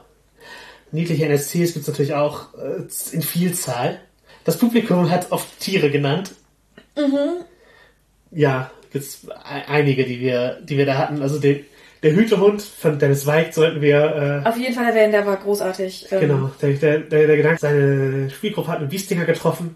Niedliche 0.91 1.26
NSCs 1.26 1.74
gibt 1.74 1.78
es 1.84 1.88
natürlich 1.88 2.14
auch 2.14 2.53
äh, 2.55 2.84
in 3.12 3.22
Vielzahl. 3.22 3.99
Das 4.45 4.57
Publikum 4.57 5.10
hat 5.12 5.32
oft 5.32 5.60
Tiere 5.60 5.89
genannt. 5.91 6.32
Ja, 8.32 8.72
gibt's 8.91 9.26
e- 9.26 9.32
einige, 9.68 10.05
die 10.05 10.20
wir, 10.20 10.60
die 10.64 10.78
wir 10.78 10.86
da 10.86 10.97
hatten. 10.97 11.22
Also 11.22 11.39
den, 11.39 11.66
der 12.03 12.14
Hütehund 12.16 12.62
von 12.62 12.97
Dennis 12.99 13.26
Weig 13.26 13.53
sollten 13.53 13.82
wir 13.82 14.43
Auf 14.45 14.57
jeden 14.57 14.74
Fall 14.74 14.86
erwähnen, 14.89 15.12
der 15.12 15.26
war 15.26 15.38
großartig. 15.38 16.12
äh, 16.12 16.16
Ähm, 16.16 16.22
genau. 16.22 16.51
Der, 16.62 16.74
der, 16.74 16.99
der, 16.99 17.28
der 17.28 17.38
Gedanke, 17.38 17.60
seine 17.60 18.30
Spielgruppe 18.30 18.70
hat 18.70 18.80
einen 18.80 18.89
Biestinger 18.89 19.26
getroffen, 19.26 19.76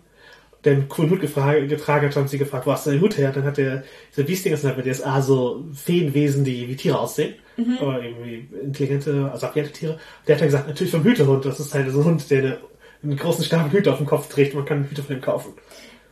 einen 0.65 0.89
coolen 0.89 1.11
Hut 1.11 1.21
gefragt, 1.21 1.67
getragen 1.69 2.07
hat, 2.07 2.15
haben 2.15 2.27
sie 2.27 2.37
gefragt, 2.37 2.65
wo 2.65 2.71
hast 2.71 2.85
du 2.85 2.91
den 2.91 3.01
Hut 3.01 3.17
her? 3.17 3.31
Dann 3.31 3.43
hat 3.43 3.57
der, 3.57 3.83
dieser 4.11 4.25
Biestinger 4.25 4.57
sind 4.57 4.73
halt 4.73 4.83
bei 4.83 4.89
DSA 4.91 5.21
so 5.21 5.63
Feenwesen, 5.73 6.43
die 6.43 6.67
wie 6.67 6.75
Tiere 6.75 6.99
aussehen. 6.99 7.35
Oder 7.81 8.01
irgendwie 8.01 8.47
intelligente, 8.63 9.29
also 9.31 9.45
sapiente 9.45 9.71
Tiere. 9.71 9.99
Der 10.27 10.35
hat 10.35 10.41
dann 10.41 10.47
gesagt, 10.47 10.67
natürlich 10.67 10.91
vom 10.91 11.03
Hütehund. 11.03 11.45
Das 11.45 11.59
ist 11.59 11.73
halt 11.73 11.91
so 11.91 11.99
ein 11.99 12.05
Hund, 12.05 12.31
der 12.31 12.39
eine, 12.39 12.57
einen 13.03 13.17
großen 13.17 13.43
Stapel 13.43 13.71
Hüte 13.71 13.91
auf 13.91 13.97
dem 13.97 14.07
Kopf 14.07 14.27
trägt. 14.29 14.55
Man 14.55 14.65
kann 14.65 14.89
Hüte 14.89 15.03
von 15.03 15.15
ihm 15.15 15.21
kaufen. 15.21 15.53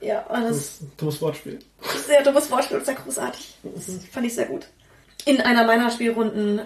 Ja, 0.02 0.22
und 0.28 0.44
Das 0.44 0.58
ist 0.58 0.82
ein 0.82 0.92
dummes 0.98 1.22
Wortspiel. 1.22 1.60
sehr 2.08 2.24
dummes 2.24 2.50
Wortspiel 2.52 2.78
und 2.78 2.86
sehr 2.86 2.96
großartig. 2.96 3.56
Das 3.64 3.90
fand 4.12 4.26
ich 4.26 4.34
sehr 4.36 4.46
gut. 4.46 4.68
In 5.26 5.40
einer 5.42 5.66
meiner 5.66 5.90
Spielrunden, 5.92 6.62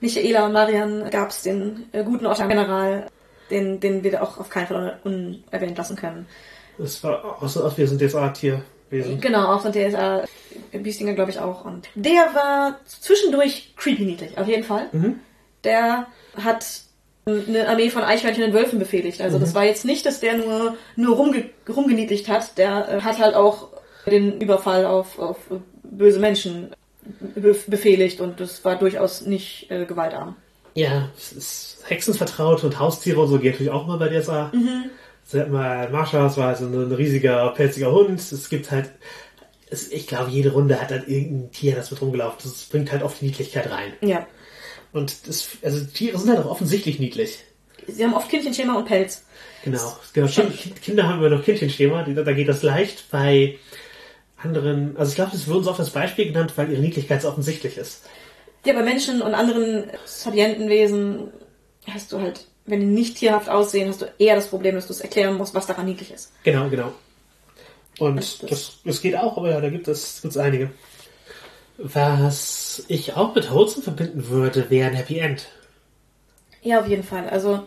Michaela 0.00 0.46
und 0.46 0.52
Marian, 0.52 1.08
gab 1.10 1.30
es 1.30 1.42
den 1.42 1.84
äh, 1.92 2.02
guten 2.02 2.26
Otto-General, 2.26 3.06
den, 3.50 3.80
den 3.80 4.02
wir 4.02 4.22
auch 4.22 4.38
auf 4.38 4.48
keinen 4.48 4.66
Fall 4.66 4.98
unerwähnt 5.04 5.76
lassen 5.76 5.96
können. 5.96 6.26
Das 6.78 7.02
war 7.02 7.24
auch 7.42 7.48
so 7.48 7.64
aus 7.64 7.76
wie 7.78 7.82
ein 7.82 7.98
DSA-Tierwesen. 7.98 9.20
Genau, 9.20 9.54
auch 9.54 9.62
von 9.62 9.72
DSA 9.72 10.24
Biestinger, 10.72 11.14
glaube 11.14 11.30
ich, 11.30 11.38
auch. 11.38 11.64
Und 11.64 11.88
der 11.94 12.34
war 12.34 12.80
zwischendurch 12.86 13.74
creepy 13.76 14.04
niedlich, 14.04 14.38
auf 14.38 14.48
jeden 14.48 14.64
Fall. 14.64 14.88
Der 15.64 16.06
hat 16.36 16.66
eine 17.26 17.68
Armee 17.68 17.90
von 17.90 18.04
Eichhörnchen 18.04 18.44
und 18.44 18.52
Wölfen 18.52 18.78
befehligt. 18.78 19.20
Also 19.20 19.38
das 19.38 19.54
war 19.54 19.64
jetzt 19.64 19.84
nicht, 19.84 20.06
dass 20.06 20.20
der 20.20 20.36
nur, 20.36 20.76
nur 20.94 21.16
rumge 21.16 21.50
rumgeniedlicht 21.68 22.28
hat. 22.28 22.56
Der 22.56 22.88
äh, 22.88 23.00
hat 23.00 23.18
halt 23.18 23.34
auch 23.34 23.68
den 24.06 24.40
Überfall 24.40 24.86
auf, 24.86 25.18
auf 25.18 25.36
böse 25.82 26.20
Menschen 26.20 26.70
be 27.34 27.56
befehligt 27.66 28.20
und 28.20 28.38
das 28.38 28.64
war 28.64 28.76
durchaus 28.76 29.22
nicht 29.22 29.70
äh, 29.70 29.86
gewaltarm. 29.86 30.36
Ja, 30.74 31.08
es 31.16 31.32
ist 31.32 31.78
Hexenvertraut 31.88 32.62
und 32.62 32.78
Haustiere 32.78 33.20
und 33.20 33.28
so 33.28 33.38
geht 33.38 33.52
natürlich 33.52 33.72
auch 33.72 33.86
mal 33.86 33.98
bei 33.98 34.08
DSA. 34.08 34.52
Mhm. 34.52 34.90
Hat 35.32 35.50
mal 35.50 35.90
Marsha, 35.90 36.22
das 36.22 36.36
war 36.36 36.48
also 36.48 36.66
ein 36.66 36.92
riesiger, 36.92 37.48
pelziger 37.50 37.92
Hund. 37.92 38.20
Es 38.20 38.48
gibt 38.48 38.70
halt, 38.70 38.90
es, 39.68 39.90
ich 39.90 40.06
glaube, 40.06 40.30
jede 40.30 40.52
Runde 40.52 40.80
hat 40.80 40.90
halt 40.90 41.08
irgendein 41.08 41.50
Tier, 41.50 41.74
das 41.74 41.90
mit 41.90 42.00
rumgelaufen. 42.00 42.38
Das 42.42 42.64
bringt 42.64 42.92
halt 42.92 43.02
oft 43.02 43.20
die 43.20 43.26
Niedlichkeit 43.26 43.70
rein. 43.70 43.92
Ja. 44.00 44.26
Und 44.92 45.26
das, 45.28 45.48
also 45.62 45.84
Tiere 45.84 46.18
sind 46.18 46.30
halt 46.30 46.44
auch 46.44 46.50
offensichtlich 46.50 46.98
niedlich. 46.98 47.40
Sie 47.86 48.04
haben 48.04 48.14
oft 48.14 48.28
Kindchenschema 48.28 48.76
und 48.76 48.86
Pelz. 48.86 49.24
Genau. 49.64 49.96
genau. 50.12 50.28
Kind, 50.28 50.80
Kinder 50.82 51.08
haben 51.08 51.20
wir 51.20 51.30
noch 51.30 51.44
Kindchenschema, 51.44 52.04
da 52.04 52.32
geht 52.32 52.48
das 52.48 52.62
leicht. 52.62 53.10
Bei 53.10 53.58
anderen, 54.36 54.96
also 54.96 55.10
ich 55.10 55.16
glaube, 55.16 55.34
es 55.34 55.46
wird 55.46 55.58
uns 55.58 55.66
auch 55.66 55.76
das 55.76 55.90
Beispiel 55.90 56.26
genannt, 56.26 56.52
weil 56.56 56.70
ihre 56.70 56.80
Niedlichkeit 56.80 57.22
so 57.22 57.28
offensichtlich 57.28 57.76
ist. 57.76 58.04
Ja, 58.64 58.74
bei 58.74 58.82
Menschen 58.82 59.22
und 59.22 59.34
anderen 59.34 59.90
Sapientenwesen 60.04 61.32
hast 61.88 62.12
du 62.12 62.20
halt, 62.20 62.46
wenn 62.66 62.80
die 62.80 62.86
nicht 62.86 63.16
tierhaft 63.16 63.48
aussehen, 63.48 63.88
hast 63.88 64.02
du 64.02 64.06
eher 64.18 64.34
das 64.36 64.48
Problem, 64.48 64.74
dass 64.74 64.86
du 64.86 64.92
es 64.92 65.00
erklären 65.00 65.36
musst, 65.36 65.54
was 65.54 65.66
daran 65.66 65.86
niedlich 65.86 66.10
ist. 66.12 66.32
Genau, 66.42 66.68
genau. 66.68 66.92
Und 67.98 68.16
Das- 68.16 68.38
das- 68.38 68.50
das, 68.50 68.72
das 68.84 69.00
geht 69.00 69.16
auch, 69.16 69.36
aber 69.38 69.50
ja, 69.50 69.60
da 69.60 69.70
gibt 69.70 69.88
es 69.88 70.20
gibt's 70.22 70.36
einige. 70.36 70.70
Was 71.78 72.84
ich 72.88 73.14
auch 73.14 73.34
mit 73.34 73.50
Wholesome 73.50 73.82
verbinden 73.84 74.28
würde, 74.28 74.70
wäre 74.70 74.88
ein 74.90 74.94
Happy 74.96 75.18
End. 75.18 75.46
Ja, 76.62 76.80
auf 76.80 76.88
jeden 76.88 77.02
Fall. 77.04 77.28
Also, 77.28 77.66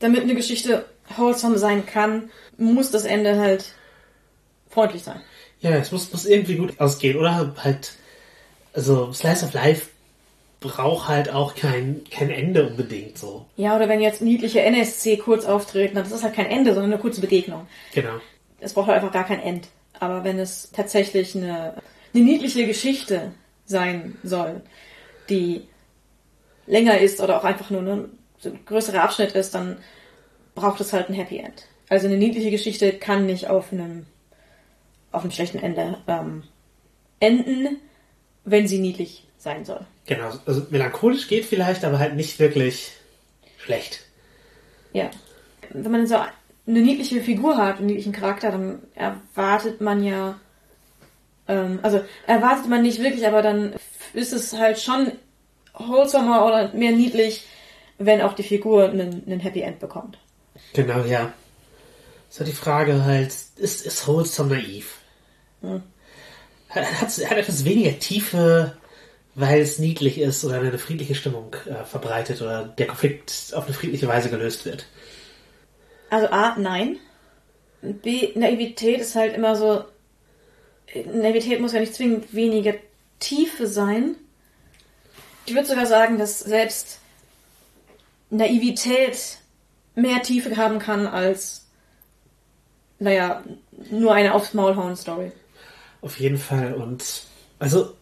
damit 0.00 0.22
eine 0.22 0.34
Geschichte 0.34 0.84
wholesome 1.16 1.58
sein 1.58 1.86
kann, 1.86 2.30
muss 2.58 2.90
das 2.90 3.04
Ende 3.04 3.38
halt 3.38 3.72
freundlich 4.68 5.02
sein. 5.04 5.20
Ja, 5.60 5.70
es 5.70 5.92
muss, 5.92 6.12
muss 6.12 6.26
irgendwie 6.26 6.56
gut 6.56 6.78
ausgehen. 6.80 7.16
Oder 7.16 7.54
halt, 7.62 7.92
also 8.72 9.12
Slice 9.12 9.44
of 9.46 9.52
Life 9.54 9.86
braucht 10.60 11.08
halt 11.08 11.28
auch 11.30 11.54
kein, 11.54 12.02
kein 12.10 12.30
Ende 12.30 12.68
unbedingt 12.68 13.18
so. 13.18 13.46
Ja, 13.56 13.76
oder 13.76 13.88
wenn 13.88 14.00
jetzt 14.00 14.22
niedliche 14.22 14.62
NSC 14.62 15.18
kurz 15.18 15.44
auftreten, 15.44 15.94
dann 15.94 16.04
ist 16.04 16.12
das 16.12 16.22
halt 16.22 16.34
kein 16.34 16.46
Ende, 16.46 16.72
sondern 16.72 16.92
eine 16.92 17.00
kurze 17.00 17.20
Begegnung. 17.20 17.66
Genau. 17.94 18.20
Es 18.60 18.72
braucht 18.72 18.88
halt 18.88 18.96
einfach 18.96 19.12
gar 19.12 19.26
kein 19.26 19.40
End. 19.40 19.68
Aber 19.98 20.24
wenn 20.24 20.38
es 20.38 20.70
tatsächlich 20.72 21.36
eine, 21.36 21.74
eine 22.14 22.24
niedliche 22.24 22.66
Geschichte 22.66 23.32
sein 23.64 24.16
soll, 24.22 24.62
die 25.28 25.66
länger 26.66 26.98
ist 26.98 27.20
oder 27.20 27.38
auch 27.38 27.44
einfach 27.44 27.70
nur 27.70 27.82
ein 27.82 28.10
größerer 28.64 29.02
Abschnitt 29.02 29.32
ist, 29.32 29.54
dann 29.54 29.78
braucht 30.54 30.80
es 30.80 30.92
halt 30.92 31.08
ein 31.08 31.14
Happy 31.14 31.38
End. 31.38 31.66
Also 31.88 32.06
eine 32.06 32.16
niedliche 32.16 32.50
Geschichte 32.50 32.92
kann 32.92 33.26
nicht 33.26 33.48
auf 33.48 33.72
einem 33.72 34.06
auf 35.12 35.22
einem 35.22 35.30
schlechten 35.30 35.58
Ende 35.58 35.98
ähm, 36.08 36.42
enden, 37.20 37.78
wenn 38.44 38.68
sie 38.68 38.78
niedlich 38.78 39.25
sein 39.46 39.64
soll. 39.64 39.86
Genau. 40.06 40.32
Also 40.44 40.66
melancholisch 40.70 41.28
geht 41.28 41.44
vielleicht, 41.44 41.84
aber 41.84 42.00
halt 42.00 42.16
nicht 42.16 42.40
wirklich 42.40 42.90
schlecht. 43.58 44.00
Ja. 44.92 45.08
Wenn 45.70 45.92
man 45.92 46.06
so 46.08 46.16
eine 46.16 46.80
niedliche 46.80 47.20
Figur 47.20 47.56
hat, 47.56 47.78
einen 47.78 47.86
niedlichen 47.86 48.12
Charakter, 48.12 48.50
dann 48.50 48.82
erwartet 48.96 49.80
man 49.80 50.02
ja, 50.02 50.40
ähm, 51.46 51.78
also 51.82 52.02
erwartet 52.26 52.68
man 52.68 52.82
nicht 52.82 53.00
wirklich, 53.00 53.24
aber 53.24 53.40
dann 53.40 53.74
ist 54.14 54.32
es 54.32 54.52
halt 54.52 54.80
schon 54.80 55.12
wholesomer 55.74 56.44
oder 56.44 56.72
mehr 56.72 56.92
niedlich, 56.92 57.46
wenn 57.98 58.22
auch 58.22 58.32
die 58.32 58.42
Figur 58.42 58.90
einen, 58.90 59.22
einen 59.26 59.40
Happy 59.40 59.60
End 59.60 59.78
bekommt. 59.78 60.18
Genau, 60.72 61.04
ja. 61.04 61.32
Halt 62.36 62.48
die 62.48 62.52
Frage 62.52 63.04
halt, 63.04 63.28
ist, 63.56 63.86
ist 63.86 64.06
Wholesome 64.08 64.56
naiv? 64.56 64.98
Hm. 65.62 65.82
Hat, 66.68 66.84
hat 66.84 67.38
etwas 67.38 67.64
weniger 67.64 67.98
Tiefe, 67.98 68.76
weil 69.36 69.60
es 69.60 69.78
niedlich 69.78 70.18
ist 70.18 70.44
oder 70.44 70.60
eine 70.60 70.78
friedliche 70.78 71.14
Stimmung 71.14 71.54
äh, 71.66 71.84
verbreitet 71.84 72.40
oder 72.40 72.64
der 72.64 72.86
Konflikt 72.86 73.52
auf 73.54 73.66
eine 73.66 73.74
friedliche 73.74 74.08
Weise 74.08 74.30
gelöst 74.30 74.64
wird. 74.64 74.86
Also 76.08 76.28
A, 76.28 76.56
nein. 76.58 76.96
B, 77.82 78.30
Naivität 78.34 79.00
ist 79.00 79.14
halt 79.14 79.34
immer 79.34 79.54
so. 79.54 79.84
Naivität 81.12 81.60
muss 81.60 81.74
ja 81.74 81.80
nicht 81.80 81.94
zwingend 81.94 82.34
weniger 82.34 82.74
Tiefe 83.20 83.66
sein. 83.66 84.16
Ich 85.44 85.54
würde 85.54 85.68
sogar 85.68 85.86
sagen, 85.86 86.16
dass 86.16 86.40
selbst 86.40 87.00
Naivität 88.30 89.38
mehr 89.94 90.22
Tiefe 90.22 90.56
haben 90.56 90.78
kann 90.78 91.06
als, 91.06 91.66
naja, 92.98 93.44
nur 93.90 94.14
eine 94.14 94.32
aufs 94.32 94.54
Maulhauen 94.54 94.96
Story. 94.96 95.30
Auf 96.00 96.18
jeden 96.18 96.38
Fall. 96.38 96.72
Und 96.72 97.24
also 97.58 97.94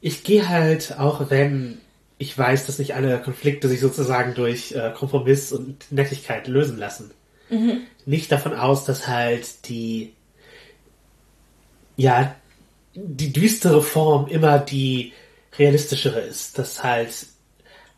ich 0.00 0.24
gehe 0.24 0.48
halt, 0.48 0.98
auch 0.98 1.30
wenn 1.30 1.78
ich 2.18 2.36
weiß, 2.36 2.66
dass 2.66 2.78
nicht 2.78 2.94
alle 2.94 3.20
Konflikte 3.20 3.68
sich 3.68 3.80
sozusagen 3.80 4.34
durch 4.34 4.72
äh, 4.72 4.92
Kompromiss 4.96 5.52
und 5.52 5.90
Nettigkeit 5.92 6.48
lösen 6.48 6.78
lassen. 6.78 7.10
Mhm. 7.50 7.82
Nicht 8.06 8.32
davon 8.32 8.54
aus, 8.54 8.84
dass 8.84 9.06
halt 9.06 9.68
die, 9.68 10.12
ja, 11.96 12.34
die 12.94 13.32
düstere 13.32 13.82
Form 13.82 14.28
immer 14.28 14.58
die 14.58 15.12
realistischere 15.58 16.20
ist. 16.20 16.58
Dass 16.58 16.82
halt 16.82 17.26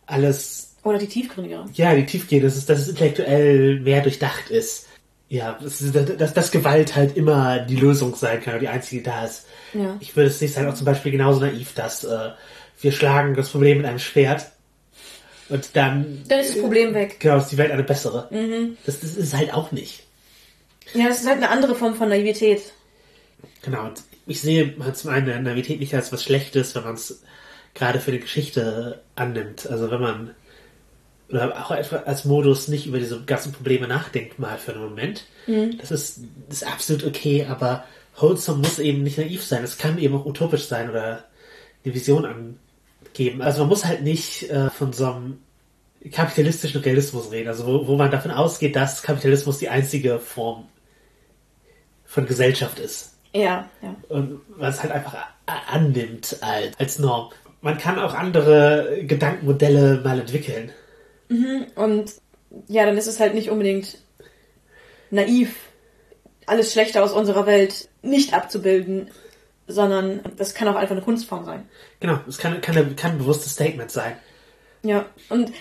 alles. 0.07 0.75
Oder 0.83 0.99
die 0.99 1.07
tiefgründigere. 1.09 1.67
Ja, 1.75 1.95
die 1.95 2.07
tiefgehende, 2.07 2.49
dass 2.49 2.57
es, 2.57 2.67
dass 2.67 2.81
es 2.81 2.89
intellektuell 2.89 3.81
mehr 3.81 4.03
durchdacht 4.03 4.51
ist. 4.51 4.88
Ja, 5.31 5.59
dass, 5.61 5.85
dass, 5.93 6.33
dass 6.33 6.51
Gewalt 6.51 6.97
halt 6.97 7.17
immer 7.17 7.59
die 7.59 7.77
Lösung 7.77 8.15
sein 8.15 8.41
kann, 8.43 8.55
oder 8.55 8.61
die 8.61 8.69
einzige, 8.69 9.03
die 9.03 9.11
da 9.11 9.27
ist. 9.27 9.47
Ja. 9.75 9.97
Ich 10.01 10.17
würde 10.17 10.31
es 10.31 10.41
nicht 10.41 10.55
sagen, 10.55 10.69
auch 10.69 10.75
zum 10.75 10.87
Beispiel 10.87 11.13
genauso 11.13 11.41
naiv, 11.41 11.75
dass 11.75 12.05
äh, 12.05 12.31
wir 12.81 12.93
schlagen 12.93 13.35
das 13.35 13.51
Problem 13.51 13.79
mit 13.79 13.87
einem 13.87 13.99
Schwert 13.99 14.47
und 15.49 15.71
dann. 15.75 16.25
Dann 16.29 16.41
ist 16.41 16.55
das 16.55 16.61
Problem 16.61 16.95
weg. 16.95 17.21
Genau, 17.21 17.39
ist 17.39 17.49
die 17.49 17.59
Welt 17.59 17.71
eine 17.71 17.85
bessere. 17.85 18.29
Mhm. 18.31 18.77
Das, 18.87 19.01
das 19.01 19.17
ist 19.17 19.37
halt 19.37 19.53
auch 19.53 19.71
nicht. 19.73 20.05
Ja, 20.95 21.09
das 21.09 21.21
ist 21.21 21.27
halt 21.27 21.39
eine 21.39 21.51
andere 21.51 21.75
Form 21.75 21.95
von 21.95 22.09
Naivität. 22.09 22.63
Genau, 23.63 23.87
und 23.87 24.03
ich 24.27 24.41
sehe 24.41 24.75
halt 24.81 24.97
zum 24.97 25.11
einen 25.11 25.43
Naivität 25.43 25.81
nicht 25.81 25.95
als 25.95 26.13
was 26.13 26.25
Schlechtes, 26.25 26.75
wenn 26.75 26.85
man 26.85 26.95
es 26.95 27.23
gerade 27.75 28.01
für 28.01 28.11
eine 28.11 28.21
Geschichte 28.21 29.03
annimmt. 29.15 29.67
Also 29.67 29.91
wenn 29.91 30.01
man 30.01 30.35
oder 31.31 31.65
auch 31.65 31.71
als 31.71 32.25
Modus 32.25 32.69
nicht 32.69 32.87
über 32.87 32.99
diese 32.99 33.23
ganzen 33.23 33.53
Probleme 33.53 33.87
nachdenkt 33.87 34.39
mal 34.39 34.57
für 34.59 34.73
einen 34.73 34.85
Moment. 34.85 35.25
Mhm. 35.47 35.79
Das, 35.79 35.91
ist, 35.91 36.21
das 36.49 36.63
ist 36.63 36.69
absolut 36.69 37.05
okay, 37.05 37.47
aber 37.49 37.85
Wholesome 38.17 38.61
muss 38.61 38.79
eben 38.79 39.03
nicht 39.03 39.19
naiv 39.19 39.45
sein. 39.45 39.63
Es 39.63 39.79
kann 39.79 39.99
eben 39.99 40.17
auch 40.17 40.27
utopisch 40.27 40.67
sein 40.67 40.91
oder 40.91 41.25
eine 41.85 41.95
Vision 41.95 42.25
angeben. 42.25 43.43
Also 43.43 43.61
man 43.61 43.69
muss 43.69 43.85
halt 43.85 44.03
nicht 44.03 44.51
äh, 44.51 44.71
von 44.71 44.93
so 44.93 45.13
einem 45.13 45.39
kapitalistischen 46.11 46.81
Realismus 46.81 47.31
reden, 47.31 47.49
also 47.49 47.67
wo, 47.67 47.87
wo 47.89 47.97
man 47.97 48.11
davon 48.11 48.31
ausgeht, 48.31 48.77
dass 48.77 49.03
Kapitalismus 49.03 49.59
die 49.59 49.69
einzige 49.69 50.19
Form 50.19 50.67
von 52.05 52.27
Gesellschaft 52.27 52.79
ist. 52.79 53.15
Ja, 53.35 53.69
ja. 53.83 53.97
Und 54.09 54.59
man 54.59 54.71
es 54.71 54.83
halt 54.83 54.93
einfach 54.93 55.17
annimmt 55.47 56.37
als, 56.41 56.79
als 56.79 56.99
Norm. 56.99 57.31
Man 57.61 57.77
kann 57.77 57.99
auch 57.99 58.15
andere 58.15 59.01
Gedankenmodelle 59.03 60.01
mal 60.03 60.21
entwickeln. 60.21 60.73
Mhm, 61.29 61.67
und 61.75 62.13
ja, 62.69 62.87
dann 62.87 62.97
ist 62.97 63.07
es 63.07 63.21
halt 63.21 63.35
nicht 63.35 63.51
unbedingt 63.51 63.99
naiv, 65.11 65.57
alles 66.47 66.73
Schlechte 66.73 67.03
aus 67.03 67.13
unserer 67.13 67.47
Welt 67.47 67.89
nicht 68.03 68.35
abzubilden, 68.35 69.11
sondern 69.67 70.21
das 70.37 70.55
kann 70.55 70.69
auch 70.69 70.77
einfach 70.77 70.95
eine 70.95 71.05
Kunstform 71.05 71.45
sein. 71.45 71.69
Genau, 72.01 72.19
es 72.27 72.39
kann, 72.39 72.61
kann, 72.61 72.97
kann 72.97 73.13
ein 73.13 73.19
bewusstes 73.19 73.53
Statement 73.53 73.91
sein. 73.91 74.17
Ja, 74.83 75.07
und 75.29 75.53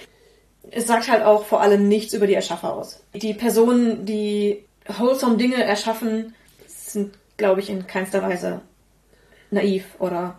es 0.71 0.87
sagt 0.87 1.09
halt 1.09 1.23
auch 1.23 1.45
vor 1.45 1.61
allem 1.61 1.87
nichts 1.87 2.13
über 2.13 2.27
die 2.27 2.33
Erschaffer 2.33 2.73
aus. 2.73 3.03
Die 3.13 3.33
Personen, 3.33 4.05
die 4.05 4.65
wholesome 4.87 5.37
Dinge 5.37 5.63
erschaffen, 5.63 6.35
sind, 6.65 7.15
glaube 7.35 7.59
ich, 7.59 7.69
in 7.69 7.87
keinster 7.87 8.21
Weise 8.21 8.61
naiv 9.51 9.85
oder 9.99 10.37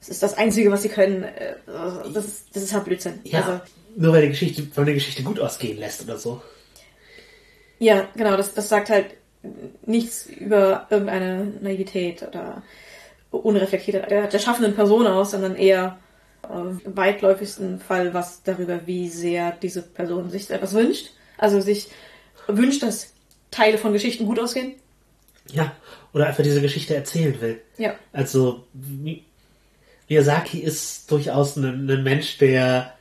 es 0.00 0.08
ist 0.08 0.22
das 0.22 0.36
Einzige, 0.38 0.70
was 0.70 0.82
sie 0.82 0.88
können. 0.88 1.24
Äh, 1.24 1.56
das 2.12 2.24
ist, 2.24 2.56
das 2.56 2.62
ist 2.62 2.72
halt 2.72 2.84
Blödsinn. 2.84 3.20
Ja, 3.24 3.40
also, 3.40 3.60
nur 3.96 4.12
weil 4.12 4.22
die 4.22 4.28
Geschichte, 4.28 4.66
weil 4.74 4.84
die 4.86 4.94
Geschichte 4.94 5.22
gut 5.22 5.40
ausgehen 5.40 5.78
lässt 5.78 6.02
oder 6.02 6.18
so. 6.18 6.42
Ja, 7.78 8.08
genau, 8.14 8.36
das, 8.36 8.54
das 8.54 8.68
sagt 8.68 8.90
halt 8.90 9.06
nichts 9.86 10.26
über 10.26 10.86
irgendeine 10.90 11.46
Naivität 11.60 12.22
oder 12.22 12.62
unreflektierte 13.30 14.06
der, 14.08 14.26
der 14.26 14.38
schaffenden 14.38 14.74
Person 14.74 15.06
aus, 15.06 15.30
sondern 15.30 15.56
eher 15.56 15.98
im 16.48 16.80
weitläufigsten 16.84 17.80
Fall 17.80 18.12
was 18.12 18.42
darüber, 18.42 18.86
wie 18.86 19.08
sehr 19.08 19.52
diese 19.52 19.82
Person 19.82 20.30
sich 20.30 20.50
etwas 20.50 20.74
wünscht. 20.74 21.10
Also 21.38 21.60
sich 21.60 21.88
wünscht, 22.48 22.82
dass 22.82 23.12
Teile 23.50 23.78
von 23.78 23.92
Geschichten 23.92 24.26
gut 24.26 24.40
ausgehen. 24.40 24.74
Ja, 25.52 25.72
oder 26.12 26.26
einfach 26.26 26.42
diese 26.42 26.60
Geschichte 26.60 26.94
erzählen 26.94 27.40
will. 27.40 27.60
Ja. 27.78 27.94
Also 28.12 28.64
Miyazaki 30.08 30.60
ist 30.60 31.10
durchaus 31.10 31.56
ein, 31.56 31.88
ein 31.88 32.02
Mensch, 32.02 32.38
der 32.38 32.94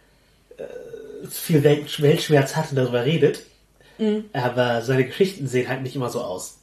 viel 1.29 1.63
Weltschmerz 1.63 2.55
hat 2.55 2.71
und 2.71 2.75
darüber 2.75 3.05
redet. 3.05 3.43
Mhm. 3.97 4.25
Aber 4.33 4.81
seine 4.81 5.05
Geschichten 5.05 5.47
sehen 5.47 5.67
halt 5.67 5.81
nicht 5.81 5.95
immer 5.95 6.09
so 6.09 6.21
aus. 6.21 6.59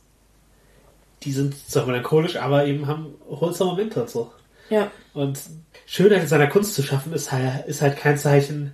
Die 1.23 1.33
sind 1.33 1.55
zwar 1.69 1.87
melancholisch, 1.87 2.37
aber 2.37 2.67
eben 2.67 2.87
haben 2.87 3.15
wholesome 3.29 3.73
Momente 3.73 4.03
und 4.03 4.11
so. 4.11 4.33
Ja. 4.71 4.91
Und 5.15 5.39
Schönheit 5.87 6.23
in 6.23 6.29
seiner 6.29 6.49
Kunst 6.49 6.75
zu 6.75 6.83
schaffen, 6.83 7.13
ist 7.13 7.33
halt, 7.33 7.67
ist 7.67 7.83
halt 7.83 7.97
kein 7.97 8.19
Zeichen 8.19 8.73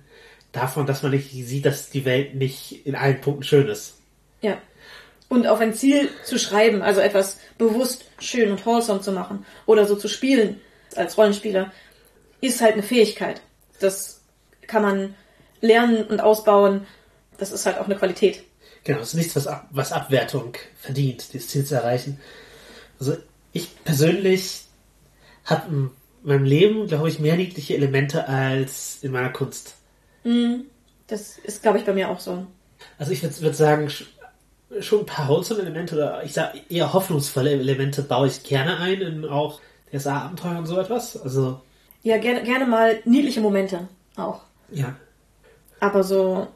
davon, 0.51 0.85
dass 0.85 1.03
man 1.03 1.11
nicht 1.11 1.31
sieht, 1.31 1.65
dass 1.65 1.89
die 1.89 2.05
Welt 2.05 2.35
nicht 2.35 2.85
in 2.85 2.95
allen 2.95 3.21
Punkten 3.21 3.43
schön 3.43 3.67
ist. 3.67 3.95
Ja. 4.41 4.57
Und 5.29 5.47
auf 5.47 5.59
ein 5.59 5.73
Ziel 5.73 6.09
zu 6.23 6.37
schreiben, 6.37 6.81
also 6.81 7.01
etwas 7.01 7.39
bewusst 7.57 8.05
schön 8.19 8.51
und 8.51 8.65
wholesome 8.65 9.01
zu 9.01 9.11
machen 9.11 9.45
oder 9.65 9.87
so 9.87 9.95
zu 9.95 10.07
spielen 10.07 10.61
als 10.95 11.17
Rollenspieler, 11.17 11.71
ist 12.39 12.61
halt 12.61 12.73
eine 12.73 12.83
Fähigkeit. 12.83 13.41
Das 13.79 14.21
kann 14.67 14.83
man 14.83 15.15
lernen 15.63 16.03
und 16.03 16.21
ausbauen. 16.21 16.85
Das 17.37 17.51
ist 17.51 17.65
halt 17.65 17.79
auch 17.79 17.85
eine 17.85 17.95
Qualität. 17.95 18.43
Genau, 18.83 18.99
es 18.99 19.09
ist 19.09 19.13
nichts, 19.15 19.35
was, 19.35 19.47
Ab 19.47 19.67
was 19.71 19.93
Abwertung 19.93 20.53
verdient, 20.75 21.33
dieses 21.33 21.47
Ziel 21.47 21.65
zu 21.65 21.75
erreichen. 21.75 22.19
Also 22.99 23.15
ich 23.53 23.83
persönlich 23.83 24.65
habe 25.45 25.69
in 25.69 25.89
meinem 26.23 26.43
Leben, 26.43 26.87
glaube 26.87 27.09
ich, 27.09 27.19
mehr 27.19 27.37
niedliche 27.37 27.75
Elemente 27.75 28.27
als 28.27 28.99
in 29.01 29.11
meiner 29.11 29.29
Kunst. 29.29 29.75
Mm, 30.23 30.65
das 31.07 31.37
ist, 31.37 31.61
glaube 31.61 31.77
ich, 31.79 31.85
bei 31.85 31.93
mir 31.93 32.09
auch 32.09 32.19
so. 32.19 32.45
Also 32.97 33.13
ich 33.13 33.23
würde 33.23 33.41
würd 33.41 33.55
sagen, 33.55 33.89
schon 34.79 34.99
ein 34.99 35.05
paar 35.05 35.29
Wholesome-Elemente 35.29 35.95
oder 35.95 36.23
ich 36.23 36.33
sage 36.33 36.61
eher 36.69 36.93
hoffnungsvolle 36.93 37.51
Elemente 37.51 38.01
baue 38.01 38.27
ich 38.27 38.43
gerne 38.43 38.79
ein 38.79 39.01
in 39.01 39.25
auch 39.25 39.61
DSA-Abenteuer 39.91 40.57
und 40.57 40.65
so 40.65 40.79
etwas. 40.79 41.21
Also 41.21 41.61
ja, 42.01 42.17
gerne, 42.17 42.43
gerne 42.43 42.65
mal 42.65 42.99
niedliche 43.05 43.39
Momente 43.39 43.87
auch. 44.17 44.41
Ja. 44.71 44.95
Aber 45.83 46.05
so 46.05 46.47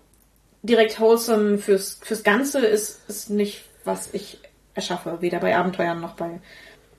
direkt 0.64 1.02
wholesome 1.02 1.58
fürs, 1.58 2.00
fürs 2.02 2.24
Ganze 2.24 2.66
ist, 2.66 3.02
ist 3.10 3.30
nicht, 3.30 3.66
was 3.84 4.14
ich 4.14 4.40
erschaffe. 4.74 5.18
Weder 5.20 5.40
bei 5.40 5.54
Abenteuern 5.54 6.00
noch 6.00 6.16
bei, 6.16 6.40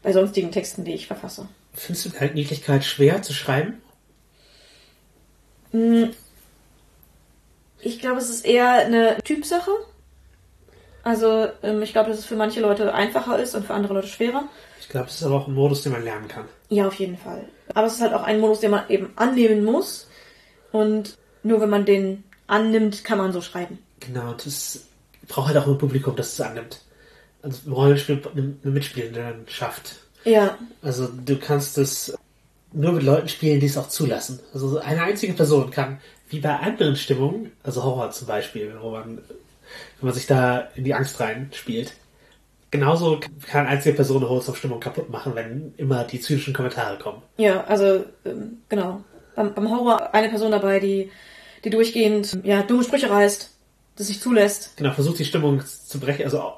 bei 0.02 0.12
sonstigen 0.12 0.52
Texten, 0.52 0.84
die 0.84 0.92
ich 0.92 1.06
verfasse. 1.06 1.48
Findest 1.72 2.04
du 2.04 2.20
halt 2.20 2.34
Niedlichkeit 2.34 2.84
schwer 2.84 3.22
zu 3.22 3.32
schreiben? 3.32 3.80
Hm. 5.70 6.10
Ich 7.80 7.98
glaube, 7.98 8.18
es 8.18 8.28
ist 8.28 8.44
eher 8.44 8.72
eine 8.72 9.16
Typsache. 9.24 9.70
Also 11.04 11.48
ähm, 11.62 11.80
ich 11.80 11.92
glaube, 11.92 12.10
dass 12.10 12.18
es 12.18 12.26
für 12.26 12.36
manche 12.36 12.60
Leute 12.60 12.92
einfacher 12.92 13.38
ist 13.38 13.54
und 13.54 13.64
für 13.64 13.72
andere 13.72 13.94
Leute 13.94 14.08
schwerer. 14.08 14.44
Ich 14.80 14.90
glaube, 14.90 15.06
es 15.06 15.14
ist 15.14 15.22
aber 15.22 15.36
auch 15.36 15.48
ein 15.48 15.54
Modus, 15.54 15.80
den 15.80 15.92
man 15.92 16.04
lernen 16.04 16.28
kann. 16.28 16.44
Ja, 16.68 16.88
auf 16.88 16.94
jeden 16.96 17.16
Fall. 17.16 17.48
Aber 17.72 17.86
es 17.86 17.94
ist 17.94 18.02
halt 18.02 18.12
auch 18.12 18.24
ein 18.24 18.38
Modus, 18.38 18.60
den 18.60 18.72
man 18.72 18.86
eben 18.90 19.14
annehmen 19.16 19.64
muss. 19.64 20.08
Und 20.72 21.16
nur 21.42 21.60
wenn 21.60 21.70
man 21.70 21.84
den 21.84 22.24
annimmt, 22.46 23.04
kann 23.04 23.18
man 23.18 23.32
so 23.32 23.40
schreiben. 23.40 23.78
Genau, 24.00 24.32
das 24.32 24.86
braucht 25.26 25.48
halt 25.48 25.58
auch 25.58 25.66
ein 25.66 25.78
Publikum, 25.78 26.16
das 26.16 26.32
es 26.32 26.40
annimmt. 26.40 26.80
Also 27.42 27.68
ein 27.68 27.72
Rollenspiel, 27.72 28.20
eine 28.34 28.72
Mitspielende 28.72 29.20
dann 29.20 29.44
schafft. 29.48 29.96
Ja. 30.24 30.58
Also 30.82 31.08
du 31.08 31.36
kannst 31.36 31.78
es 31.78 32.16
nur 32.72 32.92
mit 32.92 33.02
Leuten 33.02 33.28
spielen, 33.28 33.60
die 33.60 33.66
es 33.66 33.76
auch 33.76 33.88
zulassen. 33.88 34.40
Also 34.52 34.78
eine 34.78 35.02
einzige 35.02 35.32
Person 35.32 35.70
kann, 35.70 36.00
wie 36.28 36.40
bei 36.40 36.54
anderen 36.56 36.96
Stimmungen, 36.96 37.52
also 37.62 37.82
Horror 37.82 38.10
zum 38.10 38.26
Beispiel, 38.26 38.74
wo 38.80 38.90
man 38.90 39.20
wenn 40.00 40.06
man 40.06 40.14
sich 40.14 40.26
da 40.26 40.68
in 40.74 40.84
die 40.84 40.94
Angst 40.94 41.20
reinspielt. 41.20 41.94
Genauso 42.70 43.20
kann 43.46 43.66
einzige 43.66 43.94
Person 43.94 44.18
eine 44.18 44.28
Wholesome-Stimmung 44.28 44.80
kaputt 44.80 45.08
machen, 45.08 45.34
wenn 45.34 45.72
immer 45.78 46.04
die 46.04 46.20
zynischen 46.20 46.52
Kommentare 46.52 46.98
kommen. 46.98 47.22
Ja, 47.38 47.64
also 47.64 48.04
ähm, 48.26 48.58
genau. 48.68 49.02
Beim, 49.38 49.54
beim 49.54 49.70
Horror 49.70 50.12
eine 50.14 50.28
Person 50.30 50.50
dabei, 50.50 50.80
die, 50.80 51.12
die 51.64 51.70
durchgehend 51.70 52.40
ja, 52.42 52.62
dumme 52.62 52.82
Sprüche 52.82 53.08
reißt, 53.08 53.50
das 53.94 54.06
sich 54.08 54.20
zulässt. 54.20 54.76
Genau, 54.76 54.92
versucht 54.92 55.20
die 55.20 55.24
Stimmung 55.24 55.62
zu 55.64 56.00
brechen. 56.00 56.24
Also 56.24 56.54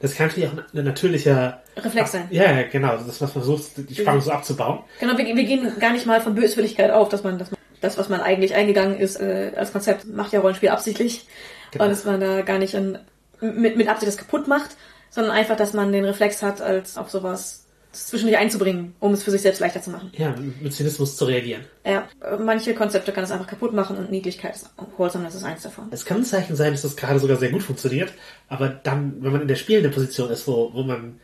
das 0.00 0.14
kann 0.14 0.28
natürlich 0.28 0.48
auch 0.48 0.54
ein 0.74 0.84
natürlicher 0.84 1.62
Reflex 1.76 2.12
sein. 2.12 2.28
Ja, 2.30 2.62
genau. 2.62 2.96
Das, 2.96 3.06
was 3.06 3.20
man 3.20 3.30
versucht, 3.30 3.64
die 3.76 3.94
Spannung 3.94 4.22
so 4.22 4.30
abzubauen. 4.30 4.80
Genau, 4.98 5.18
wir, 5.18 5.26
wir 5.26 5.44
gehen 5.44 5.78
gar 5.78 5.92
nicht 5.92 6.06
mal 6.06 6.22
von 6.22 6.34
Böswilligkeit 6.34 6.90
auf, 6.90 7.10
dass 7.10 7.22
man, 7.22 7.38
dass 7.38 7.50
man 7.50 7.60
das, 7.82 7.98
was 7.98 8.08
man 8.08 8.20
eigentlich 8.20 8.54
eingegangen 8.54 8.98
ist 8.98 9.20
äh, 9.20 9.52
als 9.54 9.72
Konzept, 9.72 10.06
macht 10.06 10.32
ja 10.32 10.40
Rollenspiel 10.40 10.70
absichtlich. 10.70 11.26
Genau. 11.70 11.84
Und 11.84 11.90
dass 11.90 12.06
man 12.06 12.18
da 12.18 12.40
gar 12.40 12.58
nicht 12.58 12.72
in, 12.72 12.98
mit, 13.42 13.76
mit 13.76 13.88
Absicht 13.88 14.08
das 14.08 14.16
kaputt 14.16 14.48
macht, 14.48 14.70
sondern 15.10 15.32
einfach, 15.32 15.56
dass 15.56 15.74
man 15.74 15.92
den 15.92 16.06
Reflex 16.06 16.42
hat, 16.42 16.62
als 16.62 16.96
auf 16.96 17.10
sowas 17.10 17.61
zwischendurch 17.92 18.38
einzubringen, 18.38 18.94
um 19.00 19.12
es 19.12 19.22
für 19.22 19.30
sich 19.30 19.42
selbst 19.42 19.60
leichter 19.60 19.82
zu 19.82 19.90
machen. 19.90 20.10
Ja, 20.16 20.34
mit 20.60 20.72
Zynismus 20.72 21.16
zu 21.16 21.26
reagieren. 21.26 21.62
Ja, 21.84 22.08
manche 22.38 22.74
Konzepte 22.74 23.12
kann 23.12 23.24
es 23.24 23.30
einfach 23.30 23.46
kaputt 23.46 23.72
machen 23.72 23.96
und 23.96 24.10
Niedlichkeit 24.10 24.56
ist 24.56 24.70
Wholesomeness 24.96 25.34
ist 25.34 25.44
eins 25.44 25.62
davon. 25.62 25.88
Es 25.90 26.04
kann 26.04 26.18
ein 26.18 26.24
Zeichen 26.24 26.56
sein, 26.56 26.72
dass 26.72 26.82
das 26.82 26.96
gerade 26.96 27.18
sogar 27.18 27.36
sehr 27.36 27.50
gut 27.50 27.62
funktioniert, 27.62 28.12
aber 28.48 28.68
dann, 28.68 29.22
wenn 29.22 29.32
man 29.32 29.42
in 29.42 29.48
der 29.48 29.56
spielenden 29.56 29.92
Position 29.92 30.30
ist, 30.30 30.46
wo, 30.46 30.72
wo 30.72 30.82
man 30.82 31.20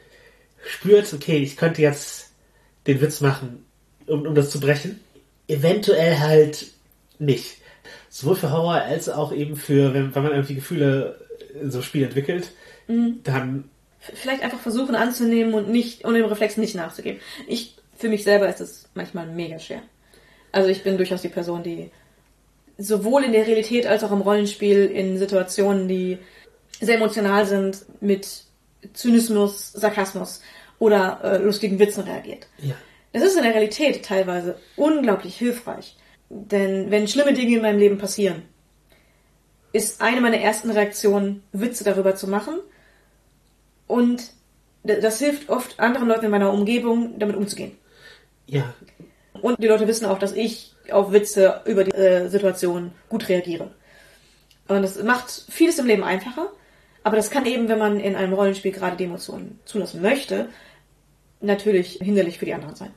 spürt, 0.67 1.13
okay, 1.15 1.39
ich 1.39 1.57
könnte 1.57 1.83
jetzt 1.83 2.33
den 2.87 3.01
Witz 3.01 3.21
machen, 3.21 3.65
um, 4.07 4.27
um 4.27 4.35
das 4.35 4.51
zu 4.51 4.61
brechen, 4.61 5.01
eventuell 5.47 6.19
halt 6.19 6.67
nicht. 7.19 7.57
Sowohl 8.11 8.37
für 8.37 8.53
Horror 8.53 8.75
als 8.75 9.09
auch 9.09 9.33
eben 9.33 9.57
für, 9.57 9.95
wenn, 9.95 10.15
wenn 10.15 10.23
man 10.23 10.33
irgendwie 10.33 10.55
Gefühle 10.55 11.21
in 11.61 11.71
so 11.71 11.79
einem 11.79 11.85
Spiel 11.85 12.05
entwickelt, 12.05 12.53
dann 12.87 13.65
Vielleicht 14.01 14.43
einfach 14.43 14.61
versuchen 14.61 14.95
anzunehmen 14.95 15.55
und 15.55 15.69
nicht, 15.69 16.05
und 16.05 16.15
dem 16.15 16.25
Reflex 16.25 16.57
nicht 16.57 16.75
nachzugeben. 16.75 17.21
Ich, 17.47 17.77
für 17.97 18.09
mich 18.09 18.25
selber 18.25 18.49
ist 18.49 18.61
es 18.61 18.89
manchmal 18.95 19.27
mega 19.27 19.59
schwer. 19.59 19.83
Also 20.53 20.69
ich 20.69 20.83
bin 20.83 20.97
durchaus 20.97 21.23
die 21.23 21.29
Person, 21.29 21.63
die 21.63 21.91
sowohl 22.79 23.25
in 23.25 23.33
der 23.33 23.47
Realität 23.47 23.87
als 23.87 24.05
auch 24.05 24.13
im 24.13 24.21
Rollenspiel 24.21 24.87
in 24.87 25.19
Situationen, 25.19 25.89
die 25.89 26.19
sehr 26.81 26.97
emotional 26.97 27.45
sind, 27.45 27.85
mit 28.01 28.45
Zynismus, 28.93 29.73
Sarkasmus 29.73 30.41
oder 30.79 31.21
äh, 31.25 31.39
lustigen 31.39 31.79
Witzen 31.79 32.05
reagiert. 32.05 32.47
ja, 32.59 32.77
Das 33.13 33.25
ist 33.25 33.37
in 33.37 33.43
der 33.43 33.53
Realität 33.53 34.05
teilweise 34.05 34.57
unglaublich 34.77 35.37
hilfreich. 35.37 35.97
Denn 36.31 36.91
wenn 36.91 37.09
schlimme 37.09 37.33
Dinge 37.33 37.57
in 37.57 37.63
meinem 37.63 37.79
Leben 37.79 37.99
passieren, 37.99 38.43
ist 39.73 40.01
eine 40.01 40.21
meiner 40.21 40.39
ersten 40.39 40.71
Reaktionen, 40.71 41.43
Witze 41.53 41.85
darüber 41.85 42.15
zu 42.15 42.29
machen. 42.29 42.61
Und 43.89 44.31
das 44.85 45.19
hilft 45.19 45.49
oft 45.49 45.81
anderen 45.81 46.07
Leuten 46.07 46.27
in 46.27 46.31
meiner 46.31 46.53
Umgebung, 46.53 47.19
damit 47.19 47.35
umzugehen. 47.35 47.73
ja, 48.47 48.73
Und 49.43 49.61
die 49.61 49.67
Leute 49.67 49.89
wissen 49.89 50.07
auch, 50.07 50.19
dass 50.21 50.33
ich 50.33 50.75
auf 50.91 51.11
Witze 51.13 51.63
über 51.67 51.83
die 51.85 51.91
äh, 51.91 52.29
Situation 52.29 52.93
gut 53.09 53.29
reagiere. 53.29 53.71
Und 54.69 54.83
das 54.83 55.03
macht 55.03 55.45
vieles 55.51 55.79
im 55.79 55.87
Leben 55.87 56.05
einfacher. 56.05 56.49
Aber 57.03 57.17
das 57.17 57.31
kann 57.31 57.47
eben, 57.47 57.69
wenn 57.69 57.79
man 57.79 58.01
in 58.01 58.15
einem 58.17 58.35
Rollenspiel 58.35 58.73
gerade 58.73 58.97
die 58.97 59.05
Emotionen 59.05 59.59
zulassen 59.65 60.03
möchte, 60.03 60.49
natürlich 61.41 61.99
hinderlich 62.03 62.39
für 62.39 62.45
die 62.45 62.55
anderen 62.55 62.75
sein. 62.75 62.91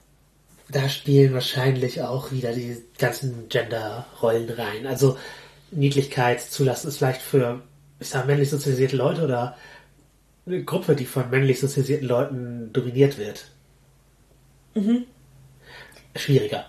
da 0.69 0.89
spielen 0.89 1.33
wahrscheinlich 1.33 2.01
auch 2.01 2.31
wieder 2.31 2.53
die 2.53 2.77
ganzen 2.97 3.47
Gender-Rollen 3.49 4.49
rein. 4.49 4.87
Also 4.87 5.17
Niedlichkeit 5.71 6.41
zulassen 6.41 6.87
ist 6.87 6.97
vielleicht 6.97 7.21
für, 7.21 7.61
ich 7.99 8.09
sag, 8.09 8.25
männlich 8.25 8.49
sozialisierte 8.49 8.97
Leute 8.97 9.23
oder 9.23 9.55
eine 10.45 10.63
Gruppe, 10.63 10.95
die 10.95 11.05
von 11.05 11.29
männlich 11.29 11.59
sozialisierten 11.59 12.07
Leuten 12.07 12.73
dominiert 12.73 13.17
wird. 13.17 13.45
Schwieriger. 16.15 16.65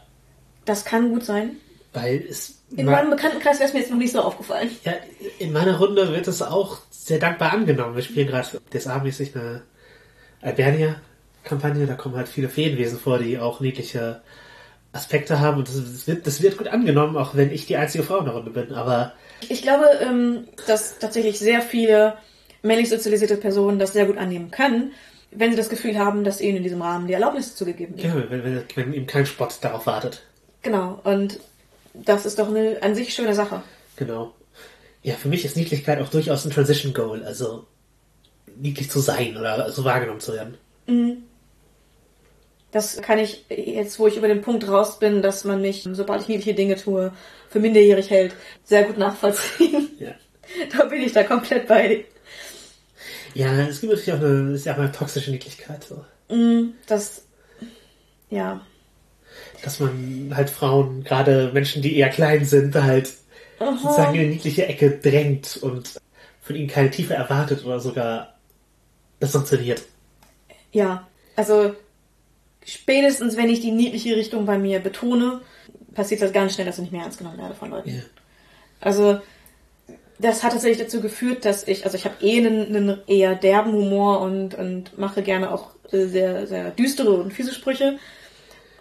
Das 0.64 0.84
kann 0.84 1.10
gut 1.10 1.24
sein. 1.24 1.56
Weil 1.92 2.24
es 2.28 2.62
In 2.74 2.86
meinem 2.86 3.10
Bekanntenkreis 3.10 3.58
wäre 3.58 3.68
es 3.68 3.74
mir 3.74 3.80
jetzt 3.80 3.90
noch 3.90 3.98
nicht 3.98 4.12
so 4.12 4.20
aufgefallen. 4.22 4.70
ja, 4.84 4.94
in 5.38 5.52
meiner 5.52 5.78
Runde 5.78 6.10
wird 6.12 6.26
es 6.26 6.40
auch 6.40 6.78
sehr 6.90 7.18
dankbar 7.18 7.52
angenommen. 7.52 7.96
Wir 7.96 8.02
spielen 8.02 8.28
gerade 8.28 8.48
DSA-mäßig 8.72 9.34
eine 9.34 9.62
Albernia-Kampagne, 10.40 11.86
da 11.86 11.94
kommen 11.94 12.16
halt 12.16 12.28
viele 12.28 12.48
Feenwesen 12.48 12.98
vor, 12.98 13.18
die 13.18 13.38
auch 13.38 13.60
niedliche 13.60 14.22
Aspekte 14.92 15.40
haben 15.40 15.58
und 15.58 15.68
das, 15.68 15.76
das, 15.76 16.06
wird, 16.06 16.26
das 16.26 16.42
wird 16.42 16.58
gut 16.58 16.68
angenommen, 16.68 17.16
auch 17.16 17.34
wenn 17.34 17.50
ich 17.50 17.66
die 17.66 17.76
einzige 17.76 18.04
Frau 18.04 18.18
in 18.18 18.24
der 18.26 18.34
Runde 18.34 18.50
bin. 18.50 18.72
Aber 18.74 19.12
Ich 19.48 19.62
glaube, 19.62 19.86
ähm, 20.00 20.44
dass 20.66 20.98
tatsächlich 20.98 21.38
sehr 21.38 21.62
viele 21.62 22.14
männlich 22.62 22.88
sozialisierte 22.88 23.36
Personen 23.36 23.78
das 23.78 23.92
sehr 23.92 24.06
gut 24.06 24.18
annehmen 24.18 24.50
können, 24.50 24.92
wenn 25.30 25.50
sie 25.50 25.56
das 25.56 25.68
Gefühl 25.68 25.98
haben, 25.98 26.24
dass 26.24 26.40
ihnen 26.40 26.58
in 26.58 26.62
diesem 26.62 26.82
Rahmen 26.82 27.06
die 27.06 27.14
Erlaubnis 27.14 27.56
zugegeben 27.56 27.96
wird. 27.96 28.06
ja, 28.06 28.30
wenn, 28.30 28.44
wenn, 28.44 28.64
wenn 28.74 28.92
eben 28.92 29.06
kein 29.06 29.26
Spott 29.26 29.58
darauf 29.60 29.86
wartet. 29.86 30.22
Genau. 30.62 31.00
Und 31.04 31.40
das 31.94 32.26
ist 32.26 32.38
doch 32.38 32.48
eine 32.48 32.82
an 32.82 32.94
sich 32.94 33.12
schöne 33.14 33.34
Sache. 33.34 33.62
Genau. 33.96 34.32
Ja, 35.02 35.14
für 35.14 35.28
mich 35.28 35.44
ist 35.44 35.56
Niedlichkeit 35.56 36.00
auch 36.00 36.08
durchaus 36.08 36.44
ein 36.44 36.52
Transition 36.52 36.94
Goal, 36.94 37.24
also 37.24 37.66
niedlich 38.56 38.90
zu 38.90 39.00
sein 39.00 39.36
oder 39.36 39.70
so 39.72 39.84
wahrgenommen 39.84 40.20
zu 40.20 40.32
werden. 40.32 40.56
Das 42.70 43.02
kann 43.02 43.18
ich 43.18 43.44
jetzt, 43.48 43.98
wo 43.98 44.06
ich 44.06 44.16
über 44.16 44.28
den 44.28 44.42
Punkt 44.42 44.68
raus 44.68 44.98
bin, 44.98 45.20
dass 45.22 45.44
man 45.44 45.60
mich, 45.60 45.86
sobald 45.92 46.22
ich 46.22 46.28
niedliche 46.28 46.54
Dinge 46.54 46.76
tue, 46.76 47.12
für 47.48 47.60
minderjährig 47.60 48.10
hält, 48.10 48.34
sehr 48.64 48.84
gut 48.84 48.98
nachvollziehen. 48.98 49.90
Ja. 49.98 50.12
Da 50.76 50.84
bin 50.84 51.00
ich 51.00 51.12
da 51.12 51.22
komplett 51.22 51.66
bei. 51.66 52.04
Ja, 53.34 53.52
es 53.62 53.80
gibt 53.80 53.92
natürlich 53.92 54.12
auch 54.12 54.20
eine, 54.24 54.52
ist 54.52 54.66
ja 54.66 54.74
auch 54.74 54.78
eine 54.78 54.92
toxische 54.92 55.30
Niedlichkeit, 55.30 55.84
so. 55.84 56.04
Mm, 56.34 56.74
Das, 56.86 57.24
ja. 58.30 58.60
Dass 59.62 59.80
man 59.80 60.32
halt 60.34 60.50
Frauen, 60.50 61.04
gerade 61.04 61.50
Menschen, 61.52 61.82
die 61.82 61.96
eher 61.96 62.10
klein 62.10 62.44
sind, 62.44 62.74
halt 62.74 63.12
sozusagen 63.58 64.14
in 64.14 64.20
eine 64.20 64.30
niedliche 64.30 64.66
Ecke 64.66 64.90
drängt 64.90 65.56
und 65.62 66.00
von 66.40 66.56
ihnen 66.56 66.68
keine 66.68 66.90
Tiefe 66.90 67.14
erwartet 67.14 67.64
oder 67.64 67.80
sogar 67.80 68.34
das 69.20 69.32
sanktioniert. 69.32 69.82
Ja, 70.72 71.06
also 71.36 71.74
spätestens, 72.64 73.36
wenn 73.36 73.48
ich 73.48 73.60
die 73.60 73.70
niedliche 73.70 74.16
Richtung 74.16 74.44
bei 74.46 74.58
mir 74.58 74.80
betone, 74.80 75.40
passiert 75.94 76.22
das 76.22 76.32
ganz 76.32 76.54
schnell, 76.54 76.66
dass 76.66 76.76
ich 76.76 76.82
nicht 76.82 76.92
mehr 76.92 77.02
ernst 77.02 77.18
genommen 77.18 77.38
werde 77.38 77.54
von 77.54 77.70
Leuten. 77.70 77.90
Ja. 77.90 78.02
Also 78.80 79.20
das 80.22 80.42
hat 80.42 80.52
tatsächlich 80.52 80.82
dazu 80.82 81.00
geführt, 81.00 81.44
dass 81.44 81.66
ich, 81.66 81.84
also 81.84 81.96
ich 81.96 82.04
habe 82.04 82.14
eh 82.20 82.38
einen, 82.38 82.74
einen 82.74 82.98
eher 83.06 83.34
derben 83.34 83.72
Humor 83.72 84.20
und, 84.20 84.54
und 84.54 84.96
mache 84.96 85.22
gerne 85.22 85.52
auch 85.52 85.70
sehr, 85.90 86.46
sehr 86.46 86.70
düstere 86.70 87.12
und 87.12 87.32
fiese 87.32 87.52
Sprüche 87.52 87.98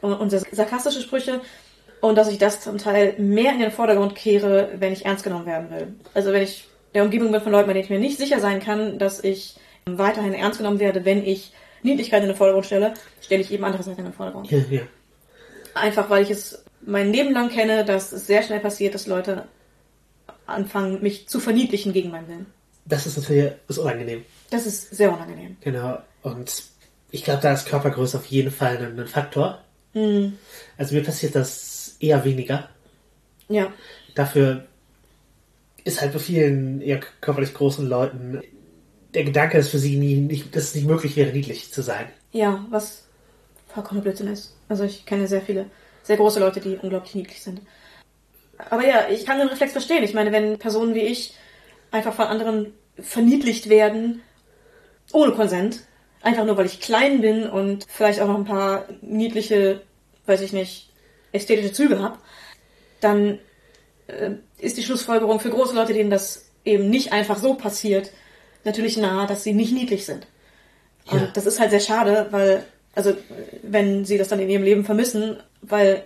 und, 0.02 0.14
und 0.14 0.30
sehr 0.30 0.44
sarkastische 0.52 1.02
Sprüche. 1.02 1.42
Und 2.00 2.16
dass 2.16 2.30
ich 2.30 2.38
das 2.38 2.62
zum 2.62 2.78
Teil 2.78 3.16
mehr 3.18 3.54
in 3.54 3.60
den 3.60 3.72
Vordergrund 3.72 4.16
kehre, 4.16 4.70
wenn 4.78 4.94
ich 4.94 5.06
ernst 5.06 5.24
genommen 5.24 5.46
werden 5.46 5.70
will. 5.70 5.96
Also 6.14 6.32
wenn 6.32 6.42
ich 6.42 6.68
der 6.94 7.04
Umgebung 7.04 7.32
bin 7.32 7.42
von 7.42 7.52
Leuten, 7.52 7.68
bei 7.68 7.74
denen 7.74 7.86
ich 7.86 7.92
mir 7.92 8.00
nicht 8.00 8.18
sicher 8.18 8.40
sein 8.40 8.60
kann, 8.60 8.98
dass 8.98 9.24
ich 9.24 9.56
weiterhin 9.86 10.34
ernst 10.34 10.60
genommen 10.60 10.80
werde, 10.80 11.06
wenn 11.06 11.26
ich 11.26 11.54
Niedlichkeit 11.84 12.22
in 12.22 12.30
den 12.30 12.38
Vordergrund 12.38 12.66
stelle, 12.66 12.94
stelle 13.22 13.42
ich 13.42 13.52
eben 13.52 13.64
andere 13.64 13.84
Sachen 13.84 14.00
in 14.00 14.06
den 14.06 14.14
Vordergrund. 14.14 14.50
Ja, 14.52 14.60
ja. 14.70 14.82
Einfach 15.74 16.10
weil 16.10 16.24
ich 16.24 16.32
es 16.32 16.64
mein 16.82 17.12
Leben 17.12 17.34
lang 17.34 17.50
kenne, 17.50 17.86
dass 17.86 18.12
es 18.12 18.28
sehr 18.28 18.44
schnell 18.44 18.60
passiert, 18.60 18.94
dass 18.94 19.08
Leute 19.08 19.46
anfangen, 20.52 21.02
mich 21.02 21.28
zu 21.28 21.40
verniedlichen 21.40 21.94
gegen 21.94 22.12
meinen 22.12 22.28
Willen. 22.28 22.46
Das 22.86 23.06
ist 23.06 23.18
natürlich 23.18 23.52
ist 23.68 23.78
unangenehm. 23.78 24.26
Das 24.50 24.66
ist 24.66 24.90
sehr 24.96 25.12
unangenehm. 25.14 25.58
Genau. 25.62 26.00
Und 26.24 26.64
ich 27.12 27.24
glaube, 27.24 27.42
da 27.42 27.54
ist 27.54 27.68
Körpergröße 27.68 28.18
auf 28.18 28.26
jeden 28.26 28.52
Fall 28.52 28.78
ein, 28.78 29.00
ein 29.00 29.08
Faktor. 29.08 29.62
Also 30.78 30.96
mir 30.96 31.04
passiert 31.04 31.36
das 31.36 31.98
eher 32.00 32.24
weniger. 32.24 32.70
Ja, 33.50 33.72
Dafür 34.16 34.66
ist 35.84 36.02
halt 36.02 36.14
bei 36.14 36.20
vielen 36.20 36.82
eher 36.82 37.00
körperlich 37.22 37.54
großen 37.54 37.88
Leuten 37.88 38.42
der 39.14 39.24
Gedanke, 39.24 39.58
dass 39.58 39.70
für 39.70 39.80
sie 39.80 39.98
nie, 39.98 40.16
nicht, 40.16 40.56
dass 40.56 40.66
es 40.66 40.76
nicht 40.76 40.88
möglich 40.88 41.16
wäre, 41.16 41.32
niedlich 41.32 41.72
zu 41.72 41.82
sein. 41.82 42.08
ja, 42.32 42.66
was 42.70 43.04
vollkommen 43.68 44.02
Blödsinn 44.02 44.28
ist. 44.28 44.56
Also 44.70 44.84
ich 44.84 45.06
kenne 45.06 45.28
sehr 45.28 45.42
viele, 45.42 45.66
sehr 46.04 46.18
große 46.18 46.40
Leute, 46.40 46.60
die 46.60 46.78
unglaublich 46.78 47.16
niedlich 47.16 47.42
sind. 47.42 47.62
Aber 48.70 48.86
ja, 48.86 49.08
ich 49.10 49.26
kann 49.26 49.40
den 49.40 49.48
Reflex 49.48 49.72
verstehen. 49.72 50.04
Ich 50.04 50.14
meine, 50.14 50.32
wenn 50.32 50.60
Personen 50.60 50.96
wie 50.96 51.02
ich 51.02 51.34
einfach 51.92 52.14
von 52.14 52.26
anderen 52.26 52.74
verniedlicht 53.00 53.70
werden, 53.70 54.22
ohne 55.14 55.32
Konsent, 55.34 55.82
einfach 56.22 56.46
nur 56.46 56.58
weil 56.58 56.66
ich 56.66 56.80
klein 56.80 57.22
bin 57.22 57.50
und 57.50 57.86
vielleicht 57.90 58.22
auch 58.22 58.28
noch 58.28 58.38
ein 58.38 58.46
paar 58.46 58.86
niedliche, 59.02 59.82
weiß 60.26 60.42
ich 60.42 60.54
nicht, 60.54 60.90
ästhetische 61.32 61.74
Züge 61.74 62.00
habe, 62.00 62.18
dann 63.00 63.40
äh, 64.08 64.32
ist 64.60 64.78
die 64.78 64.84
Schlussfolgerung 64.84 65.40
für 65.40 65.50
große 65.50 65.74
Leute, 65.76 65.94
denen 65.94 66.10
das 66.12 66.46
eben 66.64 66.90
nicht 66.90 67.12
einfach 67.12 67.40
so 67.40 67.56
passiert, 67.56 68.12
natürlich 68.64 68.98
nahe, 68.98 69.28
dass 69.28 69.44
sie 69.44 69.54
nicht 69.54 69.74
niedlich 69.74 70.06
sind. 70.06 70.28
Und 71.10 71.20
Ja. 71.20 71.28
das 71.34 71.46
ist 71.48 71.60
halt 71.60 71.72
sehr 71.72 71.80
schade, 71.80 72.28
weil, 72.30 72.64
also, 72.94 73.16
wenn 73.64 74.06
sie 74.06 74.18
das 74.18 74.28
dann 74.28 74.40
in 74.40 74.50
ihrem 74.50 74.64
Leben 74.64 74.86
vermissen, 74.86 75.38
weil 75.62 76.04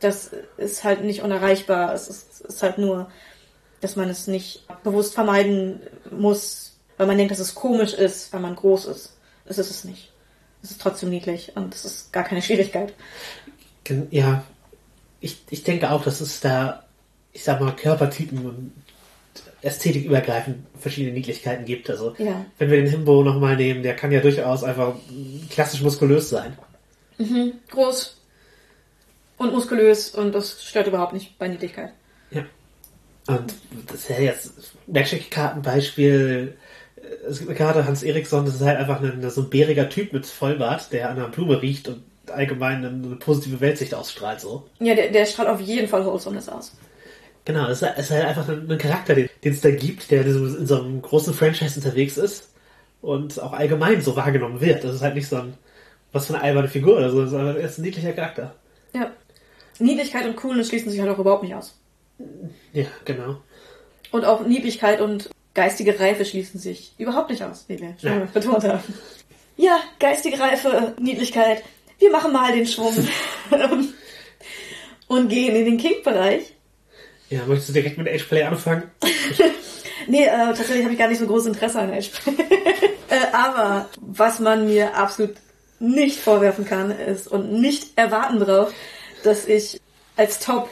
das 0.00 0.30
ist 0.56 0.84
halt 0.84 1.04
nicht 1.04 1.22
unerreichbar. 1.22 1.92
Es 1.94 2.08
ist, 2.08 2.40
ist 2.42 2.62
halt 2.62 2.78
nur 2.78 3.08
dass 3.80 3.96
man 3.96 4.08
es 4.08 4.26
nicht 4.26 4.64
bewusst 4.82 5.14
vermeiden 5.14 5.80
muss, 6.10 6.76
weil 6.96 7.06
man 7.06 7.16
denkt, 7.16 7.30
dass 7.30 7.38
es 7.38 7.54
komisch 7.54 7.94
ist, 7.94 8.32
wenn 8.32 8.42
man 8.42 8.56
groß 8.56 8.86
ist. 8.86 9.16
Das 9.46 9.58
ist 9.58 9.70
es 9.70 9.84
nicht. 9.84 10.10
Es 10.62 10.72
ist 10.72 10.80
trotzdem 10.80 11.10
niedlich 11.10 11.52
und 11.54 11.74
es 11.74 11.84
ist 11.84 12.12
gar 12.12 12.24
keine 12.24 12.42
Schwierigkeit. 12.42 12.92
Ja, 14.10 14.44
ich, 15.20 15.38
ich 15.50 15.64
denke 15.64 15.90
auch, 15.90 16.02
dass 16.02 16.20
es 16.20 16.40
da, 16.40 16.84
ich 17.32 17.44
sag 17.44 17.60
mal, 17.60 17.74
Körpertypen 17.74 18.44
und 18.44 18.72
ästhetikübergreifend 19.62 20.66
verschiedene 20.78 21.14
Niedlichkeiten 21.14 21.64
gibt. 21.64 21.88
Also, 21.88 22.14
Ja. 22.18 22.44
wenn 22.58 22.70
wir 22.70 22.76
den 22.78 22.90
Himbo 22.90 23.22
nochmal 23.22 23.56
nehmen, 23.56 23.82
der 23.82 23.96
kann 23.96 24.12
ja 24.12 24.20
durchaus 24.20 24.62
einfach 24.62 24.94
klassisch 25.50 25.82
muskulös 25.82 26.28
sein. 26.28 26.58
Groß 27.70 28.17
und 29.38 29.52
muskulös 29.52 30.10
und 30.10 30.34
das 30.34 30.62
stört 30.62 30.86
überhaupt 30.86 31.12
nicht 31.12 31.38
bei 31.38 31.48
Niedlichkeit. 31.48 31.92
Ja. 32.30 32.44
Und 33.26 33.54
das 33.86 33.96
ist 33.96 34.10
ja 34.10 34.18
jetzt 34.20 34.52
Magic-Kartenbeispiel. 34.86 36.56
Es 37.28 37.38
gibt 37.38 37.50
eine 37.50 37.58
Karte 37.58 37.86
Hans 37.86 38.02
Eriksson, 38.02 38.44
das 38.44 38.56
ist 38.56 38.62
halt 38.62 38.78
einfach 38.78 39.00
ein, 39.00 39.30
so 39.30 39.42
ein 39.42 39.50
bäriger 39.50 39.88
Typ 39.88 40.12
mit 40.12 40.26
Vollbart, 40.26 40.92
der 40.92 41.10
an 41.10 41.16
einer 41.16 41.28
Blume 41.28 41.62
riecht 41.62 41.88
und 41.88 42.02
allgemein 42.30 42.84
eine, 42.84 43.16
positive 43.16 43.60
Weltsicht 43.60 43.94
ausstrahlt. 43.94 44.40
So. 44.40 44.68
Ja, 44.80 44.94
der, 44.94 45.10
der 45.10 45.24
strahlt 45.24 45.48
auf 45.48 45.60
jeden 45.60 45.88
Fall 45.88 46.04
Wholesomeness 46.04 46.48
aus. 46.48 46.76
Genau, 47.44 47.66
es 47.68 47.80
ist, 47.80 47.88
es 47.96 48.04
ist 48.06 48.10
halt 48.10 48.26
einfach 48.26 48.48
ein, 48.48 48.70
ein 48.70 48.76
Charakter, 48.76 49.14
den 49.14 49.28
den 49.44 49.52
es 49.52 49.60
da 49.60 49.70
gibt, 49.70 50.10
der 50.10 50.24
in 50.24 50.32
so, 50.32 50.46
in 50.58 50.66
so 50.66 50.80
einem 50.80 51.02
großen 51.02 51.32
Franchise 51.34 51.76
unterwegs 51.76 52.16
ist 52.16 52.52
und 53.00 53.40
auch 53.40 53.52
allgemein 53.52 54.00
so 54.00 54.16
wahrgenommen 54.16 54.60
wird. 54.60 54.84
Das 54.84 54.94
ist 54.94 55.02
halt 55.02 55.14
nicht 55.14 55.28
so 55.28 55.36
ein, 55.36 55.54
was 56.12 56.26
für 56.26 56.34
eine 56.34 56.42
alberne 56.42 56.68
Figur 56.68 56.96
oder 56.96 57.10
so, 57.10 57.26
sondern 57.26 57.56
er 57.56 57.62
ist 57.62 57.78
ein 57.78 57.82
niedlicher 57.82 58.12
Charakter. 58.12 58.54
Ja. 58.94 59.12
Niedlichkeit 59.80 60.26
und 60.26 60.36
Coolness 60.36 60.68
schließen 60.68 60.90
sich 60.90 61.00
halt 61.00 61.10
auch 61.10 61.18
überhaupt 61.18 61.42
nicht 61.42 61.54
aus. 61.54 61.78
Ja, 62.72 62.86
genau. 63.04 63.36
Und 64.10 64.24
auch 64.24 64.46
Niedlichkeit 64.46 65.00
und 65.00 65.30
geistige 65.54 65.98
Reife 65.98 66.24
schließen 66.24 66.58
sich 66.60 66.94
überhaupt 66.98 67.30
nicht 67.30 67.42
aus, 67.42 67.64
wie 67.68 67.78
wir 67.80 67.94
schon 68.00 68.20
Ja. 68.20 68.28
betont 68.32 68.64
haben. 68.64 68.82
Ja, 69.56 69.80
geistige 69.98 70.38
Reife, 70.38 70.94
Niedlichkeit. 71.00 71.62
Wir 71.98 72.10
machen 72.10 72.32
mal 72.32 72.52
den 72.52 72.66
Schwung 72.66 72.94
und, 75.08 75.28
gehen 75.28 75.56
in 75.56 75.64
den 75.64 75.78
Kink-Bereich. 75.78 76.52
Ja, 77.28 77.44
möchtest 77.46 77.70
du 77.70 77.72
direkt 77.74 77.98
mit 77.98 78.08
Age-Play 78.08 78.42
anfangen? 78.44 78.84
Nee, 80.06 80.24
äh, 80.24 80.28
tatsächlich 80.30 80.84
habe 80.84 80.92
ich 80.94 80.98
gar 80.98 81.08
nicht 81.08 81.18
so 81.18 81.26
großes 81.26 81.48
Interesse 81.48 81.80
an 81.80 81.92
Age. 81.92 82.10
äh, 83.10 83.26
aber 83.32 83.90
was 84.00 84.38
man 84.40 84.64
mir 84.66 84.96
absolut 84.96 85.34
nicht 85.80 86.18
vorwerfen 86.18 86.64
kann, 86.64 86.90
ist 86.90 87.28
und 87.28 87.52
nicht 87.52 87.88
erwarten 87.96 88.38
braucht, 88.38 88.72
dass 89.22 89.46
ich 89.46 89.80
als 90.16 90.40
Top 90.40 90.68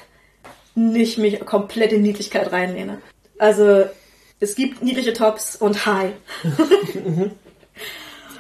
nicht 0.75 1.19
mich 1.19 1.41
komplett 1.41 1.93
in 1.93 2.03
Niedlichkeit 2.03 2.53
reinlehne. 2.53 3.01
Also 3.39 3.87
es 4.41 4.55
gibt 4.55 4.83
niedliche 4.83 5.13
Tops 5.13 5.57
und 5.57 5.87
High. 5.87 6.13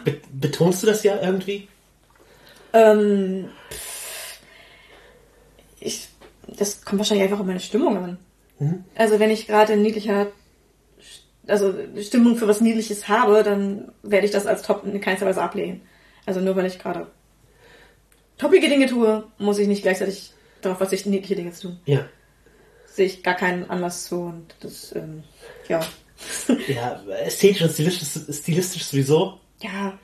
Be 0.04 0.20
betonst 0.32 0.82
du 0.82 0.86
das 0.86 1.02
ja 1.02 1.20
irgendwie? 1.20 1.68
Ähm, 2.72 3.48
ich, 5.80 6.08
das 6.46 6.84
kommt 6.84 6.98
wahrscheinlich 6.98 7.24
einfach 7.24 7.40
auf 7.40 7.46
meine 7.46 7.60
Stimmung 7.60 7.96
an. 7.96 8.18
Also 8.94 9.18
wenn 9.18 9.30
ich 9.30 9.46
gerade 9.46 9.76
niedlicher, 9.76 10.28
also 11.46 11.74
Stimmung 12.00 12.36
für 12.36 12.48
was 12.48 12.60
Niedliches 12.60 13.08
habe, 13.08 13.42
dann 13.42 13.92
werde 14.02 14.26
ich 14.26 14.32
das 14.32 14.46
als 14.46 14.62
Top 14.62 14.84
in 14.86 15.00
keinster 15.00 15.26
Weise 15.26 15.42
ablehnen. 15.42 15.82
Also 16.24 16.40
nur 16.40 16.56
weil 16.56 16.66
ich 16.66 16.78
gerade 16.78 17.06
toppige 18.38 18.68
Dinge 18.68 18.86
tue, 18.86 19.24
muss 19.38 19.58
ich 19.58 19.68
nicht 19.68 19.82
gleichzeitig 19.82 20.30
darauf 20.62 20.78
verzichten, 20.78 21.10
niedliche 21.10 21.36
Dinge 21.36 21.52
zu 21.52 21.68
tun. 21.68 21.80
Ja. 21.86 22.06
Sehe 22.86 23.06
ich 23.06 23.22
gar 23.22 23.34
keinen 23.34 23.68
Anlass 23.70 24.06
zu 24.06 24.20
und 24.20 24.54
das, 24.60 24.94
ähm, 24.94 25.22
ja. 25.68 25.80
Ja, 26.68 27.02
ästhetisch 27.24 27.62
und 27.62 27.70
stilistisch, 27.72 28.38
stilistisch 28.40 28.84
sowieso. 28.84 29.38
ja, 29.60 29.98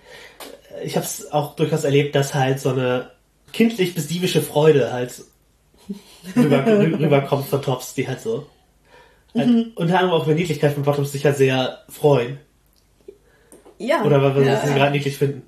Ich 0.84 0.94
habe 0.96 1.06
es 1.06 1.32
auch 1.32 1.56
durchaus 1.56 1.84
erlebt, 1.84 2.14
dass 2.14 2.34
halt 2.34 2.60
so 2.60 2.68
eine 2.70 3.10
kindlich 3.52 3.94
bis 3.94 4.08
diebische 4.08 4.42
Freude 4.42 4.92
halt 4.92 5.22
rüber, 6.36 6.58
rü- 6.66 6.98
rüberkommt 6.98 7.46
von 7.46 7.62
Tops, 7.62 7.94
die 7.94 8.06
halt 8.06 8.20
so. 8.20 8.46
Halt 9.34 9.74
Unter 9.76 9.98
anderem 9.98 10.10
auch 10.20 10.26
über 10.26 10.34
Niedlichkeit 10.34 10.74
von 10.74 10.82
Bottoms 10.82 11.12
sich 11.12 11.24
halt 11.24 11.38
sehr 11.38 11.82
freuen. 11.88 12.38
ja. 13.78 14.04
Oder 14.04 14.22
weil 14.22 14.34
wir 14.36 14.42
ja, 14.44 14.60
sie 14.66 14.74
gerade 14.74 14.92
niedlich 14.92 15.16
finden. 15.16 15.42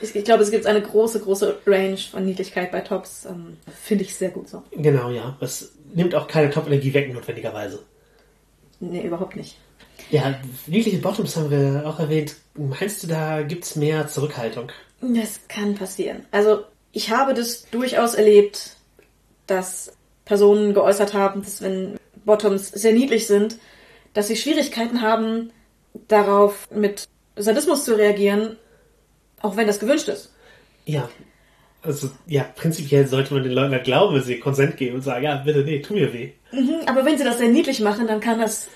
Ich, 0.00 0.14
ich 0.14 0.24
glaube, 0.24 0.42
es 0.42 0.50
gibt 0.50 0.66
eine 0.66 0.80
große, 0.80 1.20
große 1.20 1.58
Range 1.66 1.96
von 1.96 2.24
Niedlichkeit 2.24 2.70
bei 2.70 2.80
Tops. 2.80 3.26
Ähm, 3.26 3.56
Finde 3.82 4.04
ich 4.04 4.14
sehr 4.14 4.30
gut 4.30 4.48
so. 4.48 4.62
Genau, 4.72 5.10
ja. 5.10 5.36
Das 5.40 5.72
nimmt 5.94 6.14
auch 6.14 6.28
keine 6.28 6.50
Top-Energie 6.50 6.94
weg, 6.94 7.12
notwendigerweise. 7.12 7.80
Nee, 8.80 9.02
überhaupt 9.02 9.36
nicht. 9.36 9.56
Ja, 10.10 10.40
niedliche 10.66 10.98
Bottoms 10.98 11.36
haben 11.36 11.50
wir 11.50 11.82
auch 11.86 11.98
erwähnt. 11.98 12.36
Meinst 12.54 13.02
du, 13.02 13.06
da 13.08 13.42
gibt's 13.42 13.76
mehr 13.76 14.08
Zurückhaltung? 14.08 14.70
Das 15.00 15.40
kann 15.48 15.74
passieren. 15.74 16.24
Also, 16.30 16.64
ich 16.92 17.10
habe 17.10 17.34
das 17.34 17.68
durchaus 17.70 18.14
erlebt, 18.14 18.76
dass 19.46 19.92
Personen 20.24 20.74
geäußert 20.74 21.14
haben, 21.14 21.42
dass 21.42 21.62
wenn 21.62 21.98
Bottoms 22.24 22.68
sehr 22.68 22.92
niedlich 22.92 23.26
sind, 23.26 23.58
dass 24.14 24.28
sie 24.28 24.36
Schwierigkeiten 24.36 25.02
haben, 25.02 25.50
darauf 26.08 26.70
mit 26.70 27.08
Sadismus 27.36 27.84
zu 27.84 27.96
reagieren, 27.96 28.56
auch 29.42 29.56
wenn 29.56 29.66
das 29.66 29.80
gewünscht 29.80 30.08
ist. 30.08 30.32
Ja. 30.84 31.08
Also, 31.82 32.10
ja, 32.26 32.42
prinzipiell 32.42 33.06
sollte 33.06 33.34
man 33.34 33.44
den 33.44 33.52
Leuten 33.52 33.72
halt 33.72 33.84
glauben, 33.84 34.14
wenn 34.14 34.22
sie 34.22 34.40
Konsent 34.40 34.76
geben 34.76 34.96
und 34.96 35.02
sagen, 35.02 35.24
ja, 35.24 35.36
bitte, 35.36 35.60
nee, 35.60 35.80
tu 35.80 35.94
mir 35.94 36.12
weh. 36.12 36.32
Mhm, 36.50 36.80
aber 36.86 37.04
wenn 37.04 37.16
sie 37.16 37.24
das 37.24 37.38
sehr 37.38 37.48
niedlich 37.48 37.80
machen, 37.80 38.08
dann 38.08 38.20
kann 38.20 38.40
das 38.40 38.68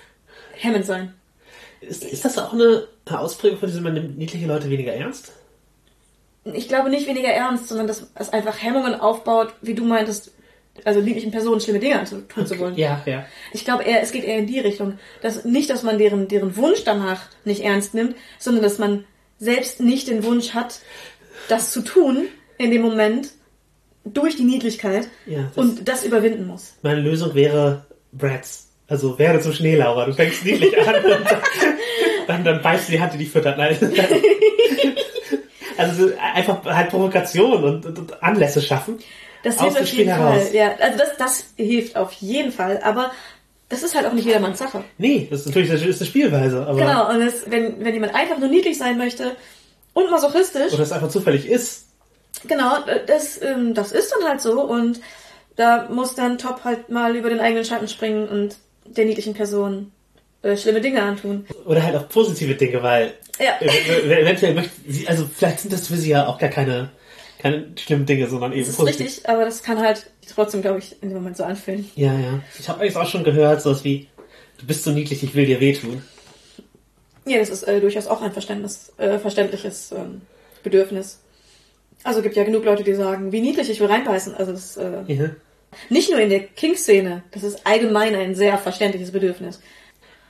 hemmend 0.52 0.86
sein. 0.86 1.12
Ist, 1.80 2.04
ist 2.04 2.24
das 2.24 2.38
auch 2.38 2.52
eine, 2.52 2.86
Ausprägung 3.10 3.58
von 3.58 3.68
diesem, 3.68 3.82
man 3.82 3.94
nimmt 3.94 4.18
niedliche 4.18 4.46
Leute 4.46 4.70
weniger 4.70 4.92
ernst? 4.92 5.32
Ich 6.44 6.68
glaube 6.68 6.90
nicht 6.90 7.08
weniger 7.08 7.28
ernst, 7.28 7.68
sondern 7.68 7.86
dass 7.88 8.10
es 8.14 8.32
einfach 8.32 8.62
Hemmungen 8.62 8.94
aufbaut, 8.94 9.54
wie 9.62 9.74
du 9.74 9.84
meintest, 9.84 10.32
also 10.84 11.00
niedlichen 11.00 11.30
Personen 11.30 11.60
schlimme 11.60 11.80
Dinge 11.80 12.04
zu 12.04 12.26
tun 12.28 12.46
zu 12.46 12.58
wollen. 12.58 12.76
Ja, 12.76 13.02
ja. 13.04 13.26
Ich 13.52 13.64
glaube 13.64 13.84
eher, 13.84 14.00
es 14.00 14.12
geht 14.12 14.24
eher 14.24 14.38
in 14.38 14.46
die 14.46 14.60
Richtung, 14.60 14.98
dass 15.20 15.44
nicht, 15.44 15.70
dass 15.70 15.82
man 15.82 15.98
deren, 15.98 16.28
deren 16.28 16.56
Wunsch 16.56 16.84
danach 16.84 17.22
nicht 17.44 17.62
ernst 17.62 17.94
nimmt, 17.94 18.16
sondern 18.38 18.62
dass 18.62 18.78
man 18.78 19.04
selbst 19.42 19.80
nicht 19.80 20.06
den 20.08 20.22
Wunsch 20.22 20.54
hat, 20.54 20.80
das 21.48 21.72
zu 21.72 21.82
tun 21.82 22.28
in 22.58 22.70
dem 22.70 22.80
Moment 22.80 23.30
durch 24.04 24.36
die 24.36 24.44
Niedlichkeit 24.44 25.08
Ja, 25.26 25.42
das- 25.42 25.56
und 25.56 25.88
das 25.88 26.04
überwinden 26.04 26.46
muss. 26.46 26.74
Meine 26.82 27.00
Lösung 27.00 27.34
wäre 27.34 27.86
Bratz. 28.12 28.68
Also 28.88 29.18
werde 29.18 29.40
zum 29.40 29.52
Schneelauber. 29.52 30.06
Du 30.06 30.12
fängst 30.12 30.44
niedlich 30.44 30.76
an 30.86 30.96
und 31.04 31.26
dann, 32.28 32.44
dann, 32.44 32.62
beißt 32.62 32.88
die 32.88 33.00
Hand, 33.00 33.14
die 33.14 33.18
dich 33.18 33.30
füttert. 33.30 33.58
Nein. 33.58 33.76
Also 35.78 36.08
so 36.08 36.12
einfach 36.34 36.62
halt 36.64 36.90
Provokation 36.90 37.64
und, 37.64 37.86
und, 37.86 37.98
und 37.98 38.22
Anlässe 38.22 38.60
schaffen. 38.60 38.98
Das 39.42 39.60
hilft 39.60 39.80
auf 39.80 39.88
jeden. 39.88 40.10
Fall. 40.14 40.46
Ja, 40.52 40.74
also 40.78 40.98
das, 40.98 41.16
das 41.16 41.46
hilft 41.56 41.96
auf 41.96 42.12
jeden 42.12 42.52
Fall, 42.52 42.80
aber 42.84 43.10
das 43.72 43.82
ist 43.82 43.94
halt 43.94 44.06
auch 44.06 44.12
nicht 44.12 44.26
jedermanns 44.26 44.58
Sache. 44.58 44.84
Nee, 44.98 45.28
das 45.30 45.40
ist 45.40 45.46
natürlich 45.46 45.70
das 45.70 45.80
ist 45.80 46.02
eine 46.02 46.06
Spielweise, 46.06 46.66
aber 46.66 46.78
Genau, 46.78 47.10
und 47.10 47.20
das, 47.20 47.50
wenn, 47.50 47.82
wenn 47.82 47.94
jemand 47.94 48.14
einfach 48.14 48.38
nur 48.38 48.50
niedlich 48.50 48.76
sein 48.76 48.98
möchte 48.98 49.34
und 49.94 50.10
masochistisch, 50.10 50.74
oder 50.74 50.82
es 50.82 50.92
einfach 50.92 51.08
zufällig 51.08 51.48
ist. 51.48 51.86
Genau, 52.46 52.76
das, 53.06 53.40
ähm, 53.40 53.72
das 53.72 53.92
ist 53.92 54.12
dann 54.12 54.28
halt 54.28 54.42
so 54.42 54.60
und 54.60 55.00
da 55.56 55.88
muss 55.88 56.14
dann 56.14 56.36
Top 56.36 56.64
halt 56.64 56.90
mal 56.90 57.16
über 57.16 57.30
den 57.30 57.40
eigenen 57.40 57.64
Schatten 57.64 57.88
springen 57.88 58.28
und 58.28 58.56
der 58.84 59.06
niedlichen 59.06 59.32
Person 59.32 59.90
äh, 60.42 60.54
schlimme 60.54 60.82
Dinge 60.82 61.02
antun. 61.02 61.46
Oder 61.64 61.82
halt 61.82 61.96
auch 61.96 62.08
positive 62.10 62.54
Dinge, 62.54 62.82
weil 62.82 63.14
Ja. 63.38 63.58
eventuell 63.62 64.52
möchte 64.52 64.72
sie, 64.86 65.08
also 65.08 65.26
vielleicht 65.34 65.60
sind 65.60 65.72
das 65.72 65.86
für 65.86 65.96
sie 65.96 66.10
ja 66.10 66.26
auch 66.26 66.36
gar 66.38 66.50
keine, 66.50 66.90
keine 67.42 67.66
schlimmen 67.76 68.06
Dinge, 68.06 68.28
sondern 68.28 68.52
eben 68.52 68.60
Das 68.62 68.70
ist 68.70 68.76
positiv. 68.76 69.06
richtig, 69.06 69.28
aber 69.28 69.44
das 69.44 69.62
kann 69.62 69.78
halt 69.80 70.06
trotzdem, 70.32 70.62
glaube 70.62 70.78
ich, 70.78 71.02
in 71.02 71.08
dem 71.08 71.18
Moment 71.18 71.36
so 71.36 71.44
anfühlen. 71.44 71.90
Ja, 71.96 72.12
ja. 72.18 72.40
Ich 72.58 72.68
habe 72.68 72.80
eigentlich 72.80 72.96
auch 72.96 73.06
schon 73.06 73.24
gehört, 73.24 73.60
sowas 73.60 73.82
wie, 73.84 74.08
du 74.58 74.66
bist 74.66 74.84
so 74.84 74.90
niedlich, 74.92 75.22
ich 75.22 75.34
will 75.34 75.46
dir 75.46 75.60
wehtun. 75.60 76.02
Ja, 77.24 77.38
das 77.38 77.50
ist 77.50 77.64
äh, 77.64 77.80
durchaus 77.80 78.06
auch 78.06 78.22
ein 78.22 78.32
Verständnis, 78.32 78.92
äh, 78.96 79.18
verständliches 79.18 79.92
ähm, 79.92 80.22
Bedürfnis. 80.62 81.20
Also 82.04 82.22
gibt 82.22 82.34
ja 82.36 82.44
genug 82.44 82.64
Leute, 82.64 82.82
die 82.84 82.94
sagen, 82.94 83.30
wie 83.32 83.40
niedlich, 83.40 83.70
ich 83.70 83.78
will 83.80 83.86
reinbeißen. 83.88 84.34
Also 84.34 84.52
das 84.52 84.76
äh, 84.76 85.02
Ja. 85.06 85.30
nicht 85.88 86.10
nur 86.10 86.18
in 86.20 86.30
der 86.30 86.40
King-Szene, 86.40 87.22
das 87.30 87.42
ist 87.44 87.64
allgemein 87.66 88.14
ein 88.14 88.34
sehr 88.34 88.58
verständliches 88.58 89.12
Bedürfnis. 89.12 89.60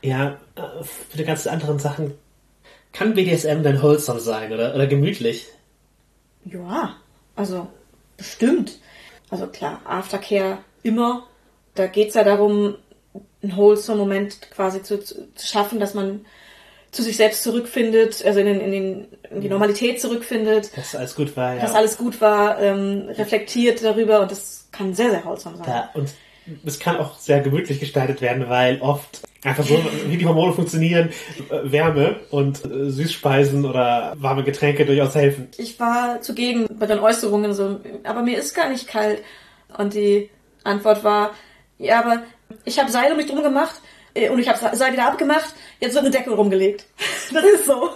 Ja, 0.02 0.39
äh, 0.56 0.82
für 1.10 1.16
die 1.18 1.24
ganzen 1.24 1.48
anderen 1.48 1.78
Sachen 1.78 2.12
kann 2.93 3.14
BDSM 3.14 3.62
dann 3.62 3.80
wholesome 3.82 4.20
sein 4.20 4.52
oder, 4.52 4.74
oder 4.74 4.86
gemütlich. 4.86 5.47
Ja, 6.44 6.97
also 7.37 7.69
bestimmt. 8.17 8.79
Also 9.31 9.47
klar, 9.47 9.81
Aftercare 9.85 10.59
immer. 10.83 11.27
Da 11.75 11.87
geht's 11.87 12.15
ja 12.15 12.25
darum, 12.25 12.77
einen 13.43 13.57
wholesome 13.57 13.99
Moment 13.99 14.51
quasi 14.51 14.83
zu, 14.83 15.01
zu, 15.01 15.33
zu 15.35 15.47
schaffen, 15.47 15.81
dass 15.81 15.95
man 15.95 16.25
zu 16.91 17.03
sich 17.03 17.17
selbst 17.17 17.43
zurückfindet, 17.43 18.23
also 18.25 18.41
in, 18.41 18.47
den, 18.47 18.61
in, 18.61 18.71
den, 18.71 19.09
in 19.31 19.41
die 19.41 19.49
Normalität 19.49 20.01
zurückfindet, 20.01 20.77
Dass 20.77 20.95
alles 20.95 21.15
gut 21.17 21.35
war, 21.37 21.55
ja. 21.55 21.63
dass 21.63 21.75
alles 21.75 21.97
gut 21.97 22.21
war, 22.21 22.61
ähm, 22.61 23.09
reflektiert 23.09 23.83
darüber 23.83 24.21
und 24.21 24.31
das 24.31 24.69
kann 24.73 24.93
sehr, 24.93 25.11
sehr 25.11 25.25
wholesome 25.25 25.57
sein. 25.57 25.67
da, 25.67 25.91
und 25.95 26.11
es 26.64 26.78
kann 26.78 26.97
auch 26.97 27.19
sehr 27.19 27.40
gemütlich 27.40 27.81
gestaltet 27.81 28.20
werden, 28.20 28.48
weil 28.48 28.81
oft 28.81 29.23
einfach 29.44 29.64
so, 29.64 29.78
wie 30.06 30.16
die 30.16 30.27
Hormone 30.27 30.52
funktionieren, 30.52 31.10
äh, 31.51 31.73
Wärme 31.73 32.20
und 32.31 32.64
äh, 32.64 32.90
Süßspeisen 32.90 33.64
oder 33.64 34.14
warme 34.16 34.44
Getränke 34.44 34.85
durchaus 34.85 35.14
helfen. 35.14 35.48
Ich 35.56 35.78
war 35.81 36.20
zugegen 36.20 36.66
bei 36.78 36.86
den 36.86 36.98
Äußerungen 36.98 37.52
so, 37.55 37.81
aber 38.05 38.23
mir 38.23 38.39
ist 38.39 38.55
gar 38.55 38.69
nicht 38.69 38.86
kalt. 38.86 39.23
Und 39.77 39.94
die 39.94 40.31
Antwort 40.64 41.02
war, 41.02 41.31
ja, 41.78 42.01
aber 42.01 42.23
ich 42.64 42.78
habe 42.78 42.90
Seil 42.90 43.10
um 43.10 43.16
mich 43.16 43.27
drum 43.27 43.43
gemacht 43.43 43.81
äh, 44.14 44.28
und 44.28 44.39
ich 44.39 44.48
habe 44.48 44.77
Seil 44.77 44.93
wieder 44.93 45.06
abgemacht, 45.06 45.55
jetzt 45.81 45.94
wird 45.94 46.05
eine 46.05 46.14
Decke 46.14 46.31
rumgelegt. 46.31 46.86
Das 47.32 47.44
ist 47.44 47.66
so. 47.66 47.90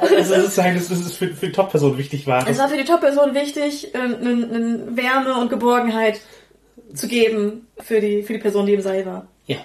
Also 0.00 0.16
das 0.16 0.30
ist, 0.30 0.54
sagen, 0.54 0.74
dass 0.74 0.88
das 0.88 1.16
für, 1.16 1.28
für 1.28 1.46
die 1.46 1.52
Top-Person 1.52 1.98
wichtig 1.98 2.26
war. 2.26 2.48
Es 2.48 2.58
war 2.58 2.68
für 2.68 2.76
die 2.76 2.84
Top-Person 2.84 3.34
wichtig, 3.34 3.94
eine, 3.94 4.16
eine 4.16 4.96
Wärme 4.96 5.34
und 5.34 5.50
Geborgenheit 5.50 6.20
zu 6.94 7.08
geben 7.08 7.66
für 7.78 8.00
die, 8.00 8.22
für 8.22 8.34
die 8.34 8.38
Person, 8.38 8.66
die 8.66 8.74
im 8.74 8.80
Seil 8.80 9.04
war. 9.06 9.26
Ja, 9.46 9.58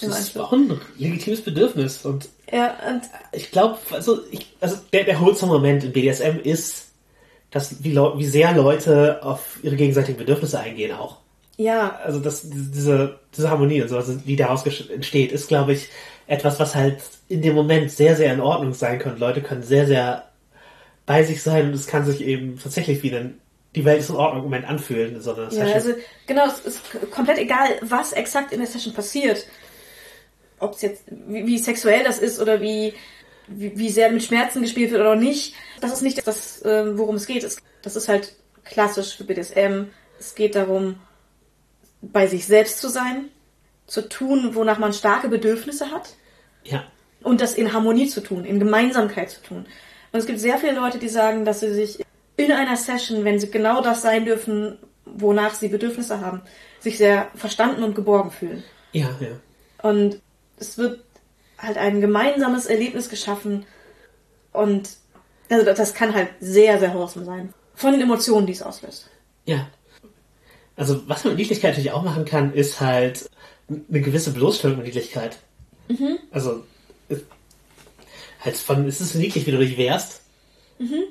das 0.00 0.18
ist 0.18 0.38
auch 0.38 0.52
ein 0.52 0.80
legitimes 0.98 1.42
Bedürfnis. 1.42 2.04
Und, 2.04 2.28
ja, 2.52 2.76
und 2.88 3.02
ich 3.32 3.50
glaube, 3.50 3.78
also, 3.90 4.20
ich, 4.30 4.46
also 4.60 4.76
der, 4.92 5.04
der 5.04 5.20
wholesome 5.20 5.52
Moment 5.52 5.84
in 5.84 5.92
BDSM 5.92 6.38
ist, 6.42 6.88
dass 7.50 7.82
wie, 7.82 7.94
wie 7.94 8.26
sehr 8.26 8.52
Leute 8.52 9.22
auf 9.22 9.58
ihre 9.62 9.76
gegenseitigen 9.76 10.18
Bedürfnisse 10.18 10.58
eingehen 10.58 10.92
auch. 10.92 11.18
Ja. 11.56 11.98
Also 12.04 12.20
das, 12.20 12.42
diese, 12.44 13.18
diese 13.34 13.50
Harmonie 13.50 13.82
und 13.82 13.88
so, 13.88 13.96
also 13.96 14.14
die 14.14 14.36
daraus 14.36 14.64
entsteht, 14.66 15.32
ist, 15.32 15.48
glaube 15.48 15.72
ich, 15.72 15.88
etwas, 16.26 16.60
was 16.60 16.74
halt 16.74 16.98
in 17.28 17.42
dem 17.42 17.54
Moment 17.54 17.90
sehr, 17.90 18.16
sehr 18.16 18.32
in 18.32 18.40
Ordnung 18.40 18.74
sein 18.74 18.98
kann. 18.98 19.18
Leute 19.18 19.42
können 19.42 19.62
sehr, 19.62 19.86
sehr 19.86 20.24
bei 21.06 21.22
sich 21.22 21.42
sein 21.42 21.68
und 21.68 21.74
es 21.74 21.86
kann 21.86 22.04
sich 22.04 22.20
eben 22.20 22.58
tatsächlich 22.58 23.02
wie 23.02 23.14
ein 23.14 23.38
die 23.76 23.84
Welt 23.84 24.00
ist 24.00 24.08
in 24.08 24.16
Ordnung 24.16 24.44
Moment 24.44 24.66
anfühlen 24.66 25.14
in 25.14 25.20
so 25.20 25.34
einer 25.34 25.50
Session. 25.50 25.68
Ja, 25.68 25.74
also 25.74 25.94
genau, 26.26 26.46
es 26.46 26.60
ist 26.60 26.80
komplett 27.10 27.38
egal, 27.38 27.76
was 27.82 28.12
exakt 28.12 28.50
in 28.52 28.58
der 28.58 28.66
Session 28.66 28.94
passiert. 28.94 29.46
Ob 30.58 30.74
es 30.74 30.82
jetzt, 30.82 31.04
wie, 31.10 31.46
wie, 31.46 31.58
sexuell 31.58 32.02
das 32.02 32.18
ist 32.18 32.40
oder 32.40 32.62
wie, 32.62 32.94
wie, 33.48 33.76
wie, 33.76 33.90
sehr 33.90 34.10
mit 34.10 34.24
Schmerzen 34.24 34.62
gespielt 34.62 34.90
wird 34.90 35.02
oder 35.02 35.14
nicht. 35.14 35.54
Das 35.82 35.92
ist 35.92 36.00
nicht 36.00 36.26
das, 36.26 36.62
ähm, 36.64 36.96
worum 36.96 37.16
es 37.16 37.26
geht. 37.26 37.46
Das 37.82 37.96
ist 37.96 38.08
halt 38.08 38.34
klassisch 38.64 39.14
für 39.14 39.24
BDSM. 39.24 39.88
Es 40.18 40.34
geht 40.34 40.54
darum, 40.54 40.98
bei 42.00 42.26
sich 42.26 42.46
selbst 42.46 42.80
zu 42.80 42.88
sein, 42.88 43.28
zu 43.86 44.08
tun, 44.08 44.54
wonach 44.54 44.78
man 44.78 44.94
starke 44.94 45.28
Bedürfnisse 45.28 45.90
hat. 45.90 46.14
Ja. 46.64 46.84
Und 47.22 47.42
das 47.42 47.52
in 47.54 47.74
Harmonie 47.74 48.08
zu 48.08 48.22
tun, 48.22 48.46
in 48.46 48.58
Gemeinsamkeit 48.58 49.28
zu 49.28 49.42
tun. 49.42 49.66
Und 50.12 50.18
es 50.18 50.24
gibt 50.24 50.40
sehr 50.40 50.56
viele 50.56 50.72
Leute, 50.72 50.98
die 50.98 51.10
sagen, 51.10 51.44
dass 51.44 51.60
sie 51.60 51.74
sich 51.74 52.06
in 52.36 52.52
einer 52.52 52.76
Session, 52.76 53.24
wenn 53.24 53.38
sie 53.38 53.50
genau 53.50 53.80
das 53.80 54.02
sein 54.02 54.24
dürfen, 54.24 54.78
wonach 55.04 55.54
sie 55.54 55.68
Bedürfnisse 55.68 56.20
haben, 56.20 56.42
sich 56.80 56.98
sehr 56.98 57.28
verstanden 57.34 57.82
und 57.82 57.94
geborgen 57.94 58.30
fühlen. 58.30 58.62
Ja, 58.92 59.08
ja. 59.20 59.40
Und 59.82 60.20
es 60.58 60.78
wird 60.78 61.00
halt 61.58 61.78
ein 61.78 62.00
gemeinsames 62.00 62.66
Erlebnis 62.66 63.08
geschaffen 63.08 63.64
und 64.52 64.90
also 65.48 65.64
das 65.64 65.94
kann 65.94 66.14
halt 66.14 66.30
sehr, 66.40 66.78
sehr 66.78 66.92
wholesome 66.92 67.24
sein. 67.24 67.54
Von 67.74 67.92
den 67.92 68.00
Emotionen, 68.00 68.46
die 68.46 68.52
es 68.52 68.62
auslöst. 68.62 69.08
Ja. 69.44 69.68
Also 70.76 71.08
was 71.08 71.24
man 71.24 71.32
mit 71.32 71.40
Niedlichkeit 71.40 71.70
natürlich 71.70 71.92
auch 71.92 72.02
machen 72.02 72.24
kann, 72.24 72.52
ist 72.52 72.80
halt 72.80 73.30
eine 73.68 74.00
gewisse 74.00 74.32
Bloßstellung 74.32 74.78
mit 74.78 74.86
Niedlichkeit. 74.86 75.38
Mhm. 75.88 76.18
Also 76.30 76.64
halt 78.40 78.56
von, 78.56 78.86
ist 78.86 79.00
es 79.00 79.14
niedlich, 79.14 79.46
wie 79.46 79.50
du 79.50 79.58
dich 79.58 79.76
wehrst? 79.76 80.22
Mhm. 80.78 81.04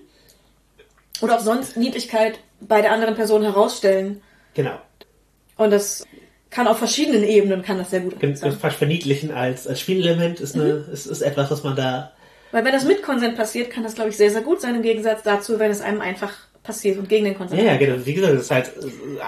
Oder 1.25 1.37
auch 1.37 1.43
sonst 1.43 1.77
Niedlichkeit 1.77 2.39
bei 2.61 2.81
der 2.81 2.91
anderen 2.91 3.15
Person 3.15 3.43
herausstellen. 3.43 4.21
Genau. 4.53 4.79
Und 5.57 5.71
das 5.71 6.05
kann 6.49 6.67
auf 6.67 6.77
verschiedenen 6.77 7.23
Ebenen 7.23 7.61
kann 7.63 7.77
das 7.77 7.89
sehr 7.89 7.99
gut 7.99 8.19
sein. 8.19 8.37
Das 8.41 8.55
fast 8.55 8.77
verniedlichen 8.77 9.31
als, 9.31 9.67
als 9.67 9.81
Spielelement 9.81 10.39
ist, 10.39 10.55
eine, 10.55 10.85
mhm. 10.87 10.93
ist, 10.93 11.05
ist 11.05 11.21
etwas, 11.21 11.51
was 11.51 11.63
man 11.63 11.75
da. 11.75 12.13
Weil 12.51 12.63
wenn 12.63 12.71
das 12.71 12.85
mit 12.85 13.03
Konsent 13.03 13.35
passiert, 13.35 13.69
kann 13.69 13.83
das, 13.83 13.95
glaube 13.95 14.11
ich, 14.11 14.17
sehr, 14.17 14.31
sehr 14.31 14.41
gut 14.41 14.61
sein 14.61 14.75
im 14.75 14.81
Gegensatz 14.81 15.23
dazu, 15.23 15.59
wenn 15.59 15.71
es 15.71 15.81
einem 15.81 15.99
einfach 15.99 16.31
passiert 16.63 16.97
und 16.97 17.09
gegen 17.09 17.25
den 17.25 17.37
Konsent. 17.37 17.61
Ja, 17.61 17.73
ja, 17.73 17.77
genau. 17.77 18.05
Wie 18.05 18.13
gesagt, 18.13 18.33
das 18.33 18.41
ist 18.43 18.51
halt, 18.51 18.71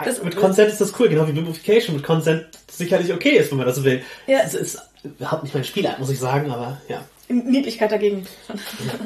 das, 0.06 0.24
mit 0.24 0.36
Konsent 0.36 0.72
ist 0.72 0.82
das 0.82 0.98
cool, 1.00 1.10
genau 1.10 1.28
wie 1.28 1.34
Mummification 1.34 1.96
mit 1.96 2.06
Konsent 2.06 2.46
sicherlich 2.72 3.14
okay 3.14 3.38
ist, 3.38 3.52
wenn 3.52 3.58
man 3.58 3.68
das 3.68 3.84
will. 3.84 4.02
Ja. 4.26 4.40
Es 4.44 4.54
ist 4.54 4.80
überhaupt 5.04 5.44
nicht 5.44 5.54
mein 5.54 5.64
Spielart, 5.64 6.00
muss 6.00 6.10
ich 6.10 6.20
sagen, 6.20 6.50
aber 6.52 6.82
ja. 6.88 7.04
Niedlichkeit 7.28 7.92
dagegen. 7.92 8.26
Ja. 8.48 8.56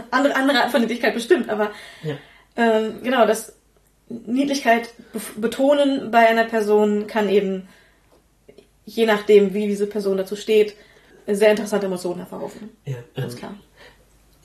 andere, 0.12 0.36
andere 0.36 0.62
Art 0.62 0.72
von 0.72 0.82
Niedlichkeit 0.82 1.14
bestimmt, 1.14 1.50
aber 1.50 1.72
ja. 2.04 2.16
Ähm, 2.56 3.02
genau, 3.04 3.26
das 3.26 3.54
Niedlichkeit 4.26 4.94
betonen 5.38 6.12
bei 6.12 6.28
einer 6.28 6.46
Person 6.46 7.08
kann 7.08 7.30
eben, 7.30 7.68
je 8.86 9.06
nachdem, 9.06 9.54
wie 9.54 9.68
diese 9.68 9.88
Person 9.88 10.18
dazu 10.18 10.36
steht, 10.36 10.76
sehr 11.28 11.52
interessante 11.52 11.86
Emotionen 11.86 12.20
hervorrufen. 12.20 12.70
Ja, 12.86 12.98
ganz 13.16 13.34
ähm, 13.34 13.40
klar. 13.40 13.56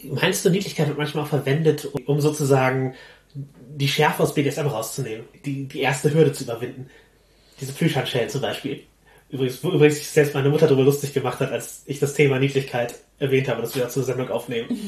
Meinst 0.04 0.44
du, 0.44 0.50
Niedlichkeit 0.50 0.88
wird 0.88 0.98
manchmal 0.98 1.24
auch 1.24 1.28
verwendet, 1.28 1.88
um 2.06 2.20
sozusagen 2.20 2.94
die 3.34 3.88
Schärfe 3.88 4.22
aus 4.22 4.34
BDSM 4.34 4.66
rauszunehmen, 4.66 5.24
die, 5.44 5.66
die 5.66 5.80
erste 5.80 6.12
Hürde 6.12 6.32
zu 6.32 6.44
überwinden? 6.44 6.88
Diese 7.60 7.72
Plüschhandschellen 7.72 8.28
zum 8.28 8.42
Beispiel. 8.42 8.82
Übrigens, 9.30 9.64
wo 9.64 9.70
übrigens 9.70 9.96
sich 9.96 10.08
selbst 10.08 10.34
meine 10.34 10.50
Mutter 10.50 10.66
darüber 10.66 10.84
lustig 10.84 11.12
gemacht 11.12 11.40
hat, 11.40 11.50
als 11.50 11.82
ich 11.86 11.98
das 11.98 12.14
Thema 12.14 12.38
Niedlichkeit 12.38 12.94
erwähnt 13.18 13.48
habe, 13.48 13.62
dass 13.62 13.74
wir 13.74 13.82
dazu 13.82 14.02
Sendung 14.02 14.30
aufnehmen. 14.30 14.68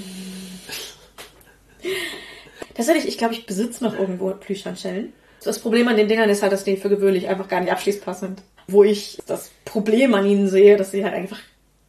Tatsächlich, 2.79 3.09
ich 3.09 3.19
glaube, 3.19 3.35
ich 3.35 3.45
besitze 3.45 3.83
noch 3.83 3.99
irgendwo 3.99 4.31
Plüschhandschellen. 4.31 5.13
Das 5.43 5.59
Problem 5.59 5.89
an 5.89 5.97
den 5.97 6.07
Dingern 6.07 6.31
ist 6.31 6.43
halt, 6.43 6.53
dass 6.53 6.63
die 6.63 6.77
für 6.77 6.89
gewöhnlich 6.89 7.27
einfach 7.27 7.49
gar 7.49 7.61
nicht 7.61 7.73
abschließbar 7.73 8.15
sind. 8.15 8.41
Wo 8.69 8.85
ich 8.85 9.19
das 9.27 9.51
Problem 9.65 10.15
an 10.15 10.25
ihnen 10.25 10.49
sehe, 10.49 10.77
dass 10.77 10.93
sie 10.93 11.03
halt 11.03 11.13
einfach 11.13 11.41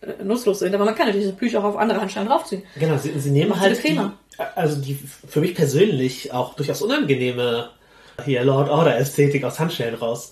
äh, 0.01 0.23
nutzlos 0.23 0.57
sind. 0.57 0.73
Aber 0.73 0.85
man 0.85 0.95
kann 0.95 1.05
natürlich 1.05 1.27
diese 1.27 1.37
Plüsch 1.37 1.53
auch 1.53 1.63
auf 1.63 1.77
andere 1.77 2.01
Handschellen 2.01 2.27
draufziehen. 2.27 2.63
Genau, 2.79 2.97
sie, 2.97 3.11
sie 3.19 3.29
nehmen 3.29 3.59
halt 3.59 3.83
die, 3.83 3.99
also 4.55 4.81
die 4.81 4.95
für 5.27 5.41
mich 5.41 5.53
persönlich 5.53 6.33
auch 6.33 6.55
durchaus 6.55 6.81
unangenehme 6.81 7.69
hier 8.25 8.43
Lord 8.43 8.71
Order 8.71 8.97
Ästhetik 8.97 9.43
aus 9.43 9.59
Handschellen 9.59 9.93
raus. 9.93 10.31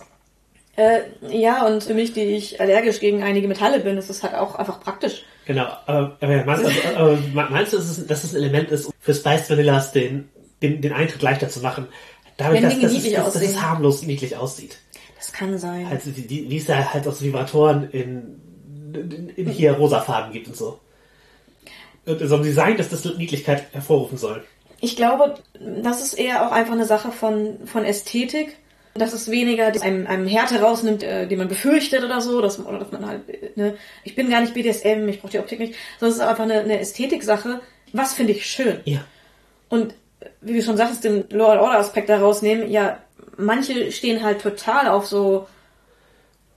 Äh, 0.76 1.02
ja, 1.30 1.68
und 1.68 1.84
für 1.84 1.94
mich, 1.94 2.14
die 2.14 2.22
ich 2.22 2.60
allergisch 2.60 3.00
gegen 3.00 3.22
einige 3.22 3.48
Metalle 3.48 3.80
bin, 3.80 3.96
ist 3.98 4.10
es 4.10 4.24
halt 4.24 4.34
auch 4.34 4.56
einfach 4.56 4.80
praktisch. 4.80 5.24
Genau, 5.46 5.68
aber, 5.86 6.18
aber 6.20 6.46
meinst, 6.46 6.66
also, 6.66 6.82
aber 6.96 7.20
meinst 7.52 7.74
du, 7.74 7.78
dass 7.78 7.90
es, 7.96 8.08
dass 8.08 8.24
es 8.24 8.34
ein 8.34 8.38
Element 8.38 8.72
ist, 8.72 8.92
für 9.00 9.14
Spiced 9.14 9.52
Vanillas 9.52 9.92
den 9.92 10.30
den, 10.62 10.82
den 10.82 10.94
Eintritt 10.94 11.22
leichter 11.22 11.50
zu 11.50 11.60
machen. 11.62 11.88
Dadurch, 12.38 12.62
dass, 12.62 12.80
dass, 12.80 12.94
es, 12.94 13.12
dass, 13.12 13.34
dass 13.34 13.42
es 13.42 13.62
harmlos 13.62 14.04
niedlich 14.04 14.36
aussieht. 14.36 14.78
Das 15.18 15.32
kann 15.32 15.58
sein. 15.58 15.88
Also 15.88 16.16
wie, 16.16 16.50
wie 16.50 16.58
es 16.58 16.66
da 16.66 16.94
halt 16.94 17.08
auch 17.08 17.14
so 17.14 17.26
Vibratoren 17.26 17.90
in, 17.92 18.40
in, 18.94 19.30
in 19.36 19.50
hier 19.50 19.74
rosa 19.74 20.02
Farben 20.02 20.32
gibt 20.32 20.48
und 20.48 20.56
so. 20.56 20.80
Und 22.06 22.20
so 22.20 22.36
ein 22.36 22.44
Design, 22.44 22.78
dass 22.78 22.90
das 22.90 23.04
Niedlichkeit 23.04 23.66
hervorrufen 23.74 24.18
soll. 24.18 24.44
Ich 24.80 24.96
glaube, 24.96 25.36
das 25.60 26.04
ist 26.04 26.14
eher 26.14 26.48
auch 26.48 26.52
einfach 26.52 26.74
eine 26.74 26.86
Sache 26.86 27.12
von, 27.12 27.58
von 27.66 27.84
Ästhetik. 27.84 28.58
Dass 28.94 29.14
es 29.14 29.30
weniger 29.30 29.72
einem, 29.84 30.08
einem 30.08 30.26
Härte 30.26 30.60
rausnimmt, 30.60 31.04
äh, 31.04 31.28
die 31.28 31.36
man 31.36 31.48
befürchtet 31.48 32.04
oder 32.04 32.20
so, 32.20 32.42
dass, 32.42 32.60
oder 32.60 32.80
dass 32.80 32.92
man 32.92 33.06
halt, 33.06 33.56
ne, 33.56 33.76
ich 34.04 34.16
bin 34.16 34.28
gar 34.28 34.42
nicht 34.42 34.56
BDSM, 34.56 35.08
ich 35.08 35.22
brauche 35.22 35.34
die 35.34 35.38
Optik 35.38 35.60
nicht, 35.60 35.76
sondern 36.00 36.18
es 36.18 36.24
ist 36.24 36.28
einfach 36.28 36.44
eine, 36.44 36.62
eine 36.62 36.80
Ästhetik-Sache. 36.80 37.62
Was 37.94 38.14
finde 38.14 38.34
ich 38.34 38.48
schön? 38.48 38.80
Ja. 38.86 39.06
Und 39.70 39.94
wie 40.42 40.54
du 40.54 40.62
schon 40.62 40.78
sagst, 40.78 41.04
den 41.04 41.26
Law 41.30 41.52
and 41.52 41.62
Order 41.62 41.80
Aspekt 41.80 42.10
da 42.10 42.20
rausnehmen, 42.20 42.70
ja, 42.70 43.00
manche 43.38 43.92
stehen 43.92 44.24
halt 44.24 44.42
total 44.42 44.88
auf 44.88 45.06
so, 45.06 45.48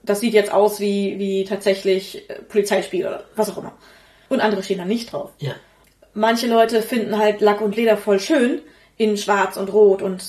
das 0.03 0.19
sieht 0.19 0.33
jetzt 0.33 0.51
aus 0.51 0.79
wie, 0.79 1.19
wie 1.19 1.45
tatsächlich 1.45 2.29
äh, 2.29 2.41
Polizeispiel 2.41 3.05
oder 3.05 3.23
was 3.35 3.49
auch 3.49 3.57
immer. 3.57 3.73
Und 4.29 4.39
andere 4.39 4.63
stehen 4.63 4.77
da 4.77 4.85
nicht 4.85 5.11
drauf. 5.11 5.31
Ja. 5.39 5.55
Manche 6.13 6.47
Leute 6.47 6.81
finden 6.81 7.17
halt 7.17 7.41
Lack 7.41 7.61
und 7.61 7.75
Leder 7.75 7.97
voll 7.97 8.19
schön 8.19 8.61
in 8.97 9.17
schwarz 9.17 9.57
und 9.57 9.71
rot 9.71 10.01
und 10.01 10.23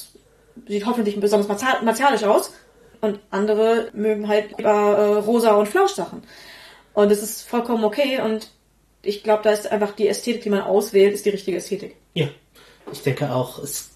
sieht 0.67 0.87
hoffentlich 0.87 1.19
besonders 1.19 1.49
martialisch 1.83 2.25
aus. 2.25 2.53
Und 3.01 3.19
andere 3.31 3.91
mögen 3.95 4.29
halt 4.29 4.57
lieber 4.57 4.71
äh, 4.71 5.15
rosa 5.19 5.55
und 5.55 5.69
Flauschsachen. 5.69 6.23
Und 6.95 7.11
es 7.11 7.23
ist 7.23 7.43
vollkommen 7.49 7.85
okay 7.85 8.21
und 8.21 8.51
ich 9.03 9.25
glaube, 9.25 9.43
da 9.43 9.51
ist 9.51 9.71
einfach 9.71 9.93
die 9.93 10.07
Ästhetik, 10.07 10.43
die 10.43 10.51
man 10.51 10.61
auswählt, 10.61 11.15
ist 11.15 11.27
die 11.27 11.31
richtige 11.31 11.57
Ästhetik. 11.57 11.97
Ja. 12.15 12.29
Ich 12.91 13.03
denke 13.03 13.33
auch, 13.33 13.59
es, 13.63 13.91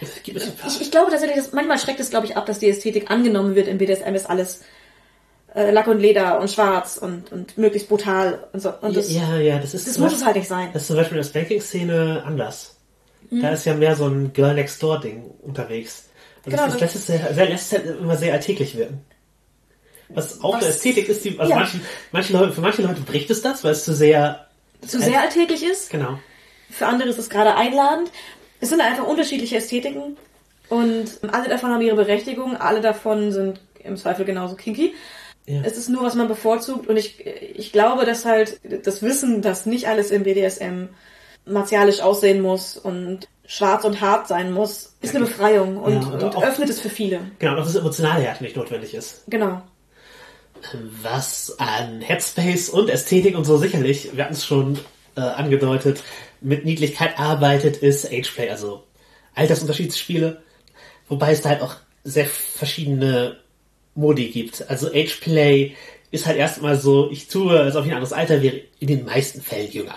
es. 0.00 0.16
Ich, 0.24 0.80
ich 0.80 0.90
glaube 0.90 1.10
tatsächlich, 1.10 1.36
dass, 1.36 1.52
manchmal 1.52 1.78
schreckt 1.78 2.00
es, 2.00 2.10
glaube 2.10 2.26
ich, 2.26 2.36
ab, 2.36 2.46
dass 2.46 2.58
die 2.58 2.68
Ästhetik 2.68 3.10
angenommen 3.10 3.54
wird. 3.54 3.68
In 3.68 3.78
BDSM 3.78 4.14
ist 4.14 4.28
alles 4.28 4.62
äh, 5.54 5.70
Lack 5.70 5.88
und 5.88 5.98
Leder 5.98 6.40
und 6.40 6.50
schwarz 6.50 6.96
und, 6.96 7.32
und 7.32 7.58
möglichst 7.58 7.88
brutal 7.88 8.48
und 8.52 8.60
so. 8.60 8.72
Und 8.80 8.96
das, 8.96 9.12
ja, 9.12 9.38
ja, 9.38 9.58
das 9.58 9.74
ist. 9.74 9.86
Das 9.86 9.98
muss 9.98 10.14
es 10.14 10.24
halt 10.24 10.36
nicht 10.36 10.48
sein. 10.48 10.70
Das 10.72 10.82
ist 10.82 10.88
zum 10.88 10.96
Beispiel 10.96 11.18
in 11.18 11.22
der 11.22 11.28
Spanking-Szene 11.28 12.22
anders. 12.24 12.76
Mhm. 13.30 13.42
Da 13.42 13.50
ist 13.50 13.64
ja 13.64 13.74
mehr 13.74 13.96
so 13.96 14.06
ein 14.06 14.32
Girl 14.32 14.54
Next 14.54 14.82
Door-Ding 14.82 15.22
unterwegs. 15.42 16.04
Also 16.44 16.56
genau, 16.56 16.66
das, 16.66 16.78
das, 16.78 17.08
lässt, 17.08 17.34
sehr, 17.34 17.48
lässt 17.48 17.72
halt 17.72 17.86
immer 18.00 18.16
sehr 18.16 18.32
alltäglich 18.32 18.76
wirken. 18.76 19.04
Was 20.08 20.42
auch 20.42 20.54
was, 20.54 20.62
eine 20.62 20.72
Ästhetik 20.72 21.08
ist, 21.08 21.24
die, 21.24 21.38
also 21.38 21.50
ja. 21.50 21.58
manche, 21.58 21.80
manche 22.10 22.32
Leute, 22.32 22.52
für 22.52 22.60
manche 22.60 22.82
Leute 22.82 23.00
bricht 23.02 23.30
es 23.30 23.42
das, 23.42 23.62
weil 23.62 23.72
es 23.72 23.84
zu 23.84 23.94
sehr. 23.94 24.46
Zu 24.86 24.98
sehr 25.00 25.20
alltäglich 25.20 25.62
ist? 25.62 25.90
Genau. 25.90 26.18
Für 26.70 26.86
andere 26.86 27.08
ist 27.08 27.18
es 27.18 27.28
gerade 27.30 27.54
einladend. 27.56 28.10
Es 28.60 28.68
sind 28.70 28.80
einfach 28.80 29.06
unterschiedliche 29.06 29.56
Ästhetiken 29.56 30.16
und 30.68 31.06
alle 31.32 31.48
davon 31.48 31.70
haben 31.70 31.80
ihre 31.82 31.96
Berechtigung. 31.96 32.56
Alle 32.56 32.80
davon 32.80 33.32
sind 33.32 33.60
im 33.82 33.96
Zweifel 33.96 34.24
genauso 34.24 34.54
kinky. 34.56 34.94
Ja. 35.46 35.62
Es 35.64 35.76
ist 35.76 35.88
nur, 35.88 36.02
was 36.02 36.14
man 36.14 36.28
bevorzugt 36.28 36.86
und 36.86 36.96
ich, 36.96 37.24
ich 37.26 37.72
glaube, 37.72 38.04
dass 38.04 38.24
halt 38.24 38.60
das 38.84 39.02
Wissen, 39.02 39.40
dass 39.42 39.66
nicht 39.66 39.88
alles 39.88 40.10
im 40.10 40.22
BDSM 40.24 40.88
martialisch 41.46 42.00
aussehen 42.02 42.42
muss 42.42 42.76
und 42.76 43.26
schwarz 43.46 43.84
und 43.84 44.00
hart 44.02 44.28
sein 44.28 44.52
muss, 44.52 44.94
ist 45.00 45.16
eine 45.16 45.24
Befreiung 45.24 45.78
und, 45.78 45.94
Ja, 45.94 46.08
und 46.08 46.22
und 46.22 46.36
auch- 46.36 46.42
öffnet 46.44 46.68
es 46.68 46.78
für 46.80 46.90
viele. 46.90 47.20
Genau, 47.38 47.56
dass 47.56 47.66
das 47.72 47.76
emotionale 47.76 48.22
Härte 48.22 48.44
nicht 48.44 48.54
notwendig 48.56 48.94
ist. 48.94 49.22
Genau. 49.28 49.62
Was 51.02 51.54
an 51.58 52.00
Headspace 52.02 52.68
und 52.68 52.90
Ästhetik 52.90 53.36
und 53.36 53.44
so 53.44 53.56
sicherlich, 53.56 54.10
wir 54.14 54.24
hatten 54.24 54.34
es 54.34 54.44
schon 54.44 54.78
äh, 55.16 55.20
angedeutet, 55.22 56.02
mit 56.40 56.64
Niedlichkeit 56.64 57.18
arbeitet, 57.18 57.78
ist 57.78 58.06
Ageplay, 58.06 58.50
also 58.50 58.84
Altersunterschiedsspiele. 59.34 60.42
Wobei 61.08 61.32
es 61.32 61.42
da 61.42 61.50
halt 61.50 61.62
auch 61.62 61.76
sehr 62.04 62.26
verschiedene 62.26 63.38
Modi 63.94 64.28
gibt. 64.28 64.68
Also 64.68 64.88
Ageplay 64.88 65.74
ist 66.10 66.26
halt 66.26 66.38
erstmal 66.38 66.76
so, 66.76 67.10
ich 67.10 67.28
tue, 67.28 67.58
als 67.58 67.76
ob 67.76 67.84
ich 67.84 67.90
ein 67.90 67.96
anderes 67.96 68.12
Alter 68.12 68.42
wäre, 68.42 68.60
in 68.78 68.88
den 68.88 69.04
meisten 69.04 69.42
Fällen 69.42 69.70
jünger. 69.70 69.96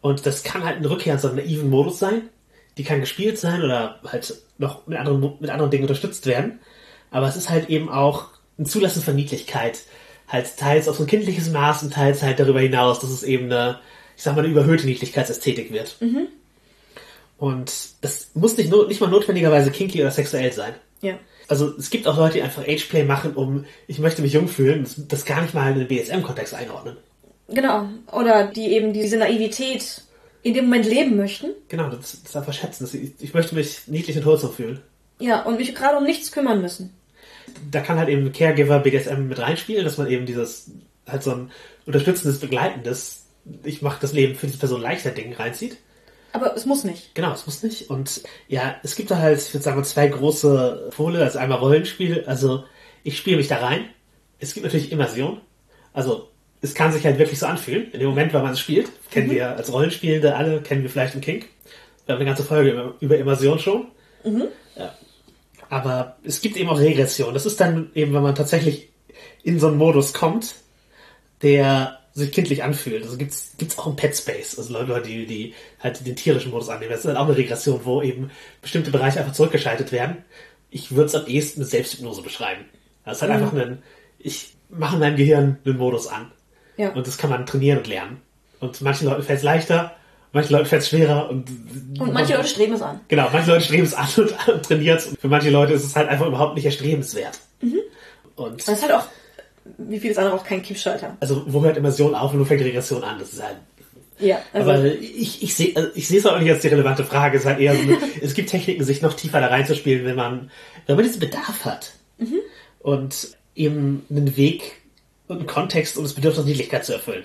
Und 0.00 0.26
das 0.26 0.42
kann 0.42 0.64
halt 0.64 0.76
eine 0.76 0.90
Rückkehr 0.90 1.14
in 1.14 1.18
so 1.18 1.28
einen 1.28 1.38
naiven 1.38 1.70
Modus 1.70 1.98
sein. 1.98 2.28
Die 2.76 2.84
kann 2.84 3.00
gespielt 3.00 3.38
sein 3.38 3.62
oder 3.62 4.00
halt 4.04 4.34
noch 4.58 4.86
mit 4.86 4.98
anderen, 4.98 5.36
mit 5.40 5.50
anderen 5.50 5.70
Dingen 5.70 5.84
unterstützt 5.84 6.26
werden. 6.26 6.60
Aber 7.10 7.28
es 7.28 7.36
ist 7.36 7.50
halt 7.50 7.70
eben 7.70 7.88
auch 7.88 8.28
ein 8.58 8.66
Zulassen 8.66 9.02
von 9.02 9.14
Niedlichkeit. 9.14 9.80
Halt 10.28 10.56
teils 10.56 10.88
auf 10.88 10.96
so 10.96 11.04
ein 11.04 11.08
kindliches 11.08 11.50
Maß 11.50 11.82
und 11.82 11.94
teils 11.94 12.22
halt 12.22 12.40
darüber 12.40 12.60
hinaus, 12.60 13.00
dass 13.00 13.10
es 13.10 13.22
eben 13.22 13.46
eine, 13.46 13.78
ich 14.16 14.22
sag 14.22 14.34
mal, 14.34 14.42
eine 14.44 14.52
überhöhte 14.52 14.86
Niedlichkeitsästhetik 14.86 15.72
wird. 15.72 15.96
Und 17.38 17.72
das 18.00 18.30
muss 18.34 18.56
nicht, 18.56 18.72
nicht 18.88 19.00
mal 19.00 19.10
notwendigerweise 19.10 19.70
kinky 19.70 20.00
oder 20.00 20.10
sexuell 20.10 20.52
sein. 20.52 20.74
Ja. 21.00 21.18
Also 21.48 21.74
es 21.76 21.90
gibt 21.90 22.06
auch 22.06 22.16
Leute, 22.16 22.34
die 22.34 22.42
einfach 22.42 22.62
Ageplay 22.62 23.04
machen, 23.04 23.34
um 23.34 23.66
ich 23.86 23.98
möchte 23.98 24.22
mich 24.22 24.32
jung 24.32 24.48
fühlen, 24.48 24.84
das, 24.84 24.94
das 25.08 25.24
gar 25.24 25.42
nicht 25.42 25.52
mal 25.52 25.72
in 25.72 25.78
den 25.78 25.88
BSM-Kontext 25.88 26.54
einordnen. 26.54 26.96
Genau. 27.48 27.88
Oder 28.12 28.46
die 28.46 28.72
eben 28.72 28.92
diese 28.92 29.18
Naivität 29.18 30.02
in 30.42 30.54
dem 30.54 30.66
Moment 30.66 30.86
leben 30.86 31.16
möchten. 31.16 31.50
Genau, 31.68 31.88
das, 31.90 32.22
das 32.22 32.36
einfach 32.36 32.52
schätzen. 32.52 32.84
Das, 32.84 32.94
ich, 32.94 33.12
ich 33.18 33.34
möchte 33.34 33.54
mich 33.54 33.88
niedlich 33.88 34.16
und 34.16 34.24
wholesome 34.24 34.52
fühlen. 34.52 34.80
Ja, 35.18 35.42
und 35.42 35.58
mich 35.58 35.74
gerade 35.74 35.98
um 35.98 36.04
nichts 36.04 36.32
kümmern 36.32 36.60
müssen. 36.60 36.94
Da 37.70 37.80
kann 37.80 37.98
halt 37.98 38.08
eben 38.08 38.32
Caregiver 38.32 38.80
BDSM 38.80 39.28
mit 39.28 39.38
reinspielen, 39.38 39.84
dass 39.84 39.98
man 39.98 40.08
eben 40.08 40.26
dieses 40.26 40.70
halt 41.06 41.22
so 41.22 41.32
ein 41.32 41.50
unterstützendes, 41.86 42.40
begleitendes, 42.40 43.23
ich 43.64 43.82
mache 43.82 44.00
das 44.00 44.12
Leben 44.12 44.34
für 44.34 44.46
diese 44.46 44.58
Person 44.58 44.80
leichter 44.80 45.10
Ding 45.10 45.32
reinzieht. 45.32 45.78
Aber 46.32 46.56
es 46.56 46.66
muss 46.66 46.82
nicht. 46.82 47.14
Genau, 47.14 47.32
es 47.32 47.46
muss 47.46 47.62
nicht. 47.62 47.90
Und 47.90 48.22
ja, 48.48 48.74
es 48.82 48.96
gibt 48.96 49.10
da 49.10 49.18
halt, 49.18 49.40
ich 49.40 49.54
würde 49.54 49.62
sagen, 49.62 49.84
zwei 49.84 50.08
große 50.08 50.90
Pole. 50.94 51.22
Also 51.22 51.38
einmal 51.38 51.58
Rollenspiel, 51.58 52.24
also 52.26 52.64
ich 53.04 53.16
spiele 53.16 53.36
mich 53.36 53.48
da 53.48 53.58
rein. 53.58 53.84
Es 54.40 54.52
gibt 54.52 54.64
natürlich 54.64 54.90
Immersion. 54.90 55.40
Also 55.92 56.28
es 56.60 56.74
kann 56.74 56.92
sich 56.92 57.04
halt 57.04 57.18
wirklich 57.18 57.38
so 57.38 57.46
anfühlen. 57.46 57.90
In 57.92 58.00
dem 58.00 58.08
Moment, 58.08 58.32
wenn 58.32 58.42
man 58.42 58.54
es 58.54 58.60
spielt, 58.60 58.90
kennen 59.10 59.30
wir 59.30 59.56
als 59.56 59.72
Rollenspielende 59.72 60.34
alle, 60.34 60.60
kennen 60.60 60.82
wir 60.82 60.90
vielleicht 60.90 61.12
einen 61.12 61.22
Kink. 61.22 61.46
Wir 62.06 62.14
haben 62.14 62.20
eine 62.20 62.28
ganze 62.28 62.42
Folge 62.42 62.94
über, 63.00 63.16
Immersion 63.16 63.58
schon. 63.58 63.86
Ja. 64.76 64.94
Aber 65.68 66.16
es 66.24 66.40
gibt 66.40 66.56
eben 66.56 66.68
auch 66.68 66.78
Regression. 66.78 67.32
Das 67.32 67.46
ist 67.46 67.60
dann 67.60 67.90
eben, 67.94 68.12
wenn 68.12 68.22
man 68.22 68.34
tatsächlich 68.34 68.88
in 69.42 69.60
so 69.60 69.68
einen 69.68 69.76
Modus 69.76 70.12
kommt, 70.12 70.56
der 71.42 72.00
sich 72.14 72.30
kindlich 72.30 72.62
anfühlt. 72.62 73.02
Also 73.02 73.16
gibt's 73.16 73.52
gibt's 73.58 73.76
auch 73.78 73.88
im 73.88 73.96
Pet 73.96 74.16
Space, 74.16 74.56
also 74.56 74.72
Leute, 74.72 75.02
die, 75.02 75.26
die 75.26 75.54
halt 75.80 76.06
den 76.06 76.16
tierischen 76.16 76.52
Modus 76.52 76.68
annehmen. 76.68 76.92
Das 76.92 77.00
ist 77.00 77.06
halt 77.06 77.16
auch 77.16 77.26
eine 77.26 77.36
Regression, 77.36 77.80
wo 77.84 78.02
eben 78.02 78.30
bestimmte 78.62 78.90
Bereiche 78.90 79.18
einfach 79.18 79.32
zurückgeschaltet 79.32 79.90
werden. 79.90 80.24
Ich 80.70 80.92
würde 80.92 81.06
es 81.06 81.14
am 81.14 81.26
ehesten 81.26 81.60
mit 81.60 81.68
Selbsthypnose 81.68 82.22
beschreiben. 82.22 82.64
Das 83.04 83.16
ist 83.16 83.22
halt 83.22 83.32
einfach 83.32 83.52
ein, 83.52 83.82
ich 84.18 84.54
mache 84.70 84.94
in 84.94 85.00
meinem 85.00 85.16
Gehirn 85.16 85.58
einen 85.64 85.76
Modus 85.76 86.06
an. 86.06 86.30
Ja. 86.76 86.90
Und 86.90 87.06
das 87.06 87.18
kann 87.18 87.30
man 87.30 87.46
trainieren 87.46 87.78
und 87.78 87.86
lernen. 87.86 88.20
Und 88.60 88.80
manchen 88.80 89.08
Leuten 89.08 89.22
fällt 89.22 89.38
es 89.38 89.44
leichter, 89.44 89.96
manchen 90.32 90.52
Leuten 90.52 90.66
fällt 90.66 90.82
es 90.82 90.88
schwerer 90.88 91.28
und 91.28 91.48
Und 91.98 92.12
manche 92.12 92.34
Leute 92.34 92.48
streben 92.48 92.74
es 92.74 92.82
an. 92.82 93.00
Genau, 93.08 93.28
manche 93.32 93.50
Leute 93.50 93.64
streben 93.64 93.84
es 93.84 93.94
an 93.94 94.08
und, 94.16 94.48
und 94.54 94.62
trainieren 94.64 94.98
es. 94.98 95.06
Und 95.06 95.20
für 95.20 95.28
manche 95.28 95.50
Leute 95.50 95.72
ist 95.72 95.84
es 95.84 95.96
halt 95.96 96.08
einfach 96.08 96.26
überhaupt 96.26 96.54
nicht 96.54 96.64
erstrebenswert. 96.64 97.40
Und 98.36 98.60
Das 98.60 98.68
ist 98.68 98.82
halt 98.82 98.92
auch, 98.92 99.06
wie 99.78 99.98
vieles 99.98 100.18
andere, 100.18 100.34
auch 100.34 100.44
kein 100.44 100.62
Kippschalter. 100.62 101.16
also 101.20 101.42
wo 101.46 101.62
hört 101.62 101.76
Immersion 101.76 102.14
auf 102.14 102.32
und 102.32 102.40
wo 102.40 102.44
fängt 102.44 102.62
Regression 102.62 103.02
an? 103.02 103.18
Das 103.18 103.32
ist 103.32 103.42
halt. 103.42 103.56
Ja, 104.18 104.38
also, 104.52 104.70
Aber 104.70 104.84
ich, 104.84 105.42
ich 105.42 105.54
sehe 105.54 105.74
also 105.74 105.88
ich 105.94 106.06
sehe 106.06 106.18
es 106.18 106.26
auch 106.26 106.38
nicht 106.38 106.50
als 106.50 106.62
die 106.62 106.68
relevante 106.68 107.04
Frage. 107.04 107.36
Es 107.36 107.42
ist 107.42 107.48
halt 107.48 107.58
eher 107.58 107.74
so, 107.74 107.82
eine, 107.82 107.98
es 108.22 108.34
gibt 108.34 108.50
Techniken, 108.50 108.84
sich 108.84 109.02
noch 109.02 109.14
tiefer 109.14 109.40
da 109.40 109.48
reinzuspielen, 109.48 110.04
wenn 110.04 110.16
man, 110.16 110.50
wenn 110.86 110.96
man 110.96 111.04
diesen 111.04 111.20
Bedarf 111.20 111.64
hat. 111.64 111.92
Und 112.80 113.36
eben 113.56 114.04
einen 114.10 114.36
Weg 114.36 114.82
und 115.26 115.38
einen 115.38 115.46
Kontext, 115.46 115.96
um 115.96 116.04
das 116.04 116.14
Bedürfnis 116.14 116.44
Niedlichkeit 116.44 116.84
zu 116.84 116.92
erfüllen. 116.92 117.24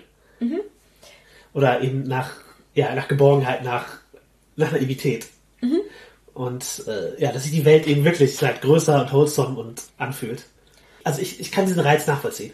Oder 1.54 1.82
eben 1.82 2.04
nach, 2.04 2.32
ja, 2.74 2.96
nach 2.96 3.08
Geborgenheit, 3.08 3.64
nach, 3.64 3.86
nach 4.56 4.72
Naivität. 4.72 5.28
Und 6.34 6.84
äh, 6.88 7.22
ja, 7.22 7.32
dass 7.34 7.44
sich 7.44 7.52
die 7.52 7.66
Welt 7.66 7.86
eben 7.86 8.06
wirklich 8.06 8.42
halt 8.42 8.62
größer 8.62 9.02
und 9.02 9.12
wholesome 9.12 9.60
und 9.60 9.82
anfühlt. 9.98 10.46
Also 11.04 11.22
ich, 11.22 11.40
ich 11.40 11.52
kann 11.52 11.66
diesen 11.66 11.80
Reiz 11.80 12.08
nachvollziehen. 12.08 12.54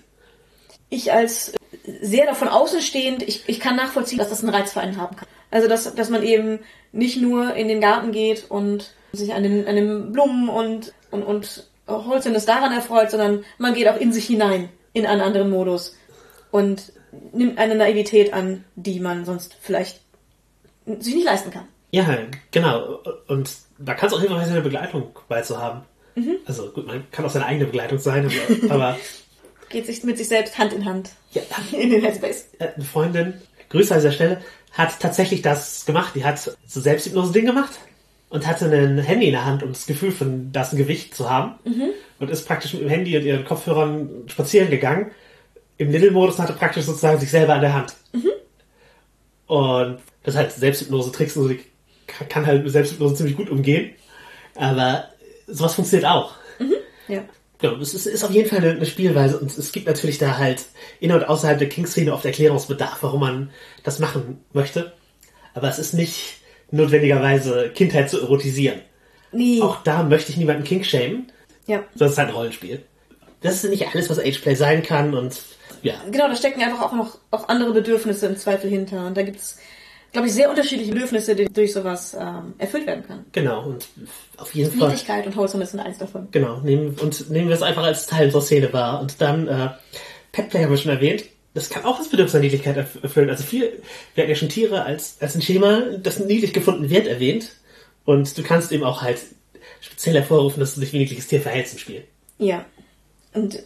ich 0.89 1.11
als 1.11 1.53
sehr 2.01 2.25
davon 2.25 2.47
außenstehend, 2.47 3.23
ich, 3.23 3.43
ich 3.47 3.59
kann 3.59 3.75
nachvollziehen, 3.75 4.17
dass 4.17 4.29
das 4.29 4.43
einen 4.43 4.53
Reiz 4.53 4.73
für 4.73 4.81
einen 4.81 4.97
haben 4.97 5.15
kann. 5.15 5.27
Also, 5.51 5.67
dass, 5.67 5.93
dass 5.95 6.09
man 6.09 6.23
eben 6.23 6.59
nicht 6.91 7.21
nur 7.21 7.55
in 7.55 7.67
den 7.67 7.81
Garten 7.81 8.11
geht 8.11 8.45
und 8.49 8.91
sich 9.13 9.33
an 9.33 9.43
den, 9.43 9.67
an 9.67 9.75
den 9.75 10.11
Blumen 10.11 10.49
und, 10.49 10.93
und, 11.11 11.23
und 11.23 11.67
Holzendes 11.87 12.45
daran 12.45 12.71
erfreut, 12.71 13.11
sondern 13.11 13.45
man 13.57 13.73
geht 13.73 13.87
auch 13.87 13.97
in 13.97 14.11
sich 14.11 14.25
hinein, 14.25 14.69
in 14.93 15.05
einen 15.05 15.21
anderen 15.21 15.49
Modus 15.49 15.95
und 16.51 16.91
nimmt 17.31 17.57
eine 17.57 17.75
Naivität 17.75 18.33
an, 18.33 18.65
die 18.75 18.99
man 18.99 19.25
sonst 19.25 19.55
vielleicht 19.61 20.01
sich 20.99 21.15
nicht 21.15 21.25
leisten 21.25 21.51
kann. 21.51 21.67
Ja, 21.91 22.05
genau. 22.51 22.99
Und 23.27 23.51
da 23.77 23.93
kann 23.93 24.07
es 24.07 24.13
auch 24.13 24.19
hilfreich 24.19 24.45
sein, 24.45 24.55
eine 24.55 24.61
Begleitung 24.61 25.17
beizuhaben. 26.15 26.37
Also 26.45 26.71
gut, 26.71 26.87
man 26.87 27.09
kann 27.11 27.25
auch 27.25 27.29
seine 27.29 27.45
eigene 27.45 27.65
Begleitung 27.65 27.99
sein, 27.99 28.29
aber, 28.69 28.73
aber 28.73 28.99
Geht 29.69 29.87
sich 29.87 30.03
mit 30.03 30.17
sich 30.17 30.27
selbst 30.27 30.57
Hand 30.57 30.73
in 30.73 30.85
Hand 30.85 31.11
ja, 31.31 31.41
in 31.77 31.89
den 31.89 32.01
Headspace. 32.01 32.47
eine 32.59 32.85
Freundin, 32.85 33.33
Grüße 33.69 33.93
an 33.93 33.99
dieser 33.99 34.11
Stelle, 34.11 34.41
hat 34.71 34.99
tatsächlich 34.99 35.41
das 35.41 35.85
gemacht. 35.85 36.13
Die 36.15 36.23
hat 36.23 36.39
so 36.39 36.51
Selbsthypnose-Ding 36.65 37.45
gemacht 37.45 37.79
und 38.29 38.45
hatte 38.45 38.65
ein 38.65 38.99
Handy 38.99 39.27
in 39.27 39.31
der 39.31 39.45
Hand, 39.45 39.63
um 39.63 39.69
das 39.69 39.85
Gefühl 39.85 40.11
von 40.11 40.51
das 40.51 40.71
Gewicht 40.71 41.15
zu 41.15 41.29
haben. 41.29 41.55
Und 42.19 42.29
ist 42.29 42.45
praktisch 42.45 42.73
mit 42.73 42.83
dem 42.83 42.89
Handy 42.89 43.17
und 43.17 43.23
ihren 43.23 43.45
Kopfhörern 43.45 44.09
spazieren 44.27 44.69
gegangen. 44.69 45.11
Im 45.77 45.91
Little-Modus 45.91 46.39
hatte 46.39 46.53
praktisch 46.53 46.85
sozusagen 46.85 47.19
sich 47.19 47.29
selber 47.29 47.55
an 47.55 47.61
der 47.61 47.73
Hand. 47.73 47.95
Und 49.47 49.99
das 50.23 50.33
ist 50.33 50.37
halt 50.37 50.51
Selbsthypnose-Tricks 50.51 51.37
und 51.37 51.43
so, 51.43 51.49
die 51.49 51.59
kann 52.07 52.27
kann 52.29 52.45
halt 52.45 52.63
mit 52.63 52.71
Selbsthypnose 52.71 53.15
ziemlich 53.15 53.37
gut 53.37 53.49
umgehen. 53.49 53.91
Aber 54.55 55.09
sowas 55.47 55.75
funktioniert 55.75 56.09
auch. 56.09 56.33
Ja. 57.07 57.23
Ja, 57.61 57.71
es 57.79 57.93
ist, 57.93 58.05
ist 58.05 58.23
auf 58.23 58.31
jeden 58.31 58.49
Fall 58.49 58.59
eine, 58.59 58.71
eine 58.71 58.85
Spielweise 58.85 59.39
und 59.39 59.57
es 59.57 59.71
gibt 59.71 59.87
natürlich 59.87 60.17
da 60.17 60.37
halt 60.37 60.65
in- 60.99 61.11
und 61.13 61.23
außerhalb 61.27 61.57
der 61.57 61.69
King-Szene 61.69 62.13
oft 62.13 62.25
Erklärungsbedarf, 62.25 62.97
warum 63.01 63.21
man 63.21 63.49
das 63.83 63.99
machen 63.99 64.43
möchte. 64.53 64.91
Aber 65.53 65.69
es 65.69 65.79
ist 65.79 65.93
nicht 65.93 66.37
notwendigerweise 66.71 67.71
Kindheit 67.73 68.09
zu 68.09 68.19
erotisieren. 68.19 68.81
Nee. 69.31 69.61
Auch 69.61 69.81
da 69.83 70.03
möchte 70.03 70.31
ich 70.31 70.37
niemanden 70.37 70.63
King 70.63 70.83
shamen, 70.83 71.31
Ja. 71.65 71.83
es 71.95 72.01
ist 72.01 72.17
halt 72.17 72.29
ein 72.29 72.35
Rollenspiel. 72.35 72.83
Das 73.41 73.63
ist 73.63 73.69
nicht 73.69 73.87
alles, 73.87 74.09
was 74.09 74.19
Ageplay 74.19 74.55
sein 74.55 74.83
kann 74.83 75.13
und 75.15 75.41
ja, 75.81 75.93
Genau, 76.11 76.27
da 76.27 76.35
stecken 76.35 76.61
einfach 76.61 76.81
auch 76.81 76.93
noch 76.93 77.19
auch 77.31 77.47
andere 77.47 77.71
Bedürfnisse 77.73 78.25
im 78.25 78.37
Zweifel 78.37 78.69
hinter. 78.69 79.05
Und 79.07 79.15
da 79.15 79.21
gibt's, 79.23 79.59
glaube 80.15 80.27
ich, 80.27 80.33
sehr 80.33 80.49
unterschiedliche 80.49 80.91
Bedürfnisse, 80.91 81.35
die 81.35 81.45
durch 81.45 81.73
sowas 81.73 82.15
ähm, 82.19 82.53
erfüllt 82.57 82.87
werden 82.87 83.03
können. 83.05 83.25
genau. 83.31 83.65
Und 83.65 83.85
auf 84.37 84.53
jeden 84.55 84.71
Fall. 84.71 84.89
Niedlichkeit 84.89 85.27
und 85.27 85.35
Wholesomeness 85.35 85.71
sind 85.71 85.79
eins 85.81 85.97
davon. 85.97 86.27
Genau, 86.31 86.59
nehmen, 86.61 86.97
und 87.01 87.29
nehmen 87.29 87.47
wir 87.49 87.55
es 87.55 87.61
einfach 87.61 87.83
als 87.83 88.07
Teil 88.07 88.25
unserer 88.25 88.41
Szene 88.41 88.73
wahr. 88.73 89.01
Und 89.01 89.21
dann, 89.21 89.47
äh, 89.47 89.69
Petplay 90.31 90.63
haben 90.63 90.71
wir 90.71 90.77
schon 90.77 90.91
erwähnt, 90.91 91.25
das 91.53 91.69
kann 91.69 91.85
auch 91.85 91.97
das 91.97 92.09
Bedürfnis 92.09 92.33
der 92.33 92.41
Niedlichkeit 92.41 92.77
erf- 92.77 93.01
erfüllen. 93.01 93.29
Also 93.29 93.43
viel, 93.43 93.81
wir 94.13 94.23
hatten 94.23 94.31
ja 94.31 94.35
schon 94.35 94.49
Tiere 94.49 94.83
als, 94.83 95.17
als 95.21 95.35
ein 95.35 95.41
Schema, 95.41 95.81
das 96.01 96.19
niedlich 96.19 96.51
gefunden 96.51 96.89
wird, 96.89 97.07
erwähnt. 97.07 97.51
Und 98.03 98.37
du 98.37 98.43
kannst 98.43 98.71
eben 98.71 98.83
auch 98.83 99.01
halt 99.01 99.19
speziell 99.79 100.15
hervorrufen, 100.15 100.59
dass 100.59 100.75
du 100.75 100.81
dich 100.81 100.91
wie 100.91 100.97
ein 100.97 101.01
niedliches 101.01 101.27
Tier 101.27 101.41
verhältst 101.41 101.73
im 101.73 101.79
Spiel. 101.79 102.03
Ja. 102.39 102.65
Und 103.33 103.63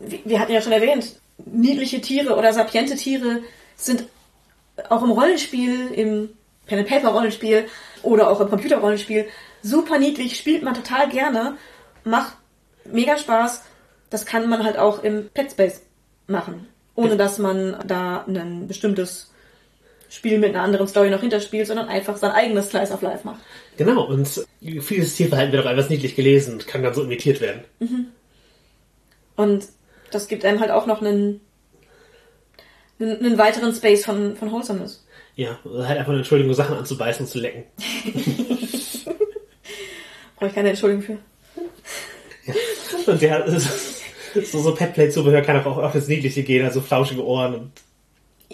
wir 0.00 0.18
wir 0.24 0.40
hatten 0.40 0.52
ja 0.52 0.60
schon 0.60 0.72
erwähnt, 0.72 1.16
niedliche 1.44 2.00
Tiere 2.00 2.36
oder 2.36 2.52
sapiente 2.52 2.96
Tiere 2.96 3.40
sind 3.76 4.04
auch 4.88 5.02
im 5.02 5.10
Rollenspiel, 5.10 5.88
im 5.92 6.30
Pen 6.66 6.78
and 6.78 6.88
Paper 6.88 7.08
Rollenspiel 7.08 7.66
oder 8.02 8.30
auch 8.30 8.40
im 8.40 8.48
Computer 8.48 8.78
Rollenspiel 8.78 9.26
super 9.62 9.98
niedlich, 9.98 10.36
spielt 10.36 10.62
man 10.62 10.74
total 10.74 11.08
gerne, 11.08 11.56
macht 12.04 12.36
mega 12.84 13.16
Spaß. 13.16 13.62
Das 14.10 14.26
kann 14.26 14.48
man 14.48 14.64
halt 14.64 14.76
auch 14.76 15.02
im 15.02 15.30
Pet 15.32 15.52
Space 15.52 15.82
machen, 16.26 16.68
ohne 16.94 17.16
dass 17.16 17.38
man 17.38 17.76
da 17.86 18.24
ein 18.26 18.66
bestimmtes 18.68 19.30
Spiel 20.10 20.38
mit 20.38 20.50
einer 20.50 20.62
anderen 20.62 20.86
Story 20.86 21.08
noch 21.08 21.20
hinterspielt, 21.20 21.66
sondern 21.66 21.88
einfach 21.88 22.18
sein 22.18 22.32
eigenes 22.32 22.68
Slice 22.68 22.92
of 22.92 23.00
Life 23.00 23.26
macht. 23.26 23.40
Genau, 23.78 24.04
und 24.04 24.46
vieles 24.60 25.16
Tierverhalten 25.16 25.52
wird 25.52 25.64
auch 25.64 25.70
einfach 25.70 25.88
niedlich 25.88 26.14
gelesen 26.14 26.54
und 26.54 26.66
kann 26.66 26.82
dann 26.82 26.92
so 26.92 27.02
imitiert 27.02 27.40
werden. 27.40 27.64
Und 29.36 29.64
das 30.10 30.28
gibt 30.28 30.44
einem 30.44 30.60
halt 30.60 30.70
auch 30.70 30.84
noch 30.84 31.00
einen, 31.00 31.40
einen, 33.02 33.24
einen 33.24 33.38
weiteren 33.38 33.74
Space 33.74 34.04
von, 34.04 34.36
von 34.36 34.50
Wholesomeness. 34.50 35.04
Ja, 35.34 35.58
halt 35.64 35.98
einfach 35.98 36.10
eine 36.10 36.18
Entschuldigung, 36.18 36.54
Sachen 36.54 36.76
anzubeißen 36.76 37.24
und 37.24 37.30
zu 37.30 37.38
lecken. 37.38 37.64
Brauche 40.36 40.48
ich 40.48 40.54
keine 40.54 40.70
Entschuldigung 40.70 41.02
für. 41.02 41.18
Und 43.10 43.22
der 43.22 43.48
so, 43.50 44.60
so 44.60 44.74
Petplate-Zubehör 44.74 45.42
kann 45.42 45.64
auch 45.64 45.78
auf 45.78 45.92
das 45.92 46.08
Niedliche 46.08 46.42
gehen, 46.42 46.64
also 46.64 46.80
flauschige 46.80 47.24
Ohren 47.24 47.54
und 47.54 47.72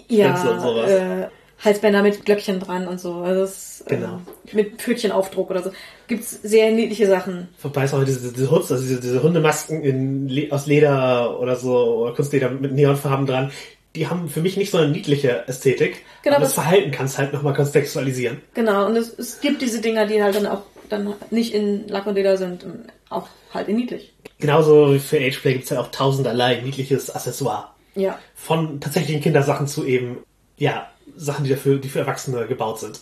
Spitze 0.05 0.51
und 0.51 0.61
sowas. 0.61 0.91
Äh, 0.91 1.27
Halsbänder 1.63 2.01
mit 2.03 2.25
Glöckchen 2.25 2.59
dran 2.59 2.87
und 2.87 2.99
so. 2.99 3.15
Also 3.15 3.41
das, 3.41 3.83
Genau. 3.87 4.21
Äh, 4.51 4.55
mit 4.55 4.81
Pfötchenaufdruck 4.81 5.49
oder 5.49 5.63
so. 5.63 5.71
Gibt's 6.07 6.31
sehr 6.31 6.71
niedliche 6.71 7.07
Sachen. 7.07 7.49
Wobei 7.61 7.83
es 7.83 7.93
auch 7.93 8.03
diese, 8.03 8.31
diese, 8.31 8.49
Hutz, 8.49 8.71
also 8.71 8.83
diese, 8.83 8.99
diese 8.99 9.21
Hundemasken 9.21 9.83
in, 9.83 10.51
aus 10.51 10.67
Leder 10.67 11.39
oder 11.39 11.55
so, 11.55 12.03
oder 12.03 12.13
Kunstleder 12.13 12.49
mit 12.49 12.73
Neonfarben 12.73 13.25
dran, 13.25 13.51
die 13.95 14.07
haben 14.07 14.29
für 14.29 14.41
mich 14.41 14.55
nicht 14.57 14.71
so 14.71 14.77
eine 14.77 14.89
niedliche 14.89 15.47
Ästhetik. 15.47 16.03
Genau, 16.23 16.35
aber 16.35 16.45
das 16.45 16.55
das- 16.55 16.63
Verhalten 16.63 16.91
kannst 16.91 17.17
halt 17.17 17.33
nochmal 17.33 17.53
kontextualisieren. 17.53 18.41
Genau, 18.53 18.85
und 18.85 18.95
es, 18.95 19.17
es 19.17 19.41
gibt 19.41 19.61
diese 19.61 19.81
Dinger, 19.81 20.05
die 20.05 20.21
halt 20.21 20.35
dann 20.35 20.47
auch 20.47 20.61
dann 20.89 21.13
nicht 21.29 21.53
in 21.53 21.87
Lack 21.87 22.07
und 22.07 22.15
Leder 22.15 22.35
sind, 22.37 22.63
und 22.63 22.87
auch 23.09 23.27
halt 23.53 23.67
in 23.67 23.75
niedlich. 23.75 24.13
Genauso 24.39 24.93
wie 24.93 24.99
für 24.99 25.17
Ageplay 25.17 25.53
gibt 25.53 25.65
es 25.65 25.69
ja 25.69 25.79
auch 25.79 25.91
tausenderlei 25.91 26.61
niedliches 26.61 27.13
Accessoire. 27.13 27.71
Ja. 27.95 28.17
Von 28.35 28.79
tatsächlichen 28.79 29.21
Kindersachen 29.21 29.67
zu 29.67 29.85
eben, 29.85 30.17
ja, 30.57 30.87
Sachen, 31.15 31.43
die 31.43 31.51
dafür, 31.51 31.77
die 31.77 31.89
für 31.89 31.99
Erwachsene 31.99 32.47
gebaut 32.47 32.79
sind. 32.79 32.99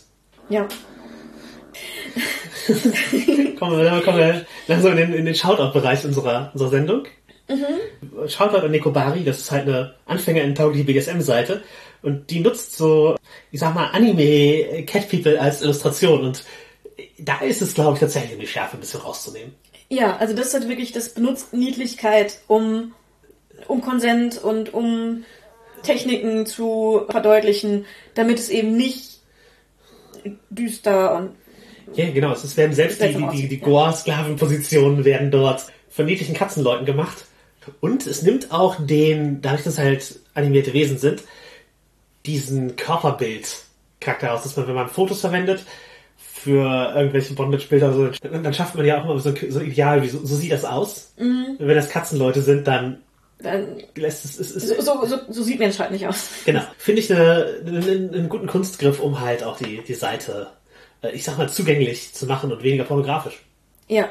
Ja. 0.50 0.68
Kommen 3.60 3.80
wir, 3.80 4.02
kommen 4.04 4.18
wir 4.18 4.46
langsam 4.68 4.92
in 4.92 4.98
den, 4.98 5.14
in 5.14 5.26
den 5.26 5.36
Shoutout-Bereich 5.36 6.04
unserer, 6.06 6.50
unserer 6.54 6.70
Sendung. 6.70 7.06
Shoutout 8.28 8.65
an 8.65 8.72
Nekobari, 8.72 9.24
das 9.24 9.40
ist 9.40 9.52
halt 9.52 9.68
eine 9.68 9.95
anfängerentaugliche 10.06 10.86
BDSM-Seite. 10.86 11.64
Und 12.02 12.30
die 12.30 12.41
nutzt 12.41 12.76
so, 12.76 13.15
ich 13.52 13.60
sag 13.60 13.74
mal, 13.74 13.88
Anime-Cat 13.91 15.10
People 15.10 15.40
als 15.40 15.61
Illustration. 15.61 16.22
Und 16.26 16.44
da 17.18 17.40
ist 17.40 17.61
es, 17.61 17.74
glaube 17.74 17.94
ich, 17.94 17.99
tatsächlich, 17.99 18.34
um 18.34 18.40
die 18.40 18.48
Schärfe 18.48 18.78
ein 18.78 18.82
bisschen 18.82 19.02
rauszunehmen. 19.02 19.56
Ja, 19.90 20.18
also 20.18 20.36
das 20.36 20.48
ist 20.48 20.53
halt 20.53 20.68
wirklich, 20.68 20.91
das 20.91 21.10
benutzt 21.10 21.53
Niedlichkeit, 21.53 22.40
um, 22.48 22.94
um 23.68 23.82
Konsent 23.82 24.44
und 24.44 24.74
um 24.74 25.24
Techniken 25.84 26.45
zu 26.45 27.03
verdeutlichen, 27.10 27.86
damit 28.14 28.40
es 28.40 28.49
eben 28.49 28.76
nicht 28.76 29.19
düster 30.49 31.15
und 31.15 31.32
Ja, 31.95 32.10
genau. 32.11 32.34
Es 32.34 32.57
werden 32.57 32.74
selbst 32.74 33.02
die, 33.02 33.14
die, 33.14 33.28
die, 33.30 33.48
die. 33.48 33.60
Goa-Sklavenpositionen 33.60 35.06
werden 35.06 35.32
dort 35.32 35.65
von 35.90 36.06
niedlichen 36.06 36.36
Katzenleuten 36.36 36.86
gemacht. 36.86 37.26
Und 37.80 38.07
es 38.07 38.22
nimmt 38.22 38.52
auch 38.52 38.76
den, 38.80 39.41
dadurch, 39.41 39.64
dass 39.64 39.77
halt 39.77 40.19
animierte 40.34 40.73
Wesen 40.73 40.98
sind, 40.98 41.23
diesen 42.26 42.76
Körperbild-Charakter 42.76 44.34
aus, 44.34 44.44
dass 44.44 44.57
man, 44.57 44.68
wenn 44.68 44.76
man 44.76 44.89
Fotos 44.89 45.22
verwendet 45.22 45.64
für 46.18 46.94
irgendwelche 46.95 47.34
Bondage-Bilder, 47.34 47.94
so, 47.94 48.10
dann, 48.22 48.53
schafft 48.53 48.76
man 48.76 48.85
ja 48.85 48.99
auch 48.99 49.06
immer 49.06 49.19
so, 49.19 49.34
so 49.49 49.60
ein 49.60 49.65
Ideal, 49.65 50.03
wie 50.03 50.10
so, 50.10 50.19
so 50.26 50.35
sieht 50.35 50.52
das 50.52 50.65
aus. 50.65 51.14
Mhm. 51.18 51.56
Wenn 51.60 51.76
das 51.76 51.89
Katzenleute 51.89 52.41
sind, 52.41 52.68
dann 52.68 52.99
dann, 53.39 53.84
lässt 53.95 54.26
es, 54.26 54.39
es, 54.39 54.56
es 54.56 54.68
so, 54.68 54.81
so, 54.81 55.06
so, 55.06 55.18
so 55.30 55.44
sieht 55.44 55.60
Mensch 55.60 55.77
halt 55.77 55.91
nicht 55.91 56.07
aus. 56.07 56.30
Genau. 56.45 56.61
Finde 56.77 57.02
ich 57.02 57.14
eine, 57.14 57.61
einen, 57.65 58.14
einen 58.14 58.30
guten 58.30 58.48
Kunstgriff, 58.48 58.99
um 58.99 59.19
halt 59.19 59.44
auch 59.44 59.57
die, 59.57 59.84
die 59.84 59.94
Seite, 59.94 60.48
äh, 61.03 61.11
ich 61.11 61.23
sag 61.23 61.38
mal, 61.38 61.48
zugänglich 61.48 62.14
zu 62.14 62.26
machen 62.26 62.52
und 62.52 62.64
weniger 62.64 62.84
pornografisch. 62.84 63.44
Ja. 63.88 64.10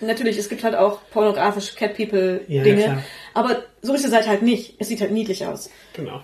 Natürlich, 0.00 0.38
es 0.38 0.48
gibt 0.48 0.64
halt 0.64 0.74
auch 0.74 1.00
pornografische 1.10 1.74
Cat 1.74 1.96
People 1.96 2.40
Dinge, 2.48 2.84
ja, 2.84 3.02
aber 3.34 3.64
so 3.82 3.94
ist 3.94 4.04
die 4.04 4.10
Seite 4.10 4.28
halt 4.28 4.42
nicht. 4.42 4.76
Es 4.78 4.88
sieht 4.88 5.00
halt 5.00 5.10
niedlich 5.10 5.46
aus. 5.46 5.70
Genau. 5.94 6.22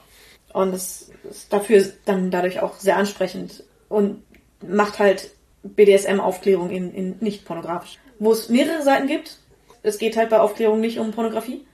Und 0.52 0.72
es 0.74 1.10
ist 1.28 1.52
dafür 1.52 1.84
dann 2.04 2.30
dadurch 2.30 2.60
auch 2.60 2.78
sehr 2.78 2.96
ansprechend 2.96 3.64
und 3.88 4.22
macht 4.60 4.98
halt 4.98 5.30
BDSM-Aufklärung 5.64 6.70
in, 6.70 6.94
in 6.94 7.16
nicht 7.20 7.44
pornografisch. 7.44 7.98
Wo 8.18 8.32
es 8.32 8.48
mehrere 8.48 8.82
Seiten 8.82 9.08
gibt, 9.08 9.38
es 9.82 9.98
geht 9.98 10.16
halt 10.16 10.30
bei 10.30 10.38
Aufklärung 10.38 10.80
nicht 10.80 10.98
um 10.98 11.12
Pornografie, 11.12 11.66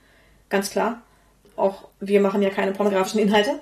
ganz 0.49 0.71
klar. 0.71 1.01
Auch 1.55 1.89
wir 1.99 2.21
machen 2.21 2.41
ja 2.41 2.49
keine 2.49 2.71
pornografischen 2.71 3.19
Inhalte. 3.19 3.59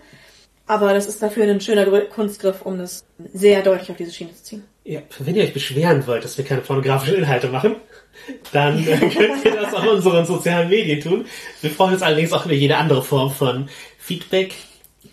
Aber 0.70 0.94
das 0.94 1.08
ist 1.08 1.24
dafür 1.24 1.46
ein 1.46 1.62
schöner 1.62 1.86
Kunstgriff, 2.02 2.62
um 2.62 2.78
das 2.78 3.04
sehr 3.34 3.64
deutlich 3.64 3.90
auf 3.90 3.98
diese 3.98 4.14
Schiene 4.14 4.36
zu 4.36 4.44
ziehen. 4.44 4.64
Ja, 4.84 5.02
wenn 5.18 5.36
ihr 5.36 5.44
euch 5.44 5.54
beschweren 5.54 6.06
wollt, 6.06 6.24
dass 6.24 6.38
wir 6.38 6.46
keine 6.46 6.62
pornografischen 6.62 7.18
Inhalte 7.18 7.50
machen, 7.50 7.76
dann 8.52 8.86
äh, 8.88 8.98
könnt 9.16 9.46
ihr 9.46 9.56
das 9.56 9.74
auf 9.74 9.88
unseren 9.88 10.26
sozialen 10.26 10.70
Medien 10.70 11.02
tun. 11.02 11.26
Wir 11.62 11.72
freuen 11.72 11.94
uns 11.94 12.02
allerdings 12.02 12.34
auch 12.34 12.46
über 12.46 12.54
jede 12.54 12.78
andere 12.78 13.04
Form 13.04 13.32
von 13.32 13.70
Feedback. 13.98 14.54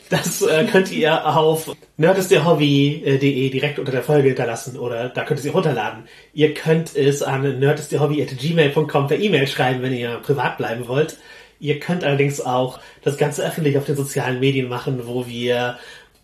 Das 0.08 0.42
äh, 0.42 0.64
könnt 0.70 0.92
ihr 0.92 1.26
auf 1.26 1.74
nerdistderhobby.de 1.96 3.50
direkt 3.50 3.78
unter 3.78 3.92
der 3.92 4.02
Folge 4.02 4.28
hinterlassen 4.28 4.78
oder 4.78 5.08
da 5.08 5.24
könnt 5.24 5.40
ihr 5.40 5.44
sie 5.44 5.48
runterladen. 5.48 6.04
Ihr 6.32 6.54
könnt 6.54 6.94
es 6.94 7.22
an 7.22 7.58
nerdistderhobby.gmail.com 7.58 9.06
per 9.08 9.18
E-Mail 9.18 9.46
schreiben, 9.48 9.82
wenn 9.82 9.92
ihr 9.92 10.16
privat 10.18 10.58
bleiben 10.58 10.86
wollt. 10.86 11.16
Ihr 11.58 11.80
könnt 11.80 12.04
allerdings 12.04 12.40
auch 12.40 12.78
das 13.02 13.16
Ganze 13.16 13.44
öffentlich 13.44 13.78
auf 13.78 13.86
den 13.86 13.96
sozialen 13.96 14.40
Medien 14.40 14.68
machen, 14.68 15.02
wo 15.06 15.26
wir 15.26 15.78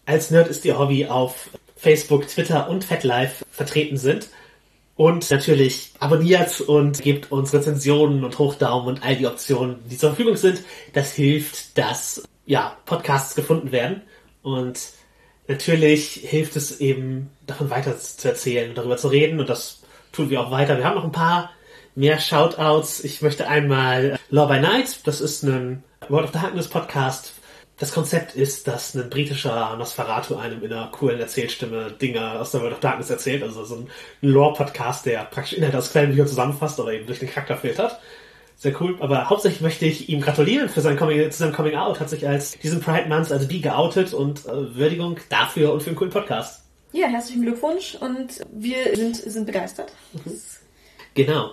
als 0.07 0.31
Nerd 0.31 0.49
ist 0.49 0.65
ihr 0.65 0.79
Hobby 0.79 1.07
auf 1.07 1.51
Facebook, 1.77 2.29
Twitter 2.29 2.69
und 2.69 2.85
FetLife 2.85 3.45
vertreten 3.51 3.97
sind. 3.97 4.29
Und 5.03 5.33
natürlich 5.33 5.91
abonniert 5.99 6.61
und 6.61 7.03
gebt 7.03 7.33
uns 7.33 7.53
Rezensionen 7.53 8.23
und 8.23 8.39
Hochdaumen 8.39 8.87
und 8.87 9.03
all 9.03 9.17
die 9.17 9.27
Optionen, 9.27 9.81
die 9.91 9.99
zur 9.99 10.11
Verfügung 10.11 10.37
sind. 10.37 10.61
Das 10.93 11.13
hilft, 11.13 11.77
dass 11.77 12.23
ja, 12.47 12.77
Podcasts 12.87 13.35
gefunden 13.35 13.73
werden. 13.73 14.03
Und 14.45 14.79
natürlich 15.49 16.21
hilft 16.23 16.55
es 16.55 16.79
eben, 16.79 17.31
davon 17.49 17.69
weiter 17.69 17.99
zu 17.99 18.29
erzählen 18.29 18.69
und 18.69 18.79
darüber 18.79 18.97
zu 18.97 19.09
reden. 19.09 19.41
Und 19.41 19.49
das 19.49 19.83
tun 20.13 20.31
wir 20.31 20.41
auch 20.41 20.53
weiter. 20.53 20.79
Wir 20.79 20.85
haben 20.85 20.95
noch 20.95 21.03
ein 21.03 21.11
paar 21.11 21.51
mehr 21.97 22.21
Shoutouts. 22.21 23.03
Ich 23.03 23.23
möchte 23.23 23.49
einmal 23.49 24.21
Law 24.31 24.47
by 24.47 24.61
Night, 24.61 25.01
das 25.05 25.21
ist 25.21 25.43
ein 25.43 25.83
World 26.11 26.27
of 26.27 26.31
Darkness 26.31 26.69
Podcast. 26.69 27.33
Das 27.83 27.91
Konzept 27.91 28.37
ist, 28.37 28.69
dass 28.69 28.95
ein 28.95 29.11
britischer 29.11 29.75
Nosferatu 29.77 30.37
einem 30.37 30.63
in 30.63 30.73
einer 30.73 30.87
coolen 30.93 31.19
Erzählstimme 31.19 31.91
Dinge 31.91 32.39
aus 32.39 32.53
der 32.53 32.61
World 32.61 32.75
of 32.75 32.79
Darkness 32.79 33.11
erzählt. 33.11 33.43
Also 33.43 33.65
so 33.65 33.75
ein 33.75 33.89
Lore-Podcast, 34.21 35.05
der 35.05 35.25
praktisch 35.25 35.55
Inhalte 35.55 35.79
aus 35.79 35.91
Quellenbüchern 35.91 36.29
zusammenfasst, 36.29 36.79
aber 36.79 36.93
eben 36.93 37.09
durch 37.09 37.19
den 37.19 37.29
Charakter 37.29 37.57
filtert. 37.57 37.99
Sehr 38.57 38.81
cool. 38.81 38.97
Aber 39.01 39.29
hauptsächlich 39.29 39.63
möchte 39.63 39.85
ich 39.87 40.09
ihm 40.09 40.21
gratulieren 40.21 40.69
für 40.69 40.81
sein 40.81 40.97
Coming, 40.97 41.29
zu 41.33 41.39
seinem 41.39 41.53
Coming 41.53 41.75
Out. 41.75 41.99
Hat 41.99 42.09
sich 42.09 42.29
als 42.29 42.57
diesen 42.57 42.79
Pride 42.79 43.09
Month 43.09 43.33
als 43.33 43.49
bi 43.49 43.61
geoutet 43.61 44.15
und 44.15 44.47
äh, 44.47 44.77
Würdigung 44.77 45.17
dafür 45.29 45.73
und 45.73 45.83
für 45.83 45.91
den 45.91 45.97
coolen 45.97 46.13
Podcast. 46.13 46.63
Ja, 46.93 47.09
herzlichen 47.09 47.43
Glückwunsch 47.43 47.97
und 47.97 48.43
wir 48.53 48.95
sind, 48.95 49.17
sind 49.17 49.45
begeistert. 49.45 49.93
Genau. 51.15 51.51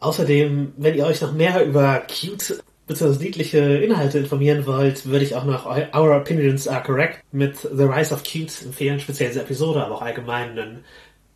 Außerdem, 0.00 0.72
wenn 0.78 0.94
ihr 0.94 1.04
euch 1.04 1.20
noch 1.20 1.32
mehr 1.32 1.62
über 1.66 2.02
cute 2.08 2.62
bzw. 2.86 3.22
niedliche 3.22 3.58
Inhalte 3.58 4.18
informieren 4.18 4.66
wollt, 4.66 5.06
würde 5.06 5.24
ich 5.24 5.34
auch 5.34 5.44
noch 5.44 5.66
Our 5.66 6.16
Opinions 6.16 6.68
Are 6.68 6.82
Correct 6.82 7.22
mit 7.32 7.56
The 7.58 7.84
Rise 7.84 8.14
of 8.14 8.22
Cute 8.22 8.62
empfehlen, 8.64 9.00
speziell 9.00 9.30
diese 9.30 9.42
Episode, 9.42 9.84
aber 9.84 9.96
auch 9.96 10.02
allgemein 10.02 10.50
einen 10.50 10.84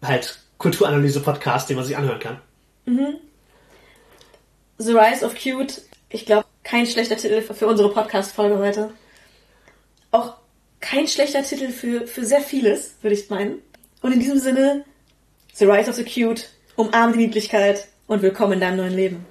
halt 0.02 0.38
Kulturanalyse-Podcast, 0.58 1.68
den 1.68 1.76
man 1.76 1.84
sich 1.84 1.96
anhören 1.96 2.20
kann. 2.20 2.38
The 4.78 4.92
Rise 4.92 5.24
of 5.24 5.34
Cute, 5.34 5.82
ich 6.08 6.26
glaube, 6.26 6.46
kein 6.62 6.86
schlechter 6.86 7.16
Titel 7.16 7.42
für 7.42 7.66
unsere 7.66 7.92
Podcast-Folge 7.92 8.58
heute. 8.58 8.90
Auch 10.10 10.34
kein 10.80 11.06
schlechter 11.06 11.42
Titel 11.42 11.70
für, 11.70 12.06
für 12.06 12.24
sehr 12.24 12.40
vieles, 12.40 12.94
würde 13.02 13.14
ich 13.14 13.28
meinen. 13.30 13.58
Und 14.02 14.12
in 14.12 14.20
diesem 14.20 14.38
Sinne, 14.38 14.84
The 15.54 15.66
Rise 15.66 15.90
of 15.90 15.96
the 15.96 16.04
Cute, 16.04 16.48
umarm 16.76 17.12
die 17.12 17.18
Niedlichkeit 17.18 17.88
und 18.06 18.22
willkommen 18.22 18.54
in 18.54 18.60
deinem 18.60 18.78
neuen 18.78 18.94
Leben. 18.94 19.26